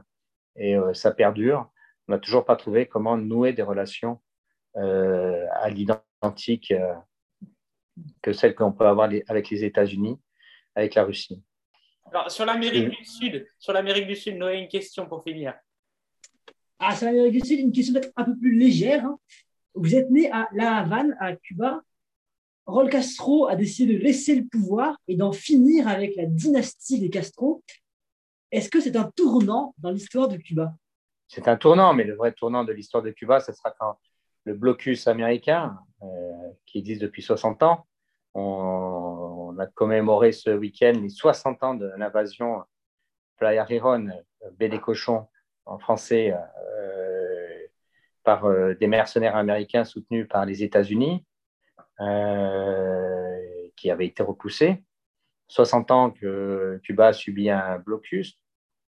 Et 0.58 0.76
ça 0.94 1.12
perdure. 1.12 1.72
On 2.10 2.12
n'a 2.12 2.20
toujours 2.20 2.44
pas 2.44 2.58
trouvé 2.58 2.88
comment 2.88 3.16
nouer 3.16 3.54
des 3.54 3.62
relations 3.62 4.20
à 4.76 5.70
l'identique 5.70 6.74
que 8.22 8.34
celles 8.34 8.56
qu'on 8.56 8.74
peut 8.74 8.88
avoir 8.88 9.10
avec 9.30 9.50
les 9.50 9.64
États-Unis, 9.64 10.20
avec 10.76 10.96
la 10.96 11.06
Russie. 11.06 11.42
Alors, 12.12 12.30
sur 12.30 12.46
l'Amérique 12.46 12.90
du 12.90 13.06
Sud, 13.06 13.48
sur 13.58 13.72
l'Amérique 13.72 14.08
du 14.08 14.18
Sud, 14.18 14.36
Noé, 14.36 14.58
une 14.58 14.68
question 14.68 15.08
pour 15.08 15.24
finir. 15.24 15.54
Ah, 16.84 16.96
ça 16.96 17.06
l'Amérique 17.06 17.34
du 17.34 17.48
Sud, 17.48 17.60
une 17.60 17.72
question 17.72 17.94
peut-être 17.94 18.12
un 18.16 18.24
peu 18.24 18.36
plus 18.36 18.58
légère. 18.58 19.06
Hein. 19.06 19.20
Vous 19.76 19.94
êtes 19.94 20.10
né 20.10 20.32
à 20.32 20.50
La 20.52 20.78
Havane, 20.78 21.16
à 21.20 21.36
Cuba. 21.36 21.84
Raúl 22.66 22.90
Castro 22.90 23.48
a 23.48 23.56
décidé 23.56 23.94
de 23.94 24.00
laisser 24.00 24.36
le 24.36 24.46
pouvoir 24.48 24.98
et 25.08 25.16
d'en 25.16 25.32
finir 25.32 25.88
avec 25.88 26.16
la 26.16 26.26
dynastie 26.26 27.00
des 27.00 27.12
Castro. 27.12 27.64
Est-ce 28.52 28.68
que 28.68 28.80
c'est 28.80 28.96
un 28.96 29.12
tournant 29.16 29.76
dans 29.78 29.92
l'histoire 29.92 30.28
de 30.28 30.38
Cuba? 30.38 30.74
C'est 31.28 31.48
un 31.48 31.56
tournant, 31.56 31.94
mais 31.94 32.04
le 32.04 32.16
vrai 32.16 32.32
tournant 32.32 32.64
de 32.64 32.74
l'histoire 32.74 33.04
de 33.04 33.12
Cuba, 33.12 33.40
ce 33.40 33.54
sera 33.54 33.76
quand 33.80 34.00
le 34.46 34.56
blocus 34.56 35.08
américain, 35.08 35.78
euh, 36.02 36.08
qui 36.66 36.80
existe 36.80 37.04
depuis 37.04 37.22
60 37.22 37.62
ans, 37.62 37.86
on, 38.34 39.56
a 39.60 39.68
commémoré 39.68 40.32
ce 40.32 40.50
week-end 40.50 40.94
les 41.00 41.10
60 41.10 41.62
ans 41.62 41.76
de 41.76 41.92
l'invasion 41.98 42.64
Playa 43.38 43.64
Riron, 43.66 44.10
baie 44.58 44.70
des 44.70 44.80
cochons, 44.80 45.28
en 45.72 45.80
français, 45.80 46.34
euh, 46.34 47.68
par 48.24 48.46
euh, 48.46 48.76
des 48.76 48.88
mercenaires 48.88 49.36
américains 49.36 49.86
soutenus 49.86 50.28
par 50.28 50.46
les 50.46 50.64
États-Unis, 50.64 51.26
euh, 52.02 53.38
qui 53.76 53.90
avaient 53.90 54.08
été 54.08 54.22
repoussés. 54.22 54.84
60 55.48 55.92
ans 55.92 56.12
que 56.12 56.80
Cuba 56.84 57.08
a 57.08 57.14
subi 57.14 57.50
un 57.50 57.80
blocus, 57.80 58.40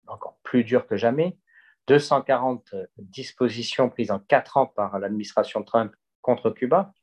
encore 0.06 0.38
plus 0.42 0.64
dur 0.64 0.86
que 0.86 0.96
jamais. 0.96 1.36
240 1.86 2.74
dispositions 2.96 3.90
prises 3.90 4.10
en 4.10 4.18
quatre 4.18 4.56
ans 4.56 4.66
par 4.66 4.98
l'administration 4.98 5.62
Trump 5.62 5.94
contre 6.22 6.50
Cuba. 6.50 6.94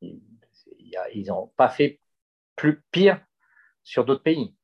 Ils 0.00 1.26
n'ont 1.28 1.52
pas 1.56 1.68
fait 1.68 2.00
plus 2.56 2.82
pire 2.90 3.24
sur 3.84 4.04
d'autres 4.04 4.24
pays. 4.24 4.56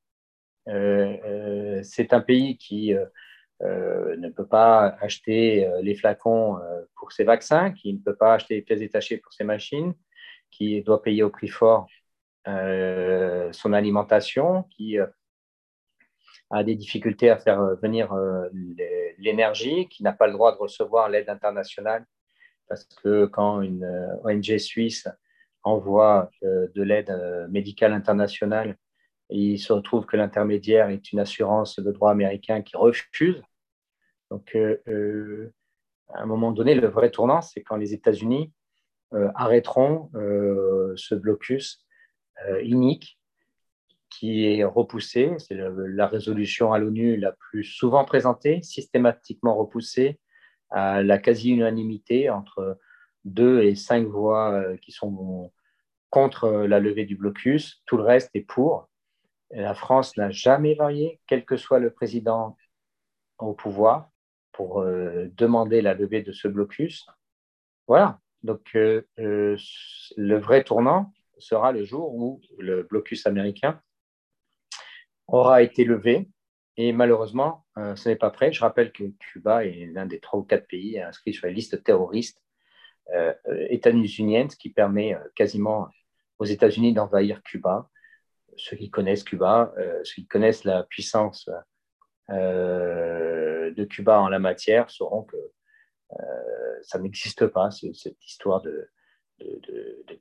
c'est 0.67 2.13
un 2.13 2.21
pays 2.21 2.59
qui 2.59 2.93
ne 3.61 4.29
peut 4.29 4.47
pas 4.47 4.97
acheter 5.01 5.71
les 5.83 5.95
flacons 5.95 6.59
pour 6.97 7.13
ses 7.13 7.25
vaccins, 7.25 7.73
qui 7.73 7.93
ne 7.93 7.99
peut 7.99 8.17
pas 8.17 8.35
acheter 8.35 8.57
les 8.57 8.63
pièces 8.63 8.81
détachées 8.81 9.19
pour 9.19 9.33
ses 9.33 9.45
machines, 9.45 9.95
qui 10.51 10.83
doit 10.83 11.03
payer 11.03 11.23
au 11.23 11.31
prix 11.31 11.49
fort 11.49 11.87
son 12.47 13.73
alimentation, 13.73 14.65
qui 14.65 14.99
a 16.51 16.63
des 16.63 16.77
difficultés 16.77 17.31
à 17.31 17.39
faire 17.39 17.77
venir 17.83 18.15
l'énergie, 19.19 19.89
qui 19.89 20.03
n'a 20.03 20.13
pas 20.13 20.27
le 20.27 20.33
droit 20.35 20.53
de 20.53 20.59
recevoir 20.59 21.09
l'aide 21.09 21.29
internationale, 21.29 22.05
parce 22.69 22.85
que 22.85 23.27
quand 23.27 23.63
une 23.63 23.85
ONG 24.25 24.59
suisse 24.59 25.09
envoie 25.63 26.31
de 26.43 26.83
l'aide 26.83 27.13
médicale 27.51 27.93
internationale, 27.93 28.77
il 29.31 29.59
se 29.59 29.73
retrouve 29.73 30.07
que 30.07 30.17
l'intermédiaire 30.17 30.89
est 30.89 31.13
une 31.13 31.19
assurance 31.19 31.79
de 31.79 31.91
droit 31.91 32.11
américain 32.11 32.63
qui 32.63 32.77
refuse. 32.77 33.43
Donc, 34.31 34.55
euh, 34.55 34.79
euh, 34.89 35.53
à 36.15 36.23
un 36.23 36.27
moment 36.27 36.53
donné, 36.53 36.75
le 36.75 36.89
vrai 36.89 37.11
tournant, 37.11 37.43
c'est 37.43 37.63
quand 37.63 37.77
les 37.77 37.93
États-Unis 37.93 38.53
euh, 39.15 39.29
arrêteront 39.35 40.11
ce 40.15 41.15
blocus 41.15 41.85
inique 42.63 43.19
qui 44.11 44.47
est 44.47 44.65
repoussé. 44.65 45.35
C'est 45.39 45.57
la 45.57 46.07
résolution 46.07 46.73
à 46.73 46.79
l'ONU 46.79 47.17
la 47.17 47.33
plus 47.33 47.65
souvent 47.65 48.05
présentée, 48.05 48.63
systématiquement 48.63 49.57
repoussée 49.57 50.21
à 50.71 51.03
la 51.03 51.19
quasi-unanimité 51.19 52.31
entre 52.31 52.79
deux 53.25 53.63
et 53.63 53.75
cinq 53.75 54.07
voix 54.07 54.63
qui 54.83 54.93
sont 54.93 55.53
contre 56.11 56.49
la 56.49 56.79
levée 56.79 57.05
du 57.05 57.17
blocus. 57.17 57.83
Tout 57.87 57.97
le 57.97 58.05
reste 58.05 58.31
est 58.35 58.43
pour. 58.43 58.89
La 59.51 59.75
France 59.75 60.17
n'a 60.17 60.31
jamais 60.31 60.75
varié, 60.75 61.21
quel 61.27 61.45
que 61.45 61.57
soit 61.57 61.79
le 61.79 61.91
président 61.91 62.57
au 63.39 63.55
pouvoir, 63.55 64.11
pour 64.53 64.81
euh, 64.81 65.29
demander 65.37 65.83
la 65.83 65.95
levée 65.95 66.23
de 66.23 66.33
ce 66.33 66.49
blocus. 66.49 67.07
Voilà. 67.87 68.21
Donc, 68.43 68.75
euh, 68.75 69.03
euh, 69.19 69.57
le 70.17 70.39
vrai 70.39 70.65
tournant 70.65 71.13
sera 71.39 71.73
le 71.73 71.85
jour 71.85 72.15
où 72.15 72.41
le 72.59 72.83
blocus 72.83 73.27
américain 73.27 73.81
aura 75.27 75.63
été 75.63 75.85
levé. 75.85 76.29
Et 76.79 76.93
malheureusement, 76.93 77.65
ce 77.75 78.09
n'est 78.09 78.17
pas 78.17 78.31
prêt. 78.31 78.53
Je 78.53 78.61
rappelle 78.61 78.93
que 78.93 79.05
Cuba 79.19 79.65
est 79.65 79.87
l'un 79.87 80.05
des 80.05 80.21
trois 80.21 80.41
ou 80.41 80.43
quatre 80.43 80.67
pays 80.67 81.01
inscrits 81.01 81.33
sur 81.33 81.47
la 81.47 81.53
liste 81.53 81.83
terroriste 81.83 82.43
états-unienne, 83.71 84.51
ce 84.51 84.57
qui 84.57 84.69
permet 84.69 85.17
quasiment 85.35 85.89
aux 86.39 86.45
États-Unis 86.45 86.93
d'envahir 86.93 87.43
Cuba 87.43 87.89
ceux 88.57 88.77
qui 88.77 88.91
connaissent 88.91 89.25
Cuba, 89.25 89.73
euh, 89.79 90.01
ceux 90.05 90.23
qui 90.23 90.27
connaissent 90.27 90.65
la 90.65 90.83
puissance 90.85 91.49
euh, 92.31 93.71
de 93.73 93.85
Cuba 93.85 94.21
en 94.21 94.29
la 94.29 94.39
matière 94.39 94.91
sauront 94.91 95.25
que 95.25 95.37
euh, 95.37 96.79
ça 96.83 96.99
n'existe 96.99 97.47
pas, 97.47 97.71
cette 97.71 98.25
histoire 98.25 98.63
de, 98.63 98.91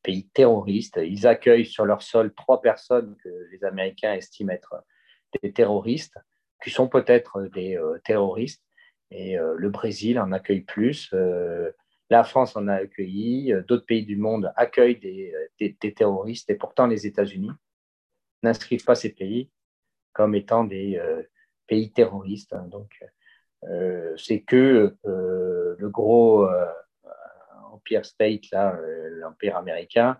pays 0.03 0.27
terroristes. 0.27 0.99
Ils 1.01 1.25
accueillent 1.25 1.65
sur 1.65 1.85
leur 1.85 2.01
sol 2.01 2.33
trois 2.33 2.61
personnes 2.61 3.15
que 3.23 3.29
les 3.51 3.63
Américains 3.63 4.13
estiment 4.13 4.51
être 4.51 4.83
des 5.41 5.53
terroristes, 5.53 6.17
qui 6.61 6.69
sont 6.69 6.89
peut-être 6.89 7.43
des 7.53 7.79
terroristes, 8.03 8.61
et 9.11 9.37
le 9.37 9.69
Brésil 9.69 10.19
en 10.19 10.33
accueille 10.33 10.61
plus. 10.61 11.13
la 12.09 12.23
France 12.25 12.57
en 12.57 12.67
a 12.67 12.73
accueilli, 12.73 13.53
d'autres 13.69 13.85
pays 13.85 14.05
du 14.05 14.17
monde 14.17 14.51
accueillent 14.57 14.99
des 14.99 15.93
terroristes, 15.95 16.49
et 16.49 16.55
pourtant 16.55 16.85
les 16.85 17.07
États-Unis 17.07 17.51
n'inscrivent 18.43 18.85
pas 18.85 18.95
ces 18.95 19.13
pays 19.13 19.49
comme 20.15 20.33
étant 20.33 20.63
des 20.63 20.97
euh, 20.97 21.21
pays 21.67 21.91
terroristes. 21.91 22.53
Hein. 22.53 22.67
Donc, 22.69 22.89
euh, 23.65 24.15
c'est 24.17 24.41
que 24.41 24.95
euh, 25.05 25.75
le 25.77 25.89
gros 25.89 26.47
empire 27.71 28.05
state, 28.05 28.49
là, 28.51 28.79
l'empire 29.19 29.57
américain, 29.57 30.17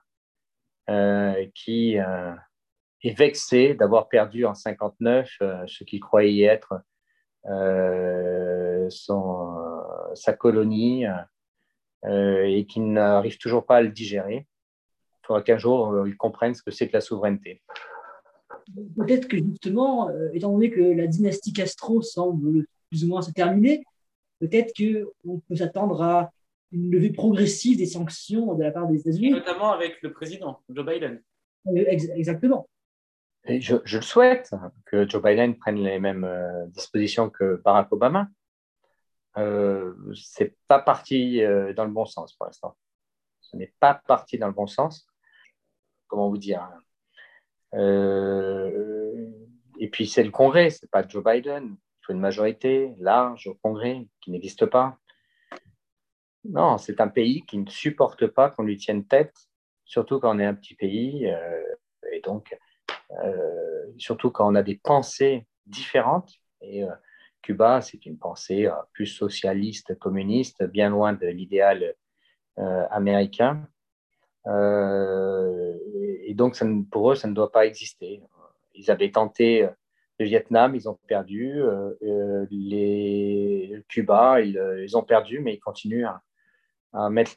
qui 1.55 1.95
est 1.95 3.17
vexé 3.17 3.73
d'avoir 3.73 4.09
perdu 4.09 4.45
en 4.45 4.53
59 4.53 5.29
ce 5.65 5.83
qu'il 5.83 5.99
croyait 5.99 6.45
être 6.45 6.81
son, 8.89 9.83
sa 10.13 10.33
colonie 10.33 11.05
et 12.05 12.67
qui 12.67 12.79
n'arrive 12.81 13.37
toujours 13.37 13.65
pas 13.65 13.77
à 13.77 13.81
le 13.81 13.89
digérer. 13.89 14.47
Il 15.23 15.27
faudra 15.27 15.41
qu'un 15.41 15.57
jour, 15.57 16.05
ils 16.05 16.17
comprennent 16.17 16.53
ce 16.53 16.61
que 16.61 16.71
c'est 16.71 16.87
que 16.87 16.93
la 16.93 17.01
souveraineté 17.01 17.63
peut-être 18.97 19.27
que 19.27 19.37
justement, 19.37 20.09
euh, 20.09 20.29
étant 20.33 20.51
donné 20.51 20.71
que 20.71 20.81
la 20.81 21.07
dynastie 21.07 21.53
Castro 21.53 22.01
semble 22.01 22.65
plus 22.89 23.03
ou 23.03 23.07
moins 23.07 23.21
se 23.21 23.31
terminer, 23.31 23.83
peut-être 24.39 24.73
qu'on 25.23 25.39
peut 25.39 25.55
s'attendre 25.55 26.01
à 26.01 26.31
une 26.71 26.91
levée 26.91 27.11
progressive 27.11 27.77
des 27.77 27.85
sanctions 27.85 28.53
de 28.55 28.63
la 28.63 28.71
part 28.71 28.87
des 28.87 28.99
États-Unis. 28.99 29.31
Notamment 29.31 29.71
avec 29.71 30.01
le 30.01 30.11
président, 30.11 30.61
Joe 30.69 30.85
Biden. 30.85 31.21
Euh, 31.67 31.85
exactement. 31.87 32.67
Et 33.45 33.61
je, 33.61 33.75
le 33.75 34.01
souhaite 34.01 34.51
que 34.85 35.07
Joe 35.07 35.21
Biden 35.21 35.55
prenne 35.55 35.77
les 35.77 35.99
mêmes 35.99 36.23
euh, 36.23 36.65
dispositions 36.67 37.29
que 37.29 37.61
Barack 37.63 37.91
Obama. 37.91 38.27
Euh, 39.37 39.93
c'est 40.15 40.55
pas 40.67 40.79
parti 40.79 41.41
dans 41.75 41.85
le 41.85 41.91
bon 41.91 42.05
sens 42.05 42.33
pour 42.33 42.47
l'instant. 42.47 42.75
Ce 43.41 43.55
n'est 43.55 43.73
pas 43.79 44.01
parti 44.07 44.37
dans 44.37 44.47
le 44.47 44.53
bon 44.53 44.65
sens. 44.65 45.07
Comment 46.07 46.29
vous 46.29 46.37
dire 46.37 46.61
hein. 46.61 46.79
Et 49.79 49.89
puis 49.89 50.07
c'est 50.07 50.23
le 50.23 50.31
Congrès, 50.31 50.69
c'est 50.69 50.89
pas 50.89 51.05
Joe 51.07 51.23
Biden. 51.23 51.75
Il 51.75 52.05
faut 52.05 52.13
une 52.13 52.19
majorité 52.19 52.93
large 52.99 53.47
au 53.47 53.55
Congrès 53.55 54.07
qui 54.21 54.31
n'existe 54.31 54.65
pas. 54.65 54.97
Non, 56.45 56.77
c'est 56.77 57.01
un 57.01 57.07
pays 57.07 57.43
qui 57.45 57.57
ne 57.57 57.69
supporte 57.69 58.27
pas 58.27 58.49
qu'on 58.51 58.63
lui 58.63 58.77
tienne 58.77 59.05
tête, 59.05 59.33
surtout 59.83 60.19
quand 60.19 60.35
on 60.35 60.39
est 60.39 60.45
un 60.45 60.53
petit 60.53 60.75
pays, 60.75 61.27
euh, 61.27 61.63
et 62.13 62.21
donc 62.21 62.55
euh, 63.23 63.91
surtout 63.97 64.29
quand 64.29 64.51
on 64.51 64.55
a 64.55 64.61
des 64.63 64.77
pensées 64.77 65.47
différentes. 65.65 66.31
Et 66.61 66.83
Cuba, 67.41 67.81
c'est 67.81 68.05
une 68.05 68.17
pensée 68.17 68.69
plus 68.93 69.07
socialiste, 69.07 69.97
communiste, 69.99 70.63
bien 70.63 70.89
loin 70.89 71.13
de 71.13 71.27
l'idéal 71.27 71.95
américain. 72.89 73.67
Euh, 76.35 76.37
donc, 76.37 76.89
pour 76.91 77.11
eux, 77.11 77.15
ça 77.15 77.27
ne 77.27 77.33
doit 77.33 77.51
pas 77.51 77.65
exister. 77.65 78.21
Ils 78.73 78.91
avaient 78.91 79.11
tenté 79.11 79.63
euh, 79.63 79.69
le 80.19 80.25
Vietnam, 80.25 80.75
ils 80.75 80.89
ont 80.89 80.97
perdu. 81.07 81.61
Euh, 81.61 82.45
les 82.51 83.83
Cuba, 83.87 84.41
ils, 84.41 84.97
ont 84.97 85.03
perdu, 85.03 85.39
mais 85.39 85.55
ils 85.55 85.59
continuent 85.59 86.07
à, 86.93 87.09
mettre 87.09 87.35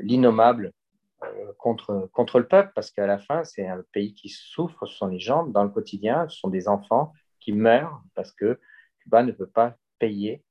l'innommable 0.00 0.72
contre, 1.58 2.10
contre 2.12 2.40
le 2.40 2.48
peuple, 2.48 2.72
parce 2.74 2.90
qu'à 2.90 3.06
la 3.06 3.18
fin, 3.18 3.44
c'est 3.44 3.68
un 3.68 3.84
pays 3.92 4.14
qui 4.14 4.28
souffre, 4.28 4.84
ce 4.86 4.96
sont 4.96 5.06
les 5.06 5.20
gens 5.20 5.46
dans 5.46 5.62
le 5.62 5.70
quotidien, 5.70 6.28
ce 6.28 6.38
sont 6.38 6.48
des 6.48 6.66
enfants 6.66 7.12
qui 7.38 7.52
meurent 7.52 8.02
parce 8.16 8.32
que 8.32 8.58
Cuba 8.98 9.22
ne 9.22 9.30
peut 9.30 9.46
pas 9.46 9.76
payer, 10.00 10.42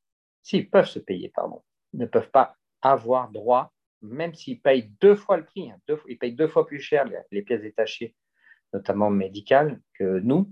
s'ils 0.41 0.69
peuvent 0.69 0.87
se 0.87 0.99
payer, 0.99 1.27
pardon, 1.35 1.61
ne 1.91 2.05
peuvent 2.05 2.31
pas 2.31 2.55
avoir 2.81 3.29
droit 3.29 3.73
même 4.01 4.33
s'ils 4.33 4.61
payent 4.61 4.91
deux 4.99 5.15
fois 5.15 5.37
le 5.37 5.45
prix, 5.45 5.71
hein, 5.71 5.77
ils 6.07 6.17
payent 6.17 6.33
deux 6.33 6.47
fois 6.47 6.65
plus 6.65 6.79
cher 6.79 7.05
les, 7.31 7.41
pièces 7.41 7.61
détachées, 7.61 8.15
notamment 8.73 9.09
médicales, 9.09 9.79
que 9.93 10.19
nous, 10.19 10.51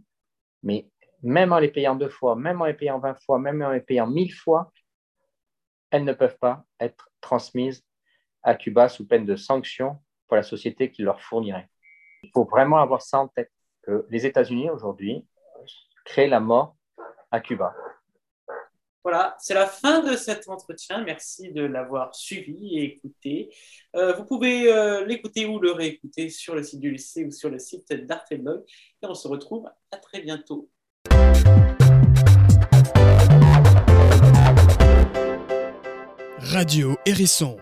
mais 0.63 0.89
même 1.21 1.51
en 1.51 1.59
les 1.59 1.69
payant 1.69 1.95
deux 1.95 2.09
fois, 2.09 2.35
même 2.35 2.61
en 2.61 2.65
les 2.65 2.73
payant 2.73 2.99
20 2.99 3.15
fois, 3.21 3.39
même 3.39 3.61
en 3.61 3.71
les 3.71 3.81
payant 3.81 4.07
mille 4.07 4.33
fois, 4.33 4.71
elles 5.91 6.03
ne 6.03 6.13
peuvent 6.13 6.37
pas 6.37 6.63
être 6.79 7.09
transmises 7.21 7.83
à 8.43 8.55
Cuba 8.55 8.87
sous 8.87 9.07
peine 9.07 9.25
de 9.25 9.35
sanctions 9.35 9.97
pour 10.27 10.37
la 10.37 10.43
société 10.43 10.91
qui 10.91 11.01
leur 11.01 11.21
fournirait. 11.21 11.69
Il 12.23 12.29
faut 12.33 12.45
vraiment 12.45 12.77
avoir 12.77 13.01
ça 13.01 13.19
en 13.19 13.27
tête, 13.27 13.51
que 13.81 14.05
les 14.09 14.25
États-Unis 14.25 14.69
aujourd'hui 14.69 15.25
créent 16.05 16.27
la 16.27 16.39
mort 16.39 16.77
à 17.31 17.39
Cuba. 17.39 17.73
Voilà, 19.03 19.37
c'est 19.39 19.53
la 19.53 19.65
fin 19.65 20.01
de 20.01 20.17
cet 20.17 20.49
entretien. 20.49 21.03
Merci 21.03 21.51
de 21.51 21.63
l'avoir 21.63 22.13
suivi 22.13 22.77
et 22.77 22.83
écouté. 22.83 23.49
Euh, 23.95 24.13
vous 24.13 24.25
pouvez 24.25 24.71
euh, 24.71 25.05
l'écouter 25.05 25.45
ou 25.45 25.57
le 25.59 25.71
réécouter 25.71 26.29
sur 26.29 26.53
le 26.53 26.63
site 26.63 26.81
du 26.81 26.91
lycée 26.91 27.23
ou 27.23 27.31
sur 27.31 27.49
le 27.49 27.59
site 27.59 27.93
d'Arteblog. 27.93 28.63
Et 29.01 29.05
on 29.07 29.13
se 29.13 29.27
retrouve 29.27 29.69
à 29.91 29.97
très 29.97 30.19
bientôt. 30.19 30.69
Radio 36.39 36.97
Hérisson 37.05 37.57